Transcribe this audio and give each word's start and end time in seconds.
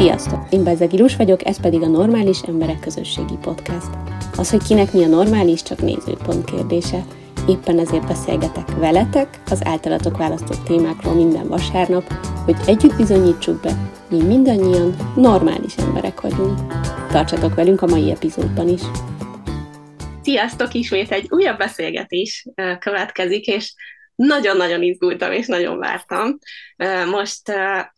Sziasztok! 0.00 0.46
Én 0.50 0.64
Bezeg 0.64 0.92
Ilus 0.92 1.16
vagyok, 1.16 1.46
ez 1.46 1.60
pedig 1.60 1.82
a 1.82 1.86
Normális 1.86 2.40
Emberek 2.40 2.80
Közösségi 2.80 3.36
Podcast. 3.40 3.88
Az, 4.36 4.50
hogy 4.50 4.62
kinek 4.62 4.92
mi 4.92 5.04
a 5.04 5.06
normális, 5.06 5.62
csak 5.62 5.80
nézőpont 5.80 6.44
kérdése. 6.44 7.04
Éppen 7.48 7.78
ezért 7.78 8.06
beszélgetek 8.06 8.70
veletek 8.76 9.40
az 9.50 9.64
általatok 9.64 10.16
választott 10.16 10.64
témákról 10.64 11.14
minden 11.14 11.48
vasárnap, 11.48 12.12
hogy 12.44 12.56
együtt 12.66 12.96
bizonyítsuk 12.96 13.60
be, 13.60 13.72
mi 14.10 14.22
mindannyian 14.22 14.96
normális 15.16 15.76
emberek 15.76 16.20
vagyunk. 16.20 16.58
Tartsatok 17.10 17.54
velünk 17.54 17.82
a 17.82 17.86
mai 17.86 18.10
epizódban 18.10 18.68
is! 18.68 18.82
Sziasztok! 20.22 20.74
Ismét 20.74 21.12
egy 21.12 21.26
újabb 21.30 21.58
beszélgetés 21.58 22.46
következik, 22.78 23.46
és 23.46 23.74
nagyon-nagyon 24.26 24.82
izgultam, 24.82 25.32
és 25.32 25.46
nagyon 25.46 25.78
vártam. 25.78 26.38
Most 27.10 27.48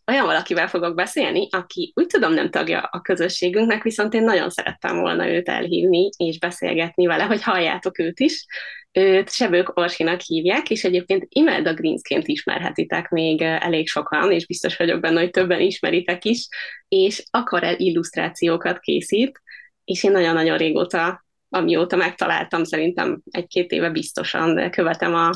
olyan 0.07 0.25
valakivel 0.25 0.67
fogok 0.67 0.95
beszélni, 0.95 1.47
aki 1.51 1.91
úgy 1.95 2.07
tudom 2.07 2.33
nem 2.33 2.49
tagja 2.49 2.79
a 2.91 3.01
közösségünknek, 3.01 3.83
viszont 3.83 4.13
én 4.13 4.23
nagyon 4.23 4.49
szerettem 4.49 4.99
volna 4.99 5.29
őt 5.29 5.49
elhívni, 5.49 6.09
és 6.17 6.39
beszélgetni 6.39 7.05
vele, 7.05 7.23
hogy 7.23 7.43
halljátok 7.43 7.99
őt 7.99 8.19
is. 8.19 8.45
Őt 8.91 9.31
Sebők 9.31 9.77
Orsinak 9.77 10.21
hívják, 10.21 10.69
és 10.69 10.83
egyébként 10.83 11.25
Imelda 11.29 11.73
Greensként 11.73 12.27
ismerhetitek 12.27 13.09
még 13.09 13.41
elég 13.41 13.87
sokan, 13.87 14.31
és 14.31 14.45
biztos 14.45 14.77
vagyok 14.77 14.99
benne, 14.99 15.19
hogy 15.19 15.31
többen 15.31 15.61
ismeritek 15.61 16.25
is, 16.25 16.47
és 16.87 17.23
akvarel 17.29 17.75
illusztrációkat 17.77 18.79
készít, 18.79 19.41
és 19.83 20.03
én 20.03 20.11
nagyon-nagyon 20.11 20.57
régóta 20.57 21.25
amióta 21.49 21.95
megtaláltam, 21.95 22.63
szerintem 22.63 23.21
egy-két 23.31 23.71
éve 23.71 23.89
biztosan 23.89 24.69
követem 24.71 25.15
a, 25.15 25.29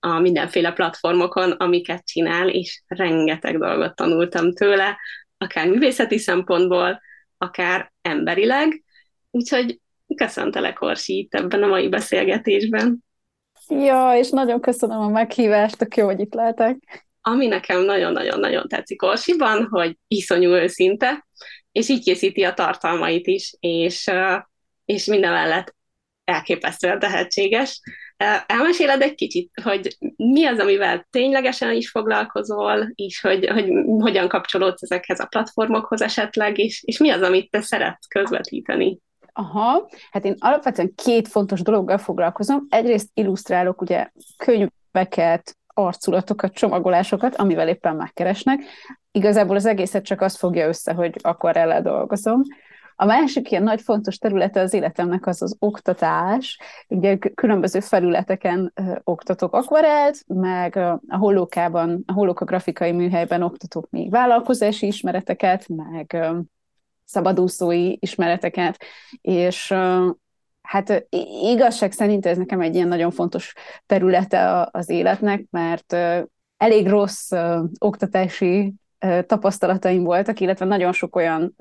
a 0.00 0.18
mindenféle 0.18 0.72
platformokon, 0.72 1.50
amiket 1.50 2.06
csinál, 2.06 2.48
és 2.48 2.82
rengeteg 2.86 3.58
dolgot 3.58 3.94
tanultam 3.94 4.52
tőle, 4.52 4.98
akár 5.38 5.68
művészeti 5.68 6.18
szempontból, 6.18 7.00
akár 7.38 7.92
emberileg. 8.02 8.84
Úgyhogy 9.30 9.80
köszöntelek, 10.16 10.80
Orsi, 10.80 11.18
itt 11.18 11.34
ebben 11.34 11.62
a 11.62 11.66
mai 11.66 11.88
beszélgetésben. 11.88 13.04
Ja, 13.68 14.12
és 14.16 14.30
nagyon 14.30 14.60
köszönöm 14.60 15.00
a 15.00 15.08
meghívást, 15.08 15.78
tök 15.78 15.96
jó, 15.96 16.04
hogy 16.04 16.20
itt 16.20 16.34
lehetek. 16.34 17.06
Ami 17.20 17.46
nekem 17.46 17.84
nagyon-nagyon-nagyon 17.84 18.68
tetszik 18.68 19.02
Orsiban, 19.02 19.66
hogy 19.70 19.98
iszonyú 20.08 20.50
őszinte, 20.50 21.26
és 21.72 21.88
így 21.88 22.04
készíti 22.04 22.44
a 22.44 22.54
tartalmait 22.54 23.26
is, 23.26 23.56
és, 23.60 24.10
és 24.84 25.04
minden 25.04 25.32
mellett 25.32 25.74
elképesztően 26.24 26.98
tehetséges. 26.98 27.80
Elmeséled 28.46 29.02
egy 29.02 29.14
kicsit, 29.14 29.50
hogy 29.62 29.96
mi 30.16 30.46
az, 30.46 30.58
amivel 30.58 31.06
ténylegesen 31.10 31.72
is 31.72 31.90
foglalkozol, 31.90 32.92
és 32.94 33.20
hogy, 33.20 33.46
hogy 33.46 33.70
hogyan 33.98 34.28
kapcsolódsz 34.28 34.82
ezekhez 34.82 35.20
a 35.20 35.26
platformokhoz 35.26 36.02
esetleg, 36.02 36.58
és, 36.58 36.82
és 36.84 36.98
mi 36.98 37.10
az, 37.10 37.22
amit 37.22 37.50
te 37.50 37.60
szeretsz 37.60 38.06
közvetíteni? 38.06 38.98
Aha, 39.32 39.88
hát 40.10 40.24
én 40.24 40.34
alapvetően 40.38 40.92
két 40.94 41.28
fontos 41.28 41.62
dologgal 41.62 41.98
foglalkozom. 41.98 42.66
Egyrészt 42.68 43.08
illusztrálok 43.14 43.80
ugye 43.80 44.10
könyveket, 44.36 45.56
arculatokat, 45.66 46.54
csomagolásokat, 46.54 47.36
amivel 47.36 47.68
éppen 47.68 47.96
megkeresnek. 47.96 48.60
Igazából 49.12 49.56
az 49.56 49.66
egészet 49.66 50.04
csak 50.04 50.20
azt 50.20 50.36
fogja 50.36 50.68
össze, 50.68 50.92
hogy 50.92 51.14
akkor 51.22 51.56
el 51.56 51.82
dolgozom. 51.82 52.42
A 53.00 53.04
másik 53.04 53.50
ilyen 53.50 53.62
nagy 53.62 53.80
fontos 53.80 54.18
területe 54.18 54.60
az 54.60 54.72
életemnek 54.72 55.26
az 55.26 55.42
az 55.42 55.56
oktatás. 55.58 56.58
Ugye 56.88 57.16
különböző 57.16 57.80
felületeken 57.80 58.72
ö, 58.74 58.94
oktatok 59.04 59.54
akvarelt, 59.54 60.24
meg 60.26 60.76
a 60.76 61.00
hollókában, 61.08 62.02
a 62.06 62.12
hollóka 62.12 62.44
grafikai 62.44 62.92
műhelyben 62.92 63.42
oktatok 63.42 63.90
még 63.90 64.10
vállalkozási 64.10 64.86
ismereteket, 64.86 65.68
meg 65.68 66.12
ö, 66.12 66.38
szabadúszói 67.04 67.96
ismereteket, 68.00 68.76
és 69.20 69.74
hát 70.62 71.06
igazság 71.42 71.92
szerint 71.92 72.26
ez 72.26 72.36
nekem 72.36 72.60
egy 72.60 72.74
ilyen 72.74 72.88
nagyon 72.88 73.10
fontos 73.10 73.54
területe 73.86 74.68
az 74.70 74.88
életnek, 74.88 75.46
mert 75.50 75.92
elég 76.56 76.88
rossz 76.88 77.30
oktatási 77.78 78.74
tapasztalataim 79.26 80.02
voltak, 80.02 80.40
illetve 80.40 80.64
nagyon 80.64 80.92
sok 80.92 81.16
olyan 81.16 81.54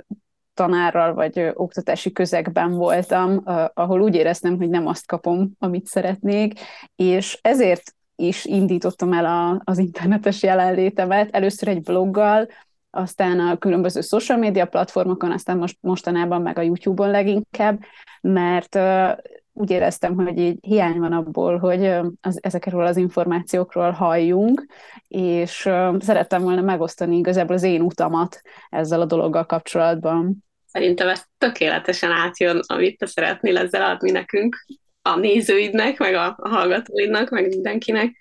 tanárral 0.60 1.14
vagy 1.14 1.52
oktatási 1.54 2.12
közegben 2.12 2.72
voltam, 2.72 3.42
ahol 3.74 4.02
úgy 4.02 4.16
éreztem, 4.16 4.58
hogy 4.58 4.70
nem 4.70 4.88
azt 4.88 5.06
kapom, 5.06 5.52
amit 5.60 5.86
szeretnék, 5.86 6.60
és 6.96 7.40
ezért 7.42 7.96
is 8.16 8.46
indítottam 8.46 9.14
el 9.14 9.26
a, 9.26 9.62
az 9.64 9.78
internetes 9.78 10.44
jelenlétemet, 10.44 11.36
először 11.36 11.68
egy 11.68 11.82
bloggal, 11.82 12.48
aztán 12.90 13.40
a 13.40 13.58
különböző 13.58 14.02
social 14.02 14.38
media 14.38 14.66
platformokon, 14.66 15.32
aztán 15.32 15.58
most, 15.58 15.78
mostanában 15.82 16.42
meg 16.42 16.58
a 16.58 16.62
YouTube-on 16.62 17.10
leginkább, 17.10 17.80
mert 18.22 18.76
uh, 18.76 19.10
úgy 19.54 19.70
éreztem, 19.70 20.16
hogy 20.16 20.38
így 20.38 20.58
hiány 20.62 21.00
van 21.00 21.14
abból, 21.14 21.58
hogy 21.58 21.86
az, 22.22 22.40
ezekről 22.42 22.86
az 22.86 22.98
információkról 22.98 23.92
halljunk, 23.92 24.66
és 25.08 25.66
uh, 25.66 26.02
szerettem 26.02 26.42
volna 26.42 26.62
megosztani 26.62 27.18
igazából 27.18 27.56
az 27.56 27.64
én 27.64 27.82
utamat 27.82 28.42
ezzel 28.70 29.02
a 29.02 29.06
dologgal 29.06 29.46
kapcsolatban. 29.46 30.48
Szerintem 30.72 31.08
ez 31.08 31.24
tökéletesen 31.38 32.12
átjön, 32.12 32.60
amit 32.68 32.98
te 32.98 33.06
szeretnél 33.06 33.58
ezzel 33.58 33.90
adni 33.90 34.12
nekünk, 34.12 34.66
a 35.02 35.16
nézőidnek, 35.16 35.98
meg 35.98 36.14
a, 36.14 36.38
hallgatóidnak, 36.42 37.30
meg 37.30 37.48
mindenkinek. 37.48 38.18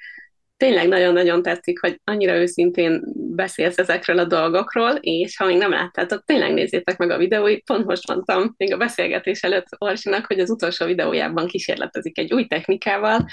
Tényleg 0.57 0.89
nagyon-nagyon 0.89 1.43
tetszik, 1.43 1.81
hogy 1.81 2.01
annyira 2.05 2.37
őszintén 2.37 3.03
beszélsz 3.15 3.79
ezekről 3.79 4.19
a 4.19 4.25
dolgokról, 4.25 4.91
és 4.91 5.37
ha 5.37 5.47
még 5.47 5.57
nem 5.57 5.71
láttátok, 5.71 6.25
tényleg 6.25 6.53
nézzétek 6.53 6.97
meg 6.97 7.11
a 7.11 7.19
videóit. 7.19 7.65
Pont 7.65 7.85
most 7.85 8.09
mondtam 8.09 8.55
még 8.57 8.73
a 8.73 8.77
beszélgetés 8.77 9.43
előtt 9.43 9.67
Orsinak, 9.79 10.27
hogy 10.27 10.41
az 10.41 10.51
utolsó 10.51 10.87
videójában 10.87 11.47
kísérletezik 11.47 12.19
egy 12.19 12.33
új 12.33 12.47
technikával, 12.47 13.27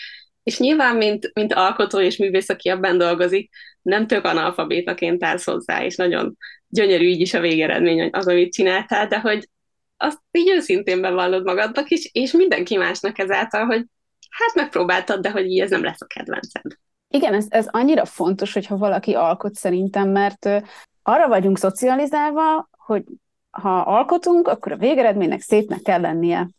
és 0.43 0.59
nyilván, 0.59 0.95
mint, 0.95 1.31
mint 1.33 1.53
alkotó 1.53 1.99
és 1.99 2.17
művész, 2.17 2.49
aki 2.49 2.69
abban 2.69 2.97
dolgozik, 2.97 3.49
nem 3.85 4.07
tök 4.07 4.25
analfabétaként 4.25 5.23
állsz 5.23 5.45
hozzá, 5.45 5.83
és 5.83 5.95
nagyon 5.95 6.37
gyönyörű 6.67 7.05
így 7.05 7.21
is 7.21 7.33
a 7.33 7.39
végeredmény 7.39 8.09
az, 8.11 8.27
amit 8.27 8.53
csináltál, 8.53 9.07
de 9.07 9.19
hogy 9.19 9.49
azt 9.97 10.21
így 10.31 10.49
őszintén 10.49 11.01
bevallod 11.01 11.43
magadnak 11.43 11.89
is, 11.89 12.09
és 12.11 12.31
mindenki 12.31 12.77
másnak 12.77 13.19
ezáltal, 13.19 13.65
hogy 13.65 13.85
hát 14.29 14.53
megpróbáltad, 14.55 15.21
de 15.21 15.31
hogy 15.31 15.45
így 15.45 15.59
ez 15.59 15.69
nem 15.69 15.83
lesz 15.83 16.01
a 16.01 16.05
kedvenced. 16.05 16.71
Igen, 17.07 17.33
ez, 17.33 17.45
ez 17.49 17.67
annyira 17.69 18.05
fontos, 18.05 18.53
hogyha 18.53 18.77
valaki 18.77 19.13
alkot 19.13 19.55
szerintem, 19.55 20.09
mert 20.09 20.45
arra 21.03 21.27
vagyunk 21.27 21.57
szocializálva, 21.57 22.69
hogy 22.77 23.03
ha 23.51 23.79
alkotunk, 23.79 24.47
akkor 24.47 24.71
a 24.71 24.77
végeredménynek 24.77 25.41
szépnek 25.41 25.81
kell 25.81 26.01
lennie 26.01 26.49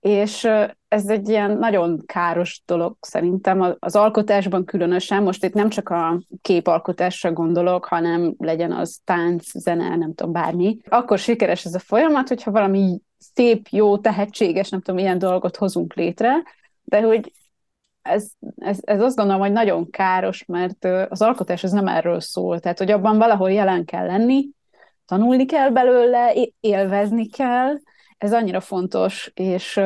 és 0.00 0.48
ez 0.96 1.08
egy 1.08 1.28
ilyen 1.28 1.58
nagyon 1.58 2.02
káros 2.06 2.62
dolog 2.66 2.96
szerintem 3.00 3.76
az 3.78 3.96
alkotásban 3.96 4.64
különösen, 4.64 5.22
most 5.22 5.44
itt 5.44 5.54
nem 5.54 5.68
csak 5.68 5.88
a 5.88 6.20
képalkotásra 6.42 7.32
gondolok, 7.32 7.84
hanem 7.84 8.34
legyen 8.38 8.72
az 8.72 9.00
tánc, 9.04 9.58
zene, 9.58 9.96
nem 9.96 10.14
tudom, 10.14 10.32
bármi. 10.32 10.78
Akkor 10.88 11.18
sikeres 11.18 11.64
ez 11.64 11.74
a 11.74 11.78
folyamat, 11.78 12.28
hogyha 12.28 12.50
valami 12.50 13.00
szép, 13.18 13.66
jó, 13.70 13.98
tehetséges, 13.98 14.68
nem 14.68 14.80
tudom, 14.80 15.00
ilyen 15.00 15.18
dolgot 15.18 15.56
hozunk 15.56 15.94
létre, 15.94 16.32
de 16.84 17.00
hogy 17.00 17.32
ez, 18.02 18.30
ez, 18.56 18.78
ez 18.80 19.00
azt 19.00 19.16
gondolom, 19.16 19.40
hogy 19.40 19.52
nagyon 19.52 19.90
káros, 19.90 20.44
mert 20.44 20.84
az 21.08 21.22
alkotás 21.22 21.64
az 21.64 21.72
nem 21.72 21.88
erről 21.88 22.20
szól. 22.20 22.60
Tehát, 22.60 22.78
hogy 22.78 22.90
abban 22.90 23.18
valahol 23.18 23.50
jelen 23.52 23.84
kell 23.84 24.06
lenni, 24.06 24.48
tanulni 25.06 25.44
kell 25.44 25.70
belőle, 25.70 26.34
élvezni 26.60 27.28
kell, 27.28 27.74
ez 28.18 28.32
annyira 28.32 28.60
fontos, 28.60 29.30
és 29.34 29.80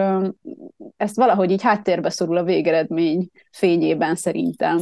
ezt 0.96 1.16
valahogy 1.16 1.50
így 1.50 1.62
háttérbe 1.62 2.10
szorul 2.10 2.36
a 2.36 2.44
végeredmény 2.44 3.28
fényében 3.50 4.14
szerintem. 4.14 4.78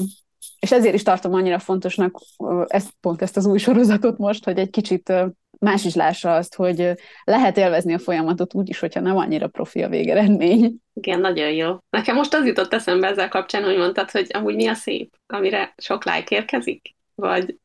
És 0.60 0.72
ezért 0.72 0.94
is 0.94 1.02
tartom 1.02 1.34
annyira 1.34 1.58
fontosnak 1.58 2.18
ezt, 2.66 2.90
pont 3.00 3.22
ezt 3.22 3.36
az 3.36 3.46
új 3.46 3.58
sorozatot 3.58 4.18
most, 4.18 4.44
hogy 4.44 4.58
egy 4.58 4.70
kicsit 4.70 5.12
más 5.58 5.84
is 5.84 5.94
lássa 5.94 6.34
azt, 6.34 6.54
hogy 6.54 6.92
lehet 7.24 7.56
élvezni 7.56 7.94
a 7.94 7.98
folyamatot 7.98 8.54
úgy 8.54 8.68
is, 8.68 8.78
hogyha 8.78 9.00
nem 9.00 9.16
annyira 9.16 9.48
profi 9.48 9.82
a 9.82 9.88
végeredmény. 9.88 10.74
Igen, 10.92 11.20
nagyon 11.20 11.52
jó. 11.52 11.76
Nekem 11.90 12.14
most 12.14 12.34
az 12.34 12.46
jutott 12.46 12.72
eszembe 12.72 13.06
ezzel 13.06 13.28
kapcsán, 13.28 13.64
hogy 13.64 13.76
mondtad, 13.76 14.10
hogy 14.10 14.26
amúgy 14.32 14.54
mi 14.54 14.66
a 14.66 14.74
szép, 14.74 15.16
amire 15.26 15.74
sok 15.76 16.04
like 16.04 16.36
érkezik? 16.36 16.96
Vagy 17.14 17.58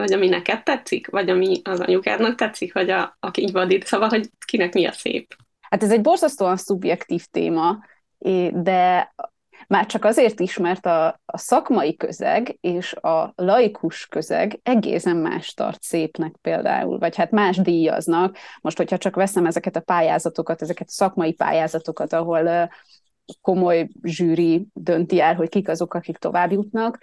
vagy 0.00 0.12
ami 0.12 0.28
neked 0.28 0.62
tetszik, 0.62 1.10
vagy 1.10 1.30
ami 1.30 1.60
az 1.64 1.80
anyukádnak 1.80 2.34
tetszik, 2.34 2.72
vagy 2.72 2.90
a, 2.90 3.16
a 3.20 3.30
vadít, 3.52 3.86
szóval, 3.86 4.08
hogy 4.08 4.30
kinek 4.44 4.74
mi 4.74 4.86
a 4.86 4.92
szép. 4.92 5.34
Hát 5.60 5.82
ez 5.82 5.90
egy 5.90 6.00
borzasztóan 6.00 6.56
szubjektív 6.56 7.24
téma, 7.24 7.78
de 8.52 9.12
már 9.66 9.86
csak 9.86 10.04
azért 10.04 10.40
is, 10.40 10.58
mert 10.58 10.86
a, 10.86 11.06
a 11.26 11.38
szakmai 11.38 11.96
közeg 11.96 12.56
és 12.60 12.92
a 12.92 13.32
laikus 13.36 14.06
közeg 14.06 14.60
egészen 14.62 15.16
más 15.16 15.54
tart 15.54 15.82
szépnek 15.82 16.34
például, 16.40 16.98
vagy 16.98 17.16
hát 17.16 17.30
más 17.30 17.56
díjaznak. 17.56 18.36
Most, 18.60 18.76
hogyha 18.76 18.98
csak 18.98 19.14
veszem 19.14 19.46
ezeket 19.46 19.76
a 19.76 19.80
pályázatokat, 19.80 20.62
ezeket 20.62 20.86
a 20.86 20.92
szakmai 20.92 21.32
pályázatokat, 21.32 22.12
ahol 22.12 22.70
komoly 23.40 23.88
zsűri 24.02 24.66
dönti 24.72 25.20
el, 25.20 25.34
hogy 25.34 25.48
kik 25.48 25.68
azok, 25.68 25.94
akik 25.94 26.16
tovább 26.16 26.52
jutnak, 26.52 26.98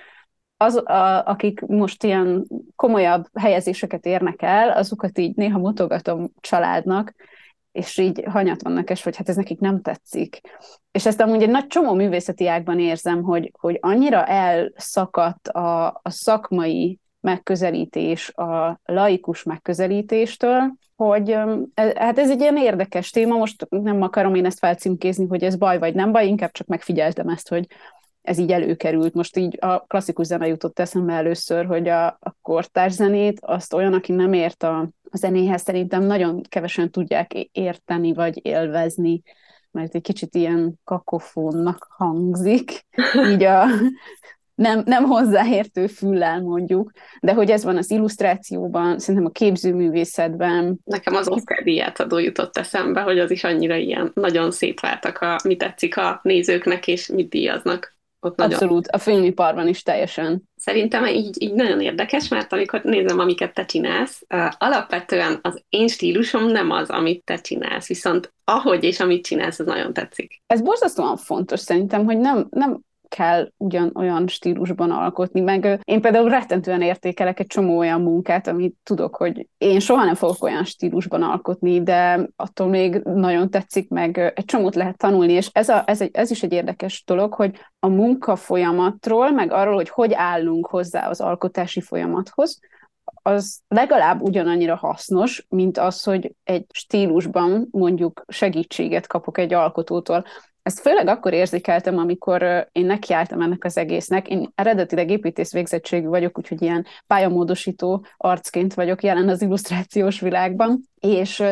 az, 0.57 0.75
a, 0.75 1.25
akik 1.25 1.61
most 1.61 2.03
ilyen 2.03 2.47
komolyabb 2.75 3.25
helyezéseket 3.33 4.05
érnek 4.05 4.41
el, 4.41 4.69
azokat 4.69 5.17
így 5.17 5.35
néha 5.35 5.59
mutogatom 5.59 6.31
családnak, 6.39 7.13
és 7.71 7.97
így 7.97 8.23
hanyat 8.29 8.61
vannak, 8.61 8.89
és 8.89 9.03
hogy 9.03 9.15
hát 9.15 9.29
ez 9.29 9.35
nekik 9.35 9.59
nem 9.59 9.81
tetszik. 9.81 10.41
És 10.91 11.05
ezt 11.05 11.21
amúgy 11.21 11.41
egy 11.41 11.49
nagy 11.49 11.67
csomó 11.67 11.93
művészeti 11.93 12.47
ágban 12.47 12.79
érzem, 12.79 13.23
hogy, 13.23 13.51
hogy 13.59 13.77
annyira 13.81 14.25
elszakadt 14.25 15.47
a, 15.47 15.87
a 15.87 16.09
szakmai 16.09 16.99
megközelítés 17.19 18.33
a 18.35 18.79
laikus 18.85 19.43
megközelítéstől, 19.43 20.73
hogy 20.95 21.29
e, 21.29 21.93
hát 21.95 22.19
ez 22.19 22.29
egy 22.29 22.39
ilyen 22.39 22.57
érdekes 22.57 23.09
téma, 23.09 23.37
most 23.37 23.67
nem 23.69 24.01
akarom 24.01 24.35
én 24.35 24.45
ezt 24.45 24.59
felcímkézni, 24.59 25.25
hogy 25.27 25.43
ez 25.43 25.55
baj 25.55 25.79
vagy 25.79 25.95
nem 25.95 26.11
baj, 26.11 26.27
inkább 26.27 26.51
csak 26.51 26.67
megfigyeltem 26.67 27.29
ezt, 27.29 27.49
hogy 27.49 27.67
ez 28.27 28.37
így 28.37 28.51
előkerült. 28.51 29.13
Most 29.13 29.37
így 29.37 29.57
a 29.59 29.79
klasszikus 29.79 30.25
zene 30.25 30.47
jutott 30.47 30.79
eszembe 30.79 31.13
először, 31.13 31.65
hogy 31.65 31.87
a, 31.87 32.05
a 32.05 32.35
kortárs 32.41 32.93
zenét, 32.93 33.39
azt 33.41 33.73
olyan, 33.73 33.93
aki 33.93 34.11
nem 34.11 34.33
ért 34.33 34.63
a, 34.63 34.79
a 35.09 35.17
zenéhez, 35.17 35.61
szerintem 35.61 36.03
nagyon 36.03 36.41
kevesen 36.49 36.91
tudják 36.91 37.33
érteni 37.51 38.13
vagy 38.13 38.45
élvezni, 38.45 39.21
mert 39.71 39.95
egy 39.95 40.01
kicsit 40.01 40.35
ilyen 40.35 40.79
kakofónnak 40.83 41.87
hangzik, 41.89 42.85
így 43.31 43.43
a, 43.43 43.65
nem, 44.55 44.81
nem 44.85 45.03
hozzáértő 45.03 45.87
füllel 45.87 46.41
mondjuk, 46.41 46.91
de 47.21 47.33
hogy 47.33 47.51
ez 47.51 47.63
van 47.63 47.77
az 47.77 47.91
illusztrációban, 47.91 48.99
szerintem 48.99 49.25
a 49.25 49.31
képzőművészetben. 49.31 50.79
Nekem 50.83 51.15
az 51.15 51.27
Oscar 51.27 51.63
díját 51.63 51.99
adó 51.99 52.17
jutott 52.17 52.57
eszembe, 52.57 53.01
hogy 53.01 53.19
az 53.19 53.31
is 53.31 53.43
annyira 53.43 53.75
ilyen 53.75 54.11
nagyon 54.13 54.51
szétváltak, 54.51 55.17
a, 55.17 55.39
mi 55.43 55.55
tetszik 55.55 55.97
a 55.97 56.19
nézőknek, 56.23 56.87
és 56.87 57.07
mit 57.07 57.29
díjaznak. 57.29 57.96
Ott 58.19 58.41
Abszolút, 58.41 58.69
nagyon... 58.69 58.89
a 58.91 58.97
filmiparban 58.97 59.67
is 59.67 59.83
teljesen. 59.83 60.43
Szerintem 60.55 61.05
így, 61.05 61.41
így 61.41 61.53
nagyon 61.53 61.81
érdekes, 61.81 62.27
mert 62.27 62.53
amikor 62.53 62.81
nézem, 62.81 63.19
amiket 63.19 63.53
te 63.53 63.65
csinálsz, 63.65 64.21
alapvetően 64.57 65.39
az 65.41 65.63
én 65.69 65.87
stílusom 65.87 66.45
nem 66.45 66.71
az, 66.71 66.89
amit 66.89 67.23
te 67.23 67.35
csinálsz, 67.41 67.87
viszont 67.87 68.33
ahogy 68.43 68.83
és 68.83 68.99
amit 68.99 69.25
csinálsz, 69.25 69.59
az 69.59 69.65
nagyon 69.65 69.93
tetszik. 69.93 70.41
Ez 70.47 70.61
borzasztóan 70.61 71.17
fontos 71.17 71.59
szerintem, 71.59 72.05
hogy 72.05 72.17
nem, 72.17 72.47
nem 72.49 72.79
kell 73.07 73.51
ugyan 73.57 73.91
olyan 73.95 74.27
stílusban 74.27 74.91
alkotni, 74.91 75.41
meg 75.41 75.79
én 75.83 76.01
például 76.01 76.29
rettentően 76.29 76.81
értékelek 76.81 77.39
egy 77.39 77.47
csomó 77.47 77.77
olyan 77.77 78.01
munkát, 78.01 78.47
amit 78.47 78.75
tudok, 78.83 79.15
hogy 79.15 79.47
én 79.57 79.79
soha 79.79 80.03
nem 80.03 80.15
fogok 80.15 80.43
olyan 80.43 80.63
stílusban 80.63 81.23
alkotni, 81.23 81.83
de 81.83 82.29
attól 82.35 82.67
még 82.67 83.01
nagyon 83.03 83.49
tetszik, 83.49 83.89
meg 83.89 84.17
egy 84.35 84.45
csomót 84.45 84.75
lehet 84.75 84.97
tanulni, 84.97 85.33
és 85.33 85.49
ez, 85.51 85.69
a, 85.69 85.83
ez, 85.85 86.01
egy, 86.01 86.09
ez 86.13 86.31
is 86.31 86.43
egy 86.43 86.53
érdekes 86.53 87.03
dolog, 87.05 87.33
hogy 87.33 87.59
a 87.79 87.87
munka 87.87 88.35
folyamatról, 88.35 89.31
meg 89.31 89.51
arról, 89.51 89.75
hogy 89.75 89.89
hogy 89.89 90.13
állunk 90.13 90.67
hozzá 90.67 91.09
az 91.09 91.21
alkotási 91.21 91.81
folyamathoz, 91.81 92.59
az 93.27 93.59
legalább 93.67 94.21
ugyanannyira 94.21 94.75
hasznos, 94.75 95.45
mint 95.49 95.77
az, 95.77 96.03
hogy 96.03 96.35
egy 96.43 96.65
stílusban 96.73 97.67
mondjuk 97.71 98.23
segítséget 98.27 99.07
kapok 99.07 99.37
egy 99.37 99.53
alkotótól. 99.53 100.25
Ezt 100.67 100.79
főleg 100.79 101.07
akkor 101.07 101.33
érzékeltem, 101.33 101.97
amikor 101.97 102.67
én 102.71 102.85
nekiálltam 102.85 103.41
ennek 103.41 103.63
az 103.63 103.77
egésznek. 103.77 104.27
Én 104.27 104.51
eredetileg 104.55 105.09
építész 105.09 105.51
végzettségű 105.51 106.07
vagyok, 106.07 106.37
úgyhogy 106.37 106.61
ilyen 106.61 106.85
pályamódosító 107.07 108.05
arcként 108.17 108.73
vagyok 108.73 109.03
jelen 109.03 109.29
az 109.29 109.41
illusztrációs 109.41 110.19
világban, 110.19 110.81
és 110.99 111.43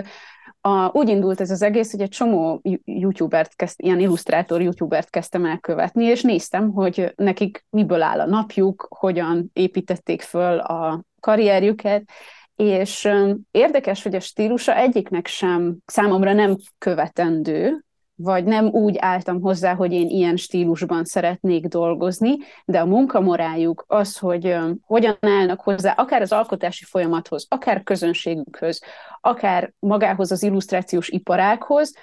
a, 0.62 0.90
úgy 0.92 1.10
indult 1.10 1.42
ez 1.42 1.52
az 1.52 1.62
egész, 1.62 1.92
hogy 1.92 2.02
egy 2.02 2.10
csomó 2.10 2.62
youtubert, 2.86 3.56
kezd, 3.56 3.76
ilyen 3.80 4.00
illusztrátor 4.00 4.62
youtubert 4.62 5.10
kezdtem 5.10 5.46
el 5.46 5.60
követni, 5.60 6.06
és 6.06 6.22
néztem, 6.22 6.72
hogy 6.72 7.14
nekik 7.16 7.66
miből 7.70 8.02
áll 8.02 8.20
a 8.20 8.26
napjuk, 8.26 8.88
hogyan 8.90 9.50
építették 9.54 10.22
föl 10.22 10.60
a 10.60 11.04
karrierjüket, 11.20 12.10
és 12.56 13.10
érdekes, 13.52 14.04
hogy 14.04 14.16
a 14.16 14.20
stílusa 14.20 14.76
egyiknek 14.76 15.28
sem 15.28 15.78
számomra 15.86 16.34
nem 16.34 16.56
követendő, 16.78 17.85
vagy 18.16 18.44
nem 18.44 18.66
úgy 18.66 18.98
álltam 19.00 19.42
hozzá, 19.42 19.74
hogy 19.74 19.92
én 19.92 20.08
ilyen 20.08 20.36
stílusban 20.36 21.06
szeretnék 21.06 21.66
dolgozni, 21.66 22.38
de 22.66 22.80
a 22.80 22.86
munkamorájuk 22.86 23.84
az, 23.88 24.18
hogy 24.18 24.58
hogyan 24.82 25.18
állnak 25.20 25.62
hozzá, 25.62 25.92
akár 25.92 26.22
az 26.22 26.32
alkotási 26.32 26.84
folyamathoz, 26.84 27.46
akár 27.50 27.84
közönségükhöz, 27.84 28.82
akár 29.22 29.74
magához 29.80 30.32
az 30.32 30.44
illusztrációs 30.44 31.10
iparákhoz, 31.10 31.94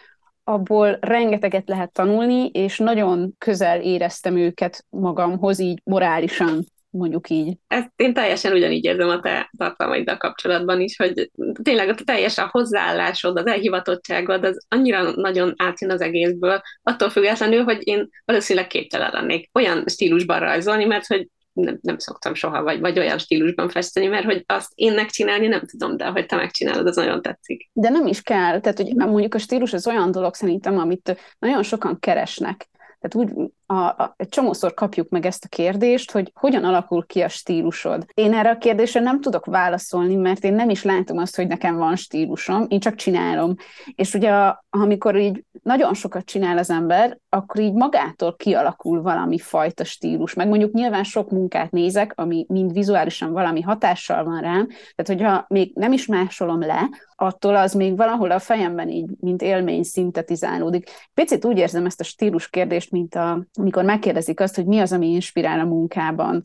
abból 0.45 0.99
rengeteget 1.01 1.69
lehet 1.69 1.93
tanulni, 1.93 2.47
és 2.47 2.79
nagyon 2.79 3.35
közel 3.39 3.81
éreztem 3.81 4.37
őket 4.37 4.87
magamhoz, 4.89 5.59
így 5.59 5.81
morálisan 5.85 6.65
mondjuk 6.93 7.31
így. 7.31 7.57
Ezt 7.67 7.91
én 7.97 8.15
teljesen 8.15 8.53
ugyanígy 8.53 8.85
érzem 8.85 9.09
a 9.09 9.21
te 9.21 9.51
tartalmaiddal 9.57 10.17
kapcsolatban 10.17 10.81
is, 10.81 10.97
hogy 10.97 11.31
tényleg 11.63 11.89
a 11.89 11.95
teljes 12.05 12.39
a 12.39 12.49
hozzáállásod, 12.51 13.39
az 13.39 13.47
elhivatottságod, 13.47 14.45
az 14.45 14.67
annyira 14.69 15.11
nagyon 15.11 15.55
átjön 15.57 15.91
az 15.91 16.01
egészből, 16.01 16.61
attól 16.83 17.11
függetlenül, 17.11 17.65
hogy 17.65 17.87
én 17.87 18.09
valószínűleg 18.25 18.69
képtelen 18.69 19.11
lennék 19.13 19.51
olyan 19.53 19.85
stílusban 19.89 20.39
rajzolni, 20.39 20.85
mert 20.85 21.07
hogy 21.07 21.29
nem, 21.53 21.79
nem 21.83 21.99
szoktam 21.99 22.35
soha, 22.35 22.63
vagy, 22.63 22.81
vagy 22.81 22.99
olyan 22.99 23.19
stílusban 23.19 23.69
festeni, 23.69 24.07
mert 24.07 24.25
hogy 24.25 24.45
azt 24.47 24.73
én 24.75 24.93
megcsinálni 24.93 25.47
nem 25.47 25.67
tudom, 25.67 25.97
de 25.97 26.07
hogy 26.07 26.27
te 26.27 26.37
megcsinálod, 26.37 26.87
az 26.87 26.97
nagyon 26.97 27.23
tetszik. 27.23 27.71
De 27.73 27.89
nem 27.89 28.07
is 28.07 28.23
kell, 28.23 28.61
tehát 28.61 28.79
hogy 28.79 28.95
mondjuk 28.95 29.35
a 29.35 29.39
stílus 29.39 29.73
az 29.73 29.87
olyan 29.87 30.11
dolog 30.11 30.35
szerintem, 30.35 30.79
amit 30.79 31.37
nagyon 31.39 31.63
sokan 31.63 31.99
keresnek. 31.99 32.71
Tehát 33.03 33.31
úgy 33.31 33.51
a, 33.67 33.75
a, 33.75 34.15
egy 34.17 34.29
csomószor 34.29 34.75
kapjuk 34.75 35.09
meg 35.09 35.27
ezt 35.27 35.45
a 35.45 35.49
kérdést, 35.49 36.11
hogy 36.11 36.33
hogyan 36.35 36.65
alakul 36.65 37.07
ki 37.07 37.21
a 37.21 37.29
stílusod. 37.29 38.05
Én 38.15 38.35
erre 38.35 38.51
a 38.51 38.59
kérdésre 38.59 39.01
nem 39.01 39.21
tudok 39.21 39.45
válaszolni, 39.45 40.15
mert 40.15 40.45
én 40.45 40.55
nem 40.55 40.71
is 40.71 40.83
látom 40.83 41.19
azt, 41.19 41.37
hogy 41.37 41.47
nekem 41.47 41.77
van 41.77 41.97
stílusom, 41.97 42.67
én 42.69 42.81
csak 42.81 42.95
csinálom. 42.95 43.55
És 43.95 44.15
ugye 44.15 44.53
amikor 44.71 45.17
így 45.17 45.45
nagyon 45.63 45.95
sokat 45.95 46.25
csinál 46.25 46.59
az 46.59 46.71
ember, 46.71 47.19
akkor 47.29 47.61
így 47.61 47.73
magától 47.73 48.37
kialakul 48.37 49.03
valami 49.03 49.39
fajta 49.39 49.85
stílus. 49.85 50.35
Meg 50.35 50.49
mondjuk 50.49 50.73
nyilván 50.73 51.05
sok 51.05 51.31
munkát 51.31 51.71
nézek, 51.71 52.13
ami 52.17 52.45
mind 52.49 52.73
vizuálisan 52.73 53.33
valami 53.33 53.61
hatással 53.61 54.25
van 54.25 54.41
rám, 54.41 54.67
tehát 54.69 55.07
hogyha 55.07 55.45
még 55.49 55.73
nem 55.75 55.93
is 55.93 56.07
másolom 56.07 56.61
le, 56.61 56.89
attól 57.23 57.57
az 57.57 57.73
még 57.73 57.97
valahol 57.97 58.31
a 58.31 58.39
fejemben 58.39 58.89
így, 58.89 59.11
mint 59.21 59.43
élmény 59.43 59.83
szintetizálódik. 59.83 60.91
Picit 61.15 61.45
úgy 61.45 61.59
érzem 61.59 61.87
ezt 61.87 62.01
a 62.01 62.05
stílus 62.05 62.51
kérdést, 62.51 62.91
mint 62.91 63.15
a, 63.15 63.47
amikor 63.55 63.85
megkérdezik 63.85 64.41
azt, 64.41 64.55
hogy 64.55 64.67
mi 64.67 64.79
az, 64.79 64.93
ami 64.93 65.07
inspirál 65.07 65.61
a 65.61 65.65
munkában. 65.65 66.45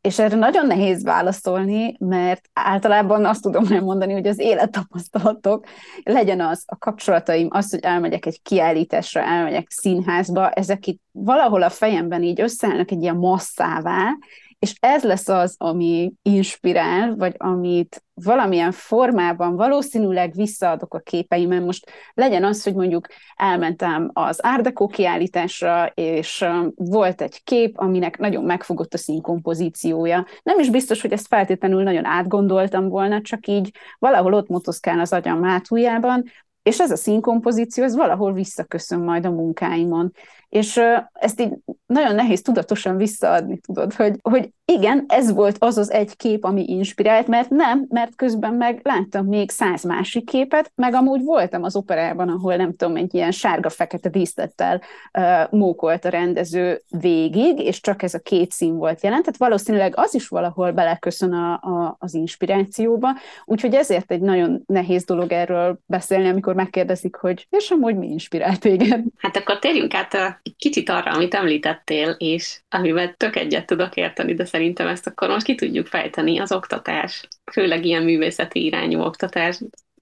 És 0.00 0.18
erre 0.18 0.36
nagyon 0.36 0.66
nehéz 0.66 1.02
válaszolni, 1.02 1.96
mert 1.98 2.50
általában 2.52 3.24
azt 3.24 3.42
tudom 3.42 3.72
elmondani, 3.72 4.12
hogy 4.12 4.26
az 4.26 4.38
élettapasztalatok, 4.38 5.64
legyen 6.02 6.40
az 6.40 6.62
a 6.66 6.76
kapcsolataim, 6.76 7.48
az, 7.50 7.70
hogy 7.70 7.80
elmegyek 7.82 8.26
egy 8.26 8.42
kiállításra, 8.42 9.20
elmegyek 9.20 9.70
színházba, 9.70 10.50
ezek 10.50 10.86
itt 10.86 11.00
valahol 11.12 11.62
a 11.62 11.70
fejemben 11.70 12.22
így 12.22 12.40
összeállnak 12.40 12.90
egy 12.90 13.02
ilyen 13.02 13.16
masszává, 13.16 14.16
és 14.60 14.74
ez 14.80 15.02
lesz 15.02 15.28
az, 15.28 15.54
ami 15.58 16.12
inspirál, 16.22 17.14
vagy 17.16 17.34
amit 17.36 18.04
valamilyen 18.14 18.72
formában 18.72 19.56
valószínűleg 19.56 20.32
visszaadok 20.34 20.94
a 20.94 20.98
képeimen. 20.98 21.62
Most 21.62 21.90
legyen 22.14 22.44
az, 22.44 22.62
hogy 22.64 22.74
mondjuk 22.74 23.06
elmentem 23.36 24.10
az 24.12 24.44
Árdekó 24.44 24.86
kiállításra, 24.86 25.86
és 25.94 26.44
volt 26.74 27.20
egy 27.20 27.44
kép, 27.44 27.78
aminek 27.78 28.18
nagyon 28.18 28.44
megfogott 28.44 28.94
a 28.94 28.98
színkompozíciója. 28.98 30.26
Nem 30.42 30.58
is 30.58 30.70
biztos, 30.70 31.00
hogy 31.00 31.12
ezt 31.12 31.26
feltétlenül 31.26 31.82
nagyon 31.82 32.04
átgondoltam 32.04 32.88
volna, 32.88 33.20
csak 33.20 33.46
így 33.46 33.70
valahol 33.98 34.32
ott 34.32 34.48
motoszkál 34.48 35.00
az 35.00 35.12
agyam 35.12 35.42
hátuljában, 35.42 36.24
és 36.62 36.80
ez 36.80 36.90
a 36.90 36.96
színkompozíció, 36.96 37.84
ez 37.84 37.96
valahol 37.96 38.32
visszaköszön 38.32 39.00
majd 39.00 39.26
a 39.26 39.30
munkáimon. 39.30 40.12
És 40.48 40.80
ezt 41.12 41.40
így 41.40 41.52
nagyon 41.90 42.14
nehéz 42.14 42.42
tudatosan 42.42 42.96
visszaadni, 42.96 43.58
tudod, 43.58 43.92
hogy, 43.92 44.18
hogy 44.22 44.50
igen, 44.64 45.04
ez 45.08 45.32
volt 45.32 45.56
az 45.58 45.78
az 45.78 45.90
egy 45.90 46.16
kép, 46.16 46.44
ami 46.44 46.64
inspirált, 46.66 47.26
mert 47.26 47.50
nem, 47.50 47.86
mert 47.88 48.16
közben 48.16 48.54
meg 48.54 48.80
láttam 48.82 49.26
még 49.26 49.50
száz 49.50 49.84
másik 49.84 50.24
képet, 50.24 50.72
meg 50.74 50.94
amúgy 50.94 51.24
voltam 51.24 51.62
az 51.62 51.76
operában, 51.76 52.28
ahol 52.28 52.56
nem 52.56 52.76
tudom, 52.76 52.96
egy 52.96 53.14
ilyen 53.14 53.30
sárga-fekete 53.30 54.08
díszlettel 54.08 54.80
uh, 55.18 55.50
mókolt 55.50 56.04
a 56.04 56.08
rendező 56.08 56.80
végig, 56.88 57.58
és 57.58 57.80
csak 57.80 58.02
ez 58.02 58.14
a 58.14 58.18
két 58.18 58.52
szín 58.52 58.76
volt 58.76 59.02
jelent, 59.02 59.22
tehát 59.22 59.38
valószínűleg 59.38 59.92
az 59.96 60.14
is 60.14 60.28
valahol 60.28 60.72
beleköszön 60.72 61.32
a, 61.32 61.52
a, 61.52 61.96
az 61.98 62.14
inspirációba, 62.14 63.08
úgyhogy 63.44 63.74
ezért 63.74 64.10
egy 64.10 64.20
nagyon 64.20 64.62
nehéz 64.66 65.04
dolog 65.04 65.32
erről 65.32 65.78
beszélni, 65.86 66.28
amikor 66.28 66.54
megkérdezik, 66.54 67.16
hogy 67.16 67.46
és 67.50 67.70
amúgy 67.70 67.96
mi 67.96 68.06
inspirált 68.06 68.60
téged? 68.60 69.04
Hát 69.16 69.36
akkor 69.36 69.58
térjünk 69.58 69.94
át 69.94 70.14
egy 70.42 70.56
kicsit 70.56 70.88
arra, 70.88 71.10
amit 71.10 71.34
említettél, 71.84 72.28
és 72.28 72.60
amivel 72.68 73.14
tök 73.16 73.36
egyet 73.36 73.66
tudok 73.66 73.96
érteni, 73.96 74.34
de 74.34 74.44
szerintem 74.44 74.86
ezt 74.86 75.06
akkor 75.06 75.28
most 75.28 75.46
ki 75.46 75.54
tudjuk 75.54 75.86
fejteni, 75.86 76.38
az 76.38 76.52
oktatás, 76.52 77.28
főleg 77.52 77.84
ilyen 77.84 78.02
művészeti 78.02 78.64
irányú 78.64 79.00
oktatás, 79.00 79.60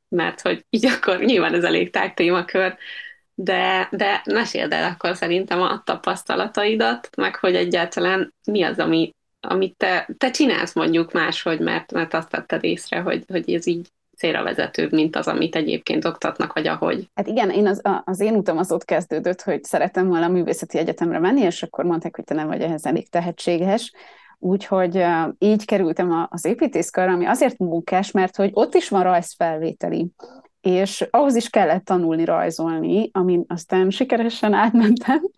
mert 0.09 0.41
hogy 0.41 0.65
így 0.71 0.87
akkor 0.87 1.19
nyilván 1.19 1.55
ez 1.55 1.65
elég 1.65 1.91
tág 1.91 2.15
témakör, 2.15 2.77
de, 3.35 3.89
de 3.91 4.23
meséld 4.25 4.73
el 4.73 4.91
akkor 4.91 5.17
szerintem 5.17 5.61
a 5.61 5.83
tapasztalataidat, 5.85 7.09
meg 7.17 7.37
hogy 7.37 7.55
egyáltalán 7.55 8.35
mi 8.45 8.63
az, 8.63 8.79
ami 8.79 9.11
amit 9.41 9.77
te, 9.77 10.09
te 10.19 10.31
csinálsz 10.31 10.75
mondjuk 10.75 11.13
máshogy, 11.13 11.61
mert, 11.61 11.93
mert 11.93 12.15
azt 12.15 12.31
tetted 12.31 12.65
észre, 12.65 13.01
hogy, 13.01 13.25
hogy 13.29 13.53
ez 13.53 13.67
így 13.67 13.89
célra 14.19 14.43
vezetőbb, 14.43 14.93
mint 14.93 15.17
az, 15.17 15.29
amit 15.29 15.57
egyébként 15.57 16.05
oktatnak, 16.05 16.53
vagy 16.53 16.67
ahogy. 16.67 17.09
Hát 17.15 17.27
igen, 17.27 17.51
én 17.51 17.67
az, 17.67 17.81
az 18.05 18.21
én 18.21 18.35
utam 18.35 18.59
az 18.59 18.73
ott 18.73 18.85
kezdődött, 18.85 19.43
hogy 19.43 19.65
szeretem 19.65 20.09
volna 20.09 20.25
a 20.25 20.29
művészeti 20.29 20.79
egyetemre 20.79 21.19
menni, 21.19 21.41
és 21.41 21.63
akkor 21.63 21.85
mondták, 21.85 22.17
hogy 22.17 22.25
te 22.25 22.35
nem 22.35 22.47
vagy 22.47 22.61
ehhez 22.61 22.87
elég 22.87 23.09
tehetséges, 23.09 23.93
Úgyhogy 24.41 25.05
így 25.39 25.65
kerültem 25.65 26.27
az 26.31 26.45
építészkarra, 26.45 27.13
ami 27.13 27.27
azért 27.27 27.59
munkás, 27.59 28.11
mert 28.11 28.37
hogy 28.37 28.51
ott 28.53 28.75
is 28.75 28.89
van 28.89 29.03
rajzfelvételi 29.03 30.13
és 30.61 31.07
ahhoz 31.11 31.35
is 31.35 31.51
kellett 31.51 31.85
tanulni 31.85 32.25
rajzolni, 32.25 33.11
amin 33.13 33.45
aztán 33.49 33.91
sikeresen 33.91 34.53
átmentem, 34.53 35.29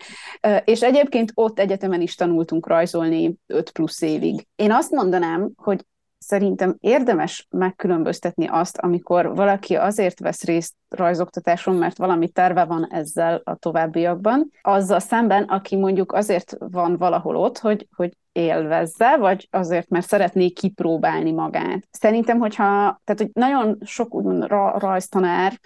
és 0.65 0.81
egyébként 0.81 1.33
ott 1.35 1.59
egyetemen 1.59 2.01
is 2.01 2.15
tanultunk 2.15 2.67
rajzolni 2.67 3.35
5 3.47 3.71
plusz 3.71 4.03
évig. 4.03 4.47
Én 4.57 4.73
azt 4.73 4.91
mondanám, 4.91 5.51
hogy 5.57 5.85
szerintem 6.25 6.77
érdemes 6.81 7.47
megkülönböztetni 7.51 8.47
azt, 8.47 8.79
amikor 8.79 9.35
valaki 9.35 9.77
azért 9.77 10.19
vesz 10.19 10.45
részt 10.45 10.75
rajzoktatáson, 10.89 11.77
mert 11.77 11.97
valami 11.97 12.29
terve 12.29 12.65
van 12.65 12.87
ezzel 12.91 13.41
a 13.45 13.55
továbbiakban, 13.55 14.51
azzal 14.63 14.99
szemben, 14.99 15.43
aki 15.43 15.77
mondjuk 15.77 16.13
azért 16.13 16.57
van 16.59 16.97
valahol 16.97 17.37
ott, 17.37 17.59
hogy, 17.59 17.89
hogy 17.97 18.17
élvezze, 18.33 19.17
vagy 19.17 19.49
azért, 19.51 19.89
mert 19.89 20.07
szeretné 20.07 20.49
kipróbálni 20.49 21.33
magát. 21.33 21.89
Szerintem, 21.91 22.39
hogyha, 22.39 22.65
tehát 23.05 23.21
hogy 23.21 23.31
nagyon 23.33 23.79
sok 23.85 24.15
úgymond 24.15 24.47
rajztanár 24.79 25.61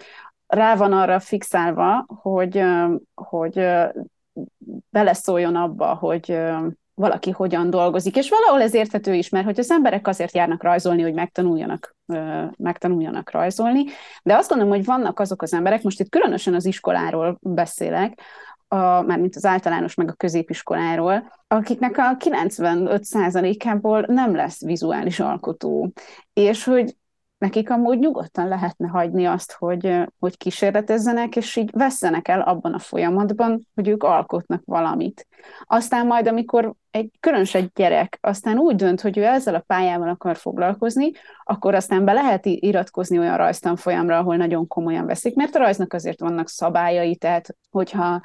rá 0.47 0.75
van 0.75 0.93
arra 0.93 1.19
fixálva, 1.19 2.05
hogy, 2.21 2.63
hogy 3.13 3.67
beleszóljon 4.89 5.55
abba, 5.55 5.93
hogy 5.93 6.39
valaki 6.95 7.31
hogyan 7.31 7.69
dolgozik, 7.69 8.15
és 8.15 8.29
valahol 8.29 8.61
ez 8.61 8.73
érthető 8.73 9.13
is, 9.13 9.29
mert 9.29 9.45
hogy 9.45 9.59
az 9.59 9.71
emberek 9.71 10.07
azért 10.07 10.35
járnak 10.35 10.63
rajzolni, 10.63 11.01
hogy 11.01 11.13
megtanuljanak, 11.13 11.95
megtanuljanak 12.57 13.31
rajzolni, 13.31 13.83
de 14.23 14.35
azt 14.35 14.49
gondolom, 14.49 14.73
hogy 14.73 14.85
vannak 14.85 15.19
azok 15.19 15.41
az 15.41 15.53
emberek, 15.53 15.81
most 15.81 15.99
itt 15.99 16.09
különösen 16.09 16.53
az 16.53 16.65
iskoláról 16.65 17.37
beszélek, 17.41 18.19
a, 18.67 19.01
mint 19.01 19.35
az 19.35 19.45
általános 19.45 19.93
meg 19.93 20.09
a 20.09 20.13
középiskoláról, 20.13 21.31
akiknek 21.47 21.97
a 21.97 22.17
95%-ából 22.17 24.05
nem 24.07 24.35
lesz 24.35 24.65
vizuális 24.65 25.19
alkotó, 25.19 25.91
és 26.33 26.63
hogy 26.63 26.95
nekik 27.37 27.69
amúgy 27.69 27.99
nyugodtan 27.99 28.47
lehetne 28.47 28.87
hagyni 28.87 29.25
azt, 29.25 29.51
hogy, 29.51 30.03
hogy 30.19 30.37
kísérletezzenek, 30.37 31.35
és 31.35 31.55
így 31.55 31.69
vesszenek 31.73 32.27
el 32.27 32.41
abban 32.41 32.73
a 32.73 32.79
folyamatban, 32.79 33.67
hogy 33.73 33.87
ők 33.87 34.03
alkotnak 34.03 34.61
valamit. 34.65 35.27
Aztán 35.63 36.05
majd, 36.05 36.27
amikor 36.27 36.73
egy 36.91 37.11
különös 37.19 37.55
egy 37.55 37.71
gyerek 37.75 38.17
aztán 38.21 38.57
úgy 38.57 38.75
dönt, 38.75 39.01
hogy 39.01 39.17
ő 39.17 39.23
ezzel 39.23 39.55
a 39.55 39.63
pályával 39.67 40.09
akar 40.09 40.37
foglalkozni, 40.37 41.11
akkor 41.43 41.75
aztán 41.75 42.05
be 42.05 42.13
lehet 42.13 42.45
iratkozni 42.45 43.19
olyan 43.19 43.37
rajztanfolyamra, 43.37 44.17
ahol 44.17 44.35
nagyon 44.35 44.67
komolyan 44.67 45.05
veszik, 45.05 45.35
mert 45.35 45.55
a 45.55 45.59
rajznak 45.59 45.93
azért 45.93 46.19
vannak 46.19 46.49
szabályai, 46.49 47.15
tehát 47.15 47.55
hogyha 47.71 48.21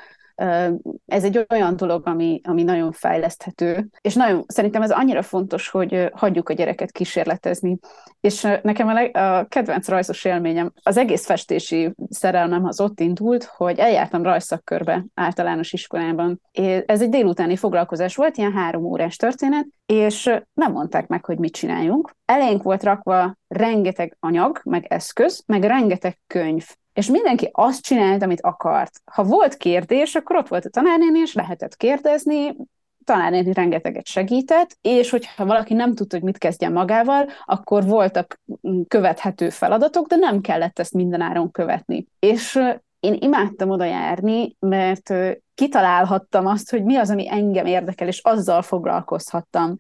ez 1.07 1.25
egy 1.25 1.47
olyan 1.49 1.77
dolog, 1.77 2.07
ami, 2.07 2.41
ami 2.45 2.63
nagyon 2.63 2.93
fejleszthető, 2.93 3.89
és 4.01 4.15
nagyon, 4.15 4.45
szerintem 4.47 4.83
ez 4.83 4.91
annyira 4.91 5.23
fontos, 5.23 5.69
hogy 5.69 6.11
hagyjuk 6.13 6.49
a 6.49 6.53
gyereket 6.53 6.93
kísérletezni. 6.93 7.79
És 8.21 8.43
nekem 8.63 8.89
a, 8.89 8.93
leg, 8.93 9.17
a 9.17 9.47
kedvenc 9.49 9.89
rajzos 9.89 10.25
élményem, 10.25 10.73
az 10.83 10.97
egész 10.97 11.27
festési 11.27 11.95
szerelmem 12.09 12.65
az 12.65 12.81
ott 12.81 13.01
indult, 13.01 13.45
hogy 13.45 13.79
eljártam 13.79 14.23
rajszakkörbe 14.23 15.05
általános 15.15 15.73
iskolában. 15.73 16.41
Ez 16.87 17.03
egy 17.03 17.09
délutáni 17.09 17.57
foglalkozás 17.57 18.17
volt, 18.17 18.37
ilyen 18.37 18.53
három 18.53 18.85
órás 18.85 19.17
történet, 19.17 19.67
és 19.87 20.25
nem 20.53 20.73
mondták 20.73 21.07
meg, 21.07 21.25
hogy 21.25 21.39
mit 21.39 21.53
csináljunk. 21.53 22.17
Elénk 22.25 22.63
volt 22.63 22.83
rakva 22.83 23.35
rengeteg 23.49 24.17
anyag, 24.21 24.61
meg 24.65 24.87
eszköz, 24.89 25.43
meg 25.47 25.63
rengeteg 25.63 26.21
könyv 26.27 26.67
és 27.01 27.07
mindenki 27.07 27.49
azt 27.53 27.83
csinált, 27.83 28.23
amit 28.23 28.41
akart. 28.41 29.01
Ha 29.05 29.23
volt 29.23 29.57
kérdés, 29.57 30.15
akkor 30.15 30.37
ott 30.37 30.49
volt 30.49 30.65
a 30.65 30.71
tanárnéni, 30.71 31.19
és 31.19 31.35
lehetett 31.35 31.77
kérdezni, 31.77 32.57
tanárnéni 33.05 33.53
rengeteget 33.53 34.07
segített, 34.07 34.77
és 34.81 35.11
hogyha 35.11 35.45
valaki 35.45 35.75
nem 35.75 35.95
tudta, 35.95 36.17
hogy 36.17 36.25
mit 36.25 36.39
kezdjen 36.39 36.73
magával, 36.73 37.27
akkor 37.45 37.85
voltak 37.85 38.41
követhető 38.89 39.51
feladatok, 39.51 40.07
de 40.07 40.17
nem 40.17 40.41
kellett 40.41 40.79
ezt 40.79 40.93
mindenáron 40.93 41.51
követni. 41.51 42.07
És 42.19 42.59
én 43.01 43.17
imádtam 43.21 43.71
oda 43.71 43.85
járni, 43.85 44.57
mert 44.59 45.15
kitalálhattam 45.55 46.47
azt, 46.47 46.71
hogy 46.71 46.85
mi 46.85 46.97
az, 46.97 47.11
ami 47.11 47.31
engem 47.31 47.67
érdekel, 47.67 48.07
és 48.07 48.21
azzal 48.23 48.63
foglalkozhattam. 48.63 49.77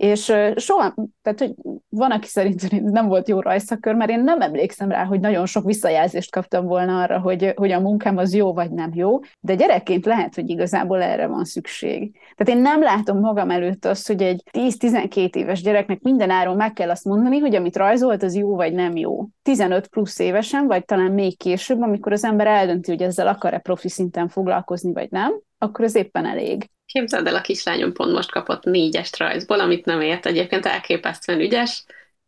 És 0.00 0.32
soha, 0.56 0.94
tehát 1.22 1.38
hogy 1.38 1.54
van, 1.88 2.10
aki 2.10 2.26
szerint 2.26 2.70
nem 2.98 3.08
volt 3.08 3.28
jó 3.28 3.40
rajszakör, 3.40 3.94
mert 3.94 4.10
én 4.10 4.22
nem 4.22 4.40
emlékszem 4.40 4.90
rá, 4.90 5.04
hogy 5.04 5.20
nagyon 5.20 5.46
sok 5.46 5.64
visszajelzést 5.64 6.30
kaptam 6.30 6.66
volna 6.66 7.02
arra, 7.02 7.18
hogy, 7.18 7.52
hogy 7.56 7.70
a 7.70 7.80
munkám 7.80 8.16
az 8.16 8.34
jó 8.34 8.52
vagy 8.52 8.70
nem 8.70 8.90
jó, 8.94 9.18
de 9.40 9.54
gyerekként 9.54 10.04
lehet, 10.04 10.34
hogy 10.34 10.50
igazából 10.50 11.02
erre 11.02 11.26
van 11.26 11.44
szükség. 11.44 12.12
Tehát 12.36 12.56
én 12.56 12.62
nem 12.62 12.82
látom 12.82 13.18
magam 13.18 13.50
előtt 13.50 13.84
azt, 13.84 14.06
hogy 14.06 14.22
egy 14.22 14.42
10-12 14.52 15.34
éves 15.34 15.62
gyereknek 15.62 16.00
minden 16.00 16.30
áron 16.30 16.56
meg 16.56 16.72
kell 16.72 16.90
azt 16.90 17.04
mondani, 17.04 17.38
hogy 17.38 17.54
amit 17.54 17.76
rajzolt, 17.76 18.22
az 18.22 18.34
jó 18.34 18.54
vagy 18.54 18.72
nem 18.72 18.96
jó. 18.96 19.26
15 19.42 19.86
plusz 19.86 20.18
évesen, 20.18 20.66
vagy 20.66 20.84
talán 20.84 21.12
még 21.12 21.36
később, 21.38 21.80
amikor 21.80 22.12
az 22.12 22.24
ember 22.24 22.46
eldönti, 22.46 22.90
hogy 22.90 23.02
ezzel 23.02 23.28
akar-e 23.28 23.58
profi 23.58 23.88
szinten 23.88 24.28
foglalkozni, 24.28 24.92
vagy 24.92 25.10
nem, 25.10 25.40
akkor 25.58 25.84
az 25.84 25.94
éppen 25.94 26.26
elég. 26.26 26.70
Képzeld 26.92 27.26
el, 27.26 27.34
a 27.34 27.40
kislányom 27.40 27.92
pont 27.92 28.12
most 28.12 28.30
kapott 28.30 28.64
négyest 28.64 29.18
rajzból, 29.18 29.60
amit 29.60 29.84
nem 29.84 30.00
ért. 30.00 30.26
Egyébként 30.26 30.66
elképesztően 30.66 31.40
ügyes, 31.40 31.84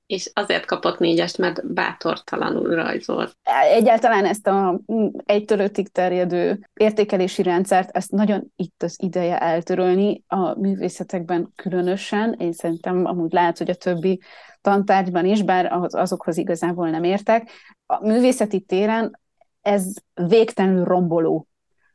és 0.07 0.31
azért 0.35 0.65
kapott 0.65 0.99
négyest, 0.99 1.39
mert 1.39 1.73
bátortalanul 1.73 2.75
rajzolt. 2.75 3.37
Egyáltalán 3.73 4.25
ezt 4.25 4.47
a 4.47 4.81
egytől 5.25 5.59
ötig 5.59 5.89
terjedő 5.89 6.69
értékelési 6.75 7.43
rendszert, 7.43 7.97
ezt 7.97 8.11
nagyon 8.11 8.53
itt 8.57 8.83
az 8.83 8.97
ideje 9.03 9.39
eltörölni, 9.39 10.23
a 10.27 10.59
művészetekben 10.59 11.53
különösen. 11.57 12.35
Én 12.39 12.53
szerintem 12.53 13.05
amúgy 13.05 13.33
lehet, 13.33 13.59
hogy 13.59 13.71
a 13.71 13.75
többi 13.75 14.21
tantárgyban 14.61 15.25
is, 15.25 15.43
bár 15.43 15.73
azokhoz 15.89 16.37
igazából 16.37 16.91
nem 16.91 17.05
értek. 17.05 17.51
A 17.87 18.07
művészeti 18.07 18.61
téren 18.61 19.21
ez 19.63 19.87
végtelenül 20.15 20.85
romboló 20.85 21.47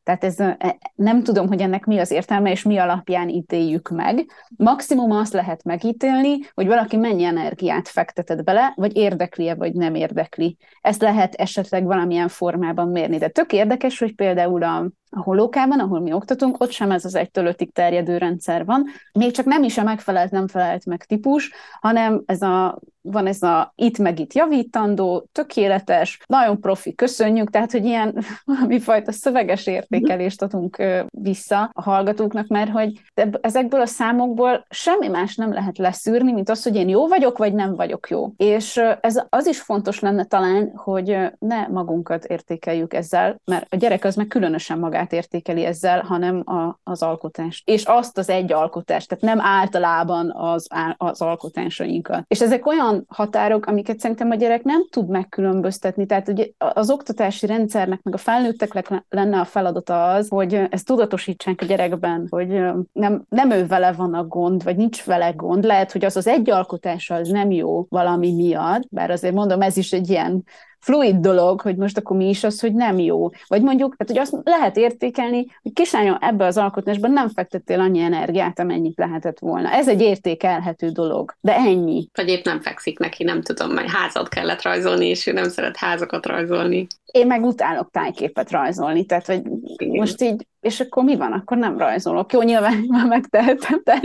tehát 0.08 0.24
ez, 0.24 0.40
e, 0.40 0.78
nem 0.96 1.24
tudom, 1.24 1.48
hogy 1.48 1.62
ennek 1.62 1.86
mi 1.86 1.98
az 1.98 2.12
értelme, 2.12 2.52
és 2.52 2.64
mi 2.64 2.78
alapján 2.78 3.30
ítéljük 3.30 3.90
meg. 3.90 4.26
Maximum 4.58 5.12
azt 5.12 5.34
lehet 5.34 5.64
megítélni, 5.64 6.38
hogy 6.54 6.68
valaki 6.68 6.98
mennyi 6.98 7.24
energiát 7.24 7.88
fektetett 7.88 8.44
bele, 8.44 8.74
vagy 8.76 8.96
érdekli-e, 8.96 9.56
vagy 9.56 9.74
nem 9.74 9.96
érdekli. 9.96 10.58
Ezt 10.82 11.02
lehet 11.02 11.34
esetleg 11.34 11.86
valamilyen 11.86 12.28
formában 12.28 12.88
mérni. 12.88 13.18
De 13.18 13.28
tök 13.28 13.54
érdekes, 13.54 14.00
hogy 14.00 14.16
például 14.16 14.64
a, 14.64 14.78
a 15.10 15.22
holókában, 15.24 15.80
ahol 15.80 16.00
mi 16.00 16.14
oktatunk, 16.14 16.62
ott 16.62 16.72
sem 16.72 16.92
ez 16.92 17.06
az 17.06 17.16
egytől 17.16 17.46
ötig 17.46 17.74
terjedő 17.74 18.18
rendszer 18.18 18.66
van. 18.66 18.86
Még 19.14 19.32
csak 19.32 19.46
nem 19.46 19.64
is 19.64 19.78
a 19.78 19.84
megfelelt, 19.84 20.32
nem 20.32 20.48
felelt 20.48 20.86
meg 20.86 21.06
típus, 21.06 21.52
hanem 21.80 22.24
ez 22.26 22.42
a 22.42 22.80
van 23.12 23.28
ez 23.28 23.42
a 23.42 23.74
itt 23.76 23.98
meg 23.98 24.20
itt 24.20 24.34
javítandó, 24.34 25.28
tökéletes, 25.32 26.20
nagyon 26.26 26.60
profi, 26.60 26.96
köszönjük, 26.96 27.50
tehát, 27.50 27.72
hogy 27.72 27.86
ilyen 27.86 28.24
valami 28.46 28.80
fajta 28.80 29.12
szöveges 29.12 29.68
értékelést 29.68 30.42
adunk 30.42 30.84
vissza 31.12 31.70
a 31.74 31.82
hallgatóknak, 31.82 32.48
mert 32.48 32.70
hogy 32.70 33.02
ezekből 33.42 33.82
a 33.82 33.86
számokból 33.86 34.66
semmi 34.70 35.08
más 35.08 35.36
nem 35.36 35.54
lehet 35.54 35.78
leszűrni, 35.78 36.32
mint 36.32 36.50
az, 36.50 36.64
hogy 36.64 36.76
én 36.76 36.90
jó 36.90 37.08
vagyok, 37.08 37.38
vagy 37.38 37.54
nem 37.54 37.76
vagyok 37.76 38.10
jó. 38.10 38.32
És 38.38 38.82
ez 39.02 39.22
az 39.30 39.48
is 39.48 39.62
fontos 39.62 40.00
lenne 40.00 40.26
talán, 40.26 40.72
hogy 40.76 41.18
ne 41.40 41.68
magunkat 41.68 42.26
értékeljük 42.26 42.94
ezzel, 42.94 43.42
mert 43.46 43.74
a 43.74 43.76
gyerek 43.76 44.04
az 44.04 44.16
meg 44.16 44.28
különösen 44.28 44.80
magát 44.80 45.14
értékeli 45.14 45.66
ezzel, 45.66 46.02
hanem 46.02 46.44
a, 46.46 46.80
az 46.84 47.02
alkotást. 47.02 47.70
És 47.70 47.84
azt 47.84 48.18
az 48.18 48.30
egy 48.30 48.52
alkotást, 48.52 49.08
tehát 49.08 49.24
nem 49.24 49.46
általában 49.46 50.32
az, 50.36 50.68
az 50.98 51.22
alkotásainkat. 51.22 52.24
És 52.28 52.42
ezek 52.42 52.66
olyan 52.66 52.97
határok, 53.08 53.66
amiket 53.66 54.00
szerintem 54.00 54.32
a 54.32 54.36
gyerek 54.36 54.64
nem 54.64 54.88
tud 54.90 55.10
megkülönböztetni. 55.10 56.06
Tehát 56.06 56.28
ugye 56.28 56.46
az 56.58 56.90
oktatási 56.90 57.46
rendszernek, 57.46 58.00
meg 58.04 58.14
a 58.14 58.18
felnőtteknek 58.18 59.04
lenne 59.10 59.40
a 59.40 59.46
feladata 59.46 60.12
az, 60.12 60.28
hogy 60.30 60.54
ezt 60.70 60.86
tudatosítsák 60.86 61.62
a 61.62 61.66
gyerekben, 61.66 62.28
hogy 62.30 62.48
nem, 62.92 63.26
nem 63.30 63.52
ő 63.52 63.68
vele 63.68 63.92
van 63.92 64.14
a 64.14 64.26
gond, 64.26 64.64
vagy 64.64 64.76
nincs 64.76 65.04
vele 65.04 65.30
gond. 65.30 65.64
Lehet, 65.64 65.92
hogy 65.92 66.06
az 66.06 66.18
az 66.18 66.28
egy 66.28 66.50
alkotása 66.50 67.16
az 67.16 67.28
nem 67.28 67.52
jó 67.52 67.86
valami 67.90 68.34
miatt, 68.34 68.88
bár 68.90 69.12
azért 69.12 69.34
mondom, 69.34 69.62
ez 69.62 69.78
is 69.78 69.94
egy 69.94 70.10
ilyen 70.10 70.44
fluid 70.80 71.16
dolog, 71.16 71.62
hogy 71.62 71.76
most 71.76 71.98
akkor 71.98 72.18
mi 72.18 72.30
is 72.30 72.44
az, 72.44 72.60
hogy 72.60 72.74
nem 72.74 73.00
jó. 73.00 73.30
Vagy 73.48 73.62
mondjuk, 73.62 73.96
hát, 73.98 74.08
hogy 74.08 74.18
azt 74.18 74.36
lehet 74.44 74.78
értékelni, 74.78 75.46
hogy 75.62 75.74
kislányom 75.74 76.18
ebbe 76.22 76.46
az 76.46 76.58
alkotásban 76.58 77.12
nem 77.12 77.30
fektettél 77.30 77.80
annyi 77.80 78.00
energiát, 78.00 78.60
amennyit 78.60 78.98
lehetett 78.98 79.40
volna. 79.40 79.70
Ez 79.70 79.88
egy 79.88 80.02
értékelhető 80.02 80.90
dolog, 80.90 81.34
de 81.42 81.56
ennyi. 81.56 82.08
Vagy 82.14 82.30
épp 82.30 82.46
nem 82.46 82.62
fekszik 82.62 83.00
neki, 83.00 83.24
nem 83.24 83.42
tudom, 83.42 83.74
majd 83.74 83.90
házat 83.90 84.30
kellett 84.30 84.62
rajzolni, 84.62 85.06
és 85.08 85.28
ő 85.28 85.32
nem 85.32 85.50
szeret 85.50 85.78
házakat 85.78 86.26
rajzolni. 86.26 86.88
Én 87.06 87.28
meg 87.28 87.44
utálok 87.44 87.92
tájképet 87.92 88.52
rajzolni, 88.52 89.06
tehát 89.06 89.26
hogy 89.26 89.42
Igen. 89.64 89.96
most 89.96 90.22
így, 90.22 90.48
és 90.60 90.80
akkor 90.80 91.04
mi 91.04 91.16
van? 91.16 91.32
Akkor 91.32 91.58
nem 91.58 91.78
rajzolok. 91.78 92.34
Jó, 92.34 92.42
nyilván 92.42 92.86
már 92.88 93.06
megtehetem, 93.06 93.84
tehát 93.84 94.04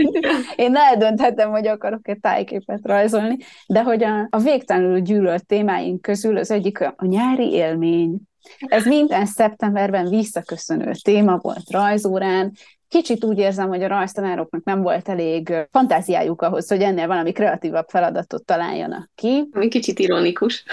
én 0.55 0.75
eldönthetem, 0.75 1.49
hogy 1.49 1.67
akarok-e 1.67 2.15
tájképet 2.15 2.79
rajzolni, 2.83 3.37
de 3.67 3.83
hogy 3.83 4.03
a, 4.03 4.27
a 4.29 4.37
végtelenül 4.37 4.99
gyűlölt 4.99 5.45
témáink 5.45 6.01
közül 6.01 6.37
az 6.37 6.51
egyik 6.51 6.81
a, 6.81 6.93
a 6.97 7.05
nyári 7.05 7.51
élmény. 7.51 8.17
Ez 8.59 8.85
minden 8.85 9.25
szeptemberben 9.25 10.09
visszaköszönő 10.09 10.91
téma 11.03 11.37
volt 11.37 11.71
rajzórán, 11.71 12.51
kicsit 12.93 13.23
úgy 13.23 13.37
érzem, 13.37 13.67
hogy 13.67 13.83
a 13.83 13.87
rajztanároknak 13.87 14.63
nem 14.63 14.81
volt 14.81 15.09
elég 15.09 15.53
fantáziájuk 15.71 16.41
ahhoz, 16.41 16.69
hogy 16.69 16.81
ennél 16.81 17.07
valami 17.07 17.31
kreatívabb 17.31 17.89
feladatot 17.89 18.45
találjanak 18.45 19.09
ki. 19.15 19.49
Ami 19.51 19.67
kicsit 19.67 19.99
ironikus. 19.99 20.63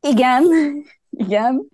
Igen, 0.00 0.42
igen. 1.16 1.68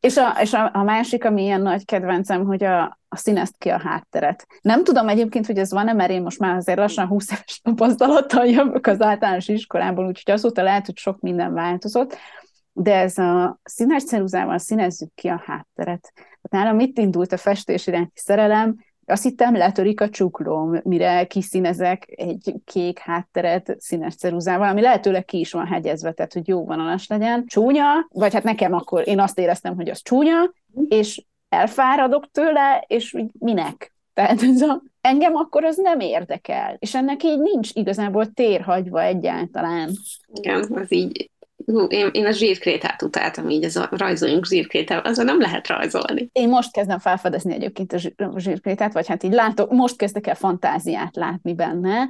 És, 0.00 0.16
a, 0.16 0.36
és 0.40 0.52
a, 0.52 0.70
a 0.72 0.82
másik, 0.82 1.24
ami 1.24 1.42
ilyen 1.42 1.60
nagy 1.60 1.84
kedvencem, 1.84 2.44
hogy 2.44 2.64
a, 2.64 2.98
a 3.08 3.16
színezt 3.16 3.54
ki 3.58 3.68
a 3.68 3.78
hátteret. 3.78 4.46
Nem 4.60 4.84
tudom 4.84 5.08
egyébként, 5.08 5.46
hogy 5.46 5.58
ez 5.58 5.70
van-e, 5.70 5.92
mert 5.92 6.10
én 6.10 6.22
most 6.22 6.38
már 6.38 6.56
azért 6.56 6.78
lassan 6.78 7.06
20 7.06 7.30
éves 7.30 7.60
tapasztalattal 7.62 8.46
jövök 8.46 8.86
az 8.86 9.02
általános 9.02 9.48
iskolából, 9.48 10.06
úgyhogy 10.06 10.34
azóta 10.34 10.62
lehet, 10.62 10.86
hogy 10.86 10.96
sok 10.96 11.20
minden 11.20 11.52
változott, 11.52 12.16
de 12.72 12.94
ez 12.94 13.18
a 13.18 13.60
színes 13.62 14.04
ceruzával 14.04 14.58
színezzük 14.58 15.14
ki 15.14 15.28
a 15.28 15.42
hátteret. 15.46 16.12
Nálam 16.50 16.78
itt 16.78 16.98
indult 16.98 17.32
a 17.32 17.36
festés 17.36 17.86
iránti 17.86 18.20
szerelem, 18.20 18.76
azt 19.06 19.22
hittem, 19.22 19.56
letörik 19.56 20.00
a 20.00 20.08
csuklóm, 20.08 20.80
mire 20.84 21.26
kiszínezek 21.26 22.14
egy 22.16 22.54
kék 22.64 22.98
hátteret 22.98 23.76
színes 23.78 24.14
ceruzával, 24.14 24.68
ami 24.68 24.80
lehetőleg 24.80 25.24
ki 25.24 25.38
is 25.38 25.52
van 25.52 25.66
hegyezve, 25.66 26.12
tehát 26.12 26.32
hogy 26.32 26.48
jó 26.48 26.64
vonalas 26.64 27.06
legyen. 27.06 27.46
Csúnya, 27.46 28.06
vagy 28.08 28.32
hát 28.32 28.42
nekem 28.42 28.72
akkor 28.72 29.08
én 29.08 29.20
azt 29.20 29.38
éreztem, 29.38 29.76
hogy 29.76 29.88
az 29.88 30.02
csúnya, 30.02 30.52
és 30.88 31.24
elfáradok 31.48 32.30
tőle, 32.30 32.84
és 32.86 33.16
minek? 33.38 33.94
Tehát 34.14 34.42
ez 34.42 34.60
a, 34.60 34.82
engem 35.00 35.34
akkor 35.34 35.64
az 35.64 35.76
nem 35.76 36.00
érdekel, 36.00 36.76
és 36.78 36.94
ennek 36.94 37.22
így 37.22 37.38
nincs 37.38 37.70
igazából 37.74 38.32
térhagyva 38.32 39.02
egyáltalán. 39.02 39.90
Igen, 40.32 40.68
az 40.72 40.92
így 40.92 41.30
hú, 41.66 41.84
én, 41.84 42.08
én 42.12 42.26
a 42.26 42.30
zsírkrétát 42.30 43.02
utáltam 43.02 43.50
így, 43.50 43.64
ez 43.64 43.76
a 43.76 43.88
rajzoljunk 43.90 44.46
zsírkrétával, 44.46 45.10
azon 45.10 45.24
nem 45.24 45.40
lehet 45.40 45.68
rajzolni. 45.68 46.28
Én 46.32 46.48
most 46.48 46.72
kezdem 46.72 46.98
felfedezni 46.98 47.54
egyébként 47.54 47.92
a 47.92 48.38
zsírkrétát, 48.38 48.92
vagy 48.92 49.06
hát 49.06 49.22
így 49.22 49.32
látok, 49.32 49.70
most 49.70 49.96
kezdek 49.96 50.26
el 50.26 50.34
fantáziát 50.34 51.16
látni 51.16 51.54
benne, 51.54 52.08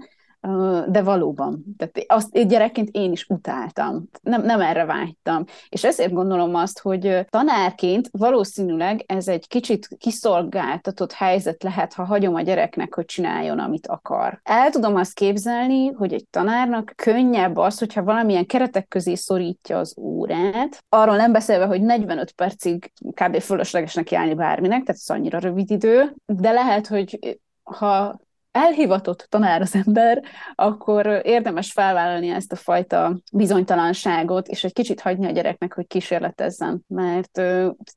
de 0.89 1.03
valóban. 1.03 1.65
Tehát 1.77 2.05
azt 2.07 2.35
én 2.35 2.49
gyerekként 2.49 2.89
én 2.93 3.13
is 3.13 3.27
utáltam. 3.29 4.09
Nem, 4.23 4.43
nem 4.43 4.61
erre 4.61 4.85
vágytam. 4.85 5.45
És 5.69 5.85
ezért 5.85 6.13
gondolom 6.13 6.55
azt, 6.55 6.79
hogy 6.79 7.27
tanárként 7.31 8.09
valószínűleg 8.13 9.05
ez 9.07 9.29
egy 9.29 9.49
kicsit 9.49 9.89
kiszolgáltatott 9.99 11.13
helyzet 11.13 11.63
lehet, 11.63 11.93
ha 11.93 12.05
hagyom 12.05 12.35
a 12.35 12.41
gyereknek, 12.41 12.95
hogy 12.95 13.05
csináljon, 13.05 13.59
amit 13.59 13.87
akar. 13.87 14.41
El 14.43 14.71
tudom 14.71 14.97
azt 14.97 15.15
képzelni, 15.15 15.87
hogy 15.87 16.13
egy 16.13 16.27
tanárnak 16.31 16.93
könnyebb 16.97 17.57
az, 17.57 17.79
hogyha 17.79 18.05
valamilyen 18.05 18.47
keretek 18.47 18.89
közé 18.89 19.15
szorítja 19.15 19.79
az 19.79 19.95
órát, 19.99 20.85
arról 20.89 21.17
nem 21.17 21.33
beszélve, 21.33 21.65
hogy 21.65 21.83
45 21.83 22.33
percig 22.33 22.93
kb. 23.11 23.41
fölöslegesnek 23.41 24.11
járni 24.11 24.35
bárminek, 24.35 24.83
tehát 24.83 25.01
ez 25.01 25.17
annyira 25.17 25.39
rövid 25.39 25.71
idő, 25.71 26.15
de 26.27 26.51
lehet, 26.51 26.87
hogy 26.87 27.39
ha 27.63 28.19
elhivatott 28.57 29.27
tanár 29.29 29.61
az 29.61 29.75
ember, 29.75 30.23
akkor 30.55 31.21
érdemes 31.25 31.73
felvállalni 31.73 32.29
ezt 32.29 32.53
a 32.53 32.57
fajta 32.57 33.19
bizonytalanságot, 33.33 34.49
és 34.49 34.65
egy 34.65 34.73
kicsit 34.73 35.01
hagyni 35.01 35.27
a 35.27 35.31
gyereknek, 35.31 35.75
hogy 35.75 35.87
kísérletezzen, 35.87 36.85
mert 36.87 37.39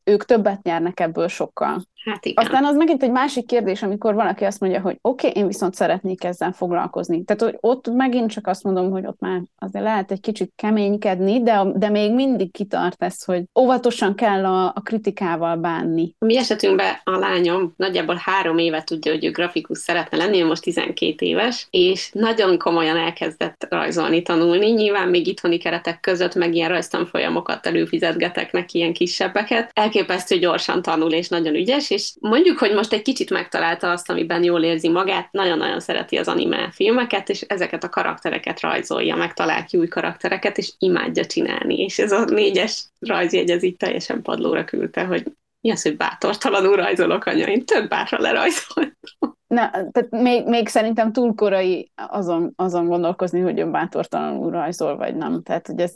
ők 0.04 0.26
többet 0.26 0.64
nyernek 0.64 1.00
ebből 1.00 1.28
sokkal. 1.28 1.84
Hát 2.10 2.26
igen. 2.26 2.46
Aztán 2.46 2.66
az 2.66 2.76
megint 2.76 3.04
egy 3.04 3.12
másik 3.12 3.46
kérdés, 3.46 3.84
amikor 3.84 4.14
valaki 4.14 4.44
azt 4.44 4.60
mondja, 4.60 4.82
hogy 4.82 4.98
oké, 5.02 5.28
okay, 5.28 5.42
én 5.42 5.48
viszont 5.48 5.76
szeretnék 5.76 6.24
ezzel 6.24 6.52
foglalkozni. 6.52 7.24
Tehát, 7.24 7.42
hogy 7.42 7.58
ott 7.60 7.90
megint 7.90 8.32
csak 8.32 8.48
azt 8.48 8.64
mondom, 8.64 8.92
hogy 8.92 9.06
ott 9.06 9.20
már 9.20 9.42
azért 9.60 9.84
lehet 9.84 10.12
egy 10.12 10.20
kicsit 10.20 10.52
keménykedni, 10.56 11.44
de, 11.44 11.62
de 11.76 11.90
még 11.90 12.14
mindig 12.14 12.52
kitart 12.52 13.04
ez, 13.04 13.24
hogy 13.24 13.44
óvatosan 13.60 14.16
kell 14.16 14.46
a, 14.46 14.66
a 14.66 14.82
kritikával 14.84 15.56
bánni. 15.56 16.16
Mi 16.20 16.38
esetünkben 16.38 16.94
a 17.04 17.18
lányom 17.18 17.74
nagyjából 17.76 18.20
három 18.24 18.58
éve 18.58 18.84
tudja, 18.84 19.12
hogy 19.12 19.26
ő 19.26 19.32
grafikus 19.32 19.78
szeretne 19.78 20.18
lenni, 20.18 20.42
ő 20.42 20.46
most 20.46 20.62
12 20.62 21.26
éves, 21.26 21.68
és 21.70 22.10
nagyon 22.14 22.58
komolyan 22.58 22.98
elkezdett 22.98 23.68
rajzolni, 23.70 24.22
tanulni. 24.22 24.72
Nyilván 24.72 25.08
még 25.08 25.28
itthoni 25.28 25.58
keretek 25.58 26.00
között, 26.00 26.36
meg 26.36 26.56
ilyen 26.56 26.70
rajztanfolyamokat 26.70 27.66
előfizetgetek 27.66 28.52
neki, 28.52 28.78
ilyen 28.78 28.94
kisebbeket. 28.94 29.72
Elképesztő 29.74 30.38
gyorsan 30.38 30.82
tanul, 30.82 31.12
és 31.12 31.28
nagyon 31.28 31.56
ügyes, 31.56 31.90
és 31.90 31.99
mondjuk, 32.20 32.58
hogy 32.58 32.74
most 32.74 32.94
egy 32.94 33.02
kicsit 33.02 33.30
megtalálta 33.30 33.92
azt, 33.92 34.10
amiben 34.10 34.44
jól 34.44 34.64
érzi 34.64 34.90
magát, 34.90 35.32
nagyon-nagyon 35.32 35.80
szereti 35.80 36.18
az 36.18 36.28
anime 36.28 36.72
filmeket, 36.72 37.30
és 37.30 37.42
ezeket 37.42 37.84
a 37.84 37.90
karaktereket 37.90 38.60
rajzolja, 38.60 39.16
megtalál 39.16 39.66
ki 39.66 39.78
új 39.78 39.88
karaktereket, 39.88 40.58
és 40.58 40.74
imádja 40.78 41.26
csinálni. 41.26 41.80
És 41.80 42.00
ez 42.00 42.12
a 42.12 42.26
négyes 42.26 42.86
rajzjegy, 43.00 43.50
ez 43.50 43.64
így 43.64 43.78
teljesen 43.78 44.22
padlóra 44.22 44.64
küldte, 44.64 45.04
hogy 45.04 45.24
mi 45.62 45.72
az, 45.72 45.82
hogy 45.82 45.98
bátortalanul 45.98 46.76
rajzolok, 46.76 47.26
anya? 47.26 47.48
Én 47.48 47.66
több 47.66 47.90
bárra 47.90 48.20
lerajzoltam. 48.20 49.38
Na, 49.48 49.70
tehát 49.70 50.10
még, 50.10 50.48
még 50.48 50.68
szerintem 50.68 51.12
túl 51.12 51.34
korai 51.36 51.92
azon, 51.96 52.54
azon 52.56 52.88
gondolkozni, 52.88 53.40
hogy 53.40 53.60
ön 53.60 53.72
bátortalanul 53.72 54.52
rajzol, 54.52 54.98
vagy 54.98 55.16
nem. 55.16 55.44
Tehát, 55.44 55.68
hogy 55.68 55.80
ez 55.80 55.96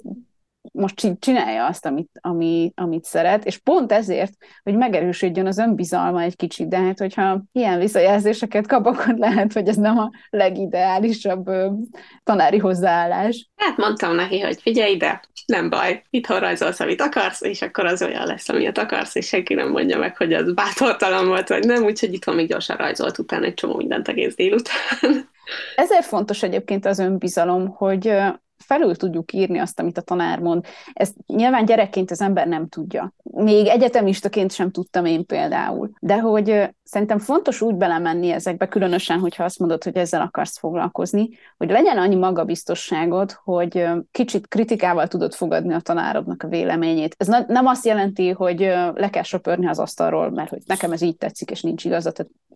most 0.71 1.11
csinálja 1.19 1.65
azt, 1.65 1.85
amit, 1.85 2.09
ami, 2.21 2.71
amit 2.75 3.03
szeret, 3.03 3.45
és 3.45 3.57
pont 3.57 3.91
ezért, 3.91 4.33
hogy 4.63 4.75
megerősödjön 4.75 5.47
az 5.47 5.57
önbizalma 5.57 6.21
egy 6.21 6.35
kicsit, 6.35 6.67
de 6.67 6.77
hát 6.77 6.99
hogyha 6.99 7.43
ilyen 7.51 7.79
visszajelzéseket 7.79 8.67
kap, 8.67 8.85
akkor 8.85 9.15
lehet, 9.17 9.53
hogy 9.53 9.67
ez 9.67 9.75
nem 9.75 9.97
a 9.97 10.11
legideálisabb 10.29 11.47
ö, 11.47 11.69
tanári 12.23 12.57
hozzáállás. 12.57 13.49
Hát 13.55 13.77
mondtam 13.77 14.15
neki, 14.15 14.39
hogy 14.39 14.61
figyelj 14.61 14.91
ide, 14.91 15.21
nem 15.45 15.69
baj, 15.69 16.03
itthon 16.09 16.39
rajzolsz, 16.39 16.79
amit 16.79 17.01
akarsz, 17.01 17.41
és 17.41 17.61
akkor 17.61 17.85
az 17.85 18.01
olyan 18.01 18.25
lesz, 18.25 18.49
amilyet 18.49 18.77
akarsz, 18.77 19.15
és 19.15 19.27
senki 19.27 19.53
nem 19.53 19.69
mondja 19.69 19.97
meg, 19.97 20.17
hogy 20.17 20.33
az 20.33 20.53
bátortalan 20.53 21.27
volt, 21.27 21.47
vagy 21.47 21.65
nem, 21.65 21.83
úgyhogy 21.83 22.13
itthon 22.13 22.35
még 22.35 22.47
gyorsan 22.47 22.77
rajzolt 22.77 23.17
utána 23.17 23.45
egy 23.45 23.53
csomó 23.53 23.75
mindent 23.75 24.07
egész 24.07 24.35
délután. 24.35 25.29
Ezért 25.75 26.05
fontos 26.05 26.43
egyébként 26.43 26.85
az 26.85 26.99
önbizalom, 26.99 27.67
hogy 27.67 28.13
felül 28.57 28.95
tudjuk 28.95 29.33
írni 29.33 29.57
azt, 29.57 29.79
amit 29.79 29.97
a 29.97 30.01
tanár 30.01 30.39
mond. 30.39 30.65
Ezt 30.93 31.15
nyilván 31.27 31.65
gyerekként 31.65 32.11
az 32.11 32.21
ember 32.21 32.47
nem 32.47 32.67
tudja. 32.67 33.13
Még 33.23 33.67
egyetemistaként 33.67 34.51
sem 34.51 34.71
tudtam 34.71 35.05
én 35.05 35.25
például. 35.25 35.91
De 35.99 36.19
hogy 36.19 36.69
szerintem 36.83 37.19
fontos 37.19 37.61
úgy 37.61 37.75
belemenni 37.75 38.31
ezekbe, 38.31 38.67
különösen, 38.67 39.19
hogyha 39.19 39.43
azt 39.43 39.59
mondod, 39.59 39.83
hogy 39.83 39.97
ezzel 39.97 40.21
akarsz 40.21 40.57
foglalkozni, 40.57 41.29
hogy 41.57 41.69
legyen 41.69 41.97
annyi 41.97 42.15
magabiztosságod, 42.15 43.31
hogy 43.43 43.87
kicsit 44.11 44.47
kritikával 44.47 45.07
tudod 45.07 45.33
fogadni 45.33 45.73
a 45.73 45.79
tanárodnak 45.79 46.43
a 46.43 46.47
véleményét. 46.47 47.15
Ez 47.17 47.27
nem 47.27 47.65
azt 47.65 47.85
jelenti, 47.85 48.29
hogy 48.29 48.59
le 48.93 49.09
kell 49.09 49.23
söpörni 49.23 49.67
az 49.67 49.79
asztalról, 49.79 50.31
mert 50.31 50.49
hogy 50.49 50.61
nekem 50.65 50.91
ez 50.91 51.01
így 51.01 51.17
tetszik, 51.17 51.51
és 51.51 51.61
nincs 51.61 51.85
igaza. 51.85 52.11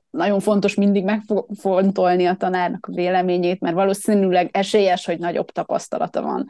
Nagyon 0.10 0.40
fontos 0.40 0.76
mindig 0.76 1.04
megfontolni 1.04 2.26
a 2.26 2.36
tanárnak 2.36 2.88
a 2.92 2.96
véleményét, 2.96 3.60
mert 3.60 3.76
valószínűleg 3.76 4.50
esélyes, 4.52 5.06
hogy 5.06 5.20
nagyobb 5.20 5.52
tapasztalata 5.52 6.22
van. 6.22 6.48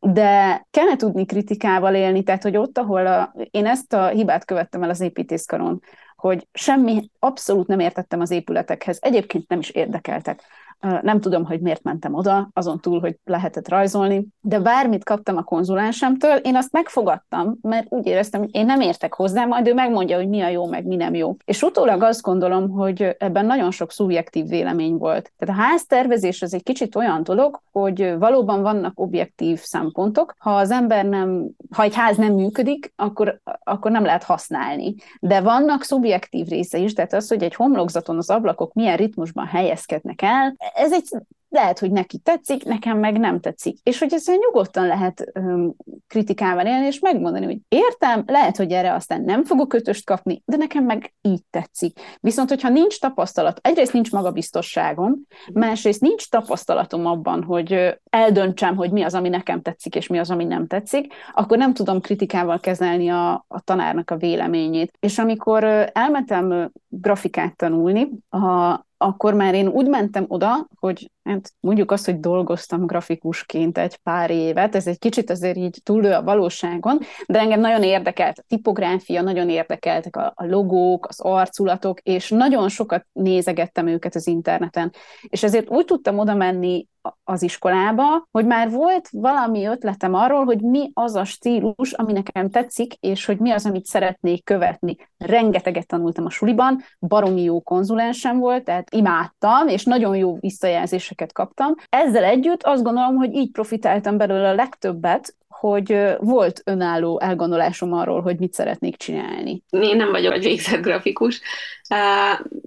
De 0.00 0.66
kellene 0.70 0.96
tudni 0.96 1.26
kritikával 1.26 1.94
élni, 1.94 2.22
tehát 2.22 2.42
hogy 2.42 2.56
ott, 2.56 2.78
ahol 2.78 3.06
a, 3.06 3.34
én 3.50 3.66
ezt 3.66 3.92
a 3.92 4.06
hibát 4.06 4.44
követtem 4.44 4.82
el 4.82 4.90
az 4.90 5.00
építészkaron, 5.00 5.80
hogy 6.16 6.48
semmi, 6.52 7.10
abszolút 7.18 7.66
nem 7.66 7.80
értettem 7.80 8.20
az 8.20 8.30
épületekhez, 8.30 8.98
egyébként 9.00 9.48
nem 9.48 9.58
is 9.58 9.70
érdekeltek. 9.70 10.42
Nem 10.80 11.20
tudom, 11.20 11.44
hogy 11.44 11.60
miért 11.60 11.82
mentem 11.82 12.14
oda, 12.14 12.48
azon 12.52 12.80
túl, 12.80 13.00
hogy 13.00 13.18
lehetett 13.24 13.68
rajzolni, 13.68 14.26
de 14.40 14.60
bármit 14.60 15.04
kaptam 15.04 15.36
a 15.36 15.42
konzulensemtől, 15.42 16.36
én 16.36 16.56
azt 16.56 16.72
megfogadtam, 16.72 17.58
mert 17.62 17.86
úgy 17.88 18.06
éreztem, 18.06 18.40
hogy 18.40 18.54
én 18.54 18.64
nem 18.64 18.80
értek 18.80 19.14
hozzá, 19.14 19.44
majd 19.44 19.66
ő 19.66 19.74
megmondja, 19.74 20.16
hogy 20.16 20.28
mi 20.28 20.40
a 20.40 20.48
jó, 20.48 20.66
meg 20.66 20.86
mi 20.86 20.96
nem 20.96 21.14
jó. 21.14 21.36
És 21.44 21.62
utólag 21.62 22.02
azt 22.02 22.22
gondolom, 22.22 22.70
hogy 22.70 23.16
ebben 23.18 23.46
nagyon 23.46 23.70
sok 23.70 23.92
szubjektív 23.92 24.46
vélemény 24.46 24.96
volt. 24.96 25.32
Tehát 25.36 25.58
a 25.58 25.62
háztervezés 25.62 26.42
az 26.42 26.54
egy 26.54 26.62
kicsit 26.62 26.96
olyan 26.96 27.22
dolog, 27.22 27.60
hogy 27.72 28.14
valóban 28.18 28.62
vannak 28.62 29.00
objektív 29.00 29.58
szempontok. 29.58 30.34
Ha 30.38 30.56
az 30.56 30.70
ember 30.70 31.04
nem, 31.04 31.48
ha 31.70 31.82
egy 31.82 31.94
ház 31.94 32.16
nem 32.16 32.34
működik, 32.34 32.92
akkor, 32.96 33.40
akkor 33.64 33.90
nem 33.90 34.04
lehet 34.04 34.22
használni. 34.22 34.94
De 35.20 35.40
vannak 35.40 35.82
szubjektív 35.82 36.46
része 36.46 36.78
is, 36.78 36.92
tehát 36.92 37.12
az, 37.12 37.28
hogy 37.28 37.42
egy 37.42 37.54
homlokzaton 37.54 38.16
az 38.16 38.30
ablakok 38.30 38.72
milyen 38.72 38.96
ritmusban 38.96 39.46
helyezkednek 39.46 40.22
el, 40.22 40.56
ez 40.74 40.92
egy 40.92 41.08
lehet, 41.48 41.78
hogy 41.78 41.90
neki 41.90 42.18
tetszik, 42.18 42.64
nekem 42.64 42.98
meg 42.98 43.18
nem 43.18 43.40
tetszik. 43.40 43.78
És 43.82 43.98
hogy 43.98 44.14
ezzel 44.14 44.36
nyugodtan 44.36 44.86
lehet 44.86 45.30
um, 45.34 45.74
kritikával 46.06 46.66
élni, 46.66 46.86
és 46.86 47.00
megmondani, 47.00 47.44
hogy 47.44 47.58
értem, 47.68 48.22
lehet, 48.26 48.56
hogy 48.56 48.72
erre 48.72 48.94
aztán 48.94 49.22
nem 49.22 49.44
fogok 49.44 49.68
kötöst 49.68 50.04
kapni, 50.04 50.42
de 50.44 50.56
nekem 50.56 50.84
meg 50.84 51.14
így 51.22 51.42
tetszik. 51.50 52.00
Viszont, 52.20 52.48
hogyha 52.48 52.68
nincs 52.68 53.00
tapasztalat, 53.00 53.58
egyrészt 53.62 53.92
nincs 53.92 54.12
magabiztosságom, 54.12 55.14
másrészt 55.52 56.00
nincs 56.00 56.28
tapasztalatom 56.28 57.06
abban, 57.06 57.42
hogy 57.42 57.98
eldöntsem, 58.10 58.76
hogy 58.76 58.90
mi 58.90 59.02
az, 59.02 59.14
ami 59.14 59.28
nekem 59.28 59.62
tetszik, 59.62 59.94
és 59.94 60.06
mi 60.06 60.18
az, 60.18 60.30
ami 60.30 60.44
nem 60.44 60.66
tetszik, 60.66 61.12
akkor 61.34 61.58
nem 61.58 61.74
tudom 61.74 62.00
kritikával 62.00 62.60
kezelni 62.60 63.08
a, 63.08 63.32
a 63.48 63.60
tanárnak 63.60 64.10
a 64.10 64.16
véleményét. 64.16 64.92
És 65.00 65.18
amikor 65.18 65.90
elmentem 65.92 66.70
grafikát 66.88 67.56
tanulni, 67.56 68.08
a, 68.28 68.86
akkor 68.96 69.34
már 69.34 69.54
én 69.54 69.68
úgy 69.68 69.88
mentem 69.88 70.24
oda, 70.28 70.68
hogy 70.78 71.10
hát 71.28 71.52
mondjuk 71.60 71.90
azt, 71.90 72.04
hogy 72.04 72.20
dolgoztam 72.20 72.86
grafikusként 72.86 73.78
egy 73.78 73.96
pár 73.96 74.30
évet, 74.30 74.74
ez 74.74 74.86
egy 74.86 74.98
kicsit 74.98 75.30
azért 75.30 75.56
így 75.56 75.80
túlő 75.82 76.12
a 76.12 76.22
valóságon, 76.22 76.98
de 77.26 77.38
engem 77.38 77.60
nagyon 77.60 77.82
érdekelt 77.82 78.38
a 78.38 78.44
tipográfia, 78.48 79.22
nagyon 79.22 79.48
érdekeltek 79.48 80.16
a, 80.16 80.32
a 80.34 80.46
logók, 80.46 81.06
az 81.08 81.20
arculatok, 81.20 82.00
és 82.00 82.30
nagyon 82.30 82.68
sokat 82.68 83.06
nézegettem 83.12 83.86
őket 83.86 84.14
az 84.14 84.26
interneten. 84.26 84.92
És 85.28 85.42
ezért 85.42 85.70
úgy 85.70 85.84
tudtam 85.84 86.18
oda 86.18 86.34
menni 86.34 86.86
az 87.24 87.42
iskolába, 87.42 88.28
hogy 88.30 88.46
már 88.46 88.70
volt 88.70 89.08
valami 89.12 89.66
ötletem 89.66 90.14
arról, 90.14 90.44
hogy 90.44 90.60
mi 90.60 90.90
az 90.94 91.14
a 91.14 91.24
stílus, 91.24 91.92
ami 91.92 92.12
nekem 92.12 92.50
tetszik, 92.50 92.94
és 92.94 93.24
hogy 93.24 93.38
mi 93.38 93.50
az, 93.50 93.66
amit 93.66 93.84
szeretnék 93.84 94.44
követni. 94.44 94.96
Rengeteget 95.18 95.86
tanultam 95.86 96.24
a 96.24 96.30
suliban, 96.30 96.82
baromi 97.00 97.42
jó 97.42 97.60
konzulensem 97.60 98.38
volt, 98.38 98.64
tehát 98.64 98.94
imádtam, 98.94 99.68
és 99.68 99.84
nagyon 99.84 100.16
jó 100.16 100.36
visszajelzéseket 100.40 101.32
kaptam. 101.32 101.74
Ezzel 101.88 102.24
együtt 102.24 102.62
azt 102.62 102.82
gondolom, 102.82 103.16
hogy 103.16 103.34
így 103.34 103.50
profitáltam 103.50 104.16
belőle 104.16 104.48
a 104.48 104.54
legtöbbet, 104.54 105.36
hogy 105.48 106.16
volt 106.18 106.62
önálló 106.64 107.20
elgondolásom 107.20 107.92
arról, 107.92 108.20
hogy 108.20 108.38
mit 108.38 108.52
szeretnék 108.52 108.96
csinálni. 108.96 109.62
Én 109.70 109.96
nem 109.96 110.10
vagyok 110.10 110.32
egy 110.32 110.44
végzett 110.44 110.82
grafikus, 110.82 111.40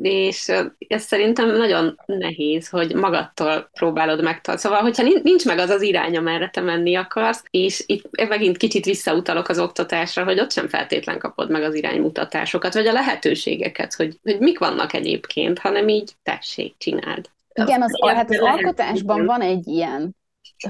és 0.01 0.51
ez 0.87 1.03
szerintem 1.03 1.57
nagyon 1.57 1.99
nehéz, 2.05 2.69
hogy 2.69 2.95
magadtól 2.95 3.69
próbálod 3.73 4.23
megtalálni. 4.23 4.61
Szóval, 4.61 4.81
hogyha 4.81 5.03
nincs 5.23 5.45
meg 5.45 5.57
az 5.57 5.69
az 5.69 5.81
irány, 5.81 6.17
amerre 6.17 6.49
te 6.49 6.61
menni 6.61 6.95
akarsz, 6.95 7.43
és 7.49 7.83
itt 7.85 8.27
megint 8.27 8.57
kicsit 8.57 8.85
visszautalok 8.85 9.49
az 9.49 9.59
oktatásra, 9.59 10.23
hogy 10.23 10.39
ott 10.39 10.51
sem 10.51 10.67
feltétlen 10.67 11.19
kapod 11.19 11.49
meg 11.49 11.63
az 11.63 11.75
iránymutatásokat, 11.75 12.73
vagy 12.73 12.87
a 12.87 12.91
lehetőségeket, 12.91 13.93
hogy, 13.93 14.19
hogy 14.23 14.39
mik 14.39 14.59
vannak 14.59 14.93
egyébként, 14.93 15.59
hanem 15.59 15.87
így 15.87 16.11
tessék, 16.23 16.75
csináld. 16.77 17.29
Igen, 17.53 17.81
az, 17.81 17.91
hát 18.15 18.29
az 18.29 18.39
alkotásban 18.39 19.25
van 19.25 19.41
egy 19.41 19.67
ilyen, 19.67 20.15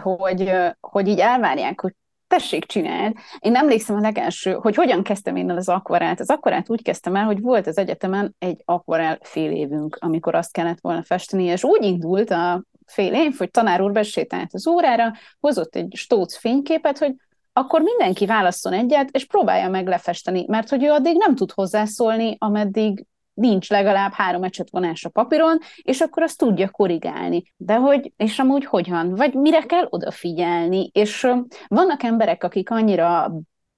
hogy, 0.01 0.51
hogy 0.79 1.07
így 1.07 1.19
elvárják, 1.19 1.81
hogy 1.81 1.93
tessék, 2.31 2.65
csináld. 2.65 3.13
Én 3.39 3.55
emlékszem 3.55 3.95
a 3.95 3.99
legelső, 3.99 4.53
hogy 4.53 4.75
hogyan 4.75 5.03
kezdtem 5.03 5.35
én 5.35 5.51
az 5.51 5.69
akvarát. 5.69 6.19
Az 6.19 6.29
akvarát 6.29 6.69
úgy 6.69 6.81
kezdtem 6.81 7.15
el, 7.15 7.25
hogy 7.25 7.41
volt 7.41 7.67
az 7.67 7.77
egyetemen 7.77 8.35
egy 8.39 8.61
akvarel 8.65 9.17
fél 9.21 9.51
évünk, 9.51 9.97
amikor 9.99 10.35
azt 10.35 10.51
kellett 10.51 10.79
volna 10.81 11.03
festeni, 11.03 11.43
és 11.43 11.63
úgy 11.63 11.83
indult 11.83 12.31
a 12.31 12.63
fél 12.85 13.13
év, 13.13 13.37
hogy 13.37 13.51
tanár 13.51 13.81
úr 13.81 13.91
besétált 13.91 14.53
az 14.53 14.67
órára, 14.67 15.13
hozott 15.39 15.75
egy 15.75 15.93
stóc 15.95 16.37
fényképet, 16.37 16.97
hogy 16.97 17.15
akkor 17.53 17.81
mindenki 17.81 18.25
válasszon 18.25 18.73
egyet, 18.73 19.09
és 19.11 19.25
próbálja 19.25 19.69
meg 19.69 19.87
lefesteni, 19.87 20.45
mert 20.47 20.69
hogy 20.69 20.83
ő 20.83 20.89
addig 20.89 21.17
nem 21.17 21.35
tud 21.35 21.51
hozzászólni, 21.51 22.35
ameddig 22.39 23.05
nincs 23.33 23.69
legalább 23.69 24.13
három 24.13 24.43
ecsetvonás 24.43 25.05
a 25.05 25.09
papíron, 25.09 25.57
és 25.81 26.01
akkor 26.01 26.23
azt 26.23 26.37
tudja 26.37 26.69
korrigálni. 26.69 27.43
De 27.57 27.75
hogy, 27.75 28.13
és 28.17 28.39
amúgy 28.39 28.65
hogyan? 28.65 29.15
Vagy 29.15 29.33
mire 29.33 29.61
kell 29.61 29.87
odafigyelni? 29.89 30.89
És 30.93 31.27
vannak 31.67 32.03
emberek, 32.03 32.43
akik 32.43 32.69
annyira 32.69 33.31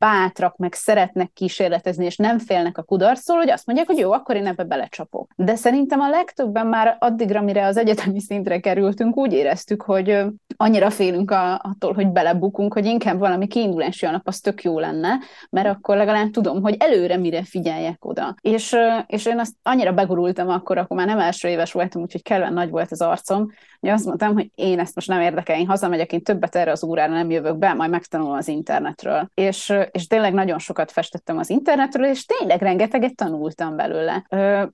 bátrak, 0.03 0.57
meg 0.57 0.73
szeretnek 0.73 1.31
kísérletezni, 1.33 2.05
és 2.05 2.15
nem 2.15 2.39
félnek 2.39 2.77
a 2.77 2.83
kudarctól, 2.83 3.37
hogy 3.37 3.49
azt 3.49 3.65
mondják, 3.65 3.87
hogy 3.87 3.97
jó, 3.97 4.11
akkor 4.11 4.35
én 4.35 4.47
ebbe 4.47 4.63
belecsapok. 4.63 5.31
De 5.35 5.55
szerintem 5.55 5.99
a 5.99 6.09
legtöbben 6.09 6.67
már 6.67 6.97
addigra, 6.99 7.41
mire 7.41 7.65
az 7.65 7.77
egyetemi 7.77 8.19
szintre 8.19 8.59
kerültünk, 8.59 9.17
úgy 9.17 9.33
éreztük, 9.33 9.81
hogy 9.81 10.25
annyira 10.57 10.89
félünk 10.89 11.31
a, 11.31 11.53
attól, 11.53 11.93
hogy 11.93 12.07
belebukunk, 12.07 12.73
hogy 12.73 12.85
inkább 12.85 13.19
valami 13.19 13.47
kiindulási 13.47 14.05
alap 14.05 14.27
az 14.27 14.39
tök 14.39 14.63
jó 14.63 14.79
lenne, 14.79 15.19
mert 15.49 15.67
akkor 15.67 15.97
legalább 15.97 16.29
tudom, 16.29 16.61
hogy 16.61 16.75
előre 16.79 17.17
mire 17.17 17.43
figyeljek 17.43 18.05
oda. 18.05 18.35
És, 18.41 18.75
és 19.07 19.25
én 19.25 19.39
azt 19.39 19.53
annyira 19.63 19.93
begurultam 19.93 20.49
akkor, 20.49 20.77
akkor 20.77 20.97
már 20.97 21.07
nem 21.07 21.19
első 21.19 21.47
éves 21.47 21.71
voltam, 21.71 22.01
úgyhogy 22.01 22.23
kellően 22.23 22.53
nagy 22.53 22.69
volt 22.69 22.91
az 22.91 23.01
arcom, 23.01 23.51
hogy 23.79 23.89
azt 23.89 24.05
mondtam, 24.05 24.33
hogy 24.33 24.51
én 24.55 24.79
ezt 24.79 24.95
most 24.95 25.07
nem 25.07 25.21
érdekel, 25.21 25.59
én 25.59 25.67
hazamegyek, 25.67 26.13
én 26.13 26.23
többet 26.23 26.55
erre 26.55 26.71
az 26.71 26.83
órára 26.83 27.13
nem 27.13 27.29
jövök 27.29 27.57
be, 27.57 27.73
majd 27.73 27.89
megtanulom 27.89 28.33
az 28.33 28.47
internetről. 28.47 29.29
És, 29.33 29.73
és 29.93 30.07
tényleg 30.07 30.33
nagyon 30.33 30.59
sokat 30.59 30.91
festettem 30.91 31.37
az 31.37 31.49
internetről, 31.49 32.05
és 32.05 32.25
tényleg 32.25 32.61
rengeteget 32.61 33.15
tanultam 33.15 33.75
belőle. 33.75 34.25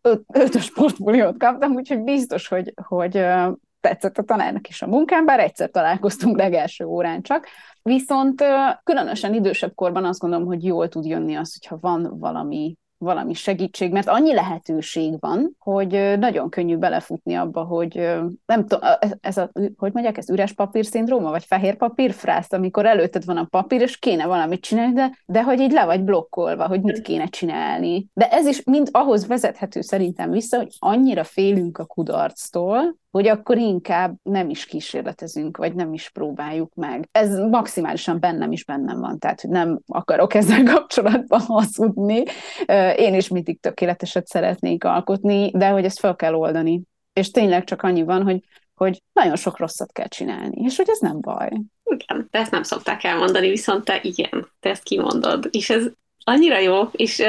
Öt, 0.02 0.22
ötös 0.34 0.72
portfóliót 0.74 1.38
kaptam, 1.38 1.72
úgyhogy 1.72 2.00
biztos, 2.00 2.48
hogy, 2.48 2.74
hogy 2.84 3.26
tetszett 3.80 4.18
a 4.18 4.24
tanárnak 4.24 4.68
is 4.68 4.82
a 4.82 4.88
munkám, 4.88 5.26
bár 5.26 5.40
egyszer 5.40 5.70
találkoztunk 5.70 6.38
legelső 6.38 6.86
órán 6.86 7.22
csak, 7.22 7.48
viszont 7.82 8.44
különösen 8.84 9.34
idősebb 9.34 9.76
korban 9.76 10.06
azt 10.06 10.20
gondolom, 10.20 10.46
hogy 10.46 10.64
jól 10.64 10.90
tud 10.90 11.06
jönni 11.06 11.36
az, 11.36 11.58
hogyha 11.60 11.78
van 11.82 12.20
valami 12.20 12.76
valami 13.00 13.34
segítség, 13.34 13.92
mert 13.92 14.08
annyi 14.08 14.34
lehetőség 14.34 15.20
van, 15.20 15.56
hogy 15.60 16.16
nagyon 16.20 16.50
könnyű 16.50 16.78
belefutni 16.78 17.34
abba, 17.34 17.64
hogy 17.64 17.94
nem 18.46 18.66
tudom, 18.68 18.90
ez 19.22 19.38
a, 19.38 19.52
hogy 19.78 19.94
mondják, 19.94 20.18
ez 20.18 20.30
üres 20.30 20.54
papír 20.54 20.86
szindróma, 20.86 21.30
vagy 21.30 21.46
fehér 21.46 21.76
papír 21.76 22.14
frászt, 22.14 22.54
amikor 22.54 22.86
előtted 22.86 23.26
van 23.26 23.38
a 23.38 23.48
papír, 23.50 23.82
és 23.82 23.98
kéne 23.98 24.26
valamit 24.26 24.62
csinálni, 24.62 24.94
de, 24.94 25.18
de 25.26 25.44
hogy 25.44 25.60
így 25.60 25.72
le 25.72 25.86
vagy 25.86 26.04
blokkolva, 26.04 26.68
hogy 26.68 26.82
mit 26.82 27.02
kéne 27.02 27.26
csinálni. 27.26 28.08
De 28.14 28.30
ez 28.30 28.46
is 28.46 28.64
mind 28.64 28.88
ahhoz 28.92 29.28
vezethető 29.28 29.82
szerintem 29.82 30.32
vissza, 30.32 30.58
hogy 30.58 30.76
annyira 30.80 31.24
félünk 31.24 31.78
a 31.78 31.86
kudarctól, 31.86 32.98
hogy 33.12 33.28
akkor 33.28 33.58
inkább 33.58 34.16
nem 34.24 34.50
is 34.50 34.66
kísérletezünk, 34.66 35.58
vagy 35.58 35.76
nem 35.76 35.94
is 35.94 36.10
próbáljuk 36.10 36.74
meg. 36.74 37.08
Ez 37.12 37.38
maximálisan 37.38 38.20
bennem 38.20 38.52
is 38.52 38.66
bennem 38.66 39.00
van, 39.00 39.20
tehát 39.20 39.42
hogy 39.42 39.50
nem 39.50 39.80
akarok 39.88 40.34
ezzel 40.34 40.64
kapcsolatban 40.64 41.40
hazudni. 41.40 42.24
Én 42.96 43.14
is 43.14 43.28
mindig 43.28 43.60
tökéleteset 43.60 44.28
szeretnék 44.28 44.84
alkotni, 44.84 45.52
de 45.52 45.68
hogy 45.68 45.86
ezt 45.86 46.00
fel 46.00 46.16
kell 46.16 46.34
oldani. 46.34 46.82
És 47.14 47.32
tényleg 47.32 47.64
csak 47.64 47.82
annyi 47.82 48.04
van, 48.04 48.24
hogy, 48.24 48.40
hogy 48.74 49.02
nagyon 49.14 49.36
sok 49.36 49.58
rosszat 49.58 49.92
kell 49.92 50.08
csinálni, 50.08 50.62
és 50.64 50.78
hogy 50.78 50.90
ez 50.90 51.00
nem 51.00 51.22
baj. 51.22 51.50
Igen, 51.84 52.28
de 52.32 52.40
ezt 52.40 52.52
nem 52.52 52.64
szokták 52.64 53.04
elmondani, 53.04 53.50
viszont 53.50 53.84
te 53.84 54.00
igen, 54.02 54.48
te 54.60 54.70
ezt 54.70 54.84
kimondod, 54.84 55.48
és 55.52 55.70
ez 55.70 55.86
annyira 56.24 56.60
jó, 56.60 56.84
és 56.92 57.24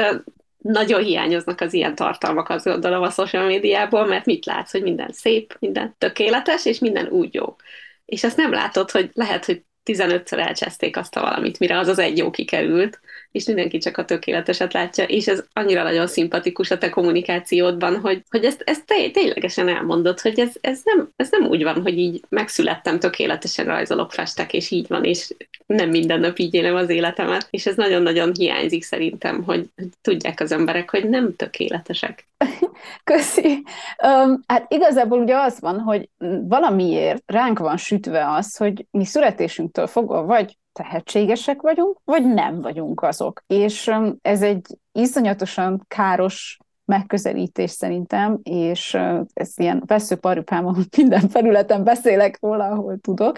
nagyon 0.57 1.03
hiányoznak 1.03 1.61
az 1.61 1.73
ilyen 1.73 1.95
tartalmak, 1.95 2.49
az 2.49 2.63
gondolom 2.63 3.01
a 3.03 3.09
social 3.09 3.45
médiából, 3.45 4.05
mert 4.05 4.25
mit 4.25 4.45
látsz, 4.45 4.71
hogy 4.71 4.81
minden 4.81 5.11
szép, 5.11 5.57
minden 5.59 5.95
tökéletes, 5.97 6.65
és 6.65 6.79
minden 6.79 7.07
úgy 7.07 7.33
jó. 7.33 7.55
És 8.05 8.23
azt 8.23 8.37
nem 8.37 8.51
látod, 8.51 8.91
hogy 8.91 9.09
lehet, 9.13 9.45
hogy 9.45 9.63
15-ször 9.85 10.39
elcseszték 10.39 10.97
azt 10.97 11.15
a 11.15 11.21
valamit, 11.21 11.59
mire 11.59 11.77
az 11.77 11.87
az 11.87 11.99
egy 11.99 12.17
jó 12.17 12.29
kikerült, 12.29 12.99
és 13.31 13.45
mindenki 13.45 13.77
csak 13.77 13.97
a 13.97 14.05
tökéleteset 14.05 14.73
látja, 14.73 15.03
és 15.03 15.27
ez 15.27 15.43
annyira 15.53 15.83
nagyon 15.83 16.07
szimpatikus 16.07 16.71
a 16.71 16.77
te 16.77 16.89
kommunikációdban, 16.89 17.99
hogy, 17.99 18.23
hogy 18.29 18.45
ezt, 18.45 18.61
ezt 18.65 18.85
te, 18.85 19.09
ténylegesen 19.09 19.67
elmondod, 19.67 20.19
hogy 20.19 20.39
ez, 20.39 20.51
ez, 20.61 20.81
nem, 20.83 21.09
ez 21.15 21.29
nem 21.31 21.49
úgy 21.49 21.63
van, 21.63 21.81
hogy 21.81 21.97
így 21.97 22.21
megszülettem, 22.29 22.99
tökéletesen 22.99 23.65
rajzolok, 23.65 24.11
festek, 24.11 24.53
és 24.53 24.71
így 24.71 24.87
van, 24.87 25.03
és 25.03 25.33
nem 25.65 25.89
minden 25.89 26.19
nap 26.19 26.39
így 26.39 26.53
élem 26.53 26.75
az 26.75 26.89
életemet, 26.89 27.47
és 27.49 27.65
ez 27.65 27.75
nagyon-nagyon 27.75 28.33
hiányzik 28.33 28.83
szerintem, 28.83 29.43
hogy, 29.43 29.69
tudják 30.01 30.39
az 30.39 30.51
emberek, 30.51 30.89
hogy 30.89 31.09
nem 31.09 31.35
tökéletesek. 31.35 32.27
Köszi. 33.03 33.63
Um, 34.03 34.39
hát 34.47 34.73
igazából 34.73 35.19
ugye 35.19 35.37
az 35.37 35.59
van, 35.59 35.79
hogy 35.79 36.09
valamiért 36.47 37.23
ránk 37.25 37.59
van 37.59 37.77
sütve 37.77 38.33
az, 38.33 38.57
hogy 38.57 38.87
mi 38.91 39.05
születésünktől 39.05 39.87
fogva 39.87 40.23
vagy 40.23 40.57
tehetségesek 40.73 41.61
vagyunk, 41.61 41.97
vagy 42.03 42.25
nem 42.25 42.61
vagyunk 42.61 43.01
azok. 43.01 43.43
És 43.47 43.91
ez 44.21 44.41
egy 44.41 44.65
iszonyatosan 44.91 45.85
káros 45.87 46.57
megközelítés 46.85 47.71
szerintem, 47.71 48.39
és 48.43 48.97
ez 49.33 49.51
ilyen 49.55 49.83
veszőparipám, 49.85 50.75
minden 50.97 51.29
felületen 51.29 51.83
beszélek 51.83 52.37
róla, 52.41 52.65
ahol 52.65 52.97
tudok, 52.97 53.37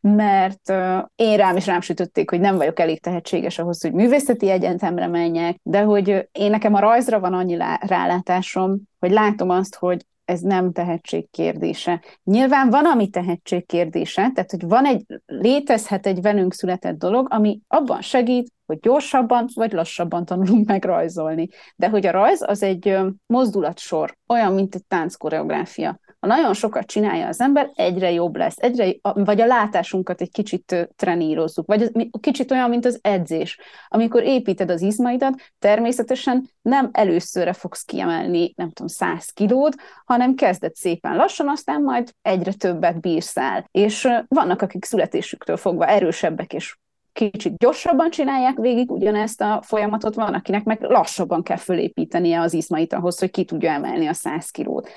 mert 0.00 0.72
én 1.14 1.36
rám 1.36 1.56
is 1.56 1.66
rám 1.66 1.80
sütötték, 1.80 2.30
hogy 2.30 2.40
nem 2.40 2.56
vagyok 2.56 2.80
elég 2.80 3.00
tehetséges 3.00 3.58
ahhoz, 3.58 3.82
hogy 3.82 3.92
művészeti 3.92 4.50
egyetemre 4.50 5.06
menjek, 5.06 5.56
de 5.62 5.80
hogy 5.80 6.28
én 6.32 6.50
nekem 6.50 6.74
a 6.74 6.80
rajzra 6.80 7.20
van 7.20 7.34
annyi 7.34 7.56
rálátásom, 7.80 8.80
hogy 8.98 9.10
látom 9.10 9.50
azt, 9.50 9.74
hogy 9.74 10.04
ez 10.30 10.40
nem 10.40 10.72
tehetség 10.72 11.30
kérdése. 11.30 12.02
Nyilván 12.24 12.70
van, 12.70 12.84
ami 12.84 13.08
tehetség 13.08 13.66
kérdése, 13.66 14.30
tehát 14.34 14.50
hogy 14.50 14.68
van 14.68 14.86
egy, 14.86 15.04
létezhet 15.26 16.06
egy 16.06 16.20
velünk 16.20 16.54
született 16.54 16.98
dolog, 16.98 17.26
ami 17.30 17.60
abban 17.68 18.00
segít, 18.00 18.52
hogy 18.66 18.78
gyorsabban 18.78 19.46
vagy 19.54 19.72
lassabban 19.72 20.24
tanulunk 20.24 20.66
meg 20.66 20.84
rajzolni. 20.84 21.48
De 21.76 21.88
hogy 21.88 22.06
a 22.06 22.10
rajz 22.10 22.42
az 22.46 22.62
egy 22.62 22.98
mozdulatsor, 23.26 24.16
olyan, 24.26 24.52
mint 24.52 24.74
egy 24.74 24.84
tánckoreográfia. 24.84 25.98
Ha 26.20 26.26
nagyon 26.26 26.54
sokat 26.54 26.86
csinálja 26.86 27.26
az 27.26 27.40
ember, 27.40 27.70
egyre 27.74 28.10
jobb 28.10 28.36
lesz, 28.36 28.56
egyre, 28.58 28.94
vagy 29.02 29.40
a 29.40 29.46
látásunkat 29.46 30.20
egy 30.20 30.30
kicsit 30.30 30.90
trenírozzuk, 30.96 31.66
vagy 31.66 31.82
az, 31.82 31.92
kicsit 32.20 32.50
olyan, 32.50 32.68
mint 32.70 32.84
az 32.84 32.98
edzés. 33.02 33.58
Amikor 33.88 34.22
építed 34.22 34.70
az 34.70 34.80
izmaidat, 34.80 35.40
természetesen 35.58 36.50
nem 36.62 36.88
előszörre 36.92 37.52
fogsz 37.52 37.82
kiemelni, 37.82 38.52
nem 38.56 38.70
tudom, 38.70 38.86
100 38.86 39.30
kilót, 39.30 39.74
hanem 40.04 40.34
kezded 40.34 40.74
szépen 40.74 41.16
lassan, 41.16 41.48
aztán 41.48 41.82
majd 41.82 42.10
egyre 42.22 42.52
többet 42.52 43.00
bírsz 43.00 43.36
el. 43.36 43.64
És 43.70 44.08
vannak, 44.28 44.62
akik 44.62 44.84
születésüktől 44.84 45.56
fogva 45.56 45.86
erősebbek 45.86 46.52
és 46.52 46.76
kicsit 47.12 47.56
gyorsabban 47.56 48.10
csinálják 48.10 48.56
végig 48.56 48.90
ugyanezt 48.90 49.40
a 49.40 49.60
folyamatot, 49.62 50.14
van, 50.14 50.34
akinek 50.34 50.64
meg 50.64 50.82
lassabban 50.82 51.42
kell 51.42 51.56
fölépítenie 51.56 52.40
az 52.40 52.54
izmait 52.54 52.92
ahhoz, 52.92 53.18
hogy 53.18 53.30
ki 53.30 53.44
tudja 53.44 53.70
emelni 53.70 54.06
a 54.06 54.12
100 54.12 54.50
kilót. 54.50 54.88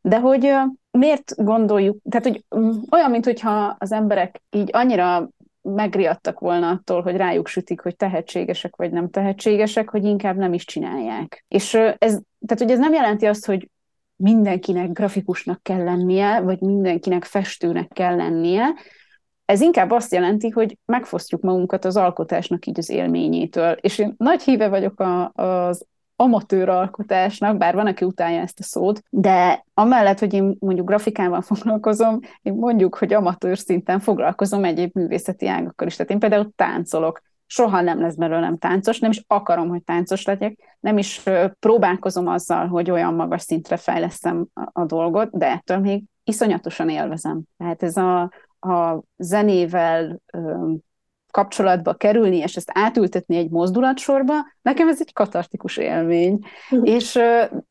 De 0.00 0.18
hogy 0.18 0.52
miért 0.90 1.34
gondoljuk, 1.36 1.98
tehát 2.10 2.26
hogy 2.26 2.44
mm, 2.58 2.70
olyan, 2.90 3.10
mintha 3.10 3.76
az 3.78 3.92
emberek 3.92 4.42
így 4.50 4.68
annyira 4.72 5.28
megriadtak 5.62 6.40
volna 6.40 6.70
attól, 6.70 7.02
hogy 7.02 7.16
rájuk 7.16 7.46
sütik, 7.48 7.80
hogy 7.80 7.96
tehetségesek 7.96 8.76
vagy 8.76 8.90
nem 8.90 9.10
tehetségesek, 9.10 9.88
hogy 9.88 10.04
inkább 10.04 10.36
nem 10.36 10.52
is 10.52 10.64
csinálják. 10.64 11.44
És 11.48 11.74
ez, 11.74 12.20
tehát 12.46 12.58
hogy 12.58 12.70
ez 12.70 12.78
nem 12.78 12.92
jelenti 12.92 13.26
azt, 13.26 13.46
hogy 13.46 13.68
mindenkinek 14.16 14.92
grafikusnak 14.92 15.62
kell 15.62 15.84
lennie, 15.84 16.40
vagy 16.40 16.60
mindenkinek 16.60 17.24
festőnek 17.24 17.88
kell 17.88 18.16
lennie, 18.16 18.74
ez 19.50 19.60
inkább 19.60 19.90
azt 19.90 20.12
jelenti, 20.12 20.48
hogy 20.48 20.78
megfosztjuk 20.84 21.40
magunkat 21.40 21.84
az 21.84 21.96
alkotásnak 21.96 22.66
így 22.66 22.78
az 22.78 22.90
élményétől. 22.90 23.72
És 23.72 23.98
én 23.98 24.14
nagy 24.16 24.42
híve 24.42 24.68
vagyok 24.68 25.00
a, 25.00 25.32
az 25.34 25.86
amatőr 26.20 26.68
alkotásnak, 26.68 27.56
bár 27.56 27.74
van, 27.74 27.86
aki 27.86 28.04
utálja 28.04 28.40
ezt 28.40 28.58
a 28.58 28.62
szót, 28.62 29.02
de 29.10 29.64
amellett, 29.74 30.18
hogy 30.18 30.34
én 30.34 30.56
mondjuk 30.58 30.86
grafikával 30.86 31.40
foglalkozom, 31.50 32.18
én 32.42 32.52
mondjuk, 32.52 32.94
hogy 32.96 33.12
amatőr 33.12 33.58
szinten 33.58 34.00
foglalkozom 34.00 34.64
egyéb 34.64 34.90
művészeti 34.94 35.46
ágakkal 35.46 35.86
is. 35.86 35.96
Tehát 35.96 36.10
én 36.10 36.18
például 36.18 36.52
táncolok, 36.56 37.22
soha 37.46 37.80
nem 37.80 38.00
lesz 38.00 38.14
belőlem 38.14 38.58
táncos, 38.58 38.98
nem 38.98 39.10
is 39.10 39.24
akarom, 39.26 39.68
hogy 39.68 39.82
táncos 39.82 40.24
legyek, 40.24 40.76
nem 40.80 40.98
is 40.98 41.22
próbálkozom 41.58 42.26
azzal, 42.26 42.66
hogy 42.66 42.90
olyan 42.90 43.14
magas 43.14 43.42
szintre 43.42 43.76
fejlesztem 43.76 44.46
a, 44.72 44.84
dolgot, 44.84 45.38
de 45.38 45.46
ettől 45.46 45.78
még 45.78 46.04
iszonyatosan 46.24 46.88
élvezem. 46.88 47.42
Tehát 47.56 47.82
ez 47.82 47.96
a, 47.96 48.20
a 48.60 49.02
zenével 49.16 50.20
kapcsolatba 51.30 51.94
kerülni, 51.94 52.36
és 52.36 52.56
ezt 52.56 52.70
átültetni 52.74 53.36
egy 53.36 53.50
mozdulatsorba, 53.50 54.34
nekem 54.62 54.88
ez 54.88 55.00
egy 55.00 55.12
katartikus 55.12 55.76
élmény. 55.76 56.38
Uh-huh. 56.70 56.88
És 56.88 57.18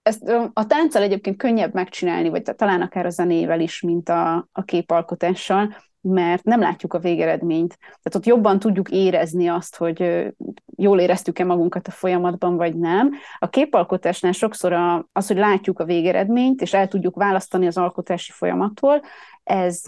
ezt 0.02 0.34
a 0.54 0.66
tánccal 0.66 1.02
egyébként 1.02 1.38
könnyebb 1.38 1.74
megcsinálni, 1.74 2.30
vagy 2.30 2.44
talán 2.44 2.82
akár 2.82 3.06
a 3.06 3.10
zenével 3.10 3.60
is, 3.60 3.82
mint 3.82 4.10
a, 4.10 4.48
a 4.52 4.64
képalkotással, 4.64 5.76
mert 6.02 6.44
nem 6.44 6.60
látjuk 6.60 6.94
a 6.94 7.00
végeredményt. 7.00 7.78
Tehát 7.80 8.16
ott 8.16 8.26
jobban 8.26 8.60
tudjuk 8.60 8.90
érezni 8.90 9.48
azt, 9.48 9.76
hogy 9.76 10.28
jól 10.76 11.00
éreztük-e 11.00 11.44
magunkat 11.44 11.88
a 11.88 11.92
folyamatban, 11.92 12.56
vagy 12.56 12.76
nem. 12.76 13.12
A 13.40 13.50
képalkotásnál 13.50 14.32
sokszor 14.32 14.74
az, 15.12 15.28
hogy 15.28 15.38
látjuk 15.38 15.80
a 15.80 15.86
végeredményt, 15.86 16.62
és 16.62 16.74
el 16.74 16.88
tudjuk 16.88 17.16
választani 17.16 17.68
az 17.68 17.78
alkotási 17.78 18.32
folyamattól, 18.32 19.02
ez 19.44 19.82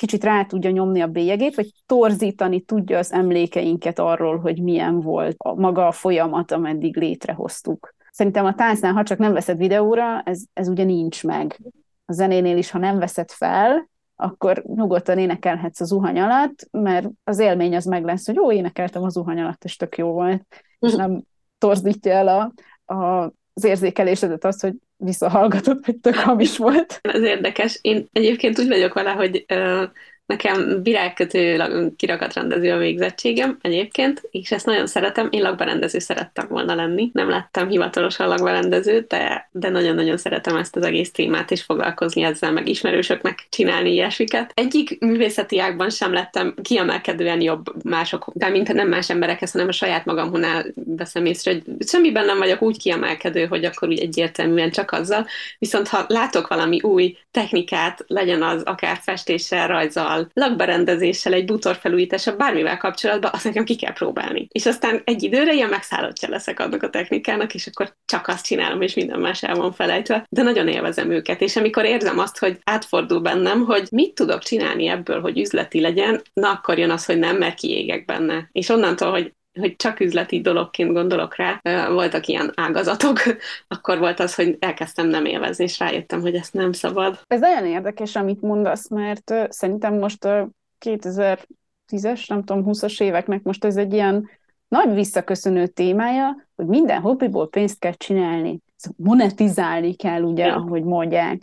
kicsit 0.00 0.24
rá 0.24 0.44
tudja 0.44 0.70
nyomni 0.70 1.00
a 1.00 1.06
bélyegét, 1.06 1.54
vagy 1.54 1.72
torzítani 1.86 2.60
tudja 2.60 2.98
az 2.98 3.12
emlékeinket 3.12 3.98
arról, 3.98 4.38
hogy 4.38 4.62
milyen 4.62 5.00
volt 5.00 5.34
a 5.38 5.54
maga 5.54 5.86
a 5.86 5.92
folyamat, 5.92 6.52
ameddig 6.52 6.96
létrehoztuk. 6.96 7.94
Szerintem 8.10 8.44
a 8.44 8.54
táncnál, 8.54 8.92
ha 8.92 9.02
csak 9.02 9.18
nem 9.18 9.32
veszed 9.32 9.56
videóra, 9.56 10.20
ez, 10.20 10.42
ez 10.52 10.68
ugye 10.68 10.84
nincs 10.84 11.24
meg. 11.24 11.58
A 12.04 12.12
zenénél 12.12 12.56
is, 12.56 12.70
ha 12.70 12.78
nem 12.78 12.98
veszed 12.98 13.30
fel, 13.30 13.90
akkor 14.16 14.62
nyugodtan 14.74 15.18
énekelhetsz 15.18 15.80
az 15.80 15.88
zuhany 15.88 16.20
alatt, 16.20 16.68
mert 16.70 17.08
az 17.24 17.38
élmény 17.38 17.76
az 17.76 17.84
meg 17.84 18.04
lesz, 18.04 18.26
hogy 18.26 18.34
jó, 18.34 18.52
énekeltem 18.52 19.02
az 19.02 19.12
zuhany 19.12 19.40
alatt, 19.40 19.64
és 19.64 19.76
tök 19.76 19.96
jó 19.96 20.12
volt, 20.12 20.42
és 20.78 20.94
nem 20.94 21.22
torzítja 21.58 22.12
el 22.12 22.28
a, 22.28 22.52
a, 22.94 23.32
az 23.52 23.64
érzékelésedet 23.64 24.44
az, 24.44 24.60
hogy 24.60 24.74
visszahallgatott, 25.00 25.84
hogy 25.84 25.96
tök 25.96 26.14
hamis 26.14 26.56
volt. 26.56 26.98
Ez 27.02 27.22
érdekes. 27.22 27.78
Én 27.80 28.08
egyébként 28.12 28.58
úgy 28.58 28.68
vagyok 28.68 28.94
vele, 28.94 29.10
hogy 29.10 29.44
uh, 29.54 29.82
Nekem 30.30 30.82
virágkötő 30.82 31.62
kirakatrendező 31.96 32.72
a 32.72 32.78
végzettségem 32.78 33.58
egyébként, 33.60 34.22
és 34.30 34.50
ezt 34.50 34.66
nagyon 34.66 34.86
szeretem. 34.86 35.28
Én 35.30 35.42
lakberendező 35.42 35.98
szerettem 35.98 36.46
volna 36.48 36.74
lenni. 36.74 37.10
Nem 37.12 37.28
lettem 37.28 37.68
hivatalosan 37.68 38.28
lakberendező, 38.28 39.04
de, 39.08 39.48
de 39.52 39.68
nagyon-nagyon 39.68 40.16
szeretem 40.16 40.56
ezt 40.56 40.76
az 40.76 40.84
egész 40.84 41.12
témát, 41.12 41.50
és 41.50 41.62
foglalkozni 41.62 42.22
ezzel, 42.22 42.52
meg 42.52 42.68
ismerősöknek 42.68 43.46
csinálni 43.48 43.92
ilyesmiket. 43.92 44.52
Egyik 44.54 45.00
művészeti 45.00 45.60
ágban 45.60 45.90
sem 45.90 46.12
lettem 46.12 46.54
kiemelkedően 46.62 47.40
jobb 47.40 47.84
mások, 47.84 48.30
de 48.32 48.48
mint 48.48 48.72
nem 48.72 48.88
más 48.88 49.10
emberekhez, 49.10 49.52
hanem 49.52 49.68
a 49.68 49.72
saját 49.72 50.04
magamhonál 50.04 50.64
veszem 50.74 51.24
észre, 51.24 51.52
hogy 51.52 51.62
semmiben 51.86 52.24
nem 52.24 52.38
vagyok 52.38 52.62
úgy 52.62 52.78
kiemelkedő, 52.78 53.46
hogy 53.46 53.64
akkor 53.64 53.88
úgy 53.88 54.00
egyértelműen 54.00 54.70
csak 54.70 54.92
azzal. 54.92 55.26
Viszont 55.58 55.88
ha 55.88 56.04
látok 56.08 56.48
valami 56.48 56.80
új 56.80 57.16
technikát, 57.30 58.04
legyen 58.06 58.42
az 58.42 58.62
akár 58.62 58.98
festéssel, 59.02 59.66
rajzzal, 59.66 60.19
témával, 60.20 60.50
lakberendezéssel, 60.50 61.32
egy 61.32 61.44
bútorfelújítással, 61.44 62.36
bármivel 62.36 62.76
kapcsolatban, 62.76 63.30
azt 63.34 63.44
nekem 63.44 63.64
ki 63.64 63.76
kell 63.76 63.92
próbálni. 63.92 64.48
És 64.52 64.66
aztán 64.66 65.02
egy 65.04 65.22
időre 65.22 65.52
ilyen 65.52 65.68
megszállottja 65.68 66.28
leszek 66.28 66.60
annak 66.60 66.82
a 66.82 66.90
technikának, 66.90 67.54
és 67.54 67.66
akkor 67.66 67.96
csak 68.04 68.28
azt 68.28 68.46
csinálom, 68.46 68.82
és 68.82 68.94
minden 68.94 69.20
más 69.20 69.42
el 69.42 69.54
van 69.54 69.72
felejtve, 69.72 70.26
de 70.28 70.42
nagyon 70.42 70.68
élvezem 70.68 71.10
őket. 71.10 71.40
És 71.40 71.56
amikor 71.56 71.84
érzem 71.84 72.18
azt, 72.18 72.38
hogy 72.38 72.58
átfordul 72.64 73.20
bennem, 73.20 73.64
hogy 73.64 73.88
mit 73.90 74.14
tudok 74.14 74.42
csinálni 74.42 74.86
ebből, 74.86 75.20
hogy 75.20 75.38
üzleti 75.38 75.80
legyen, 75.80 76.22
na 76.32 76.50
akkor 76.50 76.78
jön 76.78 76.90
az, 76.90 77.04
hogy 77.04 77.18
nem, 77.18 77.36
mert 77.36 77.58
kiégek 77.58 78.04
benne. 78.04 78.48
És 78.52 78.68
onnantól, 78.68 79.10
hogy 79.10 79.32
hogy 79.58 79.76
csak 79.76 80.00
üzleti 80.00 80.40
dologként 80.40 80.92
gondolok 80.92 81.36
rá, 81.36 81.60
voltak 81.88 82.26
ilyen 82.26 82.52
ágazatok, 82.54 83.18
akkor 83.68 83.98
volt 83.98 84.20
az, 84.20 84.34
hogy 84.34 84.56
elkezdtem 84.58 85.08
nem 85.08 85.24
élvezni, 85.24 85.64
és 85.64 85.78
rájöttem, 85.78 86.20
hogy 86.20 86.34
ezt 86.34 86.52
nem 86.52 86.72
szabad. 86.72 87.20
Ez 87.26 87.40
nagyon 87.40 87.66
érdekes, 87.66 88.16
amit 88.16 88.40
mondasz, 88.40 88.88
mert 88.88 89.34
szerintem 89.48 89.94
most 89.94 90.24
a 90.24 90.48
2010-es, 90.84 92.28
nem 92.28 92.44
tudom, 92.44 92.64
20-as 92.66 93.02
éveknek 93.02 93.42
most 93.42 93.64
ez 93.64 93.76
egy 93.76 93.92
ilyen 93.92 94.28
nagy 94.68 94.94
visszaköszönő 94.94 95.66
témája, 95.66 96.48
hogy 96.56 96.66
minden 96.66 97.00
hobbiból 97.00 97.48
pénzt 97.48 97.78
kell 97.78 97.92
csinálni. 97.92 98.60
Monetizálni 98.96 99.94
kell, 99.94 100.22
ugye, 100.22 100.46
ja. 100.46 100.54
ahogy 100.54 100.82
mondják. 100.82 101.42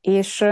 És 0.00 0.44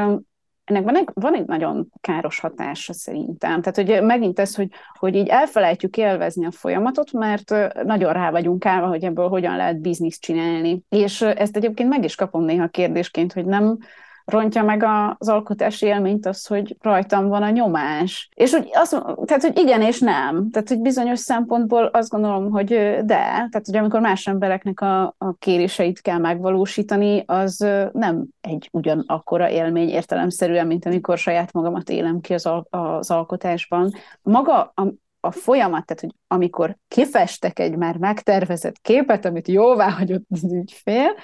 ennek 0.64 0.84
van 0.84 0.96
egy, 0.96 1.08
van 1.14 1.34
egy 1.34 1.46
nagyon 1.46 1.88
káros 2.00 2.40
hatása 2.40 2.92
szerintem. 2.92 3.62
Tehát, 3.62 3.76
hogy 3.76 4.06
megint 4.06 4.38
ez, 4.38 4.54
hogy, 4.54 4.68
hogy 4.98 5.14
így 5.14 5.28
elfelejtjük 5.28 5.96
élvezni 5.96 6.46
a 6.46 6.50
folyamatot, 6.50 7.12
mert 7.12 7.54
nagyon 7.84 8.12
rá 8.12 8.30
vagyunk 8.30 8.66
állva, 8.66 8.86
hogy 8.86 9.04
ebből 9.04 9.28
hogyan 9.28 9.56
lehet 9.56 9.80
bizniszt 9.80 10.20
csinálni. 10.20 10.82
És 10.88 11.22
ezt 11.22 11.56
egyébként 11.56 11.88
meg 11.88 12.04
is 12.04 12.14
kapom 12.14 12.44
néha 12.44 12.68
kérdésként, 12.68 13.32
hogy 13.32 13.44
nem 13.44 13.78
rontja 14.24 14.62
meg 14.62 14.84
az 15.18 15.28
alkotási 15.28 15.86
élményt 15.86 16.26
az, 16.26 16.46
hogy 16.46 16.76
rajtam 16.80 17.28
van 17.28 17.42
a 17.42 17.50
nyomás. 17.50 18.28
És 18.34 18.52
hogy 18.52 18.68
azt, 18.72 18.90
tehát, 19.24 19.42
hogy 19.42 19.58
igen 19.58 19.82
és 19.82 20.00
nem. 20.00 20.50
Tehát, 20.50 20.68
hogy 20.68 20.80
bizonyos 20.80 21.18
szempontból 21.18 21.84
azt 21.84 22.10
gondolom, 22.10 22.50
hogy 22.50 22.68
de, 23.04 23.04
tehát, 23.04 23.62
hogy 23.64 23.76
amikor 23.76 24.00
más 24.00 24.26
embereknek 24.26 24.80
a, 24.80 25.02
a 25.02 25.34
kéréseit 25.38 26.00
kell 26.00 26.18
megvalósítani, 26.18 27.22
az 27.26 27.56
nem 27.92 28.24
egy 28.40 28.68
ugyanakkora 28.72 29.50
élmény 29.50 29.88
értelemszerűen, 29.88 30.66
mint 30.66 30.86
amikor 30.86 31.18
saját 31.18 31.52
magamat 31.52 31.88
élem 31.88 32.20
ki 32.20 32.34
az, 32.34 32.46
al- 32.46 32.66
az 32.70 33.10
alkotásban. 33.10 33.92
Maga 34.22 34.72
a, 34.74 34.82
a 35.20 35.30
folyamat, 35.30 35.86
tehát 35.86 36.00
hogy 36.00 36.14
amikor 36.26 36.76
kifestek 36.88 37.58
egy 37.58 37.76
már 37.76 37.96
megtervezett 37.96 38.78
képet, 38.80 39.24
amit 39.24 39.48
jóvá 39.48 39.90
hagyott 39.90 40.24
az 40.30 40.44
ügyfél, 40.44 41.14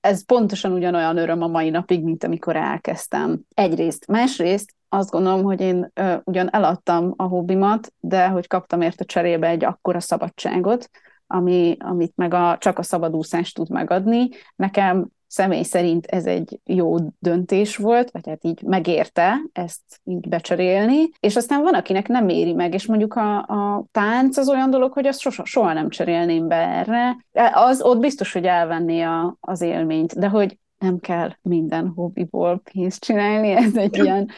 ez 0.00 0.24
pontosan 0.24 0.72
ugyanolyan 0.72 1.16
öröm 1.16 1.42
a 1.42 1.46
mai 1.46 1.70
napig, 1.70 2.02
mint 2.02 2.24
amikor 2.24 2.56
elkezdtem. 2.56 3.40
Egyrészt. 3.54 4.06
Másrészt 4.06 4.74
azt 4.88 5.10
gondolom, 5.10 5.42
hogy 5.42 5.60
én 5.60 5.90
ö, 5.94 6.14
ugyan 6.24 6.54
eladtam 6.54 7.14
a 7.16 7.22
hobbimat, 7.22 7.92
de 8.00 8.28
hogy 8.28 8.46
kaptam 8.46 8.80
érte 8.80 9.04
cserébe 9.04 9.48
egy 9.48 9.64
akkora 9.64 10.00
szabadságot, 10.00 10.90
ami, 11.26 11.76
amit 11.78 12.16
meg 12.16 12.34
a, 12.34 12.56
csak 12.58 12.78
a 12.78 12.82
szabadúszás 12.82 13.52
tud 13.52 13.70
megadni. 13.70 14.28
Nekem 14.56 15.08
személy 15.28 15.62
szerint 15.62 16.06
ez 16.06 16.26
egy 16.26 16.60
jó 16.64 16.96
döntés 17.18 17.76
volt, 17.76 18.10
vagy 18.10 18.26
hát 18.26 18.44
így 18.44 18.62
megérte 18.62 19.40
ezt 19.52 20.00
így 20.04 20.28
becserélni, 20.28 21.08
és 21.20 21.36
aztán 21.36 21.62
van, 21.62 21.74
akinek 21.74 22.08
nem 22.08 22.28
éri 22.28 22.52
meg, 22.52 22.74
és 22.74 22.86
mondjuk 22.86 23.14
a, 23.14 23.36
a 23.38 23.84
tánc 23.92 24.36
az 24.36 24.48
olyan 24.48 24.70
dolog, 24.70 24.92
hogy 24.92 25.06
azt 25.06 25.20
soha, 25.20 25.44
soha 25.44 25.72
nem 25.72 25.88
cserélném 25.88 26.48
be 26.48 26.56
erre. 26.56 27.16
Az 27.52 27.82
ott 27.82 27.98
biztos, 27.98 28.32
hogy 28.32 28.44
elvenné 28.44 29.02
a, 29.02 29.36
az 29.40 29.60
élményt, 29.60 30.18
de 30.18 30.28
hogy 30.28 30.58
nem 30.78 30.98
kell 30.98 31.32
minden 31.42 31.92
hobbiból 31.94 32.62
pénzt 32.72 33.04
csinálni, 33.04 33.50
ez 33.50 33.76
egy 33.76 33.96
ilyen, 33.96 34.30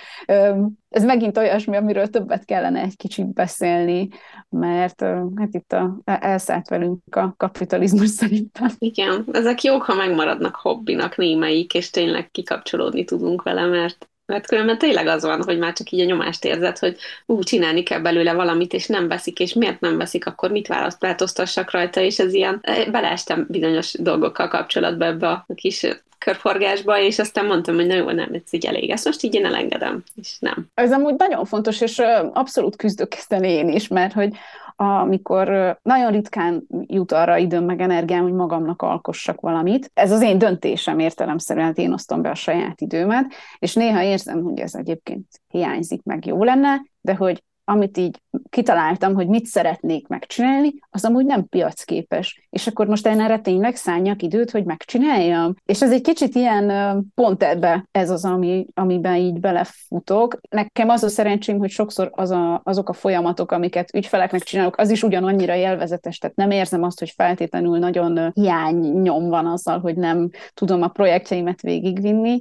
ez 0.88 1.04
megint 1.04 1.36
olyasmi, 1.36 1.76
amiről 1.76 2.08
többet 2.08 2.44
kellene 2.44 2.80
egy 2.80 2.96
kicsit 2.96 3.32
beszélni, 3.32 4.08
mert 4.48 5.00
hát 5.36 5.54
itt 5.54 5.72
a, 5.72 6.00
elszállt 6.04 6.68
velünk 6.68 7.16
a 7.16 7.34
kapitalizmus 7.36 8.08
szerintem. 8.08 8.70
Igen, 8.78 9.24
ezek 9.32 9.62
jók, 9.62 9.82
ha 9.82 9.94
megmaradnak 9.94 10.54
hobbinak 10.54 11.16
némelyik, 11.16 11.74
és 11.74 11.90
tényleg 11.90 12.30
kikapcsolódni 12.30 13.04
tudunk 13.04 13.42
vele, 13.42 13.66
mert 13.66 14.10
mert 14.30 14.46
különben 14.46 14.78
tényleg 14.78 15.06
az 15.06 15.24
van, 15.24 15.42
hogy 15.42 15.58
már 15.58 15.72
csak 15.72 15.90
így 15.90 16.00
a 16.00 16.04
nyomást 16.04 16.44
érzed, 16.44 16.78
hogy 16.78 16.96
ú, 17.26 17.42
csinálni 17.42 17.82
kell 17.82 18.00
belőle 18.00 18.32
valamit, 18.32 18.72
és 18.72 18.86
nem 18.86 19.08
veszik, 19.08 19.38
és 19.38 19.52
miért 19.52 19.80
nem 19.80 19.96
veszik, 19.96 20.26
akkor 20.26 20.50
mit 20.50 20.66
választ, 20.66 21.00
változtassak 21.00 21.70
rajta, 21.70 22.00
és 22.00 22.18
ez 22.18 22.34
ilyen, 22.34 22.60
beleestem 22.90 23.46
bizonyos 23.48 23.92
dolgokkal 23.98 24.48
kapcsolatba 24.48 25.04
ebbe 25.04 25.28
a 25.28 25.46
kis 25.54 25.86
körforgásba, 26.24 26.98
és 26.98 27.18
aztán 27.18 27.46
mondtam, 27.46 27.74
hogy 27.74 27.86
na 27.86 27.94
jó, 27.94 28.10
nem, 28.10 28.30
ez 28.32 28.42
így 28.50 28.66
elég, 28.66 28.90
ezt 28.90 29.04
most 29.04 29.22
így 29.22 29.34
én 29.34 29.44
elengedem, 29.44 30.02
és 30.14 30.38
nem. 30.38 30.66
Ez 30.74 30.92
amúgy 30.92 31.14
nagyon 31.16 31.44
fontos, 31.44 31.80
és 31.80 31.98
abszolút 32.32 32.76
küzdök 32.76 33.14
ezt 33.14 33.32
én 33.32 33.68
is, 33.68 33.88
mert 33.88 34.12
hogy 34.12 34.36
amikor 34.76 35.78
nagyon 35.82 36.10
ritkán 36.10 36.66
jut 36.86 37.12
arra 37.12 37.36
időm 37.36 37.64
meg 37.64 37.80
energiám, 37.80 38.22
hogy 38.22 38.32
magamnak 38.32 38.82
alkossak 38.82 39.40
valamit. 39.40 39.90
Ez 39.94 40.12
az 40.12 40.22
én 40.22 40.38
döntésem 40.38 40.98
értelemszerűen, 40.98 41.66
hát 41.66 41.78
én 41.78 41.92
osztom 41.92 42.22
be 42.22 42.30
a 42.30 42.34
saját 42.34 42.80
időmet, 42.80 43.32
és 43.58 43.74
néha 43.74 44.02
érzem, 44.02 44.42
hogy 44.42 44.60
ez 44.60 44.74
egyébként 44.74 45.26
hiányzik, 45.48 46.02
meg 46.02 46.26
jó 46.26 46.44
lenne, 46.44 46.82
de 47.00 47.14
hogy 47.14 47.42
amit 47.70 47.96
így 47.96 48.20
kitaláltam, 48.48 49.14
hogy 49.14 49.26
mit 49.26 49.46
szeretnék 49.46 50.08
megcsinálni, 50.08 50.72
az 50.90 51.04
amúgy 51.04 51.24
nem 51.24 51.48
piacképes. 51.48 52.46
És 52.50 52.66
akkor 52.66 52.86
most 52.86 53.06
én 53.06 53.20
erre 53.20 53.38
tényleg 53.38 53.76
szálljak 53.76 54.22
időt, 54.22 54.50
hogy 54.50 54.64
megcsináljam. 54.64 55.54
És 55.64 55.82
ez 55.82 55.92
egy 55.92 56.00
kicsit 56.00 56.34
ilyen 56.34 57.06
pont 57.14 57.42
ebbe 57.42 57.88
ez 57.90 58.10
az, 58.10 58.24
ami, 58.24 58.66
amiben 58.74 59.16
így 59.16 59.40
belefutok. 59.40 60.40
Nekem 60.50 60.88
az 60.88 61.02
a 61.02 61.08
szerencsém, 61.08 61.58
hogy 61.58 61.70
sokszor 61.70 62.10
az 62.14 62.30
a, 62.30 62.60
azok 62.64 62.88
a 62.88 62.92
folyamatok, 62.92 63.52
amiket 63.52 63.94
ügyfeleknek 63.94 64.42
csinálok, 64.42 64.78
az 64.78 64.90
is 64.90 65.02
ugyanannyira 65.02 65.54
élvezetes, 65.54 66.18
tehát 66.18 66.36
nem 66.36 66.50
érzem 66.50 66.82
azt, 66.82 66.98
hogy 66.98 67.10
feltétlenül 67.10 67.78
nagyon 67.78 68.30
hiánynyom 68.34 69.28
van 69.28 69.46
azzal, 69.46 69.80
hogy 69.80 69.96
nem 69.96 70.28
tudom 70.54 70.82
a 70.82 70.88
projektjeimet 70.88 71.60
végigvinni, 71.60 72.40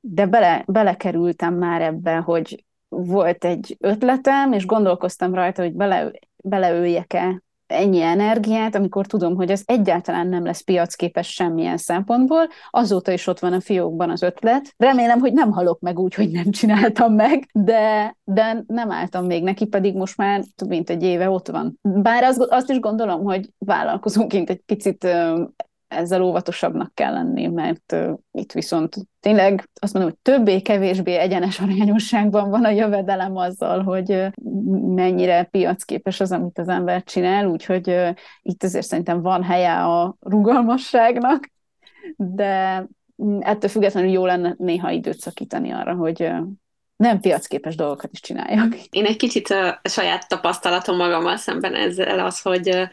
de 0.00 0.26
bele, 0.26 0.64
belekerültem 0.66 1.54
már 1.54 1.82
ebbe, 1.82 2.16
hogy 2.16 2.64
volt 2.96 3.44
egy 3.44 3.76
ötletem, 3.80 4.52
és 4.52 4.66
gondolkoztam 4.66 5.34
rajta, 5.34 5.62
hogy 5.62 5.72
bele, 5.72 6.10
beleöljek-e 6.36 7.42
ennyi 7.66 8.00
energiát, 8.00 8.74
amikor 8.74 9.06
tudom, 9.06 9.34
hogy 9.36 9.50
ez 9.50 9.62
egyáltalán 9.64 10.26
nem 10.26 10.44
lesz 10.44 10.60
piacképes 10.60 11.32
semmilyen 11.32 11.76
szempontból. 11.76 12.48
Azóta 12.70 13.12
is 13.12 13.26
ott 13.26 13.38
van 13.38 13.52
a 13.52 13.60
fiókban 13.60 14.10
az 14.10 14.22
ötlet. 14.22 14.74
Remélem, 14.76 15.18
hogy 15.18 15.32
nem 15.32 15.50
halok 15.50 15.80
meg 15.80 15.98
úgy, 15.98 16.14
hogy 16.14 16.30
nem 16.30 16.50
csináltam 16.50 17.14
meg, 17.14 17.48
de, 17.52 18.16
de 18.24 18.64
nem 18.66 18.90
álltam 18.90 19.26
még 19.26 19.42
neki, 19.42 19.66
pedig 19.66 19.94
most 19.94 20.16
már 20.16 20.44
több 20.56 20.68
mint 20.68 20.90
egy 20.90 21.02
éve 21.02 21.30
ott 21.30 21.48
van. 21.48 21.78
Bár 21.82 22.22
azt, 22.22 22.40
azt 22.40 22.70
is 22.70 22.80
gondolom, 22.80 23.24
hogy 23.24 23.48
vállalkozóként 23.58 24.50
egy 24.50 24.60
picit 24.66 25.06
ezzel 25.88 26.22
óvatosabbnak 26.22 26.94
kell 26.94 27.12
lenni, 27.12 27.46
mert 27.46 27.92
uh, 27.92 28.12
itt 28.32 28.52
viszont 28.52 28.96
tényleg 29.20 29.68
azt 29.80 29.92
mondom, 29.92 30.12
hogy 30.12 30.34
többé-kevésbé 30.34 31.14
egyenes 31.14 31.60
arányosságban 31.60 32.50
van 32.50 32.64
a 32.64 32.70
jövedelem 32.70 33.36
azzal, 33.36 33.82
hogy 33.82 34.10
uh, 34.10 34.30
mennyire 34.94 35.42
piacképes 35.42 36.20
az, 36.20 36.32
amit 36.32 36.58
az 36.58 36.68
ember 36.68 37.02
csinál, 37.02 37.46
úgyhogy 37.46 37.88
uh, 37.88 38.08
itt 38.42 38.62
azért 38.62 38.86
szerintem 38.86 39.22
van 39.22 39.42
helye 39.42 39.82
a 39.82 40.16
rugalmasságnak, 40.20 41.50
de 42.16 42.86
ettől 43.40 43.70
függetlenül 43.70 44.10
jó 44.10 44.26
lenne 44.26 44.54
néha 44.58 44.90
időt 44.90 45.18
szakítani 45.18 45.70
arra, 45.70 45.94
hogy 45.94 46.30
nem 46.96 47.20
piacképes 47.20 47.76
dolgokat 47.76 48.12
is 48.12 48.20
csináljak. 48.20 48.74
Én 48.90 49.04
egy 49.04 49.16
kicsit 49.16 49.50
a 49.50 49.80
saját 49.82 50.28
tapasztalatom 50.28 50.96
magammal 50.96 51.36
szemben 51.36 51.74
ezzel 51.74 52.18
az, 52.18 52.40
hogy 52.40 52.88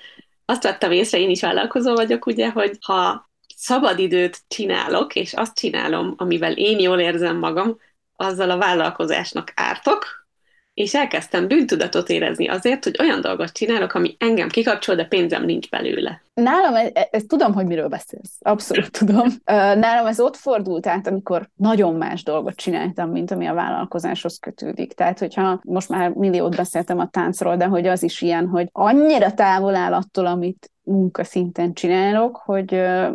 azt 0.52 0.64
vettem 0.64 0.92
észre, 0.92 1.20
én 1.20 1.30
is 1.30 1.42
vállalkozó 1.42 1.94
vagyok, 1.96 2.26
ugye, 2.26 2.50
hogy 2.50 2.78
ha 2.82 3.30
szabadidőt 3.56 4.40
csinálok, 4.48 5.16
és 5.16 5.34
azt 5.34 5.56
csinálom, 5.56 6.14
amivel 6.18 6.52
én 6.52 6.80
jól 6.80 7.00
érzem 7.00 7.38
magam, 7.38 7.80
azzal 8.16 8.50
a 8.50 8.58
vállalkozásnak 8.58 9.52
ártok, 9.56 10.28
és 10.74 10.94
elkezdtem 10.94 11.48
bűntudatot 11.48 12.10
érezni 12.10 12.48
azért, 12.48 12.84
hogy 12.84 12.96
olyan 13.00 13.22
dolgot 13.22 13.52
csinálok, 13.52 13.94
ami 13.94 14.16
engem 14.20 14.50
kikapcsol, 14.50 14.96
de 14.96 15.06
pénzem 15.06 15.46
nincs 15.46 15.70
belőle. 15.70 16.24
Nálam, 16.34 16.76
ez, 16.76 16.89
e, 16.94 17.08
ez 17.12 17.24
tudom, 17.28 17.54
hogy 17.54 17.65
miről 17.65 17.88
beszélsz. 17.88 18.38
Abszolút 18.39 18.91
tudom. 18.91 19.28
Nálam 19.76 20.06
ez 20.06 20.20
ott 20.20 20.36
fordult 20.36 20.88
át, 20.88 21.08
amikor 21.08 21.50
nagyon 21.56 21.96
más 21.96 22.24
dolgot 22.24 22.56
csináltam, 22.56 23.10
mint 23.10 23.32
ami 23.32 23.46
a 23.46 23.54
vállalkozáshoz 23.54 24.38
kötődik. 24.39 24.94
Tehát, 24.94 25.20
hogyha 25.20 25.62
most 25.63 25.89
már 25.89 26.10
milliót 26.10 26.56
beszéltem 26.56 27.00
a 27.00 27.08
táncról, 27.08 27.58
de 27.58 27.65
hogy 27.65 27.88
az 27.88 28.04
is 28.04 28.22
ilyen, 28.22 28.48
hogy 28.48 28.70
annyira 28.72 29.34
távol 29.34 29.76
áll 29.76 29.94
attól, 29.94 30.26
amit 30.26 30.72
munkaszinten 30.84 31.74
csinálok, 31.74 32.41
hogy 32.46 32.72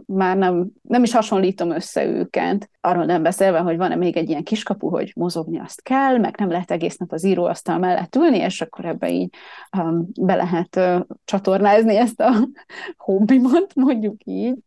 már 0.07 0.37
nem, 0.37 0.67
nem 0.83 1.03
is 1.03 1.13
hasonlítom 1.13 1.71
össze 1.71 2.05
őket. 2.05 2.71
Arról 2.81 3.05
nem 3.05 3.23
beszélve, 3.23 3.59
hogy 3.59 3.77
van-e 3.77 3.95
még 3.95 4.17
egy 4.17 4.29
ilyen 4.29 4.43
kiskapu, 4.43 4.89
hogy 4.89 5.13
mozogni 5.17 5.61
azt 5.61 5.83
kell, 5.83 6.19
meg 6.19 6.35
nem 6.39 6.51
lehet 6.51 6.71
egész 6.71 6.97
nap 6.97 7.13
az 7.13 7.25
íróasztal 7.25 7.79
mellett 7.79 8.17
ülni, 8.17 8.39
és 8.39 8.61
akkor 8.61 8.85
ebbe 8.85 9.11
így 9.11 9.35
um, 9.79 10.09
be 10.21 10.35
lehet 10.35 10.77
uh, 10.77 11.01
csatornázni 11.25 11.97
ezt 11.97 12.21
a 12.21 12.33
hobbimat, 13.07 13.75
mondjuk 13.87 14.21
így. 14.25 14.59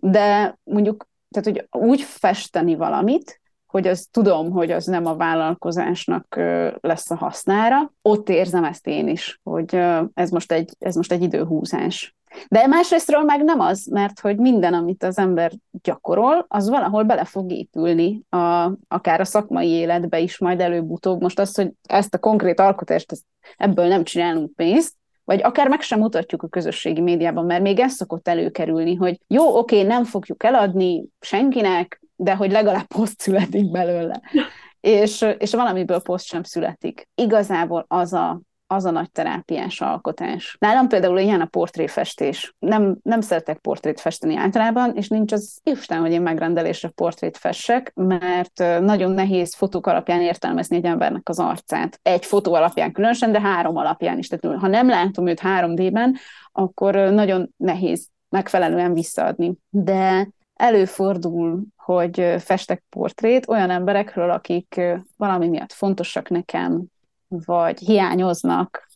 De 0.00 0.58
mondjuk, 0.62 1.08
tehát 1.30 1.48
hogy 1.48 1.82
úgy 1.82 2.00
festeni 2.00 2.74
valamit, 2.74 3.40
hogy 3.66 3.86
az 3.86 4.08
tudom, 4.10 4.50
hogy 4.50 4.70
az 4.70 4.86
nem 4.86 5.06
a 5.06 5.16
vállalkozásnak 5.16 6.34
lesz 6.80 7.10
a 7.10 7.16
hasznára. 7.16 7.92
Ott 8.02 8.28
érzem 8.28 8.64
ezt 8.64 8.86
én 8.86 9.08
is, 9.08 9.40
hogy 9.42 9.74
ez 10.14 10.30
most 10.30 10.52
egy, 10.52 10.74
ez 10.78 10.94
most 10.94 11.12
egy 11.12 11.22
időhúzás. 11.22 12.14
De 12.48 12.66
másrésztről 12.66 13.22
meg 13.22 13.44
nem 13.44 13.60
az, 13.60 13.86
mert 13.86 14.20
hogy 14.20 14.36
minden, 14.36 14.74
amit 14.74 15.02
az 15.02 15.18
ember 15.18 15.52
gyakorol, 15.82 16.44
az 16.48 16.68
valahol 16.68 17.02
bele 17.02 17.24
fog 17.24 17.52
épülni, 17.52 18.22
a, 18.28 18.72
akár 18.88 19.20
a 19.20 19.24
szakmai 19.24 19.68
életbe 19.68 20.18
is 20.18 20.38
majd 20.38 20.60
előbb-utóbb. 20.60 21.20
Most 21.20 21.38
az, 21.38 21.56
hogy 21.56 21.72
ezt 21.82 22.14
a 22.14 22.18
konkrét 22.18 22.60
alkotást, 22.60 23.12
ebből 23.56 23.86
nem 23.86 24.04
csinálunk 24.04 24.54
pénzt, 24.54 24.94
vagy 25.30 25.42
akár 25.42 25.68
meg 25.68 25.80
sem 25.80 25.98
mutatjuk 25.98 26.42
a 26.42 26.48
közösségi 26.48 27.00
médiában, 27.00 27.44
mert 27.44 27.62
még 27.62 27.78
ez 27.78 27.92
szokott 27.92 28.28
előkerülni, 28.28 28.94
hogy 28.94 29.20
jó, 29.26 29.58
oké, 29.58 29.82
nem 29.82 30.04
fogjuk 30.04 30.44
eladni 30.44 31.04
senkinek, 31.20 32.02
de 32.16 32.34
hogy 32.34 32.50
legalább 32.50 32.86
poszt 32.86 33.20
születik 33.20 33.70
belőle. 33.70 34.20
és, 34.80 35.26
és 35.38 35.54
valamiből 35.54 36.00
poszt 36.00 36.24
sem 36.24 36.42
születik. 36.42 37.08
Igazából 37.14 37.84
az 37.88 38.12
a, 38.12 38.40
az 38.72 38.84
a 38.84 38.90
nagy 38.90 39.10
terápiás 39.10 39.80
alkotás. 39.80 40.56
Nálam 40.58 40.88
például 40.88 41.18
ilyen 41.18 41.40
a 41.40 41.46
portréfestés. 41.46 42.54
Nem, 42.58 42.96
nem 43.02 43.20
szeretek 43.20 43.58
portrét 43.58 44.00
festeni 44.00 44.36
általában, 44.36 44.96
és 44.96 45.08
nincs 45.08 45.32
az 45.32 45.60
Isten, 45.62 46.00
hogy 46.00 46.12
én 46.12 46.22
megrendelésre 46.22 46.88
portrét 46.88 47.36
fessek, 47.36 47.92
mert 47.94 48.58
nagyon 48.80 49.10
nehéz 49.10 49.54
fotók 49.54 49.86
alapján 49.86 50.20
értelmezni 50.20 50.76
egy 50.76 50.84
embernek 50.84 51.28
az 51.28 51.38
arcát. 51.38 52.00
Egy 52.02 52.24
fotó 52.24 52.54
alapján 52.54 52.92
különösen, 52.92 53.32
de 53.32 53.40
három 53.40 53.76
alapján 53.76 54.18
is. 54.18 54.28
Tehát 54.28 54.58
ha 54.58 54.66
nem 54.66 54.88
látom 54.88 55.26
őt 55.26 55.40
3D-ben, 55.44 56.16
akkor 56.52 56.94
nagyon 56.94 57.54
nehéz 57.56 58.08
megfelelően 58.28 58.94
visszaadni. 58.94 59.52
De 59.68 60.28
előfordul, 60.54 61.62
hogy 61.76 62.34
festek 62.38 62.82
portrét 62.88 63.48
olyan 63.48 63.70
emberekről, 63.70 64.30
akik 64.30 64.80
valami 65.16 65.48
miatt 65.48 65.72
fontosak 65.72 66.28
nekem, 66.28 66.84
vagy 67.30 67.78
hiányoznak, 67.78 68.88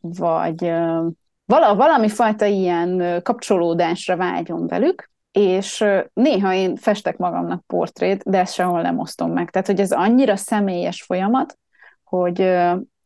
vagy 0.00 0.72
vala, 1.44 1.74
valami 1.74 2.08
fajta 2.08 2.44
ilyen 2.44 3.20
kapcsolódásra 3.22 4.16
vágyom 4.16 4.66
velük, 4.66 5.10
és 5.32 5.84
néha 6.12 6.52
én 6.52 6.76
festek 6.76 7.16
magamnak 7.16 7.66
portrét, 7.66 8.22
de 8.24 8.38
ezt 8.38 8.54
sehol 8.54 8.82
nem 8.82 8.98
osztom 8.98 9.32
meg. 9.32 9.50
Tehát, 9.50 9.66
hogy 9.66 9.80
ez 9.80 9.92
annyira 9.92 10.36
személyes 10.36 11.02
folyamat, 11.02 11.58
hogy 12.04 12.40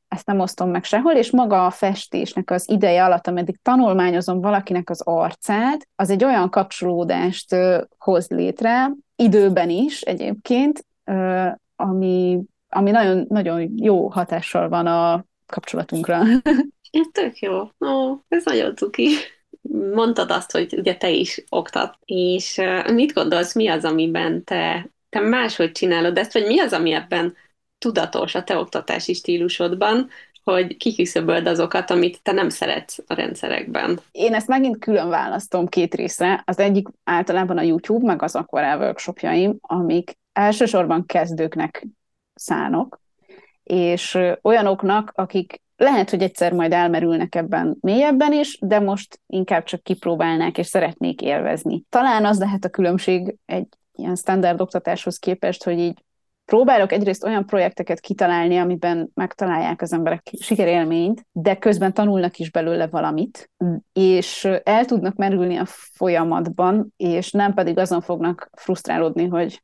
ezt 0.08 0.26
nem 0.26 0.40
osztom 0.40 0.70
meg 0.70 0.84
sehol, 0.84 1.12
és 1.12 1.30
maga 1.30 1.66
a 1.66 1.70
festésnek 1.70 2.50
az 2.50 2.68
ideje 2.70 3.04
alatt, 3.04 3.26
ameddig 3.26 3.58
tanulmányozom 3.62 4.40
valakinek 4.40 4.90
az 4.90 5.00
arcát, 5.00 5.88
az 5.96 6.10
egy 6.10 6.24
olyan 6.24 6.50
kapcsolódást 6.50 7.56
hoz 7.98 8.28
létre, 8.28 8.90
időben 9.16 9.70
is 9.70 10.00
egyébként, 10.00 10.86
ami, 11.76 12.40
ami 12.74 12.90
nagyon, 12.90 13.26
nagyon 13.28 13.72
jó 13.76 14.08
hatással 14.08 14.68
van 14.68 14.86
a 14.86 15.24
kapcsolatunkra. 15.46 16.22
Ez 16.90 17.06
tök 17.12 17.38
jó. 17.38 17.60
Ó, 17.60 18.18
ez 18.28 18.44
nagyon 18.44 18.76
cuki. 18.76 19.08
Mondtad 19.94 20.30
azt, 20.30 20.50
hogy 20.52 20.74
ugye 20.76 20.96
te 20.96 21.10
is 21.10 21.44
oktat, 21.48 21.98
és 22.04 22.60
mit 22.92 23.12
gondolsz, 23.12 23.54
mi 23.54 23.68
az, 23.68 23.84
amiben 23.84 24.44
te, 24.44 24.90
te 25.08 25.20
máshogy 25.20 25.72
csinálod 25.72 26.18
ezt, 26.18 26.32
vagy 26.32 26.46
mi 26.46 26.60
az, 26.60 26.72
ami 26.72 26.92
ebben 26.92 27.36
tudatos 27.78 28.34
a 28.34 28.44
te 28.44 28.56
oktatási 28.58 29.12
stílusodban, 29.12 30.08
hogy 30.44 30.76
kiküszöböld 30.76 31.46
azokat, 31.46 31.90
amit 31.90 32.22
te 32.22 32.32
nem 32.32 32.48
szeretsz 32.48 32.98
a 33.06 33.14
rendszerekben. 33.14 34.00
Én 34.10 34.34
ezt 34.34 34.48
megint 34.48 34.78
külön 34.78 35.08
választom 35.08 35.68
két 35.68 35.94
részre. 35.94 36.42
Az 36.46 36.58
egyik 36.58 36.88
általában 37.04 37.58
a 37.58 37.62
YouTube, 37.62 38.06
meg 38.06 38.22
az 38.22 38.36
Aquarel 38.36 38.78
workshopjaim, 38.78 39.56
amik 39.60 40.18
elsősorban 40.32 41.06
kezdőknek 41.06 41.86
szánok, 42.42 43.00
és 43.62 44.18
olyanoknak, 44.42 45.12
akik 45.14 45.62
lehet, 45.76 46.10
hogy 46.10 46.22
egyszer 46.22 46.52
majd 46.52 46.72
elmerülnek 46.72 47.34
ebben 47.34 47.76
mélyebben 47.80 48.32
is, 48.32 48.58
de 48.60 48.80
most 48.80 49.20
inkább 49.26 49.64
csak 49.64 49.82
kipróbálnák, 49.82 50.58
és 50.58 50.66
szeretnék 50.66 51.20
élvezni. 51.20 51.84
Talán 51.88 52.24
az 52.24 52.38
lehet 52.38 52.64
a 52.64 52.68
különbség 52.68 53.36
egy 53.46 53.66
ilyen 53.92 54.16
standard 54.16 54.60
oktatáshoz 54.60 55.18
képest, 55.18 55.64
hogy 55.64 55.78
így 55.78 56.02
próbálok 56.44 56.92
egyrészt 56.92 57.24
olyan 57.24 57.46
projekteket 57.46 58.00
kitalálni, 58.00 58.58
amiben 58.58 59.10
megtalálják 59.14 59.82
az 59.82 59.92
emberek 59.92 60.30
sikerélményt, 60.40 61.26
de 61.32 61.56
közben 61.56 61.92
tanulnak 61.92 62.38
is 62.38 62.50
belőle 62.50 62.86
valamit, 62.86 63.50
és 63.92 64.48
el 64.62 64.84
tudnak 64.84 65.16
merülni 65.16 65.56
a 65.56 65.64
folyamatban, 65.66 66.92
és 66.96 67.30
nem 67.30 67.54
pedig 67.54 67.78
azon 67.78 68.00
fognak 68.00 68.50
frusztrálódni, 68.52 69.26
hogy 69.26 69.62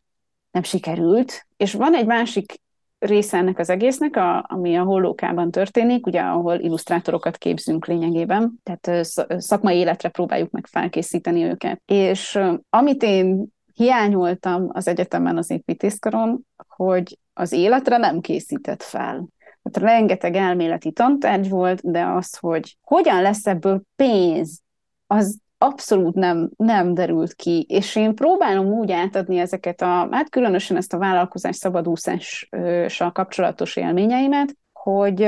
nem 0.50 0.62
sikerült. 0.62 1.46
És 1.56 1.72
van 1.72 1.94
egy 1.94 2.06
másik 2.06 2.60
része 2.98 3.36
ennek 3.36 3.58
az 3.58 3.70
egésznek, 3.70 4.16
a, 4.16 4.44
ami 4.48 4.76
a 4.76 4.82
hollókában 4.82 5.50
történik, 5.50 6.06
ugye, 6.06 6.20
ahol 6.20 6.58
illusztrátorokat 6.58 7.36
képzünk 7.36 7.86
lényegében, 7.86 8.60
tehát 8.62 9.06
szakmai 9.38 9.76
életre 9.76 10.08
próbáljuk 10.08 10.50
meg 10.50 10.66
felkészíteni 10.66 11.44
őket. 11.44 11.82
És 11.86 12.38
amit 12.70 13.02
én 13.02 13.46
hiányoltam 13.74 14.68
az 14.72 14.88
egyetemen 14.88 15.36
az 15.36 15.50
építészkaron, 15.50 16.40
hogy 16.66 17.18
az 17.32 17.52
életre 17.52 17.96
nem 17.96 18.20
készített 18.20 18.82
fel. 18.82 19.28
Tehát 19.62 19.90
rengeteg 19.90 20.34
elméleti 20.34 20.92
tantárgy 20.92 21.48
volt, 21.48 21.90
de 21.90 22.04
az, 22.04 22.36
hogy 22.36 22.76
hogyan 22.82 23.22
lesz 23.22 23.46
ebből 23.46 23.82
pénz, 23.96 24.60
az 25.06 25.38
abszolút 25.58 26.14
nem, 26.14 26.50
nem 26.56 26.94
derült 26.94 27.34
ki, 27.34 27.66
és 27.68 27.96
én 27.96 28.14
próbálom 28.14 28.66
úgy 28.66 28.92
átadni 28.92 29.38
ezeket 29.38 29.82
a, 29.82 30.08
hát 30.10 30.30
különösen 30.30 30.76
ezt 30.76 30.92
a 30.92 30.98
vállalkozás 30.98 31.56
szabadúszással 31.56 33.12
kapcsolatos 33.12 33.76
élményeimet, 33.76 34.56
hogy 34.72 35.22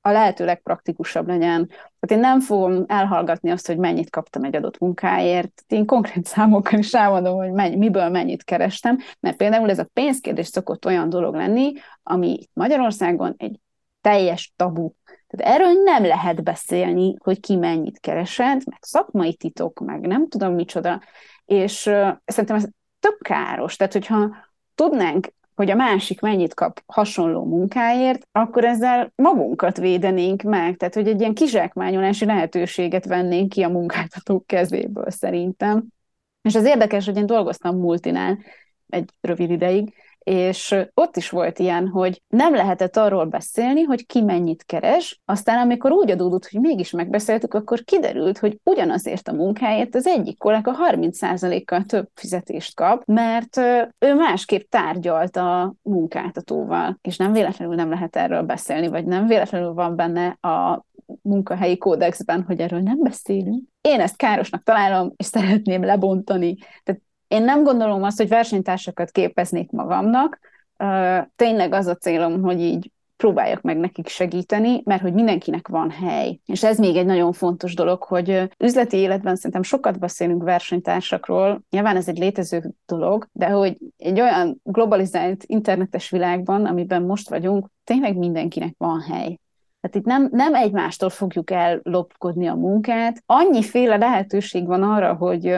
a 0.00 0.10
lehető 0.10 0.44
legpraktikusabb 0.44 1.26
legyen. 1.26 1.66
Tehát 1.68 2.10
én 2.10 2.18
nem 2.18 2.40
fogom 2.40 2.84
elhallgatni 2.86 3.50
azt, 3.50 3.66
hogy 3.66 3.78
mennyit 3.78 4.10
kaptam 4.10 4.44
egy 4.44 4.56
adott 4.56 4.78
munkáért. 4.78 5.64
Én 5.66 5.86
konkrét 5.86 6.24
számokkal 6.24 6.78
is 6.78 6.92
elmondom, 6.92 7.36
hogy 7.36 7.52
mennyi, 7.52 7.76
miből 7.76 8.08
mennyit 8.08 8.44
kerestem, 8.44 8.98
mert 9.20 9.36
például 9.36 9.70
ez 9.70 9.78
a 9.78 9.88
pénzkérdés 9.92 10.46
szokott 10.46 10.86
olyan 10.86 11.08
dolog 11.08 11.34
lenni, 11.34 11.72
ami 12.02 12.38
Magyarországon 12.52 13.34
egy 13.36 13.60
teljes 14.00 14.52
tabu 14.56 14.90
tehát 15.36 15.54
erről 15.54 15.82
nem 15.82 16.04
lehet 16.04 16.42
beszélni, 16.42 17.14
hogy 17.18 17.40
ki 17.40 17.56
mennyit 17.56 18.00
keresett, 18.00 18.64
meg 18.64 18.78
szakmai 18.80 19.34
titok, 19.34 19.80
meg 19.80 20.00
nem 20.00 20.28
tudom 20.28 20.54
micsoda, 20.54 21.02
és 21.44 21.86
uh, 21.86 22.08
szerintem 22.24 22.56
ez 22.56 22.68
tök 23.00 23.18
káros. 23.22 23.76
Tehát, 23.76 23.92
hogyha 23.92 24.36
tudnánk, 24.74 25.28
hogy 25.54 25.70
a 25.70 25.74
másik 25.74 26.20
mennyit 26.20 26.54
kap 26.54 26.82
hasonló 26.86 27.44
munkáért, 27.44 28.28
akkor 28.32 28.64
ezzel 28.64 29.12
magunkat 29.14 29.76
védenénk 29.76 30.42
meg, 30.42 30.76
tehát 30.76 30.94
hogy 30.94 31.08
egy 31.08 31.20
ilyen 31.20 31.34
kizsákmányolási 31.34 32.24
lehetőséget 32.24 33.04
vennénk 33.04 33.48
ki 33.48 33.62
a 33.62 33.68
munkáltatók 33.68 34.46
kezéből 34.46 35.10
szerintem. 35.10 35.84
És 36.42 36.54
az 36.54 36.64
érdekes, 36.64 37.04
hogy 37.04 37.16
én 37.16 37.26
dolgoztam 37.26 37.78
multinál 37.78 38.38
egy 38.88 39.10
rövid 39.20 39.50
ideig, 39.50 39.94
és 40.30 40.74
ott 40.94 41.16
is 41.16 41.30
volt 41.30 41.58
ilyen, 41.58 41.88
hogy 41.88 42.22
nem 42.28 42.54
lehetett 42.54 42.96
arról 42.96 43.24
beszélni, 43.24 43.82
hogy 43.82 44.06
ki 44.06 44.22
mennyit 44.22 44.64
keres, 44.64 45.20
aztán 45.24 45.58
amikor 45.58 45.92
úgy 45.92 46.10
adódott, 46.10 46.48
hogy 46.48 46.60
mégis 46.60 46.90
megbeszéltük, 46.90 47.54
akkor 47.54 47.84
kiderült, 47.84 48.38
hogy 48.38 48.60
ugyanazért 48.62 49.28
a 49.28 49.32
munkáért 49.32 49.94
az 49.94 50.06
egyik 50.06 50.38
kollega 50.38 50.76
30%-kal 50.90 51.82
több 51.82 52.08
fizetést 52.14 52.74
kap, 52.74 53.02
mert 53.04 53.56
ő 53.98 54.14
másképp 54.14 54.70
tárgyalt 54.70 55.36
a 55.36 55.74
munkáltatóval, 55.82 56.98
és 57.02 57.16
nem 57.16 57.32
véletlenül 57.32 57.74
nem 57.74 57.90
lehet 57.90 58.16
erről 58.16 58.42
beszélni, 58.42 58.88
vagy 58.88 59.04
nem 59.04 59.26
véletlenül 59.26 59.72
van 59.72 59.96
benne 59.96 60.26
a 60.26 60.84
munkahelyi 61.22 61.78
kódexben, 61.78 62.42
hogy 62.42 62.60
erről 62.60 62.80
nem 62.80 62.98
beszélünk. 63.02 63.64
Én 63.80 64.00
ezt 64.00 64.16
károsnak 64.16 64.62
találom, 64.62 65.12
és 65.16 65.26
szeretném 65.26 65.84
lebontani. 65.84 66.56
Tehát 66.84 67.00
én 67.28 67.42
nem 67.42 67.62
gondolom 67.62 68.02
azt, 68.02 68.16
hogy 68.16 68.28
versenytársakat 68.28 69.10
képeznék 69.10 69.70
magamnak. 69.70 70.38
Tényleg 71.36 71.72
az 71.72 71.86
a 71.86 71.96
célom, 71.96 72.42
hogy 72.42 72.60
így 72.60 72.90
próbáljak 73.16 73.60
meg 73.62 73.76
nekik 73.76 74.08
segíteni, 74.08 74.82
mert 74.84 75.02
hogy 75.02 75.12
mindenkinek 75.12 75.68
van 75.68 75.90
hely. 75.90 76.40
És 76.46 76.64
ez 76.64 76.78
még 76.78 76.96
egy 76.96 77.06
nagyon 77.06 77.32
fontos 77.32 77.74
dolog, 77.74 78.02
hogy 78.02 78.48
üzleti 78.58 78.96
életben 78.96 79.36
szerintem 79.36 79.62
sokat 79.62 79.98
beszélünk 79.98 80.42
versenytársakról, 80.42 81.62
nyilván 81.70 81.96
ez 81.96 82.08
egy 82.08 82.18
létező 82.18 82.70
dolog, 82.86 83.28
de 83.32 83.46
hogy 83.48 83.76
egy 83.96 84.20
olyan 84.20 84.60
globalizált 84.62 85.44
internetes 85.46 86.10
világban, 86.10 86.64
amiben 86.64 87.02
most 87.02 87.28
vagyunk, 87.28 87.66
tényleg 87.84 88.16
mindenkinek 88.16 88.74
van 88.78 89.00
hely. 89.00 89.38
Tehát 89.80 89.96
itt 89.96 90.04
nem, 90.04 90.28
nem 90.32 90.54
egymástól 90.54 91.10
fogjuk 91.10 91.50
ellopkodni 91.50 92.46
a 92.46 92.54
munkát. 92.54 93.22
Annyiféle 93.26 93.96
lehetőség 93.96 94.66
van 94.66 94.82
arra, 94.82 95.14
hogy 95.14 95.56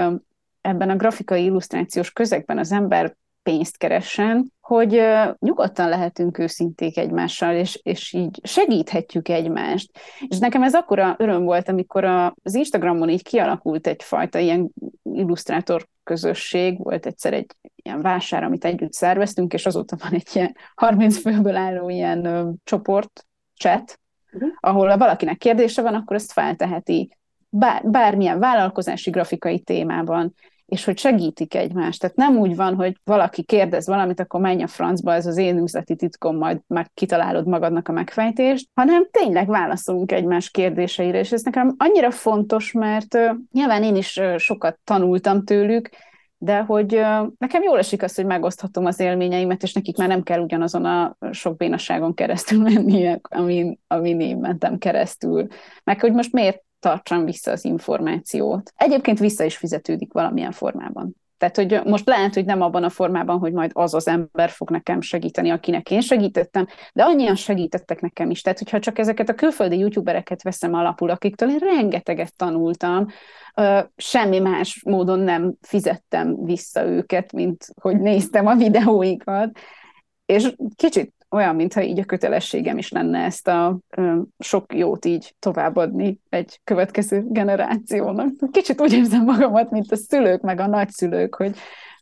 ebben 0.60 0.90
a 0.90 0.96
grafikai 0.96 1.44
illusztrációs 1.44 2.12
közegben 2.12 2.58
az 2.58 2.72
ember 2.72 3.16
pénzt 3.42 3.76
keressen, 3.76 4.52
hogy 4.60 5.02
nyugodtan 5.38 5.88
lehetünk 5.88 6.38
őszinték 6.38 6.98
egymással, 6.98 7.54
és, 7.54 7.80
és 7.82 8.12
így 8.12 8.40
segíthetjük 8.42 9.28
egymást. 9.28 9.90
És 10.26 10.38
nekem 10.38 10.62
ez 10.62 10.74
akkora 10.74 11.14
öröm 11.18 11.44
volt, 11.44 11.68
amikor 11.68 12.04
az 12.42 12.54
Instagramon 12.54 13.08
így 13.08 13.22
kialakult 13.22 13.86
egyfajta 13.86 14.38
ilyen 14.38 14.70
illusztrátor 15.02 15.86
közösség, 16.04 16.78
volt 16.84 17.06
egyszer 17.06 17.32
egy 17.32 17.46
ilyen 17.82 18.02
vásár, 18.02 18.42
amit 18.42 18.64
együtt 18.64 18.92
szerveztünk, 18.92 19.52
és 19.52 19.66
azóta 19.66 19.96
van 20.02 20.12
egy 20.12 20.28
ilyen 20.32 20.56
30 20.74 21.20
főből 21.20 21.56
álló 21.56 21.88
ilyen 21.88 22.24
ö, 22.24 22.50
csoport, 22.64 23.26
chat, 23.56 24.00
uh-huh. 24.32 24.50
ahol 24.60 24.88
ha 24.88 24.98
valakinek 24.98 25.36
kérdése 25.36 25.82
van, 25.82 25.94
akkor 25.94 26.16
ezt 26.16 26.32
felteheti 26.32 27.17
bár, 27.48 27.82
bármilyen 27.84 28.38
vállalkozási 28.38 29.10
grafikai 29.10 29.60
témában, 29.60 30.34
és 30.66 30.84
hogy 30.84 30.98
segítik 30.98 31.54
egymást. 31.54 32.00
Tehát 32.00 32.16
nem 32.16 32.36
úgy 32.36 32.56
van, 32.56 32.74
hogy 32.74 32.96
valaki 33.04 33.42
kérdez 33.42 33.86
valamit, 33.86 34.20
akkor 34.20 34.40
menj 34.40 34.62
a 34.62 34.66
francba, 34.66 35.12
ez 35.12 35.26
az 35.26 35.36
én 35.36 35.58
üzleti 35.58 35.96
titkom, 35.96 36.36
majd 36.36 36.60
meg 36.66 36.90
kitalálod 36.94 37.46
magadnak 37.46 37.88
a 37.88 37.92
megfejtést, 37.92 38.68
hanem 38.74 39.08
tényleg 39.10 39.46
válaszolunk 39.46 40.12
egymás 40.12 40.50
kérdéseire, 40.50 41.18
és 41.18 41.32
ez 41.32 41.42
nekem 41.42 41.74
annyira 41.78 42.10
fontos, 42.10 42.72
mert 42.72 43.14
uh, 43.14 43.30
nyilván 43.52 43.82
én 43.82 43.96
is 43.96 44.20
sokat 44.36 44.78
tanultam 44.84 45.44
tőlük, 45.44 45.90
de 46.38 46.60
hogy 46.60 47.00
nekem 47.38 47.62
jól 47.62 47.78
esik 47.78 48.02
az, 48.02 48.14
hogy 48.14 48.26
megoszthatom 48.26 48.84
az 48.84 49.00
élményeimet, 49.00 49.62
és 49.62 49.72
nekik 49.72 49.96
már 49.96 50.08
nem 50.08 50.22
kell 50.22 50.40
ugyanazon 50.40 50.84
a 50.84 51.16
sok 51.30 51.56
bénaságon 51.56 52.14
keresztül 52.14 52.62
mennie, 52.62 53.18
amin, 53.22 53.80
amin 53.86 54.20
én 54.20 54.36
mentem 54.36 54.78
keresztül. 54.78 55.46
Meg 55.84 56.00
hogy 56.00 56.12
most 56.12 56.32
miért 56.32 56.62
tartsam 56.80 57.24
vissza 57.24 57.50
az 57.50 57.64
információt. 57.64 58.72
Egyébként 58.76 59.18
vissza 59.18 59.44
is 59.44 59.56
fizetődik 59.56 60.12
valamilyen 60.12 60.52
formában. 60.52 61.16
Tehát, 61.38 61.56
hogy 61.56 61.80
most 61.84 62.06
lehet, 62.06 62.34
hogy 62.34 62.44
nem 62.44 62.60
abban 62.62 62.84
a 62.84 62.90
formában, 62.90 63.38
hogy 63.38 63.52
majd 63.52 63.70
az 63.74 63.94
az 63.94 64.08
ember 64.08 64.50
fog 64.50 64.70
nekem 64.70 65.00
segíteni, 65.00 65.50
akinek 65.50 65.90
én 65.90 66.00
segítettem, 66.00 66.66
de 66.92 67.02
annyian 67.02 67.34
segítettek 67.34 68.00
nekem 68.00 68.30
is. 68.30 68.42
Tehát, 68.42 68.58
hogyha 68.58 68.78
csak 68.78 68.98
ezeket 68.98 69.28
a 69.28 69.34
külföldi 69.34 69.78
youtubereket 69.78 70.42
veszem 70.42 70.74
alapul, 70.74 71.10
akiktől 71.10 71.50
én 71.50 71.58
rengeteget 71.58 72.36
tanultam, 72.36 73.06
semmi 73.96 74.38
más 74.38 74.82
módon 74.84 75.18
nem 75.18 75.54
fizettem 75.60 76.44
vissza 76.44 76.86
őket, 76.86 77.32
mint 77.32 77.66
hogy 77.80 78.00
néztem 78.00 78.46
a 78.46 78.54
videóikat, 78.54 79.58
és 80.26 80.54
kicsit 80.76 81.12
olyan, 81.30 81.54
mintha 81.54 81.82
így 81.82 81.98
a 81.98 82.04
kötelességem 82.04 82.78
is 82.78 82.90
lenne 82.90 83.18
ezt 83.18 83.48
a 83.48 83.78
ö, 83.96 84.18
sok 84.38 84.74
jót 84.74 85.04
így 85.04 85.34
továbbadni 85.38 86.20
egy 86.28 86.60
következő 86.64 87.24
generációnak. 87.28 88.28
Kicsit 88.50 88.80
úgy 88.80 88.92
érzem 88.92 89.24
magamat, 89.24 89.70
mint 89.70 89.92
a 89.92 89.96
szülők, 89.96 90.40
meg 90.40 90.60
a 90.60 90.66
nagyszülők, 90.66 91.34
hogy 91.34 91.56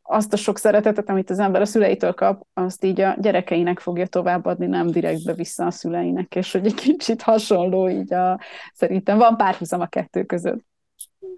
azt 0.09 0.33
a 0.33 0.37
sok 0.37 0.59
szeretetet, 0.59 1.09
amit 1.09 1.31
az 1.31 1.39
ember 1.39 1.61
a 1.61 1.64
szüleitől 1.64 2.12
kap, 2.14 2.47
azt 2.55 2.85
így 2.85 3.01
a 3.01 3.16
gyerekeinek 3.20 3.79
fogja 3.79 4.07
továbbadni, 4.07 4.66
nem 4.66 4.87
direktbe 4.87 5.33
vissza 5.33 5.66
a 5.66 5.70
szüleinek, 5.70 6.35
és 6.35 6.53
hogy 6.53 6.66
egy 6.66 6.74
kicsit 6.74 7.22
hasonló 7.22 7.89
így 7.89 8.12
a, 8.12 8.41
szerintem 8.72 9.18
van 9.18 9.37
párhuzam 9.37 9.81
a 9.81 9.87
kettő 9.87 10.24
között. 10.24 10.64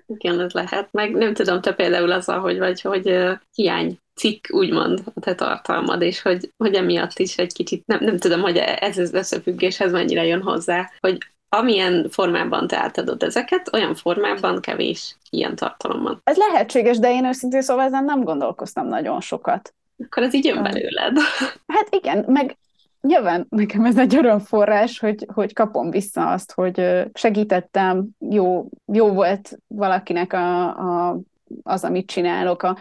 Igen, 0.06 0.40
ez 0.40 0.52
lehet. 0.52 0.88
Meg 0.90 1.12
nem 1.14 1.34
tudom, 1.34 1.60
te 1.60 1.72
például 1.72 2.12
az, 2.12 2.24
hogy 2.24 2.58
vagy, 2.58 2.80
hogy 2.80 3.10
uh, 3.10 3.30
hiány 3.54 3.98
cikk, 4.14 4.46
úgymond 4.50 5.02
a 5.14 5.20
te 5.20 5.34
tartalmad, 5.34 6.02
és 6.02 6.22
hogy, 6.22 6.52
hogy 6.56 6.74
emiatt 6.74 7.18
is 7.18 7.36
egy 7.36 7.52
kicsit, 7.52 7.86
nem, 7.86 8.04
nem 8.04 8.18
tudom, 8.18 8.40
hogy 8.40 8.56
ez 8.56 8.98
az 8.98 9.12
összefüggéshez 9.12 9.92
mennyire 9.92 10.24
jön 10.24 10.42
hozzá, 10.42 10.90
hogy 11.00 11.18
amilyen 11.48 12.08
formában 12.10 12.66
te 12.66 12.76
átadod 12.76 13.22
ezeket, 13.22 13.74
olyan 13.74 13.94
formában 13.94 14.60
kevés 14.60 15.16
ilyen 15.30 15.56
tartalom 15.56 16.02
van. 16.02 16.20
Ez 16.24 16.36
lehetséges, 16.36 16.98
de 16.98 17.10
én 17.10 17.24
őszintén 17.24 17.62
szóval 17.62 17.84
ezen 17.84 18.04
nem 18.04 18.24
gondolkoztam 18.24 18.86
nagyon 18.86 19.20
sokat. 19.20 19.74
Akkor 20.04 20.22
ez 20.22 20.34
így 20.34 20.44
jön 20.44 20.62
belőled. 20.62 21.18
Hát 21.74 21.88
igen, 21.90 22.24
meg 22.28 22.56
nyilván 23.00 23.46
nekem 23.48 23.84
ez 23.84 23.98
egy 23.98 24.16
örömforrás, 24.16 24.98
hogy, 24.98 25.26
hogy 25.34 25.52
kapom 25.52 25.90
vissza 25.90 26.30
azt, 26.30 26.52
hogy 26.52 27.06
segítettem, 27.14 28.08
jó, 28.18 28.68
jó 28.86 29.12
volt 29.12 29.58
valakinek 29.66 30.32
a, 30.32 30.66
a, 30.66 31.18
az, 31.62 31.84
amit 31.84 32.06
csinálok. 32.06 32.62
A, 32.62 32.78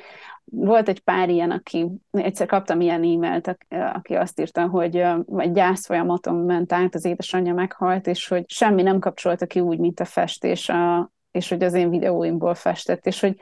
volt 0.52 0.88
egy 0.88 1.00
pár 1.00 1.30
ilyen, 1.30 1.52
aki, 1.52 1.88
egyszer 2.12 2.48
kaptam 2.48 2.82
ilyen 2.82 3.04
e-mailt, 3.04 3.58
aki 3.94 4.14
azt 4.16 4.40
írta, 4.40 4.68
hogy 4.68 4.96
egy 5.38 5.52
gyász 5.52 5.86
folyamaton 5.86 6.36
ment 6.36 6.74
át, 6.74 6.96
az 6.96 7.06
édesanyja 7.06 7.54
meghalt, 7.54 8.08
és 8.08 8.28
hogy 8.28 8.44
semmi 8.50 8.82
nem 8.82 9.00
kapcsolta 9.00 9.46
ki 9.46 9.60
úgy, 9.60 9.80
mint 9.80 10.00
a 10.00 10.06
festés, 10.06 10.70
a, 10.70 11.12
és 11.32 11.50
hogy 11.50 11.64
az 11.64 11.74
én 11.74 11.90
videóimból 11.90 12.56
festett, 12.56 13.06
és 13.06 13.20
hogy 13.20 13.38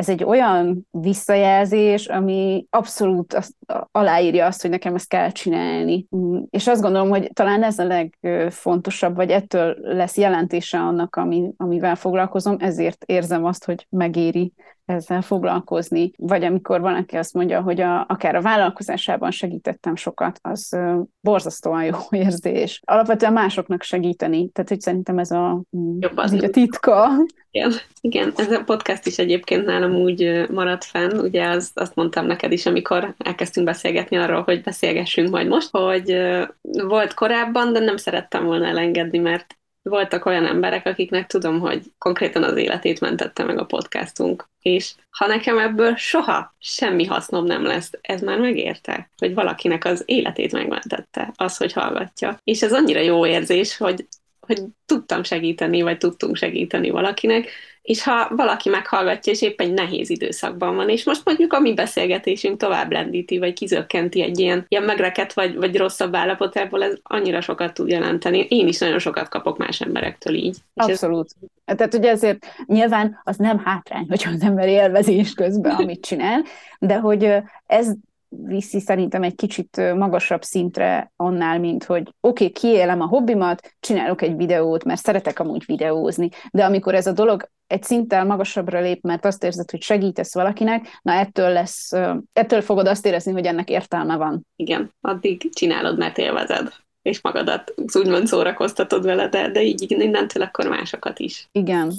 ez 0.00 0.08
egy 0.08 0.24
olyan 0.24 0.86
visszajelzés, 0.90 2.06
ami 2.06 2.66
abszolút 2.70 3.34
azt, 3.34 3.54
aláírja 3.90 4.46
azt, 4.46 4.60
hogy 4.62 4.70
nekem 4.70 4.94
ezt 4.94 5.08
kell 5.08 5.30
csinálni. 5.30 6.06
Mm, 6.16 6.42
és 6.50 6.66
azt 6.66 6.82
gondolom, 6.82 7.08
hogy 7.08 7.30
talán 7.32 7.62
ez 7.62 7.78
a 7.78 7.84
legfontosabb, 7.84 9.14
vagy 9.14 9.30
ettől 9.30 9.76
lesz 9.80 10.16
jelentése 10.16 10.78
annak, 10.78 11.16
ami, 11.16 11.50
amivel 11.56 11.96
foglalkozom, 11.96 12.56
ezért 12.58 13.04
érzem 13.04 13.44
azt, 13.44 13.64
hogy 13.64 13.86
megéri 13.90 14.52
ezzel 14.90 15.22
foglalkozni. 15.22 16.10
Vagy 16.16 16.44
amikor 16.44 16.80
van, 16.80 16.94
aki 16.94 17.16
azt 17.16 17.34
mondja, 17.34 17.60
hogy 17.60 17.80
a, 17.80 18.04
akár 18.08 18.34
a 18.34 18.40
vállalkozásában 18.40 19.30
segítettem 19.30 19.96
sokat, 19.96 20.38
az 20.42 20.76
borzasztóan 21.20 21.84
jó 21.84 21.96
érzés. 22.24 22.80
Alapvetően 22.84 23.32
másoknak 23.32 23.82
segíteni. 23.82 24.48
Tehát, 24.48 24.70
hogy 24.70 24.80
szerintem 24.80 25.18
ez 25.18 25.30
a, 25.30 25.62
mm, 25.76 25.96
Jobb 26.00 26.16
az 26.16 26.32
így 26.32 26.44
a 26.44 26.50
titka. 26.50 27.08
Igen, 27.50 27.72
igen, 28.00 28.32
ez 28.36 28.50
a 28.50 28.64
podcast 28.64 29.06
is 29.06 29.18
egyébként 29.18 29.64
nálam 29.64 29.94
úgy 29.94 30.46
maradt 30.50 30.84
fenn, 30.84 31.18
ugye 31.18 31.48
az, 31.48 31.70
azt 31.74 31.94
mondtam 31.94 32.26
neked 32.26 32.52
is, 32.52 32.66
amikor 32.66 33.14
elkezdtünk 33.18 33.66
beszélgetni 33.66 34.16
arról, 34.16 34.42
hogy 34.42 34.62
beszélgessünk 34.62 35.30
majd 35.30 35.46
most, 35.46 35.68
hogy 35.70 36.16
volt 36.62 37.14
korábban, 37.14 37.72
de 37.72 37.78
nem 37.78 37.96
szerettem 37.96 38.44
volna 38.44 38.66
elengedni, 38.66 39.18
mert 39.18 39.58
voltak 39.82 40.24
olyan 40.24 40.46
emberek, 40.46 40.86
akiknek 40.86 41.26
tudom, 41.26 41.60
hogy 41.60 41.82
konkrétan 41.98 42.42
az 42.42 42.56
életét 42.56 43.00
mentette 43.00 43.44
meg 43.44 43.58
a 43.58 43.64
podcastunk. 43.64 44.48
És 44.62 44.94
ha 45.10 45.26
nekem 45.26 45.58
ebből 45.58 45.96
soha 45.96 46.54
semmi 46.58 47.04
hasznom 47.04 47.44
nem 47.44 47.64
lesz, 47.64 47.90
ez 48.00 48.20
már 48.20 48.38
megérte, 48.38 49.10
hogy 49.16 49.34
valakinek 49.34 49.84
az 49.84 50.02
életét 50.06 50.52
megmentette, 50.52 51.32
az, 51.36 51.56
hogy 51.56 51.72
hallgatja. 51.72 52.38
És 52.44 52.62
ez 52.62 52.72
annyira 52.72 53.00
jó 53.00 53.26
érzés, 53.26 53.76
hogy, 53.76 54.06
hogy 54.40 54.62
tudtam 54.86 55.22
segíteni, 55.22 55.82
vagy 55.82 55.98
tudtunk 55.98 56.36
segíteni 56.36 56.90
valakinek, 56.90 57.50
és 57.82 58.02
ha 58.02 58.28
valaki 58.36 58.68
meghallgatja, 58.68 59.32
és 59.32 59.42
éppen 59.42 59.66
egy 59.66 59.72
nehéz 59.72 60.10
időszakban 60.10 60.76
van, 60.76 60.88
és 60.88 61.04
most 61.04 61.24
mondjuk 61.24 61.52
a 61.52 61.60
mi 61.60 61.74
beszélgetésünk 61.74 62.56
tovább 62.56 62.92
lendíti, 62.92 63.38
vagy 63.38 63.52
kizökkenti 63.52 64.22
egy 64.22 64.38
ilyen, 64.38 64.64
ilyen 64.68 64.82
megreket, 64.82 65.32
vagy, 65.32 65.56
vagy 65.56 65.76
rosszabb 65.76 66.14
állapotából, 66.14 66.82
ez 66.82 66.94
annyira 67.02 67.40
sokat 67.40 67.74
tud 67.74 67.88
jelenteni. 67.88 68.46
Én 68.48 68.68
is 68.68 68.78
nagyon 68.78 68.98
sokat 68.98 69.28
kapok 69.28 69.58
más 69.58 69.80
emberektől 69.80 70.34
így. 70.34 70.56
Abszolút. 70.74 71.30
Ez... 71.64 71.76
Tehát 71.76 71.94
ugye 71.94 72.10
ezért 72.10 72.46
nyilván 72.66 73.20
az 73.24 73.36
nem 73.36 73.58
hátrány, 73.58 74.06
hogy 74.08 74.24
az 74.34 74.42
ember 74.42 74.68
élvezés 74.68 75.32
közben, 75.32 75.74
amit 75.76 76.06
csinál, 76.06 76.42
de 76.78 76.98
hogy 76.98 77.34
ez 77.66 77.92
viszi 78.30 78.80
szerintem 78.80 79.22
egy 79.22 79.34
kicsit 79.34 79.94
magasabb 79.94 80.42
szintre 80.42 81.12
annál, 81.16 81.58
mint 81.58 81.84
hogy 81.84 82.02
oké, 82.20 82.44
okay, 82.44 82.50
kiélem 82.50 83.00
a 83.00 83.06
hobbimat, 83.06 83.74
csinálok 83.80 84.22
egy 84.22 84.36
videót, 84.36 84.84
mert 84.84 85.00
szeretek 85.00 85.38
amúgy 85.38 85.64
videózni, 85.66 86.28
de 86.50 86.64
amikor 86.64 86.94
ez 86.94 87.06
a 87.06 87.12
dolog 87.12 87.48
egy 87.66 87.82
szinttel 87.82 88.24
magasabbra 88.24 88.80
lép, 88.80 89.02
mert 89.02 89.24
azt 89.24 89.44
érzed, 89.44 89.70
hogy 89.70 89.82
segítesz 89.82 90.34
valakinek, 90.34 90.98
na 91.02 91.12
ettől 91.12 91.52
lesz, 91.52 91.92
ettől 92.32 92.60
fogod 92.60 92.86
azt 92.86 93.06
érezni, 93.06 93.32
hogy 93.32 93.46
ennek 93.46 93.70
értelme 93.70 94.16
van. 94.16 94.46
Igen, 94.56 94.94
addig 95.00 95.50
csinálod, 95.52 95.98
mert 95.98 96.18
élvezed 96.18 96.72
és 97.02 97.20
magadat 97.20 97.74
úgymond 97.94 98.26
szórakoztatod 98.26 99.04
vele, 99.04 99.28
de, 99.28 99.50
de 99.50 99.62
így 99.62 99.90
innentől 99.90 100.42
akkor 100.42 100.68
másokat 100.68 101.18
is. 101.18 101.48
Igen. 101.52 101.92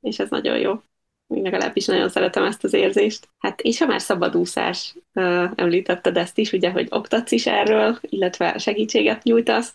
És 0.00 0.18
ez 0.18 0.30
nagyon 0.30 0.58
jó. 0.58 0.82
Én 1.34 1.42
legalábbis 1.42 1.86
nagyon 1.86 2.08
szeretem 2.08 2.44
ezt 2.44 2.64
az 2.64 2.72
érzést. 2.72 3.28
Hát 3.38 3.60
és 3.60 3.78
ha 3.78 3.86
már 3.86 4.00
szabadúszás, 4.00 4.94
említetted 5.54 6.16
ezt 6.16 6.38
is, 6.38 6.52
ugye, 6.52 6.70
hogy 6.70 6.86
oktatsz 6.90 7.32
is 7.32 7.46
erről, 7.46 7.98
illetve 8.00 8.58
segítséget 8.58 9.22
nyújtasz, 9.22 9.74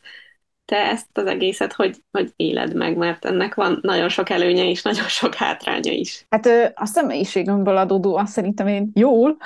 te 0.67 0.77
ezt 0.77 1.17
az 1.17 1.25
egészet 1.25 1.73
hogy, 1.73 1.97
hogy 2.11 2.33
éled 2.35 2.75
meg, 2.75 2.97
mert 2.97 3.25
ennek 3.25 3.55
van 3.55 3.79
nagyon 3.81 4.09
sok 4.09 4.29
előnye 4.29 4.69
és 4.69 4.81
nagyon 4.81 5.07
sok 5.07 5.33
hátránya 5.33 5.91
is. 5.91 6.25
Hát 6.29 6.73
a 6.75 6.85
személyiségemből 6.85 7.77
adódóan 7.77 8.25
szerintem 8.25 8.67
én 8.67 8.91
jól, 8.93 9.37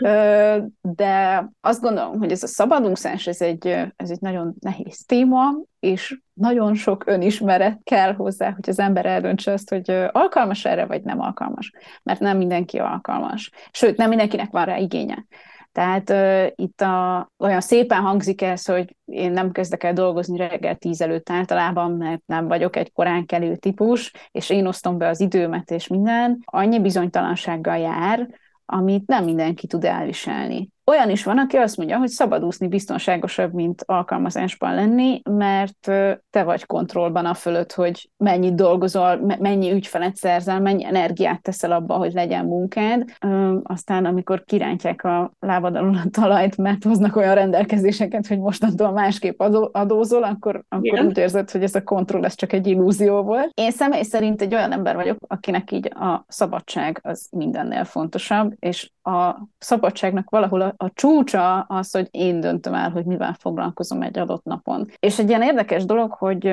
de 0.80 1.44
azt 1.60 1.80
gondolom, 1.80 2.18
hogy 2.18 2.30
ez 2.30 2.42
a 2.42 2.46
szabadúszás, 2.46 3.26
ez 3.26 3.40
egy, 3.40 3.66
ez 3.96 4.10
egy 4.10 4.20
nagyon 4.20 4.54
nehéz 4.60 5.04
téma, 5.06 5.40
és 5.80 6.20
nagyon 6.32 6.74
sok 6.74 7.06
önismeret 7.06 7.80
kell 7.82 8.14
hozzá, 8.14 8.50
hogy 8.50 8.68
az 8.68 8.78
ember 8.78 9.06
eldöntse 9.06 9.52
azt, 9.52 9.68
hogy 9.68 9.90
alkalmas 10.12 10.64
erre, 10.64 10.86
vagy 10.86 11.02
nem 11.02 11.20
alkalmas. 11.20 11.72
Mert 12.02 12.20
nem 12.20 12.36
mindenki 12.36 12.78
alkalmas. 12.78 13.50
Sőt, 13.70 13.96
nem 13.96 14.08
mindenkinek 14.08 14.50
van 14.50 14.64
rá 14.64 14.76
igénye. 14.76 15.26
Tehát 15.72 16.10
uh, 16.10 16.46
itt 16.54 16.80
a, 16.80 17.28
olyan 17.38 17.60
szépen 17.60 18.00
hangzik 18.00 18.42
ez, 18.42 18.64
hogy 18.64 18.96
én 19.04 19.32
nem 19.32 19.52
kezdek 19.52 19.84
el 19.84 19.92
dolgozni 19.92 20.36
reggel 20.36 20.76
tíz 20.76 21.00
előtt 21.00 21.30
általában, 21.30 21.90
mert 21.90 22.22
nem 22.26 22.48
vagyok 22.48 22.76
egy 22.76 22.92
korán 22.92 23.26
kelő 23.26 23.56
típus, 23.56 24.12
és 24.30 24.50
én 24.50 24.66
osztom 24.66 24.98
be 24.98 25.08
az 25.08 25.20
időmet 25.20 25.70
és 25.70 25.86
minden, 25.86 26.42
annyi 26.44 26.80
bizonytalansággal 26.80 27.78
jár, 27.78 28.28
amit 28.64 29.06
nem 29.06 29.24
mindenki 29.24 29.66
tud 29.66 29.84
elviselni. 29.84 30.68
Olyan 30.90 31.10
is 31.10 31.24
van, 31.24 31.38
aki 31.38 31.56
azt 31.56 31.76
mondja, 31.76 31.98
hogy 31.98 32.08
szabadúszni 32.08 32.68
biztonságosabb, 32.68 33.52
mint 33.52 33.82
alkalmazásban 33.86 34.74
lenni, 34.74 35.20
mert 35.30 35.80
te 36.30 36.42
vagy 36.42 36.66
kontrollban 36.66 37.26
a 37.26 37.34
fölött, 37.34 37.72
hogy 37.72 38.10
mennyit 38.16 38.54
dolgozol, 38.54 39.36
mennyi 39.38 39.72
ügyfelet 39.72 40.16
szerzel, 40.16 40.60
mennyi 40.60 40.84
energiát 40.84 41.42
teszel 41.42 41.72
abba, 41.72 41.94
hogy 41.94 42.12
legyen 42.12 42.44
munkád. 42.44 43.04
Aztán, 43.62 44.04
amikor 44.04 44.44
kirántják 44.44 45.04
a 45.04 45.32
lábad 45.38 45.76
alul 45.76 45.96
a 45.96 46.10
talajt, 46.10 46.56
mert 46.56 46.84
hoznak 46.84 47.16
olyan 47.16 47.34
rendelkezéseket, 47.34 48.26
hogy 48.26 48.38
mostantól 48.38 48.92
másképp 48.92 49.40
adózol, 49.72 50.22
akkor, 50.22 50.64
akkor 50.68 51.00
úgy 51.00 51.18
érzed, 51.18 51.50
hogy 51.50 51.62
ez 51.62 51.74
a 51.74 51.82
kontroll, 51.82 52.24
ez 52.24 52.34
csak 52.34 52.52
egy 52.52 52.66
illúzió 52.66 53.22
volt. 53.22 53.50
Én 53.54 53.70
személy 53.70 54.02
szerint 54.02 54.42
egy 54.42 54.54
olyan 54.54 54.72
ember 54.72 54.94
vagyok, 54.94 55.16
akinek 55.26 55.70
így 55.70 55.86
a 55.94 56.24
szabadság 56.28 57.00
az 57.02 57.28
mindennél 57.30 57.84
fontosabb, 57.84 58.54
és 58.58 58.90
a 59.02 59.34
szabadságnak 59.58 60.30
valahol 60.30 60.60
a, 60.60 60.74
a 60.82 60.90
csúcsa 60.94 61.60
az, 61.60 61.90
hogy 61.90 62.08
én 62.10 62.40
döntöm 62.40 62.74
el, 62.74 62.90
hogy 62.90 63.04
mivel 63.04 63.36
foglalkozom 63.38 64.02
egy 64.02 64.18
adott 64.18 64.44
napon. 64.44 64.88
És 64.98 65.18
egy 65.18 65.28
ilyen 65.28 65.42
érdekes 65.42 65.84
dolog, 65.84 66.12
hogy 66.12 66.52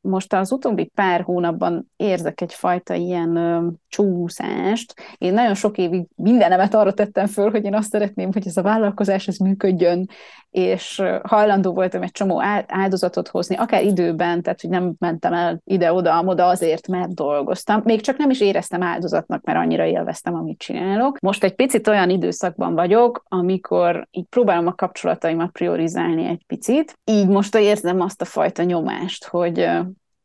most 0.00 0.32
az 0.32 0.52
utóbbi 0.52 0.90
pár 0.94 1.22
hónapban 1.22 1.90
érzek 1.96 2.40
egyfajta 2.40 2.94
ilyen 2.94 3.36
ö, 3.36 3.66
csúszást. 3.88 4.94
Én 5.18 5.32
nagyon 5.32 5.54
sok 5.54 5.78
évig 5.78 6.06
mindenemet 6.14 6.74
arra 6.74 6.92
tettem 6.92 7.26
föl, 7.26 7.50
hogy 7.50 7.64
én 7.64 7.74
azt 7.74 7.90
szeretném, 7.90 8.32
hogy 8.32 8.46
ez 8.46 8.56
a 8.56 8.62
vállalkozás 8.62 9.28
ez 9.28 9.36
működjön, 9.36 10.08
és 10.50 11.02
hajlandó 11.22 11.72
voltam 11.72 12.02
egy 12.02 12.10
csomó 12.10 12.42
áldozatot 12.66 13.28
hozni, 13.28 13.56
akár 13.56 13.84
időben, 13.84 14.42
tehát 14.42 14.60
hogy 14.60 14.70
nem 14.70 14.92
mentem 14.98 15.32
el 15.32 15.60
ide-oda, 15.64 16.22
oda 16.24 16.46
azért, 16.46 16.88
mert 16.88 17.14
dolgoztam. 17.14 17.80
Még 17.84 18.00
csak 18.00 18.16
nem 18.16 18.30
is 18.30 18.40
éreztem 18.40 18.82
áldozatnak, 18.82 19.44
mert 19.44 19.58
annyira 19.58 19.84
élveztem, 19.84 20.34
amit 20.34 20.58
csinálok. 20.58 21.20
Most 21.20 21.44
egy 21.44 21.54
picit 21.54 21.88
olyan 21.88 22.10
időszakban 22.10 22.74
vagyok, 22.74 23.24
amikor 23.28 24.08
így 24.10 24.26
próbálom 24.26 24.66
a 24.66 24.74
kapcsolataimat 24.74 25.50
priorizálni 25.50 26.24
egy 26.24 26.44
picit. 26.46 26.98
Így 27.04 27.28
most 27.28 27.54
érzem 27.54 28.00
azt 28.00 28.20
a 28.20 28.24
fajta 28.24 28.62
nyomást, 28.62 29.24
hogy 29.24 29.68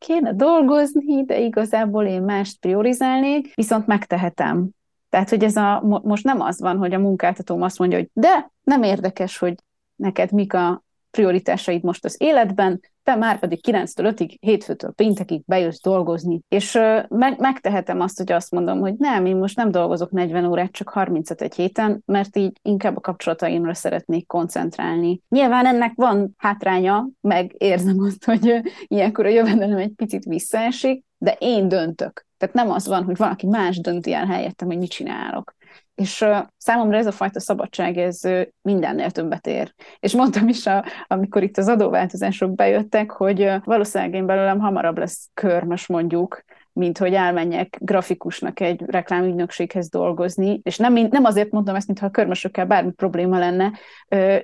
kéne 0.05 0.33
dolgozni, 0.33 1.25
de 1.25 1.39
igazából 1.39 2.05
én 2.05 2.21
mást 2.21 2.59
priorizálnék, 2.59 3.55
viszont 3.55 3.87
megtehetem. 3.87 4.69
Tehát, 5.09 5.29
hogy 5.29 5.43
ez 5.43 5.55
a, 5.55 6.01
most 6.03 6.23
nem 6.23 6.41
az 6.41 6.59
van, 6.59 6.77
hogy 6.77 6.93
a 6.93 6.99
munkáltatóm 6.99 7.61
azt 7.61 7.79
mondja, 7.79 7.97
hogy 7.97 8.09
de 8.13 8.51
nem 8.63 8.83
érdekes, 8.83 9.37
hogy 9.37 9.55
neked 9.95 10.31
mik 10.31 10.53
a 10.53 10.84
prioritásaid 11.15 11.83
most 11.83 12.05
az 12.05 12.15
életben, 12.19 12.79
te 13.03 13.15
már 13.15 13.39
pedig 13.39 13.59
9-től 13.67 14.13
5-ig, 14.15 14.35
hétfőtől 14.39 14.91
péntekig 14.91 15.41
bejössz 15.45 15.81
dolgozni. 15.81 16.41
És 16.47 16.79
meg, 17.07 17.39
megtehetem 17.39 17.99
azt, 17.99 18.17
hogy 18.17 18.31
azt 18.31 18.51
mondom, 18.51 18.79
hogy 18.79 18.93
nem, 18.97 19.25
én 19.25 19.35
most 19.35 19.55
nem 19.55 19.71
dolgozok 19.71 20.11
40 20.11 20.45
órát, 20.45 20.71
csak 20.71 20.89
35 20.89 21.41
egy 21.41 21.55
héten, 21.55 22.01
mert 22.05 22.37
így 22.37 22.59
inkább 22.61 22.97
a 22.97 22.99
kapcsolataimra 22.99 23.73
szeretnék 23.73 24.27
koncentrálni. 24.27 25.21
Nyilván 25.29 25.65
ennek 25.65 25.91
van 25.95 26.33
hátránya, 26.37 27.07
meg 27.21 27.55
érzem 27.57 27.99
azt, 27.99 28.25
hogy 28.25 28.61
ilyenkor 28.87 29.25
a 29.25 29.29
jövedelem 29.29 29.77
egy 29.77 29.93
picit 29.95 30.23
visszaesik, 30.23 31.03
de 31.17 31.35
én 31.39 31.67
döntök. 31.67 32.25
Tehát 32.37 32.55
nem 32.55 32.71
az 32.71 32.87
van, 32.87 33.03
hogy 33.03 33.17
valaki 33.17 33.47
más 33.47 33.79
dönti 33.79 34.13
el 34.13 34.25
helyettem, 34.25 34.67
hogy 34.67 34.77
mit 34.77 34.89
csinálok. 34.89 35.55
És 35.95 36.25
számomra 36.57 36.97
ez 36.97 37.05
a 37.05 37.11
fajta 37.11 37.39
szabadság, 37.39 37.97
ez 37.97 38.21
mindennél 38.61 39.11
többet 39.11 39.47
ér. 39.47 39.73
És 39.99 40.13
mondtam 40.13 40.47
is, 40.47 40.65
a, 40.65 40.85
amikor 41.07 41.43
itt 41.43 41.57
az 41.57 41.67
adóváltozások 41.67 42.55
bejöttek, 42.55 43.11
hogy 43.11 43.51
valószínűleg 43.63 44.13
én 44.13 44.25
belőlem 44.25 44.59
hamarabb 44.59 44.97
lesz 44.97 45.29
körmös 45.33 45.87
mondjuk, 45.87 46.43
mint 46.73 46.97
hogy 46.97 47.13
elmenjek 47.13 47.77
grafikusnak 47.81 48.59
egy 48.59 48.81
reklámügynökséghez 48.85 49.89
dolgozni, 49.89 50.59
és 50.63 50.77
nem, 50.77 50.93
nem 50.93 51.23
azért 51.23 51.51
mondom 51.51 51.75
ezt, 51.75 51.87
mintha 51.87 52.05
a 52.05 52.09
körmösökkel 52.11 52.65
bármi 52.65 52.91
probléma 52.91 53.39
lenne, 53.39 53.71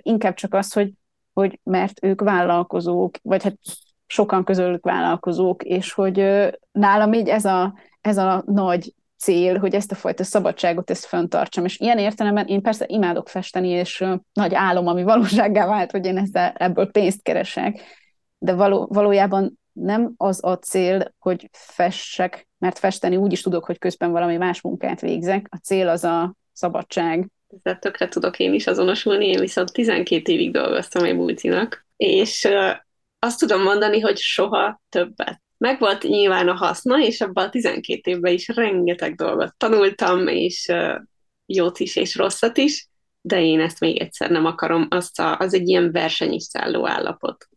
inkább 0.01 0.33
csak 0.33 0.53
az, 0.53 0.73
hogy 0.73 0.91
hogy 1.33 1.59
mert 1.63 2.03
ők 2.03 2.21
vállalkozók, 2.21 3.15
vagy 3.21 3.43
hát 3.43 3.57
sokan 4.05 4.43
közülük 4.43 4.85
vállalkozók, 4.85 5.63
és 5.63 5.93
hogy 5.93 6.49
nálam 6.71 7.13
így 7.13 7.27
ez 7.27 7.45
a, 7.45 7.73
ez 8.01 8.17
a 8.17 8.43
nagy 8.45 8.93
cél, 9.21 9.57
hogy 9.57 9.75
ezt 9.75 9.91
a 9.91 9.95
fajta 9.95 10.23
szabadságot 10.23 10.89
ezt 10.89 11.05
föntartsam. 11.05 11.65
És 11.65 11.79
ilyen 11.79 11.97
értelemben 11.97 12.47
én 12.47 12.61
persze 12.61 12.85
imádok 12.87 13.29
festeni, 13.29 13.69
és 13.69 14.05
nagy 14.33 14.53
álom, 14.53 14.87
ami 14.87 15.03
valósággá 15.03 15.67
vált, 15.67 15.91
hogy 15.91 16.05
én 16.05 16.17
ezzel, 16.17 16.53
ebből 16.57 16.91
pénzt 16.91 17.21
keresek, 17.21 17.81
de 18.37 18.53
való, 18.53 18.87
valójában 18.91 19.59
nem 19.71 20.13
az 20.17 20.43
a 20.43 20.57
cél, 20.57 21.13
hogy 21.19 21.49
fessek, 21.51 22.47
mert 22.57 22.79
festeni 22.79 23.15
úgy 23.15 23.31
is 23.31 23.41
tudok, 23.41 23.65
hogy 23.65 23.77
közben 23.77 24.11
valami 24.11 24.37
más 24.37 24.61
munkát 24.61 25.01
végzek. 25.01 25.47
A 25.49 25.57
cél 25.57 25.87
az 25.87 26.03
a 26.03 26.35
szabadság. 26.53 27.27
Ezzel 27.63 27.79
tökre 27.79 28.07
tudok 28.07 28.39
én 28.39 28.53
is 28.53 28.67
azonosulni, 28.67 29.27
én 29.27 29.39
viszont 29.39 29.71
12 29.71 30.31
évig 30.31 30.51
dolgoztam 30.51 31.03
egy 31.03 31.15
multinak, 31.15 31.85
és 31.97 32.47
azt 33.19 33.39
tudom 33.39 33.61
mondani, 33.61 33.99
hogy 33.99 34.17
soha 34.17 34.81
többet. 34.89 35.41
Megvolt 35.61 36.03
nyilván 36.03 36.47
a 36.47 36.53
haszna, 36.53 36.99
és 36.99 37.21
abban 37.21 37.45
a 37.45 37.49
12 37.49 38.11
évben 38.11 38.33
is 38.33 38.47
rengeteg 38.47 39.15
dolgot 39.15 39.55
tanultam, 39.57 40.27
és 40.27 40.71
jót 41.45 41.79
is, 41.79 41.95
és 41.95 42.15
rosszat 42.15 42.57
is, 42.57 42.87
de 43.21 43.41
én 43.41 43.59
ezt 43.59 43.79
még 43.79 43.97
egyszer 43.97 44.29
nem 44.29 44.45
akarom, 44.45 44.87
azt 44.89 45.19
a, 45.19 45.37
az 45.37 45.53
egy 45.53 45.67
ilyen 45.67 45.91
versenyis 45.91 46.43
szálló 46.43 46.87
állapot. 46.87 47.47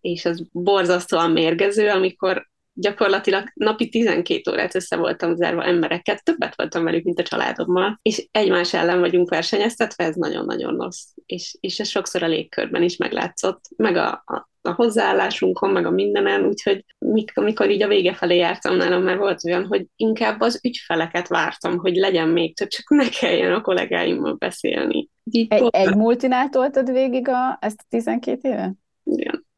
És 0.00 0.24
az 0.24 0.44
borzasztóan 0.52 1.30
mérgező, 1.30 1.88
amikor 1.88 2.49
gyakorlatilag 2.72 3.50
napi 3.54 3.88
12 3.88 4.50
órát 4.50 4.74
össze 4.74 4.96
voltam 4.96 5.34
zárva 5.34 5.64
embereket, 5.64 6.24
többet 6.24 6.56
voltam 6.56 6.84
velük, 6.84 7.04
mint 7.04 7.18
a 7.18 7.22
családommal, 7.22 7.98
és 8.02 8.28
egymás 8.30 8.74
ellen 8.74 9.00
vagyunk 9.00 9.30
versenyeztetve, 9.30 10.04
ez 10.04 10.14
nagyon-nagyon 10.14 10.76
rossz. 10.76 11.08
És, 11.26 11.56
és 11.60 11.80
ez 11.80 11.88
sokszor 11.88 12.22
a 12.22 12.26
légkörben 12.26 12.82
is 12.82 12.96
meglátszott, 12.96 13.60
meg 13.76 13.96
a, 13.96 14.22
a, 14.26 14.50
a 14.62 14.72
hozzáállásunkon, 14.72 15.70
meg 15.70 15.86
a 15.86 15.90
mindenen, 15.90 16.44
úgyhogy 16.44 16.84
mik, 16.98 17.36
amikor 17.36 17.70
így 17.70 17.82
a 17.82 17.88
vége 17.88 18.14
felé 18.14 18.36
jártam 18.36 18.76
nálam, 18.76 19.02
mert 19.02 19.18
volt 19.18 19.44
olyan, 19.44 19.66
hogy 19.66 19.86
inkább 19.96 20.40
az 20.40 20.60
ügyfeleket 20.62 21.28
vártam, 21.28 21.78
hogy 21.78 21.96
legyen 21.96 22.28
még 22.28 22.56
több, 22.56 22.68
csak 22.68 22.88
ne 22.88 23.08
kelljen 23.08 23.52
a 23.52 23.60
kollégáimmal 23.60 24.34
beszélni. 24.34 25.08
Így 25.24 25.46
egy, 25.52 25.68
egy 25.70 25.94
multinál 25.94 26.48
toltad 26.48 26.92
végig 26.92 27.28
a, 27.28 27.58
ezt 27.60 27.80
a 27.80 27.84
12 27.88 28.48
éve? 28.48 28.74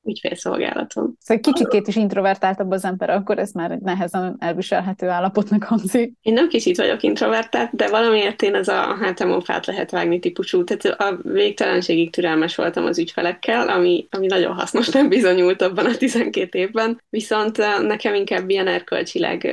Ügyfélszolgálaton. 0.05 1.17
Szóval 1.21 1.43
kicsikét 1.43 1.89
is 1.89 1.97
introvertáltabb 1.97 2.71
az 2.71 2.85
ember, 2.85 3.11
akkor 3.11 3.39
ez 3.39 3.51
már 3.51 3.71
egy 3.71 3.81
nehezen 3.81 4.37
elviselhető 4.39 5.09
állapotnak 5.09 5.65
hangzik. 5.65 6.13
Én 6.23 6.33
nem 6.33 6.49
kicsit 6.49 6.77
vagyok 6.77 7.03
introvertált, 7.03 7.71
de 7.73 7.89
valamiért 7.89 8.43
én 8.43 8.55
ez 8.55 8.69
a 8.69 8.97
hátamon 9.01 9.41
fát 9.41 9.67
lehet 9.67 9.91
vágni 9.91 10.19
típusú. 10.19 10.65
Tehát 10.65 11.01
a 11.01 11.19
végtelenségig 11.23 12.11
türelmes 12.11 12.55
voltam 12.55 12.85
az 12.85 12.99
ügyfelekkel, 12.99 13.69
ami, 13.69 14.07
ami 14.11 14.27
nagyon 14.27 14.55
hasznos 14.55 14.89
nem 14.89 15.09
bizonyult 15.09 15.63
abban 15.63 15.87
a 15.87 15.97
12 15.97 16.59
évben. 16.59 17.01
Viszont 17.11 17.57
nekem 17.87 18.15
inkább 18.15 18.51
ilyen 18.51 18.67
erkölcsileg, 18.67 19.49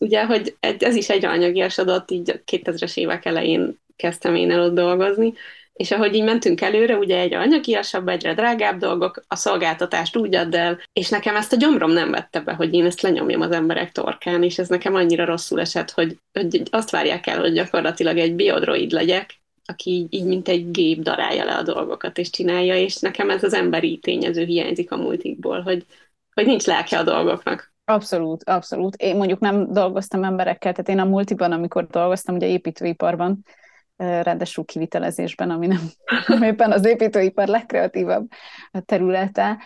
ugye, 0.00 0.24
hogy 0.24 0.56
ez 0.78 0.94
is 0.94 1.08
egyre 1.08 1.28
anyagiasodott, 1.28 2.10
így 2.10 2.30
a 2.30 2.50
2000-es 2.52 2.96
évek 2.96 3.24
elején 3.24 3.78
kezdtem 3.96 4.34
én 4.34 4.50
el 4.50 4.62
ott 4.62 4.74
dolgozni, 4.74 5.32
és 5.76 5.90
ahogy 5.90 6.14
így 6.14 6.24
mentünk 6.24 6.60
előre, 6.60 6.96
ugye 6.96 7.18
egyre 7.18 7.38
anyagiasabb, 7.38 8.08
egyre 8.08 8.34
drágább 8.34 8.78
dolgok, 8.78 9.24
a 9.28 9.36
szolgáltatást 9.36 10.16
úgy 10.16 10.34
add 10.34 10.56
el, 10.56 10.80
és 10.92 11.08
nekem 11.08 11.36
ezt 11.36 11.52
a 11.52 11.56
gyomrom 11.56 11.90
nem 11.90 12.10
vette 12.10 12.40
be, 12.40 12.52
hogy 12.52 12.74
én 12.74 12.84
ezt 12.84 13.00
lenyomjam 13.00 13.40
az 13.40 13.50
emberek 13.50 13.92
torkán, 13.92 14.42
és 14.42 14.58
ez 14.58 14.68
nekem 14.68 14.94
annyira 14.94 15.24
rosszul 15.24 15.60
esett, 15.60 15.90
hogy, 15.90 16.18
hogy 16.32 16.62
azt 16.70 16.90
várják 16.90 17.26
el, 17.26 17.40
hogy 17.40 17.52
gyakorlatilag 17.52 18.18
egy 18.18 18.34
biodroid 18.34 18.90
legyek, 18.90 19.40
aki 19.64 19.90
így, 19.90 20.14
így 20.14 20.24
mint 20.24 20.48
egy 20.48 20.70
gép 20.70 21.00
darálja 21.00 21.44
le 21.44 21.54
a 21.54 21.62
dolgokat 21.62 22.18
és 22.18 22.30
csinálja, 22.30 22.76
és 22.76 22.96
nekem 22.96 23.30
ez 23.30 23.42
az 23.42 23.52
emberi 23.54 23.98
tényező 23.98 24.44
hiányzik 24.44 24.92
a 24.92 24.96
multikból, 24.96 25.60
hogy, 25.60 25.86
hogy 26.34 26.46
nincs 26.46 26.64
lelke 26.64 26.98
a 26.98 27.02
dolgoknak. 27.02 27.74
Abszolút, 27.84 28.44
abszolút. 28.44 28.94
Én 28.94 29.16
mondjuk 29.16 29.40
nem 29.40 29.72
dolgoztam 29.72 30.24
emberekkel, 30.24 30.72
tehát 30.72 30.88
én 30.88 30.98
a 30.98 31.10
multiban, 31.10 31.52
amikor 31.52 31.86
dolgoztam, 31.86 32.34
ugye 32.34 32.46
építőiparban, 32.46 33.44
ráadásul 33.96 34.64
kivitelezésben, 34.64 35.50
ami 35.50 35.66
nem, 35.66 35.80
nem 36.26 36.42
éppen 36.42 36.72
az 36.72 36.86
építőipar 36.86 37.48
legkreatívabb 37.48 38.28
területe. 38.84 39.58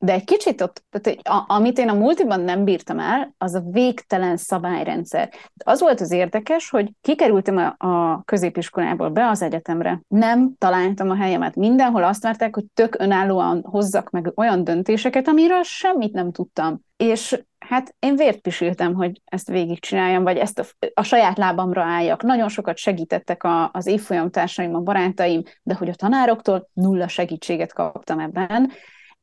De 0.00 0.12
egy 0.12 0.24
kicsit 0.24 0.60
ott, 0.60 0.84
tehát, 0.90 1.20
amit 1.46 1.78
én 1.78 1.88
a 1.88 1.94
multiban 1.94 2.40
nem 2.40 2.64
bírtam 2.64 2.98
el, 2.98 3.34
az 3.38 3.54
a 3.54 3.62
végtelen 3.70 4.36
szabályrendszer. 4.36 5.32
Az 5.64 5.80
volt 5.80 6.00
az 6.00 6.10
érdekes, 6.10 6.70
hogy 6.70 6.92
kikerültem 7.00 7.56
a, 7.56 7.86
a 7.86 8.22
középiskolából 8.24 9.08
be 9.08 9.28
az 9.28 9.42
egyetemre. 9.42 10.00
Nem 10.08 10.54
találtam 10.58 11.10
a 11.10 11.16
helyemet. 11.16 11.56
Mindenhol 11.56 12.04
azt 12.04 12.22
várták, 12.22 12.54
hogy 12.54 12.64
tök 12.74 12.96
önállóan 12.98 13.62
hozzak 13.62 14.10
meg 14.10 14.32
olyan 14.34 14.64
döntéseket, 14.64 15.28
amiről 15.28 15.62
semmit 15.62 16.12
nem 16.12 16.32
tudtam. 16.32 16.86
És 16.98 17.42
hát 17.58 17.94
én 17.98 18.16
vért 18.16 18.40
pisültem, 18.40 18.94
hogy 18.94 19.20
ezt 19.24 19.48
végigcsináljam, 19.48 20.22
vagy 20.22 20.36
ezt 20.36 20.58
a, 20.58 20.64
a 20.94 21.02
saját 21.02 21.38
lábamra 21.38 21.82
álljak. 21.82 22.22
Nagyon 22.22 22.48
sokat 22.48 22.76
segítettek 22.76 23.44
a, 23.44 23.70
az 23.72 23.86
évfolyam 23.86 24.30
társaim, 24.30 24.74
a 24.74 24.80
barátaim, 24.80 25.42
de 25.62 25.74
hogy 25.74 25.88
a 25.88 25.94
tanároktól 25.94 26.68
nulla 26.72 27.08
segítséget 27.08 27.72
kaptam 27.72 28.18
ebben, 28.18 28.70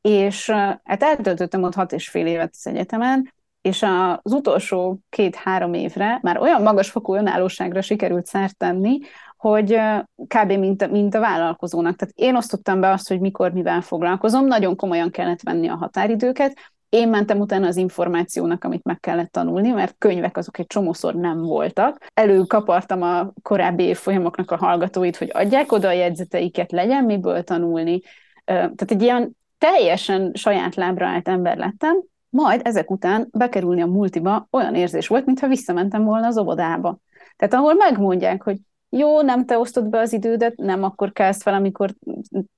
és 0.02 0.50
hát 0.84 1.04
eltöltöttem 1.04 1.64
ott 1.64 1.74
hat 1.74 1.92
és 1.92 2.10
fél 2.10 2.26
évet 2.26 2.54
az 2.54 2.68
egyetemen, 2.68 3.34
és 3.62 3.84
az 4.22 4.34
utolsó 4.34 5.00
két-három 5.10 5.74
évre 5.74 6.20
már 6.22 6.38
olyan 6.38 6.62
magasfokú 6.62 7.16
önállóságra 7.16 7.82
sikerült 7.82 8.26
szert 8.26 8.58
tenni, 8.58 9.00
hogy 9.38 9.80
kb. 10.28 10.52
Mint 10.52 10.82
a, 10.82 10.88
mint 10.88 11.16
a 11.16 11.20
vállalkozónak. 11.20 11.96
Tehát 11.96 12.14
én 12.18 12.36
osztottam 12.36 12.80
be 12.80 12.90
azt, 12.90 13.08
hogy 13.08 13.20
mikor 13.20 13.52
mivel 13.52 13.82
foglalkozom, 13.82 14.46
nagyon 14.46 14.76
komolyan 14.76 15.12
kellett 15.12 15.42
venni 15.42 15.68
a 15.68 15.76
határidőket, 15.76 16.74
én 16.96 17.10
mentem 17.10 17.40
utána 17.40 17.68
az 17.68 17.76
információnak, 17.76 18.64
amit 18.64 18.84
meg 18.84 19.00
kellett 19.00 19.32
tanulni, 19.32 19.70
mert 19.70 19.96
könyvek 19.98 20.38
azok 20.38 20.60
egy 20.60 20.68
csomószor 20.68 21.16
nem 21.16 21.42
voltak. 21.42 22.06
Előkapartam 22.14 23.02
a 23.02 23.32
korábbi 23.42 23.94
folyamoknak 23.94 24.52
a 24.52 24.58
hallgatóit, 24.58 25.18
hogy 25.18 25.30
adják 25.34 25.72
oda 25.72 25.88
a 25.88 25.92
jegyzeteiket, 25.92 26.72
legyen 26.72 27.04
miből 27.04 27.44
tanulni. 27.44 28.02
Tehát 28.46 28.92
egy 28.92 29.02
ilyen 29.02 29.38
teljesen 29.58 30.32
saját 30.34 30.76
lábra 30.76 31.08
állt 31.08 31.28
ember 31.28 31.58
lettem, 31.58 32.04
majd 32.30 32.62
ezek 32.64 32.92
után 32.92 33.28
bekerülni 33.32 33.82
a 33.82 33.86
multiba 33.86 34.48
olyan 34.52 34.76
érzés 34.76 35.08
volt, 35.08 35.26
mintha 35.26 35.48
visszamentem 35.48 36.04
volna 36.04 36.28
az 36.28 36.38
óvodába. 36.38 36.98
Tehát 37.36 37.54
ahol 37.54 37.74
megmondják, 37.74 38.44
hogy 38.44 38.58
jó, 38.90 39.22
nem 39.22 39.46
te 39.46 39.58
osztod 39.58 39.90
be 39.90 40.00
az 40.00 40.14
idődet, 40.14 40.56
nem 40.58 40.84
akkor 40.84 41.12
kezd 41.12 41.42
fel, 41.42 41.54
amikor 41.54 41.94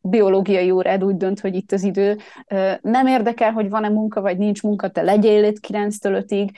biológiai 0.01 0.71
órád 0.71 1.03
úgy 1.03 1.17
dönt, 1.17 1.39
hogy 1.39 1.55
itt 1.55 1.71
az 1.71 1.83
idő. 1.83 2.17
Nem 2.81 3.07
érdekel, 3.07 3.51
hogy 3.51 3.69
van-e 3.69 3.89
munka, 3.89 4.21
vagy 4.21 4.37
nincs 4.37 4.63
munka, 4.63 4.89
te 4.89 5.01
legyél 5.01 5.43
itt 5.43 5.67
9-től 5.67 6.25
5-ig, 6.27 6.49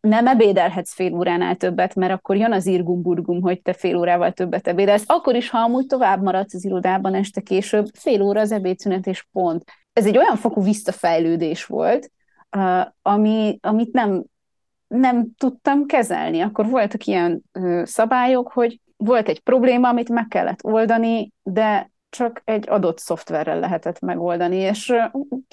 nem 0.00 0.26
ebédelhetsz 0.26 0.92
fél 0.92 1.14
óránál 1.14 1.56
többet, 1.56 1.94
mert 1.94 2.12
akkor 2.12 2.36
jön 2.36 2.52
az 2.52 2.66
irgumburgum, 2.66 3.42
hogy 3.42 3.62
te 3.62 3.72
fél 3.72 3.96
órával 3.96 4.32
többet 4.32 4.68
ebédelsz. 4.68 5.04
Akkor 5.06 5.34
is, 5.34 5.50
ha 5.50 5.58
amúgy 5.58 5.86
tovább 5.86 6.22
maradsz 6.22 6.54
az 6.54 6.64
irodában 6.64 7.14
este 7.14 7.40
később, 7.40 7.86
fél 7.94 8.22
óra 8.22 8.40
az 8.40 8.52
ebédszünet 8.52 9.06
és 9.06 9.26
pont. 9.32 9.64
Ez 9.92 10.06
egy 10.06 10.18
olyan 10.18 10.36
fokú 10.36 10.62
visszafejlődés 10.62 11.64
volt, 11.64 12.10
ami, 13.02 13.58
amit 13.60 13.92
nem 13.92 14.24
nem 14.92 15.26
tudtam 15.38 15.86
kezelni. 15.86 16.40
Akkor 16.40 16.66
voltak 16.68 17.04
ilyen 17.04 17.42
ö, 17.52 17.82
szabályok, 17.84 18.52
hogy 18.52 18.80
volt 18.96 19.28
egy 19.28 19.40
probléma, 19.40 19.88
amit 19.88 20.08
meg 20.08 20.26
kellett 20.28 20.64
oldani, 20.64 21.32
de 21.42 21.90
csak 22.08 22.42
egy 22.44 22.68
adott 22.68 22.98
szoftverrel 22.98 23.58
lehetett 23.58 24.00
megoldani, 24.00 24.56
és 24.56 24.94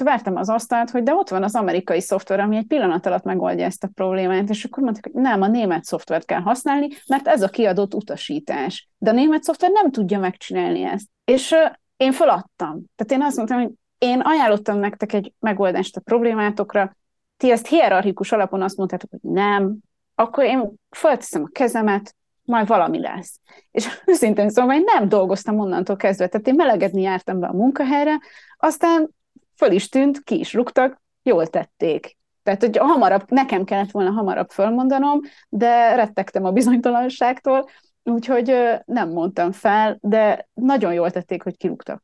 vártam 0.03 0.35
az 0.35 0.49
asztalt, 0.49 0.89
hogy 0.89 1.03
de 1.03 1.13
ott 1.13 1.29
van 1.29 1.43
az 1.43 1.55
amerikai 1.55 2.01
szoftver, 2.01 2.39
ami 2.39 2.57
egy 2.57 2.65
pillanat 2.65 3.05
alatt 3.05 3.23
megoldja 3.23 3.65
ezt 3.65 3.83
a 3.83 3.89
problémát, 3.93 4.49
és 4.49 4.63
akkor 4.63 4.83
mondták, 4.83 5.09
hogy 5.13 5.21
nem, 5.21 5.41
a 5.41 5.47
német 5.47 5.83
szoftvert 5.83 6.25
kell 6.25 6.41
használni, 6.41 6.87
mert 7.07 7.27
ez 7.27 7.41
a 7.41 7.49
kiadott 7.49 7.93
utasítás. 7.93 8.89
De 8.97 9.09
a 9.09 9.13
német 9.13 9.43
szoftver 9.43 9.71
nem 9.71 9.91
tudja 9.91 10.19
megcsinálni 10.19 10.83
ezt. 10.83 11.07
És 11.25 11.55
én 11.97 12.11
feladtam. 12.11 12.83
Tehát 12.95 13.11
én 13.11 13.21
azt 13.21 13.37
mondtam, 13.37 13.61
hogy 13.61 13.71
én 13.97 14.19
ajánlottam 14.19 14.79
nektek 14.79 15.13
egy 15.13 15.33
megoldást 15.39 15.97
a 15.97 16.01
problémátokra, 16.01 16.95
ti 17.39 17.51
ezt 17.51 17.67
hierarchikus 17.67 18.31
alapon 18.31 18.61
azt 18.61 18.77
mondtátok, 18.77 19.09
hogy 19.09 19.31
nem, 19.31 19.77
akkor 20.15 20.43
én 20.43 20.73
felteszem 20.89 21.43
a 21.43 21.49
kezemet, 21.51 22.15
majd 22.43 22.67
valami 22.67 22.99
lesz. 22.99 23.39
És 23.71 23.87
őszintén 24.05 24.49
szóval 24.49 24.75
én 24.75 24.83
nem 24.85 25.09
dolgoztam 25.09 25.59
onnantól 25.59 25.95
kezdve, 25.95 26.27
tehát 26.27 26.47
én 26.47 26.55
melegedni 26.55 27.01
jártam 27.01 27.39
be 27.39 27.47
a 27.47 27.53
munkahelyre, 27.53 28.19
aztán 28.57 29.09
föl 29.55 29.71
is 29.71 29.89
tűnt, 29.89 30.23
ki 30.23 30.39
is 30.39 30.53
rúgtak, 30.53 31.01
jól 31.23 31.47
tették. 31.47 32.17
Tehát, 32.43 32.61
hogy 32.61 32.77
hamarabb, 32.77 33.31
nekem 33.31 33.63
kellett 33.63 33.91
volna 33.91 34.11
hamarabb 34.11 34.49
fölmondanom, 34.49 35.19
de 35.49 35.95
rettegtem 35.95 36.45
a 36.45 36.51
bizonytalanságtól, 36.51 37.69
úgyhogy 38.03 38.55
nem 38.85 39.09
mondtam 39.09 39.51
fel, 39.51 39.97
de 40.01 40.47
nagyon 40.53 40.93
jól 40.93 41.11
tették, 41.11 41.43
hogy 41.43 41.57
kirúgtak. 41.57 42.03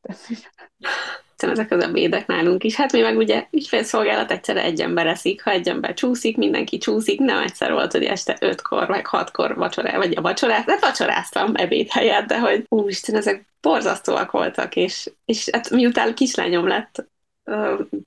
Ezek 1.43 1.71
az 1.71 1.83
ebédek 1.83 2.27
nálunk 2.27 2.63
is. 2.63 2.75
Hát 2.75 2.91
mi 2.91 3.01
meg 3.01 3.17
ugye 3.17 3.47
ügyfélszolgálat 3.51 4.31
egyszerre 4.31 4.61
egy 4.61 4.81
ember 4.81 5.07
eszik, 5.07 5.43
ha 5.43 5.51
egy 5.51 5.69
ember 5.69 5.93
csúszik, 5.93 6.37
mindenki 6.37 6.77
csúszik, 6.77 7.19
nem 7.19 7.37
egyszer 7.37 7.71
volt, 7.71 7.91
hogy 7.91 8.03
este 8.03 8.37
ötkor, 8.39 8.87
vagy 8.87 9.01
hatkor 9.03 9.55
vacsorá, 9.55 9.97
vagy 9.97 10.13
a 10.15 10.21
vacsorát, 10.21 10.65
nem 10.65 10.77
vacsoráztam 10.81 11.51
ebéd 11.55 11.89
helyett, 11.89 12.27
de 12.27 12.39
hogy 12.39 12.65
úristen, 12.69 13.15
ezek 13.15 13.45
borzasztóak 13.61 14.31
voltak, 14.31 14.75
és, 14.75 15.09
és 15.25 15.49
hát 15.51 15.69
miután 15.69 16.15
kislányom 16.15 16.67
lett 16.67 17.05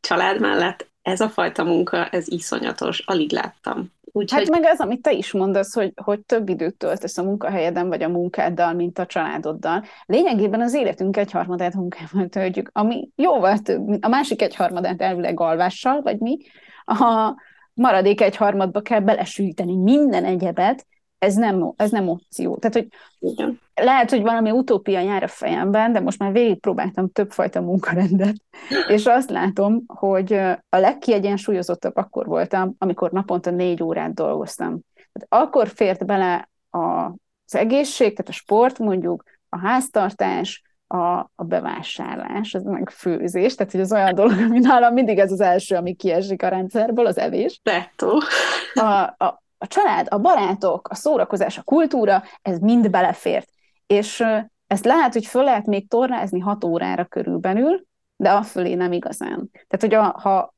család 0.00 0.40
mellett, 0.40 0.86
ez 1.02 1.20
a 1.20 1.28
fajta 1.28 1.64
munka, 1.64 2.08
ez 2.08 2.28
iszonyatos, 2.28 2.98
alig 2.98 3.32
láttam. 3.32 3.92
Úgyhogy... 4.18 4.38
Hát 4.38 4.60
meg 4.60 4.70
az, 4.72 4.80
amit 4.80 5.02
te 5.02 5.12
is 5.12 5.32
mondasz, 5.32 5.74
hogy, 5.74 5.92
hogy 6.04 6.20
több 6.20 6.48
időt 6.48 6.76
töltesz 6.76 7.18
a 7.18 7.22
munkahelyeden, 7.22 7.88
vagy 7.88 8.02
a 8.02 8.08
munkáddal, 8.08 8.72
mint 8.72 8.98
a 8.98 9.06
családoddal. 9.06 9.84
Lényegében 10.06 10.60
az 10.60 10.74
életünk 10.74 11.16
egyharmadát 11.16 11.74
munkával 11.74 12.28
töltjük, 12.28 12.70
ami 12.72 13.08
jóval 13.16 13.58
több, 13.58 14.04
a 14.04 14.08
másik 14.08 14.42
egyharmadát 14.42 15.02
elvileg 15.02 15.40
alvással, 15.40 16.02
vagy 16.02 16.18
mi, 16.18 16.36
a 16.84 17.34
maradék 17.74 18.20
egyharmadba 18.20 18.80
kell 18.80 19.00
belesülteni 19.00 19.76
minden 19.76 20.24
egyebet, 20.24 20.86
ez 21.18 21.34
nem, 21.34 21.72
ez 21.76 21.90
nem 21.90 22.08
opció. 22.08 22.56
Tehát, 22.56 22.76
hogy 22.76 22.88
Igen. 23.18 23.60
lehet, 23.74 24.10
hogy 24.10 24.22
valami 24.22 24.50
utópia 24.50 25.00
jár 25.00 25.22
a 25.22 25.28
fejemben, 25.28 25.92
de 25.92 26.00
most 26.00 26.18
már 26.18 26.32
végigpróbáltam 26.32 27.10
többfajta 27.10 27.60
munkarendet, 27.60 28.36
és 28.88 29.06
azt 29.06 29.30
látom, 29.30 29.82
hogy 29.86 30.32
a 30.68 30.76
legkiegyensúlyozottabb 30.76 31.96
akkor 31.96 32.26
voltam, 32.26 32.74
amikor 32.78 33.10
naponta 33.10 33.50
négy 33.50 33.82
órát 33.82 34.14
dolgoztam. 34.14 34.80
Tehát 34.94 35.46
akkor 35.46 35.68
fért 35.68 36.06
bele 36.06 36.48
a, 36.70 36.78
az 36.78 37.54
egészség, 37.54 38.10
tehát 38.10 38.28
a 38.28 38.32
sport 38.32 38.78
mondjuk, 38.78 39.22
a 39.48 39.58
háztartás, 39.58 40.62
a, 40.86 41.18
a 41.34 41.44
bevásárlás, 41.44 42.54
az 42.54 42.62
meg 42.62 42.90
főzés, 42.90 43.54
tehát 43.54 43.72
hogy 43.72 43.80
az 43.80 43.92
olyan 43.92 44.14
dolog, 44.14 44.38
ami 44.38 44.58
nálam 44.58 44.92
mindig 44.92 45.18
ez 45.18 45.32
az 45.32 45.40
első, 45.40 45.76
ami 45.76 45.94
kiesik 45.94 46.42
a 46.42 46.48
rendszerből, 46.48 47.06
az 47.06 47.18
evés. 47.18 47.60
Tettó. 47.62 48.22
A, 48.74 49.24
a, 49.24 49.42
a 49.58 49.66
család, 49.66 50.06
a 50.10 50.18
barátok, 50.18 50.88
a 50.88 50.94
szórakozás, 50.94 51.58
a 51.58 51.62
kultúra, 51.62 52.22
ez 52.42 52.58
mind 52.58 52.90
belefért. 52.90 53.48
És 53.86 54.24
ezt 54.66 54.84
lehet, 54.84 55.12
hogy 55.12 55.26
föl 55.26 55.44
lehet 55.44 55.66
még 55.66 55.88
tornázni 55.88 56.40
hat 56.40 56.64
órára 56.64 57.04
körülbelül, 57.04 57.86
de 58.16 58.30
afölé 58.30 58.74
nem 58.74 58.92
igazán. 58.92 59.50
Tehát, 59.52 59.80
hogy 59.80 59.94
a, 59.94 60.20
ha 60.20 60.54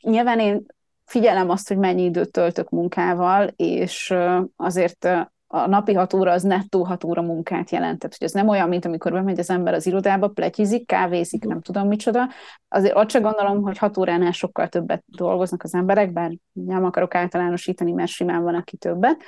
nyilván 0.00 0.40
én 0.40 0.66
figyelem 1.04 1.50
azt, 1.50 1.68
hogy 1.68 1.76
mennyi 1.76 2.02
időt 2.04 2.32
töltök 2.32 2.68
munkával, 2.68 3.46
és 3.56 4.14
azért 4.56 5.08
a 5.52 5.68
napi 5.68 5.92
hat 5.92 6.14
óra 6.14 6.32
az 6.32 6.42
nettó 6.42 6.84
hat 6.84 7.04
óra 7.04 7.22
munkát 7.22 7.70
jelent. 7.70 7.98
Tehát, 7.98 8.16
hogy 8.18 8.26
ez 8.26 8.32
nem 8.32 8.48
olyan, 8.48 8.68
mint 8.68 8.84
amikor 8.84 9.12
bemegy 9.12 9.38
az 9.38 9.50
ember 9.50 9.74
az 9.74 9.86
irodába, 9.86 10.28
pletyizik, 10.28 10.86
kávézik, 10.86 11.44
nem 11.44 11.60
tudom 11.60 11.88
micsoda. 11.88 12.28
Azért 12.68 12.96
ott 12.96 13.08
csak 13.08 13.22
gondolom, 13.22 13.62
hogy 13.62 13.78
hat 13.78 13.98
óránál 13.98 14.32
sokkal 14.32 14.68
többet 14.68 15.04
dolgoznak 15.06 15.62
az 15.62 15.74
emberek, 15.74 16.12
bár 16.12 16.30
nem 16.52 16.84
akarok 16.84 17.14
általánosítani, 17.14 17.92
mert 17.92 18.10
simán 18.10 18.42
van, 18.42 18.54
aki 18.54 18.76
többet. 18.76 19.22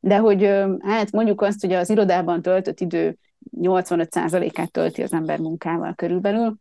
De 0.00 0.18
hogy 0.18 0.50
hát 0.80 1.12
mondjuk 1.12 1.40
azt, 1.40 1.60
hogy 1.60 1.72
az 1.72 1.90
irodában 1.90 2.42
töltött 2.42 2.80
idő 2.80 3.18
85%-át 3.60 4.70
tölti 4.70 5.02
az 5.02 5.12
ember 5.12 5.38
munkával 5.38 5.94
körülbelül. 5.94 6.56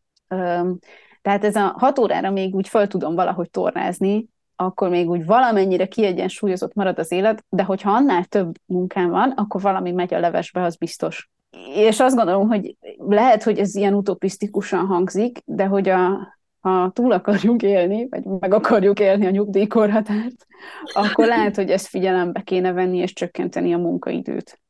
Tehát 1.22 1.44
ez 1.44 1.56
a 1.56 1.74
hat 1.78 2.00
órára 2.00 2.32
még 2.32 2.56
úgy 2.56 2.68
fel 2.68 2.88
tudom 2.88 3.16
valahogy 3.16 3.50
tornázni, 3.50 4.28
akkor 4.56 4.90
még 4.90 5.10
úgy 5.10 5.26
valamennyire 5.26 5.86
kiegyensúlyozott 5.86 6.74
marad 6.74 7.00
az 7.00 7.12
élet, 7.12 7.46
de 7.50 7.64
hogyha 7.64 7.92
annál 7.92 8.26
több 8.26 8.56
munkám 8.66 9.10
van, 9.10 9.32
akkor 9.32 9.62
valami 9.62 9.92
megy 9.92 10.14
a 10.14 10.20
levesbe, 10.20 10.64
az 10.64 10.76
biztos. 10.76 11.32
És 11.76 12.00
azt 12.00 12.16
gondolom, 12.16 12.48
hogy 12.48 12.78
lehet, 12.98 13.44
hogy 13.44 13.60
ez 13.60 13.76
ilyen 13.76 13.94
utopisztikusan 13.94 14.86
hangzik, 14.86 15.40
de 15.46 15.66
hogy 15.66 15.90
a, 15.90 16.36
ha 16.60 16.92
túl 16.92 17.12
akarjuk 17.12 17.62
élni, 17.62 18.08
vagy 18.10 18.24
meg 18.24 18.54
akarjuk 18.54 19.00
élni 19.00 19.26
a 19.26 19.30
nyugdíjkorhatárt, 19.30 20.46
akkor 20.94 21.26
lehet, 21.26 21.56
hogy 21.56 21.70
ezt 21.70 21.88
figyelembe 21.88 22.42
kéne 22.42 22.72
venni, 22.72 22.98
és 22.98 23.14
csökkenteni 23.14 23.74
a 23.74 23.78
munkaidőt. 23.78 24.62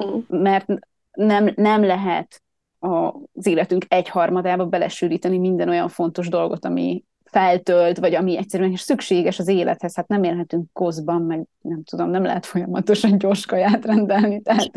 Mm. 0.00 0.18
Mert 0.28 0.66
nem, 1.12 1.52
nem 1.54 1.84
lehet 1.84 2.42
az 2.78 3.46
életünk 3.46 3.84
egyharmadába 3.88 4.66
belesűríteni 4.66 5.38
minden 5.38 5.68
olyan 5.68 5.88
fontos 5.88 6.28
dolgot, 6.28 6.64
ami 6.64 7.04
feltölt, 7.32 7.98
vagy 7.98 8.14
ami 8.14 8.36
egyszerűen 8.36 8.72
is 8.72 8.80
szükséges 8.80 9.38
az 9.38 9.48
élethez. 9.48 9.94
Hát 9.94 10.08
nem 10.08 10.24
élhetünk 10.24 10.72
koszban, 10.72 11.22
meg 11.22 11.40
nem 11.60 11.84
tudom, 11.84 12.10
nem 12.10 12.22
lehet 12.22 12.46
folyamatosan 12.46 13.18
gyors 13.18 13.46
kaját 13.46 13.84
rendelni. 13.84 14.42
Tehát... 14.42 14.70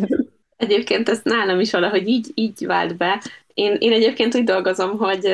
Egyébként 0.57 1.09
ez 1.09 1.19
nálam 1.23 1.59
is 1.59 1.71
valahogy 1.71 2.07
így, 2.07 2.31
így 2.33 2.65
vált 2.65 2.97
be. 2.97 3.21
Én, 3.53 3.75
én 3.79 3.91
egyébként 3.91 4.35
úgy 4.35 4.43
dolgozom, 4.43 4.97
hogy 4.97 5.33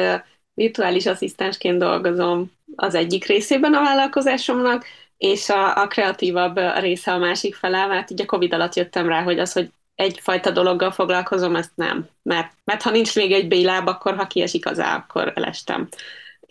virtuális 0.54 1.06
asszisztensként 1.06 1.78
dolgozom 1.78 2.52
az 2.76 2.96
egyik 2.96 3.26
részében 3.26 3.74
a 3.74 3.82
vállalkozásomnak, 3.82 4.86
és 5.18 5.50
a, 5.50 5.82
a 5.82 5.88
kreatívabb 5.88 6.60
része 6.80 7.12
a 7.12 7.18
másik 7.18 7.56
fele, 7.56 7.86
mert 7.86 8.12
így 8.12 8.22
a 8.22 8.26
Covid 8.26 8.54
alatt 8.54 8.76
jöttem 8.76 9.08
rá, 9.08 9.24
hogy 9.24 9.40
az, 9.40 9.54
hogy 9.54 9.72
egyfajta 9.96 10.52
dologgal 10.52 10.92
foglalkozom, 10.92 11.56
ezt 11.56 11.72
nem. 11.76 12.08
Mert, 12.24 12.54
mert 12.64 12.82
ha 12.82 12.92
nincs 12.92 13.16
még 13.16 13.32
egy 13.32 13.48
béláb, 13.48 13.88
akkor 13.88 14.16
ha 14.16 14.28
kiesik 14.28 14.66
az 14.66 14.80
á, 14.80 14.96
akkor 14.96 15.32
elestem 15.36 15.88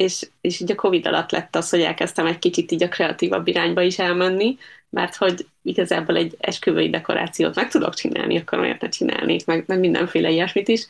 és, 0.01 0.29
és 0.41 0.61
így 0.61 0.71
a 0.71 0.75
Covid 0.75 1.07
alatt 1.07 1.31
lett 1.31 1.57
az, 1.57 1.71
hogy 1.71 1.81
elkezdtem 1.81 2.27
egy 2.27 2.39
kicsit 2.39 2.73
így 2.73 2.83
a 2.83 2.89
kreatívabb 2.89 3.47
irányba 3.47 3.83
is 3.83 3.99
elmenni, 3.99 4.57
mert 4.91 5.17
hogy 5.17 5.47
igazából 5.63 6.17
egy 6.17 6.37
esküvői 6.39 6.91
dekorációt 6.91 7.55
meg 7.55 7.69
tudok 7.69 7.95
csinálni, 7.95 8.39
akkor 8.39 8.59
miért 8.59 8.81
ne 8.81 8.89
csinálnék, 8.89 9.47
meg, 9.47 9.65
meg 9.67 9.79
mindenféle 9.79 10.31
ilyesmit 10.31 10.69
is. 10.69 10.87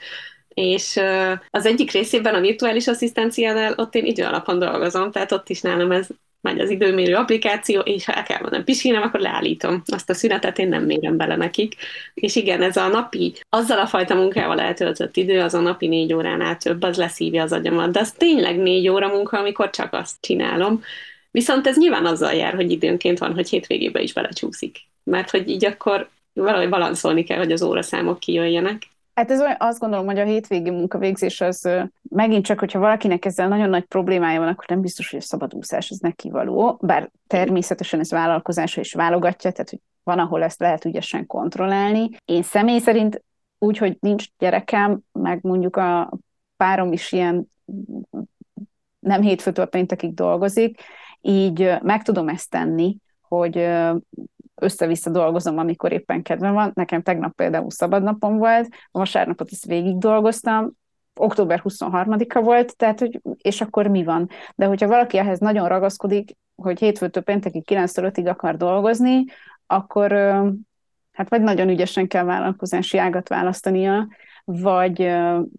És 0.48 1.00
az 1.50 1.66
egyik 1.66 1.90
részében 1.90 2.34
a 2.34 2.40
virtuális 2.40 2.86
asszisztenciánál 2.86 3.74
ott 3.76 3.94
én 3.94 4.04
idő 4.04 4.24
alapon 4.24 4.58
dolgozom, 4.58 5.10
tehát 5.10 5.32
ott 5.32 5.48
is 5.48 5.60
nálam 5.60 5.92
ez 5.92 6.06
megy 6.40 6.60
az 6.60 6.70
időmérő 6.70 7.14
applikáció, 7.14 7.80
és 7.80 8.04
ha 8.04 8.12
el 8.12 8.22
kell 8.22 8.38
mondanom 8.40 8.64
pisínem, 8.64 9.02
akkor 9.02 9.20
leállítom. 9.20 9.82
Azt 9.86 10.10
a 10.10 10.14
szünetet 10.14 10.58
én 10.58 10.68
nem 10.68 10.84
mérem 10.84 11.16
bele 11.16 11.36
nekik. 11.36 11.74
És 12.14 12.36
igen, 12.36 12.62
ez 12.62 12.76
a 12.76 12.88
napi, 12.88 13.32
azzal 13.48 13.78
a 13.78 13.86
fajta 13.86 14.14
munkával 14.14 14.60
eltöltött 14.60 15.16
idő, 15.16 15.40
az 15.40 15.54
a 15.54 15.60
napi 15.60 15.88
négy 15.88 16.12
óránál 16.12 16.56
több, 16.56 16.82
az 16.82 16.96
leszívja 16.96 17.42
az 17.42 17.52
agyamat. 17.52 17.90
De 17.90 18.00
az 18.00 18.12
tényleg 18.12 18.58
négy 18.58 18.88
óra 18.88 19.08
munka, 19.08 19.38
amikor 19.38 19.70
csak 19.70 19.92
azt 19.92 20.16
csinálom. 20.20 20.82
Viszont 21.30 21.66
ez 21.66 21.76
nyilván 21.76 22.06
azzal 22.06 22.32
jár, 22.32 22.54
hogy 22.54 22.70
időnként 22.70 23.18
van, 23.18 23.34
hogy 23.34 23.48
hétvégébe 23.48 24.00
is 24.00 24.12
belecsúszik. 24.12 24.78
Mert 25.04 25.30
hogy 25.30 25.48
így 25.48 25.64
akkor 25.64 26.08
valahogy 26.32 26.68
balanszolni 26.68 27.24
kell, 27.24 27.38
hogy 27.38 27.52
az 27.52 27.62
óraszámok 27.62 28.20
kijöjjenek. 28.20 28.82
Hát 29.20 29.30
ez 29.30 29.40
olyan, 29.40 29.56
azt 29.58 29.78
gondolom, 29.78 30.06
hogy 30.06 30.18
a 30.18 30.24
hétvégi 30.24 30.70
munkavégzés 30.70 31.40
az 31.40 31.68
megint 32.02 32.44
csak, 32.44 32.58
hogyha 32.58 32.78
valakinek 32.78 33.24
ezzel 33.24 33.48
nagyon 33.48 33.68
nagy 33.68 33.84
problémája 33.84 34.40
van, 34.40 34.48
akkor 34.48 34.64
nem 34.68 34.80
biztos, 34.80 35.10
hogy 35.10 35.18
a 35.18 35.22
szabadúszás 35.22 35.90
az 35.90 35.98
neki 35.98 36.30
való, 36.30 36.78
bár 36.80 37.10
természetesen 37.26 38.00
ez 38.00 38.10
vállalkozása 38.10 38.80
is 38.80 38.92
válogatja, 38.92 39.50
tehát 39.50 39.70
hogy 39.70 39.80
van, 40.02 40.18
ahol 40.18 40.42
ezt 40.42 40.60
lehet 40.60 40.84
ügyesen 40.84 41.26
kontrollálni. 41.26 42.08
Én 42.24 42.42
személy 42.42 42.78
szerint 42.78 43.24
úgy, 43.58 43.78
hogy 43.78 43.96
nincs 44.00 44.26
gyerekem, 44.38 45.00
meg 45.12 45.38
mondjuk 45.42 45.76
a 45.76 46.18
párom 46.56 46.92
is 46.92 47.12
ilyen 47.12 47.50
nem 48.98 49.20
hétfőtől 49.20 49.66
péntekig 49.66 50.14
dolgozik, 50.14 50.80
így 51.20 51.72
meg 51.82 52.02
tudom 52.02 52.28
ezt 52.28 52.50
tenni, 52.50 52.96
hogy 53.20 53.68
össze-vissza 54.62 55.10
dolgozom, 55.10 55.58
amikor 55.58 55.92
éppen 55.92 56.22
kedvem 56.22 56.54
van. 56.54 56.70
Nekem 56.74 57.02
tegnap 57.02 57.34
például 57.34 57.70
szabadnapom 57.70 58.36
volt, 58.36 58.68
vasárnapot 58.90 59.52
ezt 59.52 59.66
végig 59.66 59.98
dolgoztam, 59.98 60.72
október 61.14 61.60
23-a 61.64 62.40
volt, 62.40 62.76
tehát, 62.76 62.98
hogy, 62.98 63.20
és 63.36 63.60
akkor 63.60 63.86
mi 63.86 64.04
van? 64.04 64.28
De 64.54 64.66
hogyha 64.66 64.86
valaki 64.86 65.18
ehhez 65.18 65.38
nagyon 65.38 65.68
ragaszkodik, 65.68 66.36
hogy 66.54 66.78
hétfőtől 66.78 67.22
péntekig 67.22 67.62
9-5-ig 67.66 68.28
akar 68.28 68.56
dolgozni, 68.56 69.24
akkor 69.66 70.12
hát 71.12 71.28
vagy 71.28 71.42
nagyon 71.42 71.68
ügyesen 71.68 72.06
kell 72.06 72.24
vállalkozási 72.24 72.98
ágat 72.98 73.28
választania, 73.28 74.08
vagy 74.44 75.02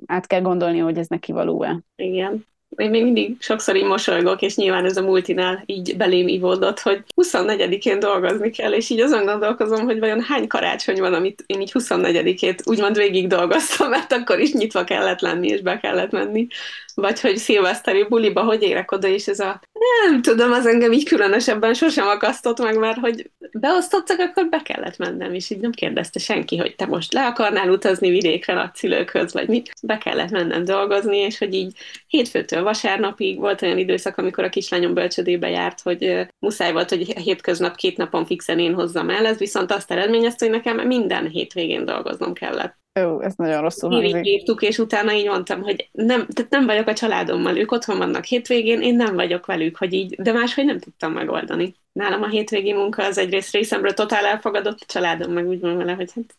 át 0.05 0.27
kell 0.27 0.41
gondolni, 0.41 0.77
hogy 0.77 0.97
ez 0.97 1.07
neki 1.07 1.31
való-e. 1.31 1.79
Igen 1.95 2.49
én 2.75 2.89
még 2.89 3.03
mindig 3.03 3.35
sokszor 3.39 3.75
így 3.75 3.83
mosolygok, 3.83 4.41
és 4.41 4.55
nyilván 4.55 4.85
ez 4.85 4.97
a 4.97 5.01
multinál 5.01 5.63
így 5.65 5.97
belém 5.97 6.27
ivódott, 6.27 6.79
hogy 6.79 7.03
24-én 7.21 7.99
dolgozni 7.99 8.49
kell, 8.49 8.71
és 8.71 8.89
így 8.89 8.99
azon 8.99 9.25
gondolkozom, 9.25 9.85
hogy 9.85 9.99
vajon 9.99 10.21
hány 10.21 10.47
karácsony 10.47 10.99
van, 10.99 11.13
amit 11.13 11.43
én 11.45 11.61
így 11.61 11.71
24-ét 11.73 12.67
úgymond 12.67 12.97
végig 12.97 13.27
dolgoztam, 13.27 13.89
mert 13.89 14.11
akkor 14.11 14.39
is 14.39 14.53
nyitva 14.53 14.83
kellett 14.83 15.19
lenni, 15.19 15.47
és 15.47 15.61
be 15.61 15.79
kellett 15.79 16.11
menni 16.11 16.47
vagy 16.95 17.21
hogy 17.21 17.37
szilveszteri 17.37 18.03
buliba 18.03 18.43
hogy 18.43 18.61
érek 18.61 18.91
oda, 18.91 19.07
és 19.07 19.27
ez 19.27 19.39
a 19.39 19.61
nem 20.05 20.21
tudom, 20.21 20.51
az 20.51 20.65
engem 20.65 20.91
így 20.91 21.05
különösebben 21.05 21.73
sosem 21.73 22.07
akasztott 22.07 22.59
meg, 22.59 22.77
mert 22.77 22.97
hogy 22.97 23.31
beosztottak, 23.51 24.19
akkor 24.19 24.49
be 24.49 24.61
kellett 24.61 24.97
mennem, 24.97 25.33
és 25.33 25.49
így 25.49 25.59
nem 25.59 25.71
kérdezte 25.71 26.19
senki, 26.19 26.57
hogy 26.57 26.75
te 26.75 26.85
most 26.85 27.13
le 27.13 27.25
akarnál 27.25 27.69
utazni 27.69 28.09
vidékre 28.09 28.53
nagyszülőkhöz, 28.53 29.33
vagy 29.33 29.47
mit, 29.47 29.71
be 29.83 29.97
kellett 29.97 30.29
mennem 30.29 30.63
dolgozni, 30.63 31.17
és 31.17 31.37
hogy 31.37 31.53
így 31.53 31.77
hétfőtől 32.07 32.63
vasárnapig 32.63 33.39
volt 33.39 33.61
olyan 33.61 33.77
időszak, 33.77 34.17
amikor 34.17 34.43
a 34.43 34.49
kislányom 34.49 34.93
bölcsödébe 34.93 35.49
járt, 35.49 35.81
hogy 35.81 36.27
muszáj 36.39 36.71
volt, 36.71 36.89
hogy 36.89 37.19
hétköznap 37.19 37.75
két 37.75 37.97
napon 37.97 38.25
fixen 38.25 38.59
én 38.59 38.73
hozzam 38.73 39.09
el, 39.09 39.25
ez 39.25 39.37
viszont 39.37 39.71
azt 39.71 39.91
eredményezte, 39.91 40.45
hogy 40.45 40.53
nekem 40.55 40.87
minden 40.87 41.27
hétvégén 41.27 41.85
dolgoznom 41.85 42.33
kellett. 42.33 42.80
Ó, 42.99 43.21
ez 43.21 43.33
nagyon 43.35 43.61
rosszul 43.61 43.89
hangzik. 43.89 44.25
írtuk, 44.25 44.61
és 44.61 44.77
utána 44.77 45.13
így 45.13 45.27
mondtam, 45.27 45.61
hogy 45.61 45.89
nem, 45.91 46.27
tehát 46.27 46.51
nem 46.51 46.65
vagyok 46.65 46.87
a 46.87 46.93
családommal, 46.93 47.57
ők 47.57 47.71
otthon 47.71 47.97
vannak 47.97 48.25
hétvégén, 48.25 48.81
én 48.81 48.95
nem 48.95 49.15
vagyok 49.15 49.45
velük, 49.45 49.77
hogy 49.77 49.93
így, 49.93 50.15
de 50.15 50.31
máshogy 50.31 50.65
nem 50.65 50.79
tudtam 50.79 51.13
megoldani. 51.13 51.75
Nálam 51.91 52.21
a 52.21 52.27
hétvégi 52.27 52.73
munka 52.73 53.03
az 53.03 53.17
egyrészt 53.17 53.53
részemről 53.53 53.93
totál 53.93 54.25
elfogadott, 54.25 54.79
a 54.81 54.85
családom 54.85 55.31
meg 55.31 55.47
úgy 55.47 55.59
van 55.59 55.77
vele, 55.77 55.93
hogy 55.93 56.11
hát 56.13 56.35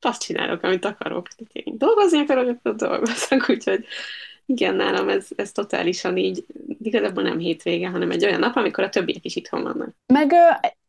azt 0.00 0.22
csinálok, 0.22 0.62
amit 0.62 0.84
akarok. 0.84 1.28
Én 1.52 1.74
dolgozni 1.78 2.18
akarok, 2.18 2.48
akkor 2.48 2.74
dolgozok, 2.74 3.48
úgyhogy 3.48 3.84
igen, 4.46 4.74
nálam 4.74 5.08
ez, 5.08 5.28
ez 5.36 5.52
totálisan 5.52 6.16
így, 6.16 6.44
igazából 6.82 7.22
nem 7.22 7.38
hétvége, 7.38 7.88
hanem 7.88 8.10
egy 8.10 8.24
olyan 8.24 8.40
nap, 8.40 8.56
amikor 8.56 8.84
a 8.84 8.88
többiek 8.88 9.24
is 9.24 9.36
itthon 9.36 9.62
vannak. 9.62 9.90
Meg, 10.06 10.32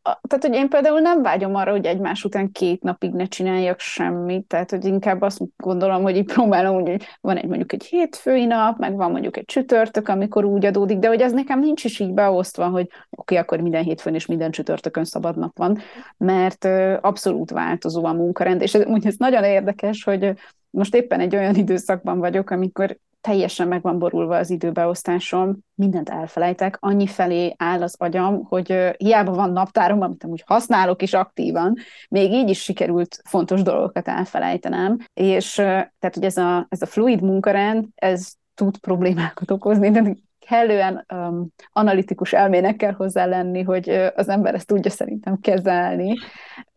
tehát, 0.04 0.45
hogy 0.45 0.54
én 0.54 0.70
például 0.70 0.99
nem 0.99 1.22
vágyom 1.22 1.56
arra, 1.56 1.72
hogy 1.72 1.86
egymás 1.86 2.24
után 2.24 2.52
két 2.52 2.84
napig 2.84 3.14
ne 3.14 3.26
csináljak 3.26 3.80
semmit, 3.80 4.47
tehát, 4.47 4.70
hogy 4.70 4.86
inkább 4.86 5.22
azt 5.22 5.41
gondolom, 5.58 6.02
hogy 6.02 6.16
így 6.16 6.34
próbálom, 6.34 6.82
hogy 6.82 7.04
van 7.22 7.38
egy 7.38 7.47
mondjuk 7.47 7.74
egy 7.74 7.84
hétfői 7.84 8.45
nap, 8.45 8.78
meg 8.78 8.95
van 8.95 9.12
mondjuk 9.12 9.38
egy 9.38 9.45
csütörtök, 9.45 10.08
amikor 10.08 10.45
úgy 10.45 10.66
adódik, 10.66 10.97
de 10.97 11.08
hogy 11.08 11.22
ez 11.22 11.32
nekem 11.32 11.60
nincs 11.60 11.84
is 11.84 11.99
így 11.99 12.14
beosztva, 12.14 12.68
hogy 12.68 12.86
oké, 12.86 12.99
okay, 13.10 13.38
akkor 13.38 13.60
minden 13.60 13.84
hétfőn 13.84 14.14
és 14.14 14.26
minden 14.26 14.52
csütörtökön 14.52 15.06
szabad 15.06 15.38
nap 15.38 15.58
van, 15.58 15.80
mert 16.18 16.66
abszolút 17.02 17.52
változó 17.52 18.06
a 18.06 18.14
munkarend, 18.14 18.62
és 18.62 18.74
ez, 18.74 19.04
ez 19.04 19.16
nagyon 19.18 19.43
érdekes, 19.43 20.04
hogy 20.04 20.34
most 20.70 20.95
éppen 20.95 21.20
egy 21.20 21.36
olyan 21.36 21.56
időszakban 21.56 22.20
vagyok, 22.20 22.49
amikor 22.49 22.97
teljesen 23.22 23.67
meg 23.67 23.82
van 23.82 23.99
borulva 23.99 24.38
az 24.38 24.49
időbeosztásom, 24.49 25.57
mindent 25.76 26.09
elfelejtek, 26.09 26.78
annyi 26.80 27.07
felé 27.07 27.53
áll 27.57 27.82
az 27.82 27.95
agyam, 27.97 28.43
hogy 28.43 28.93
hiába 28.97 29.32
van 29.32 29.51
naptárom, 29.51 30.01
amit 30.01 30.24
amúgy 30.24 30.43
használok 30.45 31.01
is 31.01 31.13
aktívan, 31.13 31.76
még 32.09 32.32
így 32.32 32.49
is 32.49 32.61
sikerült 32.61 33.22
fontos 33.24 33.61
dolgokat 33.61 34.07
elfelejtenem, 34.07 34.97
és 35.13 35.53
tehát, 35.55 36.13
hogy 36.13 36.24
ez 36.24 36.38
a, 36.38 36.65
ez 36.69 36.82
a 36.82 36.86
fluid 36.86 37.22
munkarend, 37.22 37.86
ez 37.95 38.34
tud 38.53 38.78
problémákat 38.78 39.51
okozni, 39.51 39.91
de 39.91 40.15
kellően 40.47 41.05
um, 41.13 41.47
analitikus 41.72 42.34
elmének 42.34 42.76
kell 42.76 42.93
hozzá 42.93 43.26
lenni, 43.26 43.61
hogy 43.61 43.89
az 44.15 44.30
ember 44.30 44.53
ezt 44.53 44.67
tudja 44.67 44.91
szerintem 44.91 45.39
kezelni. 45.39 46.13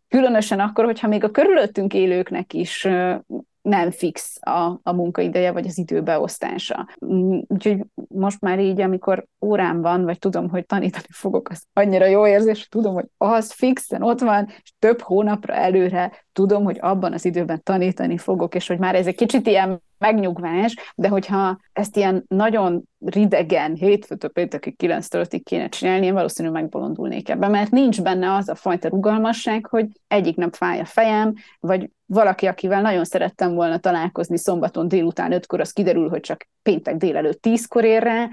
Különösen 0.09 0.61
akkor, 0.61 0.85
hogyha 0.85 1.09
még 1.09 1.25
a 1.25 1.31
körülöttünk 1.31 1.95
élőknek 1.95 2.53
is 2.53 2.89
nem 3.69 3.91
fix 3.91 4.37
a, 4.41 4.81
a 4.83 4.93
munkaideje, 4.93 5.53
vagy 5.53 5.67
az 5.67 5.79
időbeosztása. 5.79 6.89
Úgyhogy 7.49 7.85
most 8.09 8.41
már 8.41 8.59
így, 8.59 8.81
amikor 8.81 9.27
órám 9.41 9.81
van, 9.81 10.05
vagy 10.05 10.19
tudom, 10.19 10.49
hogy 10.49 10.67
tanítani 10.67 11.07
fogok, 11.09 11.49
az 11.49 11.63
annyira 11.73 12.07
jó 12.07 12.27
érzés, 12.27 12.69
tudom, 12.69 12.95
hogy 12.95 13.07
az 13.17 13.53
fixen 13.53 14.03
ott 14.03 14.21
van, 14.21 14.47
és 14.63 14.73
több 14.79 15.01
hónapra 15.01 15.55
előre 15.55 16.25
tudom, 16.33 16.65
hogy 16.65 16.79
abban 16.81 17.13
az 17.13 17.25
időben 17.25 17.63
tanítani 17.63 18.19
fogok, 18.19 18.55
és 18.55 18.67
hogy 18.67 18.79
már 18.79 18.95
ez 18.95 19.07
egy 19.07 19.17
kicsit 19.17 19.47
ilyen 19.47 19.83
megnyugvás, 20.05 20.77
de 20.95 21.09
hogyha 21.09 21.59
ezt 21.73 21.97
ilyen 21.97 22.25
nagyon 22.29 22.83
ridegen, 23.05 23.75
hétfőtől 23.75 24.31
péntekig 24.31 24.75
9-től 24.79 25.27
5-ig 25.31 25.41
kéne 25.45 25.69
csinálni, 25.69 26.07
én 26.07 26.15
valószínűleg 26.15 26.63
megbolondulnék 26.63 27.29
ebbe, 27.29 27.49
mert 27.49 27.71
nincs 27.71 28.03
benne 28.03 28.35
az 28.35 28.49
a 28.49 28.55
fajta 28.55 28.89
rugalmasság, 28.89 29.67
hogy 29.67 29.87
egyik 30.09 30.37
nap 30.37 30.55
fáj 30.55 30.81
a 30.81 30.85
fejem, 30.85 31.35
vagy 31.61 31.91
valaki, 32.07 32.47
akivel 32.47 32.81
nagyon 32.81 33.05
szerettem 33.05 33.55
volna 33.55 33.79
találkozni 33.79 34.39
szombaton 34.39 34.89
délután 34.89 35.33
5-kor, 35.35 35.61
az 35.61 35.73
kiderül, 35.73 36.09
hogy 36.09 36.21
csak 36.21 36.49
péntek 36.63 36.97
délelőtt 36.97 37.47
10-kor 37.47 37.85
ér 37.85 38.03
rá, 38.03 38.29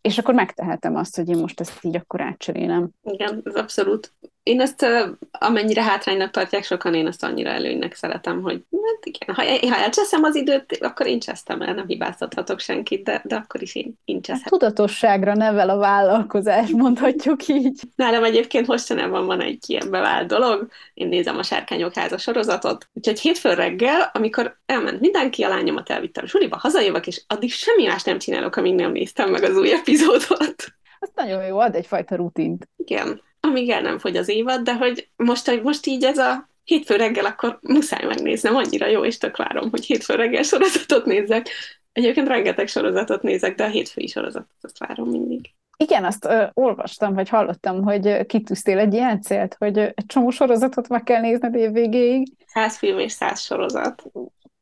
és 0.00 0.18
akkor 0.18 0.34
megtehetem 0.34 0.96
azt, 0.96 1.16
hogy 1.16 1.28
én 1.28 1.38
most 1.38 1.60
ezt 1.60 1.84
így 1.84 1.96
akkor 1.96 2.20
átcserélem. 2.20 2.90
Igen, 3.02 3.40
ez 3.44 3.54
abszolút. 3.54 4.12
Én 4.44 4.60
ezt 4.60 4.86
amennyire 5.32 5.82
hátránynak 5.82 6.30
tartják 6.30 6.64
sokan, 6.64 6.94
én 6.94 7.06
ezt 7.06 7.24
annyira 7.24 7.50
előnynek 7.50 7.94
szeretem, 7.94 8.42
hogy 8.42 8.62
hát 8.70 9.06
igen, 9.06 9.34
ha, 9.34 9.68
ha 9.68 9.76
elcseszem 9.76 10.22
az 10.22 10.34
időt, 10.34 10.78
akkor 10.80 11.06
én 11.06 11.20
csesztem 11.20 11.62
el, 11.62 11.74
nem 11.74 11.86
hibáztathatok 11.86 12.60
senkit, 12.60 13.04
de, 13.04 13.22
de 13.24 13.34
akkor 13.34 13.62
is 13.62 13.74
én, 13.74 13.98
én 14.04 14.14
Hát 14.14 14.24
cseszem. 14.24 14.44
tudatosságra 14.46 15.34
nevel 15.34 15.68
a 15.68 15.76
vállalkozás, 15.76 16.68
mondhatjuk 16.70 17.48
így. 17.48 17.80
Nálam 17.96 18.24
egyébként 18.24 18.66
mostanában 18.66 19.26
van 19.26 19.40
egy 19.40 19.64
ilyen 19.66 19.90
bevált 19.90 20.26
dolog, 20.26 20.68
én 20.94 21.08
nézem 21.08 21.38
a 21.38 21.42
Sárkányok 21.42 21.94
háza 21.94 22.18
sorozatot, 22.18 22.88
úgyhogy 22.92 23.20
hétfőn 23.20 23.54
reggel, 23.54 24.10
amikor 24.12 24.58
elment 24.66 25.00
mindenki, 25.00 25.42
a 25.42 25.48
lányomat 25.48 25.90
elvittem 25.90 26.26
suliba, 26.26 26.56
hazajövök, 26.56 27.06
és 27.06 27.22
addig 27.26 27.52
semmi 27.52 27.86
más 27.86 28.02
nem 28.02 28.18
csinálok, 28.18 28.56
amíg 28.56 28.74
nem 28.74 28.92
néztem 28.92 29.30
meg 29.30 29.42
az 29.42 29.56
új 29.56 29.72
epizódot. 29.72 30.64
Az 30.98 31.10
nagyon 31.14 31.46
jó, 31.46 31.58
ad 31.58 31.74
egyfajta 31.74 32.16
rutint. 32.16 32.68
Igen, 32.76 33.20
amíg 33.44 33.70
el 33.70 33.80
nem 33.80 33.98
fogy 33.98 34.16
az 34.16 34.28
évad, 34.28 34.62
de 34.62 34.74
hogy 34.74 35.08
most, 35.16 35.48
hogy 35.48 35.62
most 35.62 35.86
így 35.86 36.04
ez 36.04 36.18
a 36.18 36.48
hétfő 36.64 36.96
reggel, 36.96 37.24
akkor 37.24 37.58
muszáj 37.62 38.04
megnéznem, 38.04 38.56
annyira 38.56 38.86
jó, 38.86 39.04
és 39.04 39.18
tök 39.18 39.36
várom, 39.36 39.70
hogy 39.70 39.84
hétfő 39.84 40.14
reggel 40.14 40.42
sorozatot 40.42 41.04
nézzek. 41.04 41.48
Egyébként 41.92 42.28
rengeteg 42.28 42.68
sorozatot 42.68 43.22
nézek, 43.22 43.54
de 43.54 43.64
a 43.64 43.68
hétfői 43.68 44.06
sorozatot 44.06 44.78
várom 44.78 45.08
mindig. 45.08 45.50
Igen, 45.76 46.04
azt 46.04 46.24
ö, 46.24 46.44
olvastam, 46.52 47.14
vagy 47.14 47.28
hallottam, 47.28 47.82
hogy 47.82 48.26
kitűztél 48.26 48.78
egy 48.78 48.94
ilyen 48.94 49.20
célt, 49.20 49.56
hogy 49.58 49.78
egy 49.78 50.06
csomó 50.06 50.30
sorozatot 50.30 50.88
meg 50.88 51.02
kell 51.02 51.20
nézned 51.20 51.54
évvégéig. 51.54 52.28
Száz 52.46 52.76
film 52.76 52.98
és 52.98 53.12
száz 53.12 53.40
sorozat. 53.40 54.02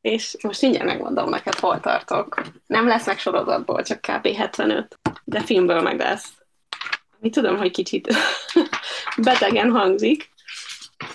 És 0.00 0.36
most 0.42 0.62
mindjárt 0.62 0.86
megmondom 0.86 1.28
neked, 1.28 1.54
hol 1.54 1.80
tartok. 1.80 2.42
Nem 2.66 2.86
lesz 2.86 3.06
meg 3.06 3.18
sorozatból, 3.18 3.82
csak 3.82 4.00
kb. 4.00 4.26
75, 4.26 4.98
de 5.24 5.40
filmből 5.40 5.80
meg 5.80 5.98
lesz. 5.98 6.41
Mi 7.22 7.30
tudom, 7.30 7.56
hogy 7.56 7.70
kicsit 7.70 8.14
betegen 9.24 9.70
hangzik. 9.70 10.30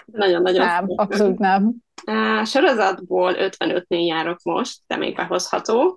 Nagyon-nagyon 0.06 0.66
Nem, 0.66 0.70
szeretem. 0.70 0.96
abszolút 0.98 1.40
nem. 1.40 1.74
Á, 2.06 2.44
sorozatból 2.44 3.36
55-nél 3.38 4.06
járok 4.06 4.44
most, 4.44 4.80
de 4.88 4.98
még 4.98 5.16
behozható. 5.16 5.96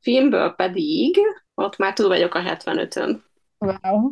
Filmből 0.00 0.52
pedig, 0.52 1.18
ott 1.54 1.76
már 1.76 1.92
túl 1.92 2.08
vagyok 2.08 2.34
a 2.34 2.40
75-ön. 2.40 3.24
Wow. 3.58 4.10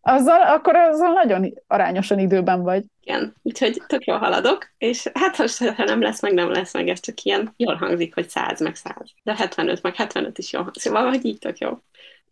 Azzal, 0.00 0.42
akkor 0.42 0.76
azzal 0.76 1.12
nagyon 1.12 1.52
arányosan 1.66 2.18
időben 2.18 2.62
vagy. 2.62 2.84
Igen, 3.00 3.34
úgyhogy 3.42 3.82
tök 3.86 4.04
jól 4.04 4.18
haladok, 4.18 4.72
és 4.78 5.10
hát 5.14 5.38
most, 5.38 5.58
ha 5.58 5.84
nem 5.84 6.00
lesz 6.00 6.22
meg, 6.22 6.34
nem 6.34 6.50
lesz 6.50 6.74
meg, 6.74 6.88
ez 6.88 7.00
csak 7.00 7.22
ilyen 7.22 7.54
jól 7.56 7.74
hangzik, 7.74 8.14
hogy 8.14 8.28
100 8.28 8.60
meg 8.60 8.74
100. 8.74 8.94
De 9.22 9.34
75 9.34 9.82
meg 9.82 9.94
75 9.94 10.38
is 10.38 10.52
jó 10.52 10.62
hangzik, 10.62 10.82
szóval 10.82 11.02
valahogy 11.02 11.24
így 11.24 11.38
tök 11.38 11.58
jó. 11.58 11.78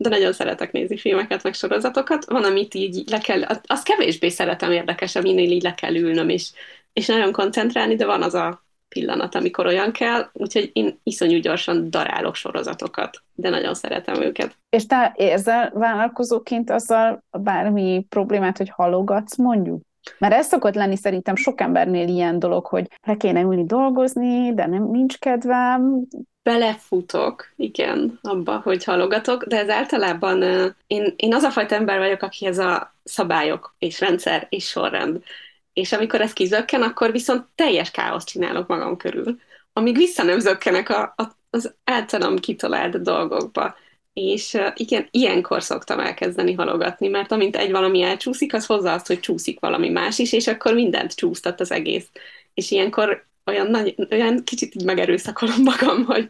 De 0.01 0.09
nagyon 0.09 0.33
szeretek 0.33 0.73
nézni 0.73 0.97
filmeket, 0.97 1.43
meg 1.43 1.55
sorozatokat. 1.55 2.25
Van, 2.25 2.45
amit 2.45 2.75
így 2.75 3.03
le 3.11 3.19
kell, 3.19 3.43
azt 3.67 3.85
kevésbé 3.85 4.29
szeretem 4.29 4.73
érdekes, 4.73 5.13
minél 5.13 5.51
így 5.51 5.63
le 5.63 5.75
kell 5.75 5.95
ülnöm, 5.95 6.29
és, 6.29 6.51
és 6.93 7.07
nagyon 7.07 7.33
koncentrálni, 7.33 7.95
de 7.95 8.07
van 8.07 8.23
az 8.23 8.35
a 8.35 8.63
pillanat, 8.89 9.35
amikor 9.35 9.67
olyan 9.67 9.93
kell, 9.93 10.31
úgyhogy 10.33 10.71
én 10.73 10.99
iszonyú 11.03 11.39
gyorsan 11.39 11.91
darálok 11.91 12.35
sorozatokat, 12.35 13.23
de 13.35 13.49
nagyon 13.49 13.75
szeretem 13.75 14.23
őket. 14.23 14.57
És 14.71 14.87
te 14.87 15.15
érzel 15.17 15.71
vállalkozóként 15.75 16.71
azzal 16.71 17.23
bármi 17.31 18.07
problémát, 18.09 18.57
hogy 18.57 18.69
halogatsz, 18.69 19.37
mondjuk? 19.37 19.83
Mert 20.19 20.35
ez 20.35 20.47
szokott 20.47 20.75
lenni 20.75 20.97
szerintem 20.97 21.37
sok 21.37 21.61
embernél 21.61 22.09
ilyen 22.09 22.39
dolog, 22.39 22.67
hogy 22.67 22.87
le 23.07 23.17
kéne 23.17 23.41
ülni 23.41 23.65
dolgozni, 23.65 24.55
de 24.55 24.67
nem 24.67 24.91
nincs 24.91 25.19
kedvem. 25.19 26.07
Belefutok, 26.43 27.53
igen, 27.57 28.19
abba, 28.23 28.61
hogy 28.65 28.85
halogatok, 28.85 29.45
de 29.45 29.59
ez 29.59 29.69
általában 29.69 30.43
én, 30.87 31.15
én 31.17 31.35
az 31.35 31.43
a 31.43 31.51
fajta 31.51 31.75
ember 31.75 31.99
vagyok, 31.99 32.23
akihez 32.23 32.59
a 32.59 32.95
szabályok 33.05 33.75
és 33.79 34.01
rendszer 34.01 34.47
és 34.51 34.67
sorrend. 34.67 35.23
És 35.73 35.93
amikor 35.93 36.21
ez 36.21 36.33
kizökken, 36.33 36.83
akkor 36.83 37.13
viszont 37.13 37.47
teljes 37.55 37.91
káoszt 37.91 38.29
csinálok 38.29 38.67
magam 38.67 38.97
körül. 38.97 39.37
Amíg 39.73 39.97
vissza 39.97 40.23
nem 40.23 40.39
zökkenek 40.39 40.89
a, 40.89 41.15
a, 41.17 41.23
az 41.51 41.75
általam 41.85 42.39
kitalált 42.39 43.03
dolgokba. 43.03 43.75
És 44.19 44.59
igen, 44.75 45.09
ilyenkor 45.11 45.63
szoktam 45.63 46.01
elkezdeni 46.01 46.53
halogatni, 46.53 47.09
mert 47.09 47.33
amint 47.33 47.57
egy 47.57 47.71
valami 47.71 48.03
elcsúszik, 48.03 48.55
az 48.55 48.67
hozza 48.67 48.93
azt, 48.93 49.07
hogy 49.07 49.21
csúszik 49.21 49.61
valami 49.61 49.89
más 49.89 50.19
is, 50.19 50.33
és 50.33 50.47
akkor 50.47 50.75
mindent 50.75 51.15
csúsztat 51.15 51.61
az 51.61 51.71
egész. 51.71 52.09
És 52.55 52.71
ilyenkor 52.71 53.27
olyan, 53.47 53.67
nagy, 53.67 53.95
olyan 54.11 54.45
kicsit 54.45 54.75
így 54.75 54.85
megerőszakolom 54.85 55.63
magam, 55.63 56.05
hogy 56.05 56.29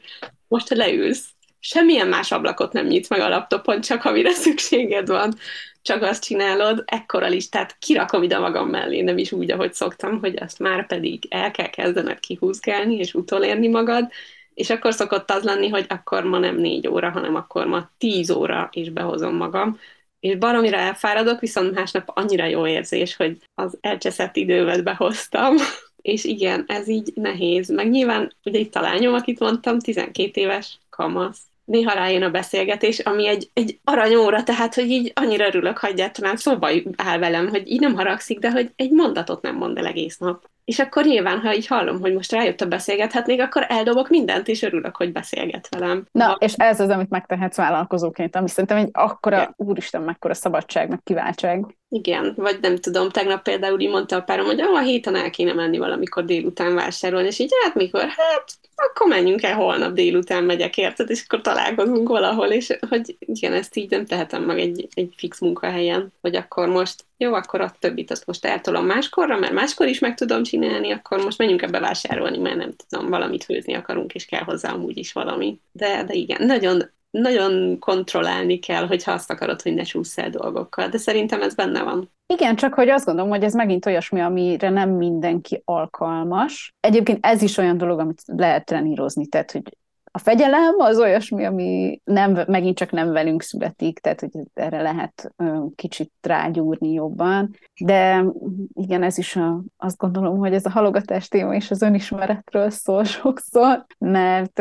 most, 0.48 0.68
leülsz, 0.68 1.24
semmilyen 1.58 2.08
más 2.08 2.32
ablakot 2.32 2.72
nem 2.72 2.86
nyitsz 2.86 3.08
meg 3.08 3.20
a 3.20 3.28
laptopon, 3.28 3.80
csak 3.80 4.04
amire 4.04 4.32
szükséged 4.32 5.08
van, 5.08 5.34
csak 5.82 6.02
azt 6.02 6.24
csinálod, 6.24 6.82
ekkora 6.86 7.26
listát 7.26 7.76
kirakom 7.78 8.22
ide 8.22 8.38
magam 8.38 8.68
mellé, 8.68 9.00
nem 9.00 9.18
is 9.18 9.32
úgy, 9.32 9.50
ahogy 9.50 9.74
szoktam, 9.74 10.18
hogy 10.20 10.36
azt 10.40 10.58
már 10.58 10.86
pedig 10.86 11.26
el 11.28 11.50
kell 11.50 11.70
kezdened 11.70 12.20
kihúzgálni, 12.20 12.96
és 12.96 13.14
utolérni 13.14 13.68
magad, 13.68 14.10
és 14.58 14.70
akkor 14.70 14.94
szokott 14.94 15.30
az 15.30 15.42
lenni, 15.42 15.68
hogy 15.68 15.86
akkor 15.88 16.24
ma 16.24 16.38
nem 16.38 16.56
négy 16.56 16.88
óra, 16.88 17.10
hanem 17.10 17.34
akkor 17.34 17.66
ma 17.66 17.90
tíz 17.98 18.30
óra, 18.30 18.68
és 18.72 18.90
behozom 18.90 19.36
magam, 19.36 19.78
és 20.20 20.36
baromira 20.36 20.76
elfáradok, 20.76 21.40
viszont 21.40 21.74
másnap 21.74 22.10
annyira 22.14 22.44
jó 22.44 22.66
érzés, 22.66 23.16
hogy 23.16 23.38
az 23.54 23.78
elcseszett 23.80 24.36
idővet 24.36 24.84
behoztam, 24.84 25.56
és 26.12 26.24
igen, 26.24 26.64
ez 26.66 26.88
így 26.88 27.12
nehéz. 27.14 27.68
Meg 27.68 27.90
nyilván, 27.90 28.32
ugye 28.44 28.58
itt 28.58 28.74
a 28.74 28.80
lányom, 28.80 29.14
akit 29.14 29.38
mondtam, 29.38 29.78
12 29.78 30.40
éves 30.40 30.78
kamasz. 30.90 31.40
Néha 31.64 31.92
rájön 31.92 32.22
a 32.22 32.30
beszélgetés, 32.30 32.98
ami 32.98 33.26
egy, 33.26 33.50
egy 33.52 33.78
aranyóra, 33.84 34.42
tehát, 34.42 34.74
hogy 34.74 34.90
így 34.90 35.12
annyira 35.14 35.46
örülök, 35.46 35.78
hogy 35.78 35.90
egyáltalán 35.90 36.36
szóba 36.36 36.70
áll 36.96 37.18
velem, 37.18 37.48
hogy 37.48 37.70
így 37.70 37.80
nem 37.80 37.94
haragszik, 37.94 38.38
de 38.38 38.50
hogy 38.50 38.72
egy 38.76 38.90
mondatot 38.90 39.42
nem 39.42 39.56
mond 39.56 39.78
el 39.78 39.86
egész 39.86 40.18
nap. 40.18 40.50
És 40.68 40.78
akkor 40.78 41.04
nyilván, 41.04 41.40
ha 41.40 41.54
így 41.54 41.66
hallom, 41.66 42.00
hogy 42.00 42.14
most 42.14 42.32
rájött 42.32 42.60
a 42.60 42.66
beszélgethetnék, 42.66 43.40
akkor 43.40 43.64
eldobok 43.68 44.08
mindent, 44.08 44.48
és 44.48 44.62
örülök, 44.62 44.96
hogy 44.96 45.12
beszélget 45.12 45.68
velem. 45.68 46.06
Na, 46.12 46.24
ha... 46.24 46.36
és 46.40 46.52
ez 46.56 46.80
az, 46.80 46.88
amit 46.88 47.10
megtehetsz 47.10 47.56
vállalkozóként, 47.56 48.36
ami 48.36 48.48
szerintem 48.48 48.76
egy 48.76 48.88
akkora, 48.92 49.36
ja. 49.36 49.54
úristen, 49.56 50.02
mekkora 50.02 50.34
szabadság, 50.34 50.88
meg 50.88 51.00
kiváltság. 51.04 51.76
Igen, 51.88 52.32
vagy 52.36 52.58
nem 52.60 52.76
tudom, 52.76 53.10
tegnap 53.10 53.42
például 53.42 53.80
így 53.80 53.90
mondta 53.90 54.16
a 54.16 54.22
párom, 54.22 54.46
hogy 54.46 54.60
ah, 54.60 54.74
a 54.74 54.80
héten 54.80 55.16
el 55.16 55.30
kéne 55.30 55.52
menni 55.52 55.78
valamikor 55.78 56.24
délután 56.24 56.74
vásárolni, 56.74 57.26
és 57.26 57.38
így 57.38 57.52
hát 57.62 57.74
mikor? 57.74 58.00
Hát 58.00 58.58
akkor 58.78 59.08
menjünk 59.08 59.42
el, 59.42 59.54
holnap 59.54 59.92
délután 59.92 60.44
megyek, 60.44 60.76
érted, 60.76 61.10
és 61.10 61.22
akkor 61.26 61.40
találkozunk 61.40 62.08
valahol, 62.08 62.46
és 62.46 62.76
hogy 62.88 63.16
igen, 63.18 63.52
ezt 63.52 63.76
így 63.76 63.90
nem 63.90 64.06
tehetem 64.06 64.42
meg 64.42 64.58
egy, 64.58 64.88
egy 64.94 65.14
fix 65.16 65.40
munkahelyen, 65.40 66.12
hogy 66.20 66.36
akkor 66.36 66.68
most 66.68 67.04
jó, 67.16 67.34
akkor 67.34 67.60
a 67.60 67.74
többit 67.78 68.10
azt 68.10 68.26
most 68.26 68.44
eltolom 68.44 68.86
máskorra, 68.86 69.38
mert 69.38 69.52
máskor 69.52 69.86
is 69.86 69.98
meg 69.98 70.14
tudom 70.14 70.42
csinálni, 70.42 70.90
akkor 70.90 71.24
most 71.24 71.38
menjünk 71.38 71.62
ebbe 71.62 71.78
vásárolni, 71.78 72.38
mert 72.38 72.56
nem 72.56 72.70
tudom, 72.86 73.08
valamit 73.08 73.44
főzni 73.44 73.74
akarunk, 73.74 74.14
és 74.14 74.24
kell 74.24 74.42
hozzá 74.42 74.72
amúgy 74.72 74.98
is 74.98 75.12
valami. 75.12 75.60
De, 75.72 76.04
de 76.04 76.14
igen, 76.14 76.46
nagyon, 76.46 76.90
nagyon 77.10 77.78
kontrollálni 77.78 78.58
kell, 78.58 78.86
hogyha 78.86 79.12
azt 79.12 79.30
akarod, 79.30 79.62
hogy 79.62 79.74
ne 79.74 79.82
csúsz 79.82 80.18
el 80.18 80.30
dolgokkal, 80.30 80.88
de 80.88 80.98
szerintem 80.98 81.42
ez 81.42 81.54
benne 81.54 81.82
van. 81.82 82.10
Igen, 82.26 82.56
csak 82.56 82.74
hogy 82.74 82.88
azt 82.88 83.04
gondolom, 83.04 83.30
hogy 83.30 83.42
ez 83.42 83.54
megint 83.54 83.86
olyasmi, 83.86 84.20
amire 84.20 84.70
nem 84.70 84.90
mindenki 84.90 85.62
alkalmas. 85.64 86.74
Egyébként 86.80 87.18
ez 87.26 87.42
is 87.42 87.56
olyan 87.56 87.76
dolog, 87.76 87.98
amit 87.98 88.22
lehet 88.26 88.64
trenírozni, 88.64 89.26
tehát 89.26 89.50
hogy 89.50 89.76
a 90.10 90.18
fegyelem 90.18 90.74
az 90.78 90.98
olyasmi, 90.98 91.44
ami 91.44 92.00
nem, 92.04 92.44
megint 92.46 92.76
csak 92.76 92.90
nem 92.90 93.12
velünk 93.12 93.42
születik, 93.42 93.98
tehát 93.98 94.20
hogy 94.20 94.30
erre 94.54 94.82
lehet 94.82 95.34
kicsit 95.74 96.12
rágyúrni 96.22 96.92
jobban. 96.92 97.50
De 97.80 98.24
igen, 98.72 99.02
ez 99.02 99.18
is 99.18 99.36
a, 99.36 99.62
azt 99.76 99.96
gondolom, 99.96 100.38
hogy 100.38 100.54
ez 100.54 100.66
a 100.66 100.70
halogatás 100.70 101.28
téma 101.28 101.54
és 101.54 101.70
az 101.70 101.82
önismeretről 101.82 102.70
szól 102.70 103.04
sokszor, 103.18 103.86
mert 103.98 104.58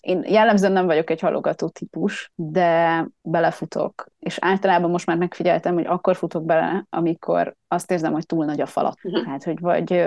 én 0.00 0.24
jellemzően 0.24 0.72
nem 0.72 0.86
vagyok 0.86 1.10
egy 1.10 1.20
halogató 1.20 1.68
típus, 1.68 2.32
de 2.34 3.06
belefutok. 3.22 4.06
És 4.18 4.38
általában 4.40 4.90
most 4.90 5.06
már 5.06 5.16
megfigyeltem, 5.16 5.74
hogy 5.74 5.86
akkor 5.86 6.16
futok 6.16 6.44
bele, 6.44 6.86
amikor 6.90 7.54
azt 7.68 7.90
érzem, 7.90 8.12
hogy 8.12 8.26
túl 8.26 8.44
nagy 8.44 8.60
a 8.60 8.66
falat. 8.66 8.98
Uh-huh. 9.02 9.24
Tehát, 9.24 9.44
hogy 9.44 9.60
vagy 9.60 10.04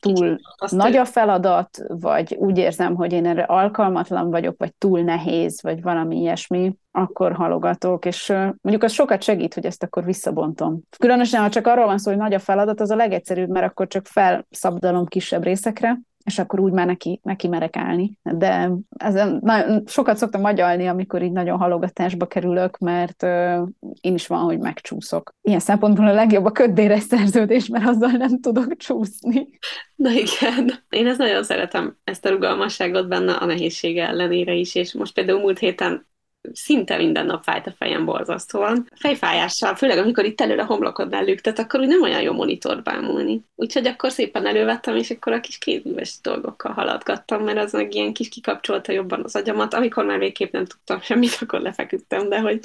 túl 0.00 0.38
Azt 0.56 0.74
nagy 0.74 0.96
a 0.96 1.04
feladat, 1.04 1.78
vagy 1.88 2.36
úgy 2.38 2.58
érzem, 2.58 2.94
hogy 2.94 3.12
én 3.12 3.26
erre 3.26 3.42
alkalmatlan 3.42 4.30
vagyok, 4.30 4.54
vagy 4.58 4.74
túl 4.74 5.00
nehéz, 5.00 5.62
vagy 5.62 5.82
valami 5.82 6.16
ilyesmi, 6.16 6.76
akkor 6.90 7.32
halogatok, 7.32 8.04
és 8.04 8.28
mondjuk 8.60 8.82
az 8.82 8.92
sokat 8.92 9.22
segít, 9.22 9.54
hogy 9.54 9.66
ezt 9.66 9.82
akkor 9.82 10.04
visszabontom. 10.04 10.80
Különösen, 10.98 11.42
ha 11.42 11.48
csak 11.48 11.66
arról 11.66 11.86
van 11.86 11.98
szó, 11.98 12.10
hogy 12.10 12.20
nagy 12.20 12.34
a 12.34 12.38
feladat, 12.38 12.80
az 12.80 12.90
a 12.90 12.96
legegyszerűbb, 12.96 13.48
mert 13.48 13.66
akkor 13.66 13.86
csak 13.86 14.06
felszabdalom 14.06 15.06
kisebb 15.06 15.42
részekre, 15.42 15.98
és 16.28 16.38
akkor 16.38 16.60
úgy 16.60 16.72
már 16.72 16.86
neki, 16.86 17.20
neki 17.22 17.48
merek 17.48 17.76
állni. 17.76 18.18
De 18.22 18.70
ezen 18.96 19.38
nagyon, 19.42 19.82
sokat 19.86 20.16
szoktam 20.16 20.44
agyalni, 20.44 20.86
amikor 20.86 21.22
így 21.22 21.32
nagyon 21.32 21.58
halogatásba 21.58 22.26
kerülök, 22.26 22.78
mert 22.78 23.22
uh, 23.22 23.68
én 24.00 24.14
is 24.14 24.26
van, 24.26 24.40
hogy 24.40 24.58
megcsúszok. 24.58 25.34
Ilyen 25.42 25.60
szempontból 25.60 26.06
a 26.06 26.12
legjobb 26.12 26.44
a 26.44 26.50
köddéres 26.50 27.02
szerződés, 27.02 27.68
mert 27.68 27.86
azzal 27.86 28.10
nem 28.10 28.40
tudok 28.40 28.76
csúszni. 28.76 29.48
Na 29.94 30.10
igen, 30.10 30.70
én 30.88 31.06
ezt 31.06 31.18
nagyon 31.18 31.42
szeretem, 31.42 31.96
ezt 32.04 32.24
a 32.24 32.30
rugalmasságot 32.30 33.08
benne 33.08 33.32
a 33.32 33.44
nehézsége 33.44 34.06
ellenére 34.06 34.52
is, 34.52 34.74
és 34.74 34.94
most 34.94 35.14
például 35.14 35.40
múlt 35.40 35.58
héten 35.58 36.06
szinte 36.52 36.96
minden 36.96 37.26
nap 37.26 37.42
fájt 37.42 37.66
a 37.66 37.74
fejem 37.78 38.04
borzasztóan. 38.04 38.88
Fejfájással, 38.94 39.74
főleg 39.74 39.98
amikor 39.98 40.24
itt 40.24 40.40
előre 40.40 40.62
a 40.62 40.66
homlokodnál 40.66 41.24
lüktet, 41.24 41.58
akkor 41.58 41.80
úgy 41.80 41.88
nem 41.88 42.02
olyan 42.02 42.22
jó 42.22 42.32
monitort 42.32 42.82
bámulni. 42.82 43.44
Úgyhogy 43.54 43.86
akkor 43.86 44.10
szépen 44.10 44.46
elővettem, 44.46 44.96
és 44.96 45.10
akkor 45.10 45.32
a 45.32 45.40
kis 45.40 45.58
kézműves 45.58 46.20
dolgokkal 46.22 46.72
haladgattam, 46.72 47.44
mert 47.44 47.58
az 47.58 47.72
meg 47.72 47.94
ilyen 47.94 48.12
kis 48.12 48.28
kikapcsolta 48.28 48.92
jobban 48.92 49.24
az 49.24 49.36
agyamat. 49.36 49.74
Amikor 49.74 50.04
már 50.04 50.18
végképp 50.18 50.52
nem 50.52 50.64
tudtam 50.64 51.00
semmit, 51.00 51.38
akkor 51.40 51.60
lefeküdtem, 51.60 52.28
de 52.28 52.40
hogy 52.40 52.60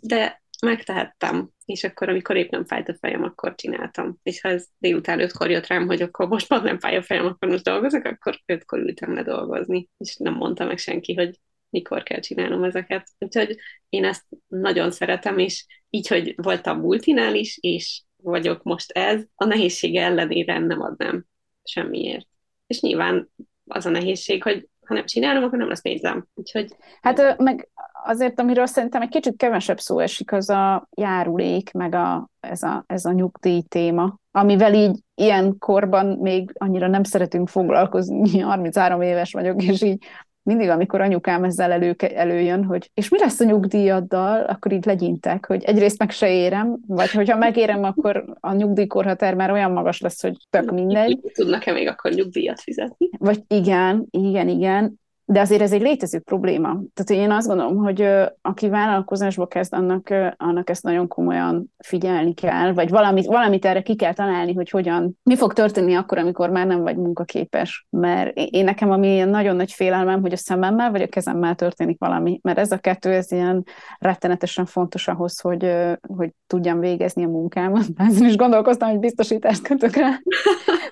de 0.00 0.42
megtehettem, 0.60 1.50
és 1.64 1.84
akkor, 1.84 2.08
amikor 2.08 2.36
épp 2.36 2.50
nem 2.50 2.64
fájt 2.64 2.88
a 2.88 2.96
fejem, 3.00 3.22
akkor 3.22 3.54
csináltam. 3.54 4.18
És 4.22 4.40
ha 4.40 4.48
ez 4.48 4.66
délután 4.78 5.20
ötkor 5.20 5.50
jött 5.50 5.66
rám, 5.66 5.86
hogy 5.86 6.02
akkor 6.02 6.28
most 6.28 6.48
már 6.48 6.62
nem 6.62 6.78
fáj 6.78 6.96
a 6.96 7.02
fejem, 7.02 7.26
akkor 7.26 7.48
most 7.48 7.64
dolgozok, 7.64 8.04
akkor 8.04 8.40
ötkor 8.46 8.78
ültem 8.78 9.14
le 9.14 9.22
dolgozni. 9.22 9.88
És 9.96 10.16
nem 10.16 10.34
mondta 10.34 10.64
meg 10.64 10.78
senki, 10.78 11.14
hogy 11.14 11.40
mikor 11.70 12.02
kell 12.02 12.20
csinálnom 12.20 12.64
ezeket. 12.64 13.08
Úgyhogy 13.18 13.56
én 13.88 14.04
ezt 14.04 14.24
nagyon 14.48 14.90
szeretem, 14.90 15.38
és 15.38 15.66
így, 15.90 16.08
hogy 16.08 16.34
voltam 16.36 16.80
multinál 16.80 17.34
is, 17.34 17.58
és 17.60 18.02
vagyok 18.22 18.62
most 18.62 18.90
ez, 18.90 19.22
a 19.34 19.44
nehézsége 19.44 20.02
ellenére 20.02 20.58
nem 20.58 20.80
adnám 20.80 21.24
semmiért. 21.64 22.26
És 22.66 22.80
nyilván 22.80 23.30
az 23.66 23.86
a 23.86 23.90
nehézség, 23.90 24.42
hogy 24.42 24.68
ha 24.86 24.94
nem 24.94 25.06
csinálom, 25.06 25.42
akkor 25.44 25.58
nem 25.58 25.68
lesz 25.68 25.82
pénzem. 25.82 26.26
Úgyhogy... 26.34 26.76
Hát 27.00 27.38
meg 27.38 27.68
azért, 28.04 28.40
amiről 28.40 28.66
szerintem 28.66 29.02
egy 29.02 29.08
kicsit 29.08 29.36
kevesebb 29.36 29.78
szó 29.78 29.98
esik, 29.98 30.32
az 30.32 30.48
a 30.48 30.88
járulék, 30.96 31.72
meg 31.72 31.94
a, 31.94 32.30
ez, 32.40 32.62
a, 32.62 32.84
ez 32.86 33.04
a 33.04 33.12
nyugdíj 33.12 33.62
téma, 33.68 34.18
amivel 34.30 34.74
így 34.74 34.98
ilyen 35.14 35.58
korban 35.58 36.06
még 36.06 36.50
annyira 36.54 36.86
nem 36.86 37.02
szeretünk 37.02 37.48
foglalkozni, 37.48 38.38
33 38.40 39.02
éves 39.02 39.32
vagyok, 39.32 39.62
és 39.62 39.82
így 39.82 40.04
mindig, 40.42 40.68
amikor 40.68 41.00
anyukám 41.00 41.44
ezzel 41.44 41.72
elő, 41.72 41.94
előjön, 42.14 42.64
hogy 42.64 42.90
és 42.94 43.08
mi 43.08 43.18
lesz 43.18 43.40
a 43.40 43.44
nyugdíjaddal, 43.44 44.44
akkor 44.44 44.72
így 44.72 44.86
legyintek, 44.86 45.46
hogy 45.46 45.64
egyrészt 45.64 45.98
meg 45.98 46.10
se 46.10 46.32
érem, 46.32 46.78
vagy 46.86 47.10
hogyha 47.10 47.36
megérem, 47.36 47.84
akkor 47.84 48.24
a 48.40 48.52
nyugdíjkorhatár 48.52 49.34
már 49.34 49.50
olyan 49.50 49.72
magas 49.72 50.00
lesz, 50.00 50.22
hogy 50.22 50.36
tök 50.50 50.70
mindegy. 50.70 51.20
Tudnak-e 51.32 51.72
még 51.72 51.88
akkor 51.88 52.12
nyugdíjat 52.12 52.60
fizetni? 52.60 53.08
Vagy 53.18 53.42
igen, 53.48 54.06
igen, 54.10 54.48
igen. 54.48 55.00
De 55.30 55.40
azért 55.40 55.62
ez 55.62 55.72
egy 55.72 55.80
létező 55.80 56.18
probléma. 56.18 56.68
Tehát 56.68 57.22
én 57.22 57.30
azt 57.30 57.46
gondolom, 57.46 57.76
hogy 57.76 58.08
aki 58.42 58.68
vállalkozásba 58.68 59.46
kezd, 59.46 59.74
annak, 59.74 60.14
annak 60.36 60.70
ezt 60.70 60.82
nagyon 60.82 61.08
komolyan 61.08 61.72
figyelni 61.78 62.34
kell, 62.34 62.72
vagy 62.72 62.90
valamit, 62.90 63.26
valamit 63.26 63.64
erre 63.64 63.82
ki 63.82 63.96
kell 63.96 64.12
találni, 64.12 64.54
hogy 64.54 64.70
hogyan, 64.70 65.18
mi 65.22 65.36
fog 65.36 65.52
történni 65.52 65.94
akkor, 65.94 66.18
amikor 66.18 66.50
már 66.50 66.66
nem 66.66 66.82
vagy 66.82 66.96
munkaképes. 66.96 67.86
Mert 67.90 68.36
én 68.36 68.64
nekem 68.64 68.90
ami 68.90 69.18
nagyon 69.18 69.56
nagy 69.56 69.72
félelmem, 69.72 70.20
hogy 70.20 70.32
a 70.32 70.36
szememmel 70.36 70.90
vagy 70.90 71.02
a 71.02 71.08
kezemmel 71.08 71.54
történik 71.54 71.98
valami, 71.98 72.40
mert 72.42 72.58
ez 72.58 72.72
a 72.72 72.78
kettő, 72.78 73.12
ez 73.12 73.32
ilyen 73.32 73.64
rettenetesen 73.98 74.66
fontos 74.66 75.08
ahhoz, 75.08 75.40
hogy, 75.40 75.72
hogy 76.16 76.30
tudjam 76.46 76.80
végezni 76.80 77.24
a 77.24 77.28
munkámat. 77.28 77.86
Ezen 78.08 78.28
is 78.28 78.36
gondolkoztam, 78.36 78.90
hogy 78.90 78.98
biztosítást 78.98 79.62
kötök 79.62 79.96
rá, 79.96 80.20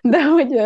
de 0.03 0.25
hogy, 0.25 0.61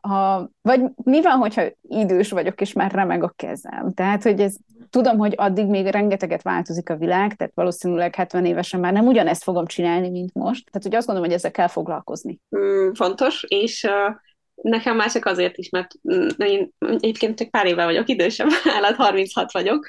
ha, 0.00 0.50
vagy 0.62 0.80
mi 1.04 1.22
van, 1.22 1.38
hogyha 1.38 1.62
idős 1.82 2.30
vagyok, 2.30 2.60
és 2.60 2.72
már 2.72 2.92
remeg 2.92 3.22
a 3.22 3.32
kezem? 3.36 3.92
Tehát, 3.94 4.22
hogy 4.22 4.40
ez, 4.40 4.56
tudom, 4.90 5.18
hogy 5.18 5.34
addig 5.36 5.66
még 5.66 5.86
rengeteget 5.86 6.42
változik 6.42 6.90
a 6.90 6.96
világ, 6.96 7.34
tehát 7.34 7.52
valószínűleg 7.54 8.14
70 8.14 8.44
évesen 8.44 8.80
már 8.80 8.92
nem 8.92 9.06
ugyanezt 9.06 9.42
fogom 9.42 9.66
csinálni, 9.66 10.10
mint 10.10 10.34
most. 10.34 10.64
Tehát, 10.70 10.82
hogy 10.82 10.94
azt 10.94 11.06
gondolom, 11.06 11.30
hogy 11.30 11.38
ezzel 11.38 11.50
kell 11.50 11.68
foglalkozni. 11.68 12.40
Mm, 12.58 12.92
fontos, 12.92 13.44
és 13.48 13.82
uh, 13.82 14.14
nekem 14.54 14.96
már 14.96 15.10
csak 15.10 15.26
azért 15.26 15.56
is, 15.56 15.68
mert 15.68 15.90
mm, 16.14 16.28
én 16.36 16.70
egyébként 16.78 17.38
csak 17.38 17.50
pár 17.50 17.66
éve 17.66 17.84
vagyok 17.84 18.08
idősebb, 18.08 18.48
állat 18.76 18.96
36 18.96 19.52
vagyok, 19.52 19.86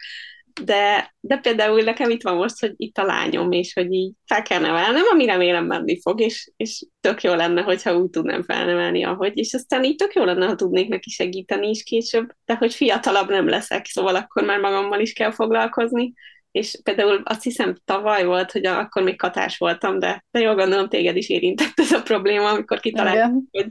de, 0.63 1.13
de 1.19 1.37
például 1.37 1.81
nekem 1.81 2.09
itt 2.09 2.23
van 2.23 2.35
most, 2.35 2.59
hogy 2.59 2.73
itt 2.75 2.97
a 2.97 3.05
lányom, 3.05 3.51
és 3.51 3.73
hogy 3.73 3.91
így 3.91 4.13
fel 4.25 4.41
kell 4.41 4.59
nevelnem, 4.59 5.03
ami 5.11 5.25
remélem 5.25 5.65
menni 5.65 6.01
fog, 6.01 6.21
és, 6.21 6.51
és 6.57 6.85
tök 7.01 7.23
jó 7.23 7.33
lenne, 7.33 7.61
hogyha 7.61 7.97
úgy 7.97 8.09
tudnám 8.09 8.43
felnevelni, 8.43 9.03
ahogy, 9.03 9.37
és 9.37 9.53
aztán 9.53 9.83
így 9.83 9.95
tök 9.95 10.13
jó 10.13 10.23
lenne, 10.23 10.45
ha 10.45 10.55
tudnék 10.55 10.89
neki 10.89 11.09
segíteni 11.09 11.69
is 11.69 11.83
később, 11.83 12.29
de 12.45 12.55
hogy 12.55 12.73
fiatalabb 12.73 13.29
nem 13.29 13.47
leszek, 13.47 13.85
szóval 13.85 14.15
akkor 14.15 14.43
már 14.43 14.59
magammal 14.59 14.99
is 14.99 15.13
kell 15.13 15.31
foglalkozni, 15.31 16.13
és 16.51 16.79
például 16.83 17.21
azt 17.23 17.43
hiszem 17.43 17.75
tavaly 17.85 18.25
volt, 18.25 18.51
hogy 18.51 18.65
akkor 18.65 19.03
még 19.03 19.17
katás 19.17 19.57
voltam, 19.57 19.99
de, 19.99 20.25
de 20.31 20.39
jól 20.39 20.55
gondolom 20.55 20.89
téged 20.89 21.15
is 21.15 21.29
érintett 21.29 21.73
ez 21.75 21.91
a 21.91 22.01
probléma, 22.01 22.49
amikor 22.49 22.79
kitaláltam, 22.79 23.47
hogy 23.51 23.67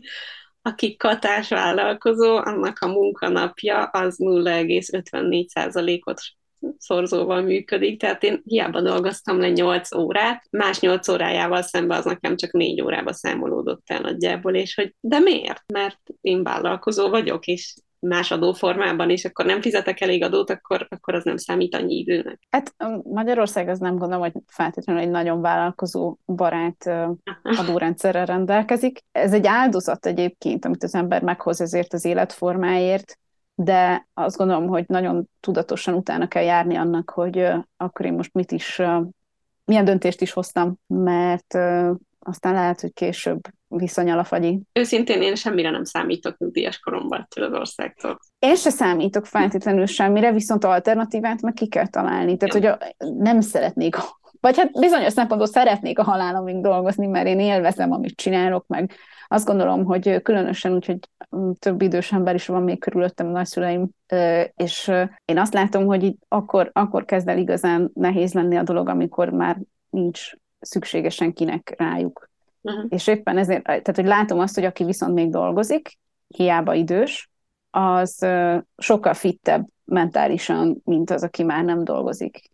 aki 0.62 0.97
katás 0.97 1.49
vállalkozó, 1.49 2.37
annak 2.37 2.78
a 2.78 2.87
munkanapja 2.87 3.83
az 3.83 4.16
0,54%-ot 4.18 6.20
szorzóval 6.78 7.42
működik, 7.42 8.00
tehát 8.00 8.22
én 8.22 8.42
hiába 8.44 8.80
dolgoztam 8.80 9.38
le 9.38 9.48
8 9.48 9.94
órát, 9.94 10.44
más 10.50 10.80
8 10.80 11.08
órájával 11.08 11.62
szemben 11.62 11.98
az 11.98 12.04
nekem 12.04 12.36
csak 12.36 12.52
4 12.52 12.82
órába 12.82 13.12
számolódott 13.12 13.82
el 13.86 14.00
nagyjából, 14.00 14.54
és 14.54 14.74
hogy 14.74 14.94
de 15.00 15.18
miért? 15.18 15.62
Mert 15.72 16.00
én 16.20 16.42
vállalkozó 16.42 17.08
vagyok, 17.08 17.46
és 17.46 17.74
más 18.00 18.30
adóformában, 18.30 19.11
és 19.11 19.24
akkor 19.24 19.44
nem 19.44 19.61
fizetek 19.61 20.00
elég 20.00 20.22
adót, 20.22 20.50
akkor, 20.50 20.86
akkor 20.88 21.14
az 21.14 21.24
nem 21.24 21.36
számít 21.36 21.74
annyi 21.74 21.94
időnek. 21.94 22.40
Hát 22.50 22.74
Magyarország 23.02 23.68
az 23.68 23.78
nem 23.78 23.96
gondolom, 23.96 24.22
hogy 24.22 24.32
feltétlenül 24.46 25.02
egy 25.02 25.11
nagyon 25.11 25.40
vállalkozó 25.40 26.16
barát 26.26 26.90
adórendszerrel 27.42 28.26
rendelkezik. 28.26 28.98
Ez 29.12 29.32
egy 29.32 29.46
áldozat 29.46 30.06
egyébként, 30.06 30.64
amit 30.64 30.82
az 30.82 30.94
ember 30.94 31.22
meghoz 31.22 31.61
ezért 31.61 31.92
az 31.92 32.04
életformáért, 32.04 33.18
de 33.62 34.06
azt 34.14 34.36
gondolom, 34.36 34.66
hogy 34.66 34.84
nagyon 34.86 35.28
tudatosan 35.40 35.94
utána 35.94 36.28
kell 36.28 36.42
járni 36.42 36.76
annak, 36.76 37.11
hogy 37.11 37.48
akkor 37.76 38.06
én 38.06 38.12
most 38.12 38.32
mit 38.32 38.52
is, 38.52 38.82
milyen 39.64 39.84
döntést 39.84 40.20
is 40.20 40.32
hoztam, 40.32 40.74
mert 40.86 41.54
aztán 42.18 42.52
lehet, 42.52 42.80
hogy 42.80 42.92
később 42.92 43.40
viszonyal 43.68 44.18
a 44.18 44.24
fagyi. 44.24 44.61
Őszintén 44.72 45.22
én 45.22 45.34
semmire 45.34 45.70
nem 45.70 45.84
számítok 45.84 46.38
nyugdíjas 46.38 46.78
koromban 46.78 47.20
ettől 47.20 47.44
az 47.44 47.52
országtól. 47.52 48.18
Én 48.38 48.56
se 48.56 48.70
számítok 48.70 49.26
feltétlenül 49.26 49.86
semmire, 49.86 50.32
viszont 50.32 50.64
alternatívát 50.64 51.42
meg 51.42 51.52
ki 51.52 51.68
kell 51.68 51.88
találni. 51.88 52.36
Tehát, 52.36 52.54
hogy 52.54 52.66
a, 52.66 52.78
nem 53.18 53.40
szeretnék 53.40 53.96
vagy 54.40 54.56
hát 54.56 54.72
bizonyos 54.72 55.12
szempontból 55.12 55.48
szeretnék 55.48 55.98
a 55.98 56.02
halálomig 56.02 56.61
dolgozni, 56.61 57.06
mert 57.06 57.26
én 57.26 57.40
élvezem, 57.40 57.92
amit 57.92 58.16
csinálok, 58.16 58.66
meg 58.66 58.92
azt 59.33 59.47
gondolom, 59.47 59.85
hogy 59.85 60.22
különösen 60.22 60.72
úgy, 60.72 60.87
hogy 60.87 60.99
több 61.59 61.83
idős 61.83 62.12
ember 62.12 62.35
is 62.35 62.47
van 62.47 62.62
még 62.62 62.78
körülöttem, 62.78 63.26
nagyszüleim, 63.26 63.89
és 64.55 64.93
én 65.24 65.39
azt 65.39 65.55
látom, 65.55 65.87
hogy 65.87 66.03
itt 66.03 66.22
akkor, 66.28 66.70
akkor 66.72 67.05
kezd 67.05 67.28
el 67.28 67.39
igazán 67.39 67.91
nehéz 67.95 68.33
lenni 68.33 68.57
a 68.57 68.62
dolog, 68.62 68.89
amikor 68.89 69.28
már 69.28 69.57
nincs 69.91 70.31
szükségesen 70.61 71.33
kinek 71.33 71.74
rájuk. 71.78 72.31
Uh-huh. 72.61 72.85
És 72.89 73.07
éppen 73.07 73.39
ezért, 73.39 73.62
tehát 73.62 73.97
hogy 73.97 74.07
látom 74.07 74.39
azt, 74.39 74.55
hogy 74.55 74.64
aki 74.64 74.85
viszont 74.85 75.14
még 75.14 75.31
dolgozik, 75.31 75.99
hiába 76.28 76.74
idős, 76.74 77.31
az 77.70 78.26
sokkal 78.76 79.14
fittebb 79.14 79.68
mentálisan, 79.85 80.81
mint 80.85 81.11
az, 81.11 81.22
aki 81.22 81.43
már 81.43 81.64
nem 81.64 81.85
dolgozik 81.85 82.49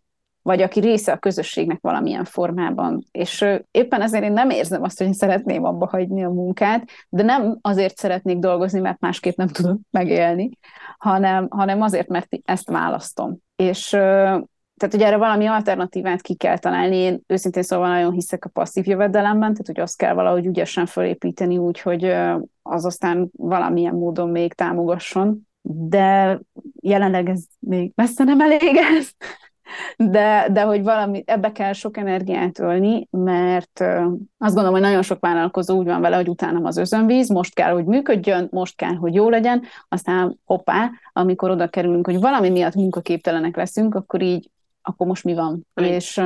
vagy 0.47 0.61
aki 0.61 0.79
része 0.79 1.11
a 1.11 1.17
közösségnek 1.17 1.79
valamilyen 1.81 2.23
formában. 2.23 3.03
És 3.11 3.45
éppen 3.71 4.01
ezért 4.01 4.23
én 4.23 4.31
nem 4.31 4.49
érzem 4.49 4.83
azt, 4.83 4.97
hogy 4.97 5.13
szeretném 5.13 5.63
abba 5.63 5.87
hagyni 5.87 6.23
a 6.23 6.29
munkát, 6.29 6.89
de 7.09 7.23
nem 7.23 7.57
azért 7.61 7.97
szeretnék 7.97 8.37
dolgozni, 8.37 8.79
mert 8.79 8.99
másképp 8.99 9.35
nem 9.35 9.47
tudok 9.47 9.79
megélni, 9.91 10.49
hanem, 10.97 11.47
hanem 11.49 11.81
azért, 11.81 12.07
mert 12.07 12.27
ezt 12.45 12.69
választom. 12.69 13.37
És 13.55 13.89
tehát, 13.89 14.91
hogy 14.91 15.01
erre 15.01 15.17
valami 15.17 15.45
alternatívát 15.45 16.21
ki 16.21 16.35
kell 16.35 16.57
találni. 16.57 16.95
Én 16.95 17.21
őszintén 17.27 17.63
szóval 17.63 17.87
nagyon 17.87 18.11
hiszek 18.11 18.45
a 18.45 18.49
passzív 18.49 18.87
jövedelemben, 18.87 19.51
tehát 19.51 19.67
hogy 19.67 19.79
azt 19.79 19.97
kell 19.97 20.13
valahogy 20.13 20.45
ügyesen 20.45 20.85
fölépíteni 20.85 21.57
úgy, 21.57 21.79
hogy 21.79 22.03
az 22.61 22.85
aztán 22.85 23.29
valamilyen 23.37 23.95
módon 23.95 24.29
még 24.29 24.53
támogasson. 24.53 25.47
De 25.61 26.39
jelenleg 26.81 27.29
ez 27.29 27.43
még 27.59 27.91
messze 27.95 28.23
nem 28.23 28.41
elég 28.41 28.75
ez 28.97 29.09
de, 29.97 30.47
de 30.51 30.61
hogy 30.61 30.83
valami, 30.83 31.23
ebbe 31.25 31.51
kell 31.51 31.73
sok 31.73 31.97
energiát 31.97 32.59
ölni, 32.59 33.07
mert 33.11 33.79
azt 34.37 34.53
gondolom, 34.53 34.71
hogy 34.71 34.81
nagyon 34.81 35.01
sok 35.01 35.19
vállalkozó 35.19 35.77
úgy 35.77 35.85
van 35.85 36.01
vele, 36.01 36.15
hogy 36.15 36.29
utánam 36.29 36.65
az 36.65 36.77
özönvíz, 36.77 37.29
most 37.29 37.53
kell, 37.53 37.71
hogy 37.73 37.85
működjön, 37.85 38.47
most 38.51 38.75
kell, 38.75 38.95
hogy 38.95 39.13
jó 39.13 39.29
legyen, 39.29 39.63
aztán 39.89 40.39
hoppá, 40.45 40.89
amikor 41.13 41.49
oda 41.49 41.67
kerülünk, 41.67 42.05
hogy 42.05 42.19
valami 42.19 42.49
miatt 42.49 42.75
munkaképtelenek 42.75 43.55
leszünk, 43.55 43.95
akkor 43.95 44.21
így, 44.21 44.49
akkor 44.81 45.07
most 45.07 45.23
mi 45.23 45.33
van? 45.33 45.67
Mm. 45.81 45.83
És 45.83 46.21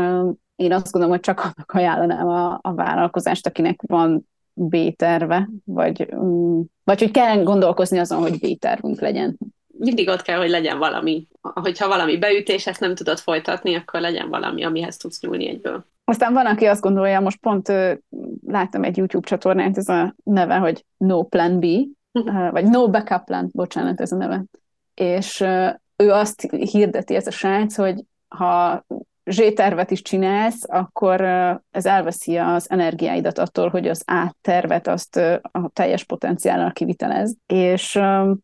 én 0.55 0.73
azt 0.73 0.91
gondolom, 0.91 1.15
hogy 1.15 1.25
csak 1.25 1.39
annak 1.39 1.71
ajánlanám 1.71 2.27
a, 2.27 2.59
a 2.61 2.73
vállalkozást, 2.73 3.47
akinek 3.47 3.81
van 3.87 4.29
B-terve, 4.53 5.49
vagy, 5.63 6.13
mm, 6.15 6.59
vagy 6.83 6.99
hogy 6.99 7.11
kell 7.11 7.43
gondolkozni 7.43 7.97
azon, 7.97 8.21
hogy 8.21 8.39
B-tervünk 8.39 8.99
legyen 8.99 9.37
mindig 9.83 10.09
ott 10.09 10.21
kell, 10.21 10.37
hogy 10.37 10.49
legyen 10.49 10.77
valami. 10.77 11.27
Hogyha 11.41 11.87
valami 11.87 12.17
beütés, 12.17 12.67
ezt 12.67 12.79
nem 12.79 12.95
tudod 12.95 13.19
folytatni, 13.19 13.75
akkor 13.75 13.99
legyen 13.99 14.29
valami, 14.29 14.63
amihez 14.63 14.97
tudsz 14.97 15.21
nyúlni 15.21 15.47
egyből. 15.47 15.85
Aztán 16.03 16.33
van, 16.33 16.45
aki 16.45 16.65
azt 16.65 16.81
gondolja, 16.81 17.19
most 17.19 17.39
pont 17.39 17.71
láttam 18.47 18.83
egy 18.83 18.97
YouTube 18.97 19.27
csatornát, 19.27 19.77
ez 19.77 19.89
a 19.89 20.15
neve, 20.23 20.55
hogy 20.55 20.85
No 20.97 21.23
Plan 21.23 21.59
B, 21.59 21.65
uh, 22.11 22.51
vagy 22.51 22.65
No 22.65 22.89
Backup 22.89 23.23
Plan, 23.23 23.49
bocsánat, 23.51 24.01
ez 24.01 24.11
a 24.11 24.15
neve. 24.15 24.43
És 24.93 25.41
ő 25.95 26.11
azt 26.11 26.41
hirdeti, 26.51 27.15
ez 27.15 27.27
a 27.27 27.31
srác, 27.31 27.75
hogy 27.75 28.03
ha 28.27 28.85
Z-tervet 29.25 29.91
is 29.91 30.01
csinálsz, 30.01 30.63
akkor 30.67 31.21
ez 31.71 31.85
elveszi 31.85 32.37
az 32.37 32.69
energiáidat 32.69 33.37
attól, 33.37 33.69
hogy 33.69 33.87
az 33.87 34.03
A-tervet 34.05 34.87
azt 34.87 35.15
a 35.41 35.69
teljes 35.73 36.03
potenciállal 36.03 36.71
kivitelez. 36.71 37.35
És 37.45 37.99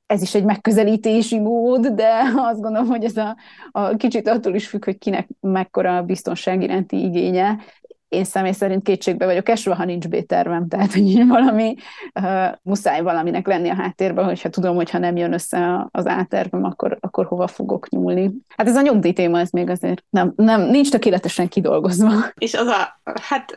ez 0.06 0.22
is 0.22 0.36
egy 0.36 0.44
megközelítési 0.44 1.40
mód, 1.40 1.88
de 1.88 2.10
azt 2.52 2.62
gondolom, 2.62 2.88
hogy 2.88 3.04
ez 3.04 3.18
a, 3.18 3.38
a 3.72 3.96
kicsit 3.96 4.28
attól 4.28 4.56
is 4.56 4.68
függ, 4.68 4.86
hogy 4.86 4.98
kinek 4.98 5.28
mekkora 5.40 6.04
biztonság 6.04 6.62
iránti 6.62 7.04
igénye, 7.04 7.60
én 8.10 8.24
személy 8.24 8.52
szerint 8.52 8.84
kétségbe 8.84 9.26
vagyok 9.26 9.50
esve, 9.50 9.76
ha 9.76 9.86
nincs 9.86 10.08
B-tervem, 10.08 10.68
tehát 10.68 10.94
hogy 10.94 11.28
valami, 11.28 11.76
uh, 12.20 12.48
muszáj 12.62 13.02
valaminek 13.02 13.48
lenni 13.48 13.70
a 13.70 13.76
háttérben, 13.76 14.26
hogyha 14.26 14.50
tudom, 14.50 14.76
hogy 14.76 14.90
ha 14.90 14.98
nem 14.98 15.16
jön 15.16 15.34
össze 15.34 15.88
az 15.92 16.06
A-tervem, 16.06 16.64
akkor, 16.64 16.98
akkor 17.00 17.26
hova 17.26 17.48
fogok 17.48 17.90
nyúlni. 17.90 18.32
Hát 18.48 18.68
ez 18.68 18.76
a 18.76 18.82
nyugdíj 18.82 19.14
téma, 19.14 19.40
ez 19.40 19.50
még 19.50 19.70
azért 19.70 20.04
nem, 20.10 20.34
nem 20.36 20.62
nincs 20.62 20.90
tökéletesen 20.90 21.48
kidolgozva. 21.48 22.12
És 22.34 22.54
az 22.54 22.68
a, 22.68 23.00
hát 23.22 23.54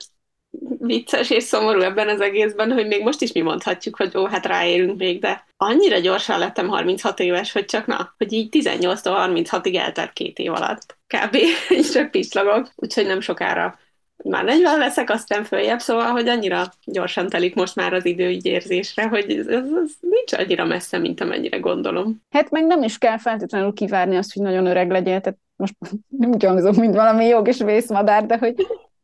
vicces 0.78 1.30
és 1.30 1.42
szomorú 1.42 1.80
ebben 1.80 2.08
az 2.08 2.20
egészben, 2.20 2.72
hogy 2.72 2.86
még 2.86 3.02
most 3.02 3.20
is 3.20 3.32
mi 3.32 3.40
mondhatjuk, 3.40 3.96
hogy 3.96 4.16
ó, 4.16 4.26
hát 4.26 4.46
ráérünk 4.46 4.98
még, 4.98 5.20
de 5.20 5.44
annyira 5.56 5.98
gyorsan 5.98 6.38
lettem 6.38 6.68
36 6.68 7.20
éves, 7.20 7.52
hogy 7.52 7.64
csak 7.64 7.86
na, 7.86 8.14
hogy 8.16 8.32
így 8.32 8.48
18-tól 8.50 9.44
36-ig 9.44 9.76
eltelt 9.76 10.12
két 10.12 10.38
év 10.38 10.52
alatt. 10.52 10.98
Kb. 11.06 11.36
így 11.78 11.90
csak 11.90 12.10
pislogok, 12.10 12.72
úgyhogy 12.76 13.06
nem 13.06 13.20
sokára 13.20 13.78
már 14.24 14.44
40 14.44 14.78
leszek, 14.78 15.10
aztán 15.10 15.44
följebb, 15.44 15.78
szóval, 15.78 16.10
hogy 16.10 16.28
annyira 16.28 16.72
gyorsan 16.84 17.28
telik 17.28 17.54
most 17.54 17.76
már 17.76 17.92
az 17.92 18.04
idő 18.04 18.30
így 18.30 18.46
érzésre, 18.46 19.08
hogy 19.08 19.30
ez, 19.30 19.46
ez 19.46 19.90
nincs 20.00 20.32
annyira 20.32 20.64
messze, 20.64 20.98
mint 20.98 21.20
amennyire 21.20 21.58
gondolom. 21.58 22.22
Hát 22.30 22.50
meg 22.50 22.66
nem 22.66 22.82
is 22.82 22.98
kell 22.98 23.18
feltétlenül 23.18 23.72
kivárni 23.72 24.16
azt, 24.16 24.32
hogy 24.32 24.42
nagyon 24.42 24.66
öreg 24.66 24.90
legyél, 24.90 25.20
tehát 25.20 25.38
most 25.56 25.74
nem 26.20 26.30
úgy 26.30 26.44
hangzom, 26.44 26.74
mint 26.76 26.94
valami 26.94 27.26
jog 27.26 27.48
és 27.48 27.58
vészmadár, 27.58 28.26
de 28.26 28.38
hogy 28.38 28.54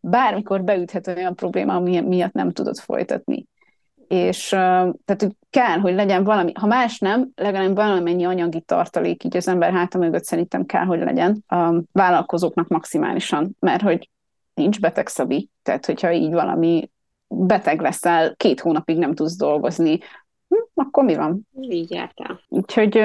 bármikor 0.00 0.62
beüthet 0.62 1.06
olyan 1.06 1.34
probléma, 1.34 1.74
ami 1.74 2.00
miatt 2.00 2.32
nem 2.32 2.52
tudod 2.52 2.78
folytatni. 2.78 3.46
És 4.08 4.48
tehát 4.48 5.16
hogy 5.18 5.32
kell, 5.50 5.78
hogy 5.78 5.94
legyen 5.94 6.24
valami, 6.24 6.52
ha 6.54 6.66
más 6.66 6.98
nem, 6.98 7.28
legalább 7.34 7.74
valamennyi 7.74 8.24
anyagi 8.24 8.60
tartalék 8.60 9.24
így 9.24 9.36
az 9.36 9.48
ember 9.48 9.72
háta 9.72 9.98
mögött 9.98 10.24
szerintem 10.24 10.66
kell, 10.66 10.84
hogy 10.84 10.98
legyen 10.98 11.44
a 11.46 11.74
vállalkozóknak 11.92 12.68
maximálisan, 12.68 13.56
mert 13.58 13.82
hogy 13.82 14.10
nincs 14.56 14.80
beteg 14.80 15.08
szabi, 15.08 15.50
tehát 15.62 15.86
hogyha 15.86 16.12
így 16.12 16.32
valami 16.32 16.90
beteg 17.28 17.80
leszel, 17.80 18.34
két 18.36 18.60
hónapig 18.60 18.98
nem 18.98 19.14
tudsz 19.14 19.36
dolgozni, 19.36 19.98
hm, 20.48 20.56
akkor 20.74 21.04
mi 21.04 21.14
van? 21.14 21.48
Így 21.60 21.90
jártál. 21.90 22.40
Úgyhogy 22.48 23.04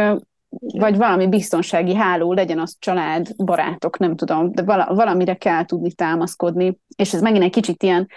vagy 0.60 0.98
valami 0.98 1.28
biztonsági 1.28 1.96
háló, 1.96 2.34
legyen 2.34 2.60
az 2.60 2.76
család, 2.80 3.36
barátok, 3.36 3.98
nem 3.98 4.16
tudom, 4.16 4.52
de 4.52 4.64
valamire 4.94 5.36
kell 5.36 5.66
tudni 5.66 5.92
támaszkodni, 5.92 6.80
és 6.96 7.14
ez 7.14 7.22
megint 7.22 7.44
egy 7.44 7.52
kicsit 7.52 7.84
ilyen, 7.84 8.08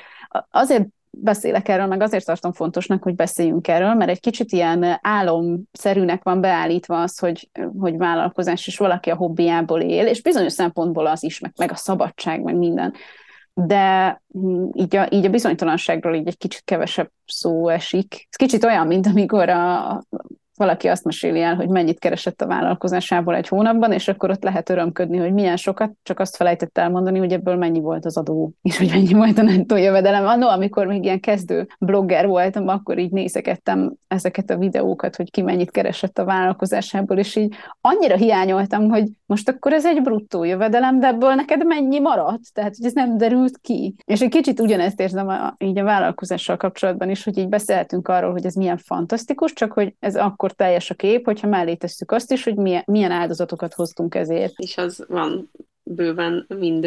azért 0.51 0.87
beszélek 1.11 1.69
erről, 1.69 1.87
meg 1.87 2.03
azért 2.03 2.25
tartom 2.25 2.53
fontosnak, 2.53 3.03
hogy 3.03 3.15
beszéljünk 3.15 3.69
erről, 3.69 3.95
mert 3.95 4.11
egy 4.11 4.21
kicsit 4.21 4.53
ilyen 4.53 4.99
álomszerűnek 5.03 6.23
van 6.23 6.41
beállítva 6.41 7.03
az, 7.03 7.19
hogy, 7.19 7.51
hogy 7.79 7.97
vállalkozás, 7.97 8.67
és 8.67 8.79
valaki 8.79 9.11
a 9.11 9.17
hobbiából 9.17 9.81
él, 9.81 10.07
és 10.07 10.23
bizonyos 10.23 10.53
szempontból 10.53 11.07
az 11.07 11.23
is, 11.23 11.39
meg, 11.41 11.53
meg 11.57 11.71
a 11.71 11.77
szabadság, 11.77 12.43
meg 12.43 12.57
minden 12.57 12.95
de 13.55 14.23
hm, 14.33 14.65
így 14.73 14.97
a, 14.97 15.09
így 15.11 15.25
a 15.25 15.31
bizonytalanságról 15.31 16.15
így 16.15 16.27
egy 16.27 16.39
kicsit 16.39 16.63
kevesebb 16.65 17.11
szó 17.27 17.69
esik. 17.69 18.15
Ez 18.15 18.37
kicsit 18.37 18.65
olyan, 18.65 18.87
mint 18.87 19.07
amikor 19.07 19.49
a, 19.49 20.03
valaki 20.57 20.89
azt 20.89 21.05
meséli 21.05 21.41
el, 21.41 21.55
hogy 21.55 21.69
mennyit 21.69 21.99
keresett 21.99 22.41
a 22.41 22.47
vállalkozásából 22.47 23.35
egy 23.35 23.49
hónapban, 23.49 23.93
és 23.93 24.09
akkor 24.09 24.31
ott 24.31 24.43
lehet 24.43 24.71
örömködni, 24.71 25.19
hogy 25.19 25.33
milyen 25.33 25.57
sokat, 25.57 25.93
csak 26.03 26.21
azt 26.21 26.37
felejtett 26.37 26.79
elmondani, 26.79 27.19
hogy 27.19 27.33
ebből 27.33 27.57
mennyi 27.57 27.81
volt 27.81 28.05
az 28.05 28.17
adó, 28.17 28.53
és 28.63 28.79
hogy 28.79 28.91
mennyi 28.91 29.13
volt 29.13 29.39
a 29.39 29.43
nettó 29.43 29.77
jövedelem. 29.77 30.27
Annó, 30.27 30.49
amikor 30.49 30.87
még 30.87 31.05
ilyen 31.05 31.21
kezdő 31.21 31.67
blogger 31.79 32.27
voltam, 32.27 32.69
akkor 32.69 32.99
így 32.99 33.11
nézegettem 33.11 33.93
ezeket 34.09 34.51
a 34.51 34.57
videókat, 34.57 35.17
hogy 35.17 35.31
ki 35.31 35.43
mennyit 35.43 35.71
keresett 35.71 36.19
a 36.19 36.25
vállalkozásából, 36.25 37.19
és 37.19 37.37
így 37.37 37.55
annyira 37.81 38.17
hiányoltam, 38.17 38.89
hogy 38.89 39.09
most 39.27 39.49
akkor 39.49 39.73
ez 39.73 39.87
egy 39.87 40.03
bruttó 40.03 40.45
jövedelem, 40.45 41.01
de 41.01 41.07
ebből 41.07 41.35
neked 41.35 41.67
mennyi 41.67 42.01
maradt? 42.01 42.53
Tehát, 42.53 42.77
hogy 42.77 42.87
ez 42.87 42.93
nem 42.93 43.17
derült 43.17 43.59
ki. 43.59 43.95
És 44.05 44.21
egy 44.21 44.31
kicsit 44.31 44.61
ugyanezt 44.61 45.01
érzem 45.01 45.29
a, 45.29 45.55
így 45.59 45.79
a 45.79 45.85
vállalkozással 45.85 46.57
kapcsolatban 46.57 47.11
is, 47.11 47.25
hogy 47.25 47.39
így 47.39 47.49
beszélhetünk 47.49 48.09
arról, 48.09 48.33
hogy 48.33 48.47
ez 48.47 48.55
milyen 48.55 48.77
fantasztikus, 48.77 49.53
csak 49.53 49.73
hogy 49.73 49.95
ez 50.01 50.17
akkor 50.17 50.44
akkor 50.45 50.57
teljes 50.57 50.91
a 50.91 50.95
kép, 50.95 51.25
hogyha 51.25 51.49
mellé 51.49 51.75
tesszük 51.75 52.11
azt 52.11 52.33
is, 52.33 52.45
hogy 52.45 52.57
milyen, 52.57 52.83
milyen 52.87 53.11
áldozatokat 53.11 53.75
hoztunk 53.75 54.15
ezért. 54.15 54.59
És 54.59 54.77
az 54.77 55.05
van 55.09 55.51
bőven 55.83 56.47
mind 56.49 56.87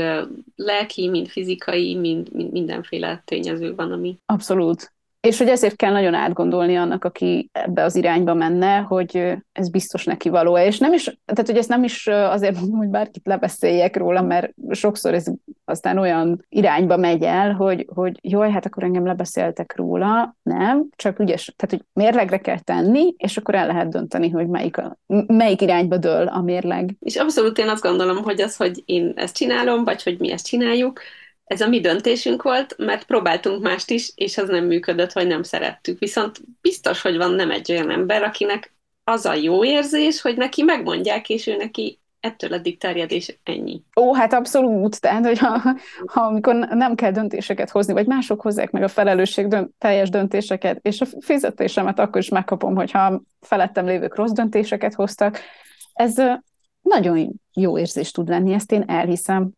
lelki, 0.56 1.10
mind 1.10 1.28
fizikai, 1.28 1.96
mind, 1.96 2.34
mind 2.34 2.52
mindenféle 2.52 3.22
tényező 3.26 3.76
van, 3.76 3.92
ami... 3.92 4.18
Abszolút. 4.26 4.94
És 5.20 5.38
hogy 5.38 5.48
ezért 5.48 5.76
kell 5.76 5.92
nagyon 5.92 6.14
átgondolni 6.14 6.76
annak, 6.76 7.04
aki 7.04 7.50
ebbe 7.52 7.84
az 7.84 7.96
irányba 7.96 8.34
menne, 8.34 8.78
hogy 8.78 9.34
ez 9.52 9.70
biztos 9.70 10.04
neki 10.04 10.30
való. 10.30 10.58
És 10.58 10.78
nem 10.78 10.94
is, 10.94 11.04
tehát 11.04 11.46
hogy 11.46 11.58
ezt 11.58 11.70
nem 11.70 11.84
is 11.84 12.08
azért 12.08 12.60
mondom, 12.60 12.78
hogy 12.78 12.88
bárkit 12.88 13.26
lebeszéljek 13.26 13.98
róla, 13.98 14.22
mert 14.22 14.54
sokszor 14.72 15.14
ez 15.14 15.26
aztán 15.66 15.98
olyan 15.98 16.46
irányba 16.50 16.98
megy 16.98 17.24
el, 17.24 17.54
hogy, 17.54 17.88
hogy 17.94 18.20
jaj, 18.22 18.52
hát 18.52 18.66
akkor 18.66 18.84
engem 18.84 19.06
lebeszéltek 19.06 19.76
róla. 19.76 20.36
Nem, 20.44 20.88
csak 20.96 21.20
ügyes, 21.20 21.54
tehát 21.56 21.76
hogy 21.76 22.04
mérlegre 22.04 22.38
kell 22.38 22.60
tenni, 22.60 23.14
és 23.18 23.38
akkor 23.38 23.56
el 23.56 23.68
lehet 23.68 23.90
dönteni, 23.90 24.30
hogy 24.30 24.48
melyik, 24.48 24.78
a, 24.78 24.98
melyik 25.28 25.62
irányba 25.62 25.98
dől 25.98 26.28
a 26.28 26.42
mérleg. 26.42 26.96
És 27.00 27.16
abszolút 27.16 27.58
én 27.58 27.70
azt 27.70 27.84
gondolom, 27.84 28.24
hogy 28.24 28.42
az, 28.42 28.56
hogy 28.56 28.84
én 28.86 29.14
ezt 29.16 29.36
csinálom, 29.36 29.84
vagy 29.84 30.04
hogy 30.04 30.20
mi 30.20 30.32
ezt 30.32 30.48
csináljuk, 30.48 31.02
ez 31.48 31.62
a 31.62 31.68
mi 31.68 31.80
döntésünk 31.80 32.42
volt, 32.42 32.76
mert 32.78 33.06
próbáltunk 33.06 33.64
mást 33.64 33.90
is, 33.90 34.12
és 34.16 34.38
az 34.38 34.50
nem 34.50 34.66
működött, 34.66 35.12
vagy 35.12 35.28
nem 35.28 35.44
szerettük. 35.44 36.00
Viszont 36.00 36.40
biztos, 36.62 37.02
hogy 37.02 37.18
van 37.18 37.32
nem 37.32 37.52
egy 37.52 37.72
olyan 37.72 37.92
ember, 37.92 38.24
akinek 38.24 38.76
az 39.04 39.26
a 39.26 39.34
jó 39.34 39.66
érzés, 39.66 40.22
hogy 40.22 40.38
neki 40.38 40.64
megmondják, 40.64 41.30
és 41.30 41.48
ő 41.48 41.56
neki 41.56 42.00
ettől 42.20 42.54
eddig 42.54 42.78
terjed, 42.78 43.12
és 43.12 43.38
ennyi. 43.44 43.82
Ó, 44.00 44.14
hát 44.14 44.34
abszolút. 44.34 45.02
Tehát, 45.02 45.26
hogy 45.26 45.38
ha, 45.38 45.62
ha 46.06 46.22
amikor 46.22 46.56
nem 46.56 46.96
kell 46.96 47.12
döntéseket 47.12 47.70
hozni, 47.70 47.94
vagy 47.94 48.08
mások 48.08 48.42
hozzák 48.42 48.72
meg 48.72 48.84
a 48.84 48.88
felelősség 48.88 49.48
dönt, 49.48 49.72
teljes 49.78 50.10
döntéseket, 50.10 50.80
és 50.82 51.02
a 51.02 51.06
fizetésemet 51.20 52.00
akkor 52.00 52.22
is 52.22 52.30
megkapom, 52.30 52.76
hogyha 52.76 53.22
felettem 53.42 53.86
lévők 53.86 54.16
rossz 54.16 54.32
döntéseket 54.32 54.94
hoztak, 54.94 55.40
ez 55.94 56.16
nagyon 56.82 57.40
jó 57.54 57.78
érzés 57.78 58.12
tud 58.12 58.30
lenni, 58.30 58.54
ezt 58.54 58.72
én 58.72 58.84
elhiszem. 58.88 59.52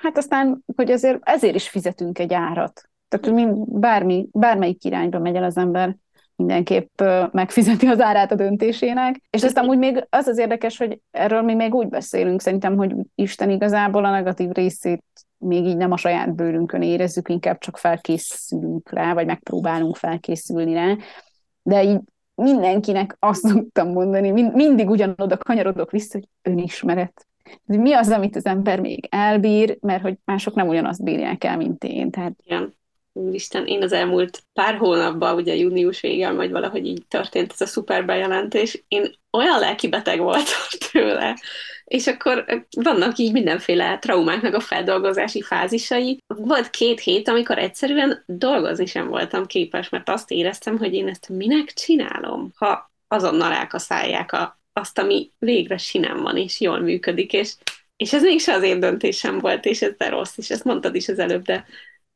Hát 0.00 0.16
aztán, 0.16 0.64
hogy 0.76 0.90
ezért, 0.90 1.18
ezért 1.22 1.54
is 1.54 1.68
fizetünk 1.68 2.18
egy 2.18 2.34
árat. 2.34 2.90
Tehát, 3.08 3.26
hogy 3.26 3.52
bármi, 3.66 4.28
bármelyik 4.32 4.84
irányba 4.84 5.18
megy 5.18 5.36
el 5.36 5.44
az 5.44 5.56
ember, 5.56 5.96
mindenképp 6.36 7.02
megfizeti 7.30 7.86
az 7.86 8.00
árát 8.00 8.32
a 8.32 8.34
döntésének. 8.34 9.22
És 9.30 9.42
aztán 9.42 9.68
úgy 9.68 9.78
még 9.78 10.06
az 10.10 10.26
az 10.26 10.38
érdekes, 10.38 10.78
hogy 10.78 11.00
erről 11.10 11.42
mi 11.42 11.54
még 11.54 11.74
úgy 11.74 11.88
beszélünk 11.88 12.40
szerintem, 12.40 12.76
hogy 12.76 12.94
Isten 13.14 13.50
igazából 13.50 14.04
a 14.04 14.10
negatív 14.10 14.50
részét 14.50 15.04
még 15.38 15.64
így 15.64 15.76
nem 15.76 15.92
a 15.92 15.96
saját 15.96 16.34
bőrünkön 16.34 16.82
érezzük, 16.82 17.28
inkább 17.28 17.58
csak 17.58 17.76
felkészülünk 17.76 18.90
rá, 18.90 19.14
vagy 19.14 19.26
megpróbálunk 19.26 19.96
felkészülni 19.96 20.74
rá. 20.74 20.96
De 21.62 21.82
így 21.84 22.00
mindenkinek 22.34 23.16
azt 23.18 23.46
szoktam 23.48 23.88
mondani, 23.88 24.30
mind, 24.30 24.54
mindig 24.54 24.90
ugyanoda 24.90 25.36
kanyarodok 25.36 25.90
vissza, 25.90 26.18
hogy 26.18 26.28
önismeret. 26.42 27.26
Mi 27.64 27.92
az, 27.92 28.10
amit 28.10 28.36
az 28.36 28.46
ember 28.46 28.80
még 28.80 29.06
elbír, 29.10 29.78
mert 29.80 30.02
hogy 30.02 30.14
mások 30.24 30.54
nem 30.54 30.68
ugyanazt 30.68 31.04
bírják 31.04 31.44
el, 31.44 31.56
mint 31.56 31.84
én. 31.84 32.10
Tehát 32.10 32.32
Igen. 32.44 32.78
Úristen, 33.12 33.66
én 33.66 33.82
az 33.82 33.92
elmúlt 33.92 34.42
pár 34.52 34.76
hónapban, 34.76 35.34
ugye 35.34 35.54
június 35.54 36.00
végén, 36.00 36.36
vagy 36.36 36.50
valahogy 36.50 36.86
így 36.86 37.04
történt 37.08 37.52
ez 37.52 37.60
a 37.60 37.66
szuper 37.66 38.04
bejelentés, 38.04 38.84
én 38.88 39.14
olyan 39.30 39.58
lelkibeteg 39.58 40.18
voltam 40.18 40.60
tőle, 40.92 41.38
és 41.84 42.06
akkor 42.06 42.44
vannak 42.76 43.18
így 43.18 43.32
mindenféle 43.32 43.98
traumáknak 43.98 44.54
a 44.54 44.60
feldolgozási 44.60 45.42
fázisai. 45.42 46.18
Volt 46.26 46.70
két 46.70 47.00
hét, 47.00 47.28
amikor 47.28 47.58
egyszerűen 47.58 48.22
dolgozni 48.26 48.86
sem 48.86 49.08
voltam 49.08 49.46
képes, 49.46 49.88
mert 49.88 50.08
azt 50.08 50.30
éreztem, 50.30 50.78
hogy 50.78 50.94
én 50.94 51.08
ezt 51.08 51.28
minek 51.28 51.72
csinálom, 51.72 52.52
ha 52.56 52.90
azonnal 53.08 53.52
elkaszálják 53.52 54.32
a, 54.32 54.59
azt, 54.72 54.98
ami 54.98 55.30
végre 55.38 55.76
sinem 55.76 56.22
van, 56.22 56.36
és 56.36 56.60
jól 56.60 56.80
működik, 56.80 57.32
és, 57.32 57.54
és 57.96 58.12
ez 58.12 58.22
mégse 58.22 58.54
az 58.54 58.62
én 58.62 58.80
döntésem 58.80 59.38
volt, 59.38 59.64
és 59.64 59.82
ez 59.82 59.92
de 59.96 60.08
rossz, 60.08 60.36
és 60.36 60.50
ezt 60.50 60.64
mondtad 60.64 60.94
is 60.94 61.08
az 61.08 61.18
előbb, 61.18 61.42
de 61.44 61.66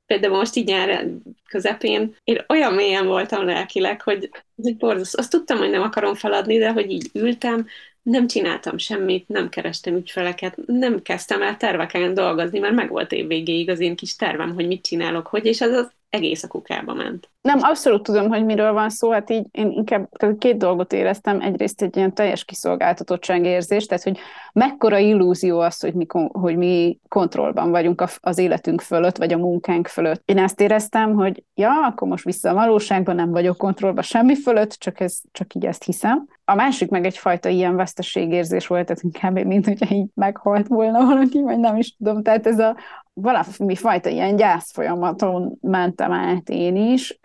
például 0.06 0.36
most 0.36 0.56
így 0.56 0.66
nyár 0.66 1.06
közepén, 1.48 2.16
én 2.24 2.44
olyan 2.48 2.74
mélyen 2.74 3.06
voltam 3.06 3.44
lelkileg, 3.44 4.02
hogy 4.02 4.31
egy 4.62 4.76
borzasztó. 4.76 5.18
Azt 5.18 5.31
tudtam, 5.31 5.59
hogy 5.59 5.70
nem 5.70 5.82
akarom 5.82 6.14
feladni, 6.14 6.59
de 6.59 6.72
hogy 6.72 6.90
így 6.90 7.10
ültem, 7.12 7.66
nem 8.02 8.26
csináltam 8.26 8.78
semmit, 8.78 9.28
nem 9.28 9.48
kerestem 9.48 9.94
ügyfeleket, 9.97 10.56
nem 10.66 11.02
kezdtem 11.02 11.43
el 11.43 11.56
terveken 11.56 12.14
dolgozni, 12.14 12.59
mert 12.59 12.74
meg 12.74 12.89
volt 12.89 13.12
évvégéig 13.12 13.70
az 13.70 13.81
én 13.81 13.97
kis 13.97 14.16
tervem, 14.16 14.55
hogy 14.55 14.66
mit 14.66 14.85
csinálok, 14.85 15.26
hogy, 15.26 15.44
és 15.47 15.60
az 15.60 15.70
az 15.70 15.90
egész 16.15 16.43
a 16.43 16.49
kukába 16.49 16.95
ment. 16.95 17.31
Nem, 17.41 17.59
abszolút 17.62 18.03
tudom, 18.03 18.28
hogy 18.28 18.45
miről 18.45 18.73
van 18.73 18.91
szó, 18.91 19.11
hát 19.11 19.31
így 19.31 19.47
én 19.51 19.70
inkább 19.70 20.09
két 20.39 20.57
dolgot 20.57 20.93
éreztem, 20.93 21.41
egyrészt 21.41 21.82
egy 21.82 21.97
ilyen 21.97 22.15
teljes 22.15 22.45
kiszolgáltatottság 22.45 23.45
érzés, 23.45 23.86
tehát 23.86 24.03
hogy 24.03 24.19
mekkora 24.53 24.99
illúzió 24.99 25.61
az, 25.61 25.81
hogy 25.81 25.95
mi, 25.95 26.07
hogy 26.32 26.57
mi 26.57 26.99
kontrollban 27.09 27.70
vagyunk 27.70 28.05
az 28.20 28.39
életünk 28.39 28.81
fölött, 28.81 29.16
vagy 29.16 29.32
a 29.32 29.39
munkánk 29.39 29.86
fölött. 29.86 30.23
Én 30.24 30.39
ezt 30.39 30.61
éreztem, 30.61 31.15
hogy 31.15 31.43
ja, 31.55 31.70
akkor 31.86 32.09
most 32.09 32.24
vissza 32.24 32.51
a 32.51 32.55
valóságban, 32.55 33.15
nem 33.15 33.31
vagyok 33.31 33.57
kontrollban 33.57 34.03
semmi 34.03 34.35
fölött, 34.35 34.70
csak, 34.70 35.01
ez, 35.01 35.20
csak 35.32 35.55
így 35.55 35.66
ezt 35.66 35.85
hiszem. 35.85 36.28
A 36.44 36.54
másik 36.54 36.88
meg 36.88 37.04
egyfajta 37.04 37.48
ilyen 37.48 37.76
veszteségérzés 37.76 38.66
volt, 38.66 38.86
tehát 38.86 39.02
inkább, 39.02 39.44
mint 39.44 39.66
hogyha 39.66 39.94
így 39.94 40.08
meghalt 40.14 40.66
volna 40.66 41.06
valaki, 41.06 41.42
vagy 41.42 41.58
nem 41.58 41.76
is 41.76 41.96
tudom. 41.96 42.22
Tehát 42.22 42.46
ez 42.46 42.58
a 42.58 42.76
valami 43.12 43.74
fajta 43.74 44.08
ilyen 44.08 44.36
gyász 44.36 44.72
folyamaton 44.72 45.58
mentem 45.60 46.12
át 46.12 46.48
én 46.48 46.76
is. 46.76 47.18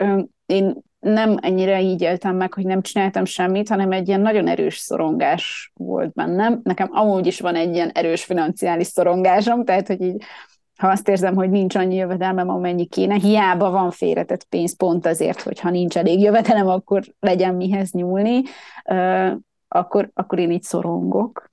Én 0.46 0.76
nem 1.00 1.36
ennyire 1.40 1.80
így 1.80 2.02
éltem 2.02 2.36
meg, 2.36 2.54
hogy 2.54 2.64
nem 2.64 2.82
csináltam 2.82 3.24
semmit, 3.24 3.68
hanem 3.68 3.92
egy 3.92 4.08
ilyen 4.08 4.20
nagyon 4.20 4.48
erős 4.48 4.76
szorongás 4.76 5.72
volt 5.74 6.12
bennem. 6.12 6.60
Nekem 6.62 6.88
amúgy 6.92 7.26
is 7.26 7.40
van 7.40 7.54
egy 7.54 7.74
ilyen 7.74 7.88
erős 7.88 8.24
financiális 8.24 8.86
szorongásom, 8.86 9.64
tehát 9.64 9.86
hogy 9.86 10.00
így 10.00 10.24
ha 10.80 10.88
azt 10.88 11.08
érzem, 11.08 11.34
hogy 11.34 11.50
nincs 11.50 11.74
annyi 11.74 11.94
jövedelmem, 11.94 12.48
amennyi 12.48 12.86
kéne, 12.86 13.14
hiába 13.14 13.70
van 13.70 13.90
félretett 13.90 14.44
pénz 14.44 14.76
pont 14.76 15.06
azért, 15.06 15.40
hogy 15.42 15.60
ha 15.60 15.70
nincs 15.70 15.96
elég 15.96 16.20
jövedelem, 16.20 16.68
akkor 16.68 17.02
legyen 17.18 17.54
mihez 17.54 17.90
nyúlni, 17.92 18.42
akkor, 19.68 20.10
akkor 20.14 20.38
én 20.38 20.50
így 20.50 20.62
szorongok. 20.62 21.50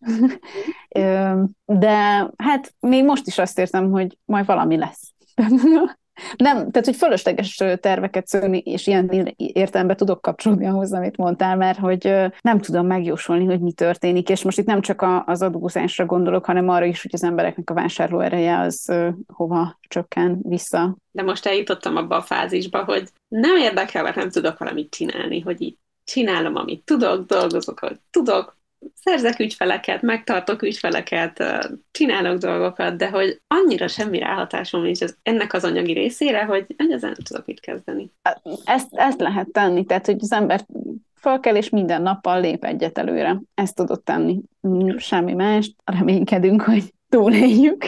De 1.65 2.29
hát 2.37 2.73
még 2.79 3.03
most 3.03 3.27
is 3.27 3.37
azt 3.37 3.59
érzem, 3.59 3.91
hogy 3.91 4.17
majd 4.25 4.45
valami 4.45 4.77
lesz. 4.77 5.13
Nem, 6.35 6.55
tehát, 6.55 6.85
hogy 6.85 6.95
fölösleges 6.95 7.63
terveket 7.79 8.27
szőni, 8.27 8.57
és 8.57 8.87
ilyen 8.87 9.33
értelemben 9.35 9.95
tudok 9.95 10.21
kapcsolódni 10.21 10.65
ahhoz, 10.65 10.93
amit 10.93 11.17
mondtál, 11.17 11.55
mert 11.55 11.79
hogy 11.79 12.13
nem 12.41 12.59
tudom 12.59 12.87
megjósolni, 12.87 13.45
hogy 13.45 13.59
mi 13.59 13.71
történik, 13.71 14.29
és 14.29 14.43
most 14.43 14.57
itt 14.57 14.65
nem 14.65 14.81
csak 14.81 15.05
az 15.25 15.41
adózásra 15.41 16.05
gondolok, 16.05 16.45
hanem 16.45 16.69
arra 16.69 16.85
is, 16.85 17.01
hogy 17.01 17.11
az 17.13 17.23
embereknek 17.23 17.69
a 17.69 17.73
vásárló 17.73 18.19
ereje 18.19 18.59
az 18.59 18.93
hova 19.33 19.79
csökken 19.87 20.39
vissza. 20.41 20.97
De 21.11 21.23
most 21.23 21.45
eljutottam 21.45 21.95
abba 21.95 22.15
a 22.15 22.21
fázisba, 22.21 22.83
hogy 22.83 23.09
nem 23.27 23.57
érdekel, 23.57 24.03
mert 24.03 24.15
nem 24.15 24.29
tudok 24.29 24.57
valamit 24.57 24.89
csinálni, 24.89 25.39
hogy 25.39 25.61
így 25.61 25.77
csinálom, 26.03 26.55
amit 26.55 26.85
tudok, 26.85 27.25
dolgozok, 27.25 27.81
ahogy 27.81 27.99
tudok, 28.11 28.56
szerzek 28.93 29.39
ügyfeleket, 29.39 30.01
megtartok 30.01 30.61
ügyfeleket, 30.61 31.43
csinálok 31.91 32.37
dolgokat, 32.37 32.97
de 32.97 33.09
hogy 33.09 33.41
annyira 33.47 33.87
semmi 33.87 34.19
ráhatásom 34.19 34.81
nincs 34.81 35.01
az, 35.01 35.17
ennek 35.23 35.53
az 35.53 35.63
anyagi 35.63 35.93
részére, 35.93 36.43
hogy 36.43 36.65
ezzel 36.77 37.09
nem 37.09 37.23
tudok 37.23 37.45
mit 37.45 37.59
kezdeni. 37.59 38.11
Ezt, 38.63 38.87
ezt 38.91 39.19
lehet 39.19 39.51
tenni, 39.51 39.85
tehát 39.85 40.05
hogy 40.05 40.17
az 40.19 40.31
ember 40.31 40.65
fel 41.13 41.39
kell, 41.39 41.55
és 41.55 41.69
minden 41.69 42.01
nappal 42.01 42.41
lép 42.41 42.63
egyet 42.63 42.97
előre. 42.97 43.41
Ezt 43.53 43.75
tudod 43.75 44.03
tenni. 44.03 44.41
Semmi 44.97 45.33
mást. 45.33 45.75
Reménykedünk, 45.83 46.61
hogy 46.61 46.93
túléljük. 47.09 47.83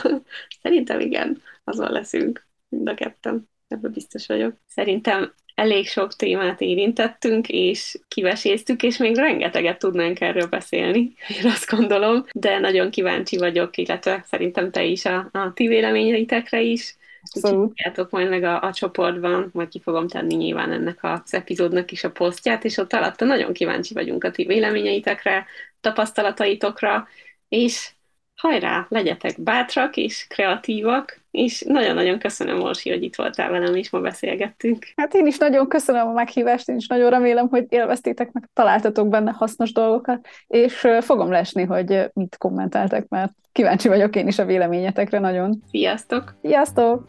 Szerintem 0.62 1.00
igen, 1.00 1.40
azon 1.64 1.90
leszünk 1.90 2.46
mind 2.68 2.88
a 2.88 2.94
ketten. 2.94 3.48
Ebben 3.68 3.90
biztos 3.90 4.26
vagyok. 4.26 4.56
Szerintem 4.66 5.32
elég 5.54 5.88
sok 5.88 6.16
témát 6.16 6.60
érintettünk, 6.60 7.48
és 7.48 7.98
kiveséztük, 8.08 8.82
és 8.82 8.96
még 8.96 9.16
rengeteget 9.16 9.78
tudnánk 9.78 10.20
erről 10.20 10.46
beszélni, 10.46 11.14
én 11.38 11.50
azt 11.50 11.70
gondolom, 11.70 12.24
de 12.32 12.58
nagyon 12.58 12.90
kíváncsi 12.90 13.36
vagyok, 13.36 13.76
illetve 13.76 14.24
szerintem 14.26 14.70
te 14.70 14.84
is 14.84 15.04
a, 15.04 15.28
a 15.32 15.52
ti 15.54 15.66
véleményeitekre 15.66 16.60
is. 16.60 16.96
Tudjátok 17.40 18.10
majd 18.10 18.28
meg 18.28 18.42
a, 18.42 18.62
a 18.62 18.72
csoportban, 18.72 19.50
majd 19.52 19.68
ki 19.68 19.80
fogom 19.80 20.08
tenni 20.08 20.34
nyilván 20.34 20.72
ennek 20.72 20.98
az 21.02 21.34
epizódnak 21.34 21.90
is 21.90 22.04
a 22.04 22.10
posztját, 22.10 22.64
és 22.64 22.76
ott 22.76 22.92
alatta 22.92 23.24
nagyon 23.24 23.52
kíváncsi 23.52 23.94
vagyunk 23.94 24.24
a 24.24 24.30
ti 24.30 24.44
véleményeitekre, 24.44 25.46
tapasztalataitokra, 25.80 27.08
és 27.48 27.90
hajrá, 28.36 28.86
legyetek 28.88 29.42
bátrak 29.42 29.96
és 29.96 30.26
kreatívak, 30.28 31.22
és 31.30 31.64
nagyon-nagyon 31.66 32.18
köszönöm, 32.18 32.62
Orsi, 32.62 32.90
hogy 32.90 33.02
itt 33.02 33.16
voltál 33.16 33.50
velem, 33.50 33.74
és 33.74 33.90
ma 33.90 34.00
beszélgettünk. 34.00 34.86
Hát 34.96 35.14
én 35.14 35.26
is 35.26 35.38
nagyon 35.38 35.68
köszönöm 35.68 36.08
a 36.08 36.12
meghívást, 36.12 36.68
én 36.68 36.76
is 36.76 36.86
nagyon 36.86 37.10
remélem, 37.10 37.48
hogy 37.48 37.66
élveztétek 37.68 38.32
meg, 38.32 38.48
találtatok 38.52 39.08
benne 39.08 39.30
hasznos 39.30 39.72
dolgokat, 39.72 40.26
és 40.46 40.86
fogom 41.00 41.30
lesni, 41.30 41.64
hogy 41.64 42.10
mit 42.12 42.36
kommentáltak, 42.36 43.08
mert 43.08 43.32
kíváncsi 43.52 43.88
vagyok 43.88 44.16
én 44.16 44.26
is 44.26 44.38
a 44.38 44.44
véleményetekre 44.44 45.18
nagyon. 45.18 45.62
Sziasztok! 45.70 46.34
Sziasztok! 46.42 47.04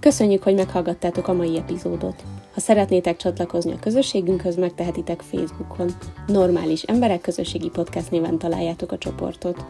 Köszönjük, 0.00 0.42
hogy 0.42 0.54
meghallgattátok 0.54 1.28
a 1.28 1.32
mai 1.32 1.56
epizódot. 1.56 2.22
Ha 2.54 2.60
szeretnétek 2.60 3.16
csatlakozni 3.16 3.72
a 3.72 3.78
közösségünkhöz, 3.78 4.56
megtehetitek 4.56 5.20
Facebookon. 5.20 5.90
Normális 6.26 6.82
Emberek 6.82 7.20
Közösségi 7.20 7.68
Podcast 7.68 8.10
néven 8.10 8.38
találjátok 8.38 8.92
a 8.92 8.98
csoportot. 8.98 9.64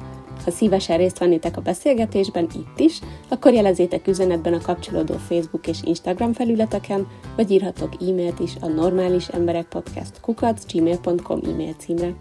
Ha 0.45 0.51
szívesen 0.51 0.97
részt 0.97 1.19
vennétek 1.19 1.57
a 1.57 1.61
beszélgetésben 1.61 2.49
itt 2.55 2.79
is, 2.79 2.99
akkor 3.29 3.53
jelezzétek 3.53 4.07
üzenetben 4.07 4.55
a 4.55 4.61
kapcsolódó 4.61 5.15
Facebook 5.15 5.67
és 5.67 5.79
Instagram 5.85 6.33
felületeken, 6.33 7.07
vagy 7.37 7.51
írhatok 7.51 7.93
e-mailt 8.01 8.41
is 8.41 8.53
a 8.61 8.67
normális 8.67 9.29
emberek 9.29 9.67
podcast 9.67 10.21
kukac 10.21 10.73
gmail.com 10.73 11.41
e-mail 11.45 11.75
címre. 11.79 12.15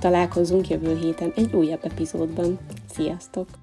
Találkozunk 0.00 0.68
jövő 0.68 0.98
héten 1.02 1.32
egy 1.36 1.54
újabb 1.54 1.80
epizódban. 1.82 2.58
Sziasztok! 2.94 3.61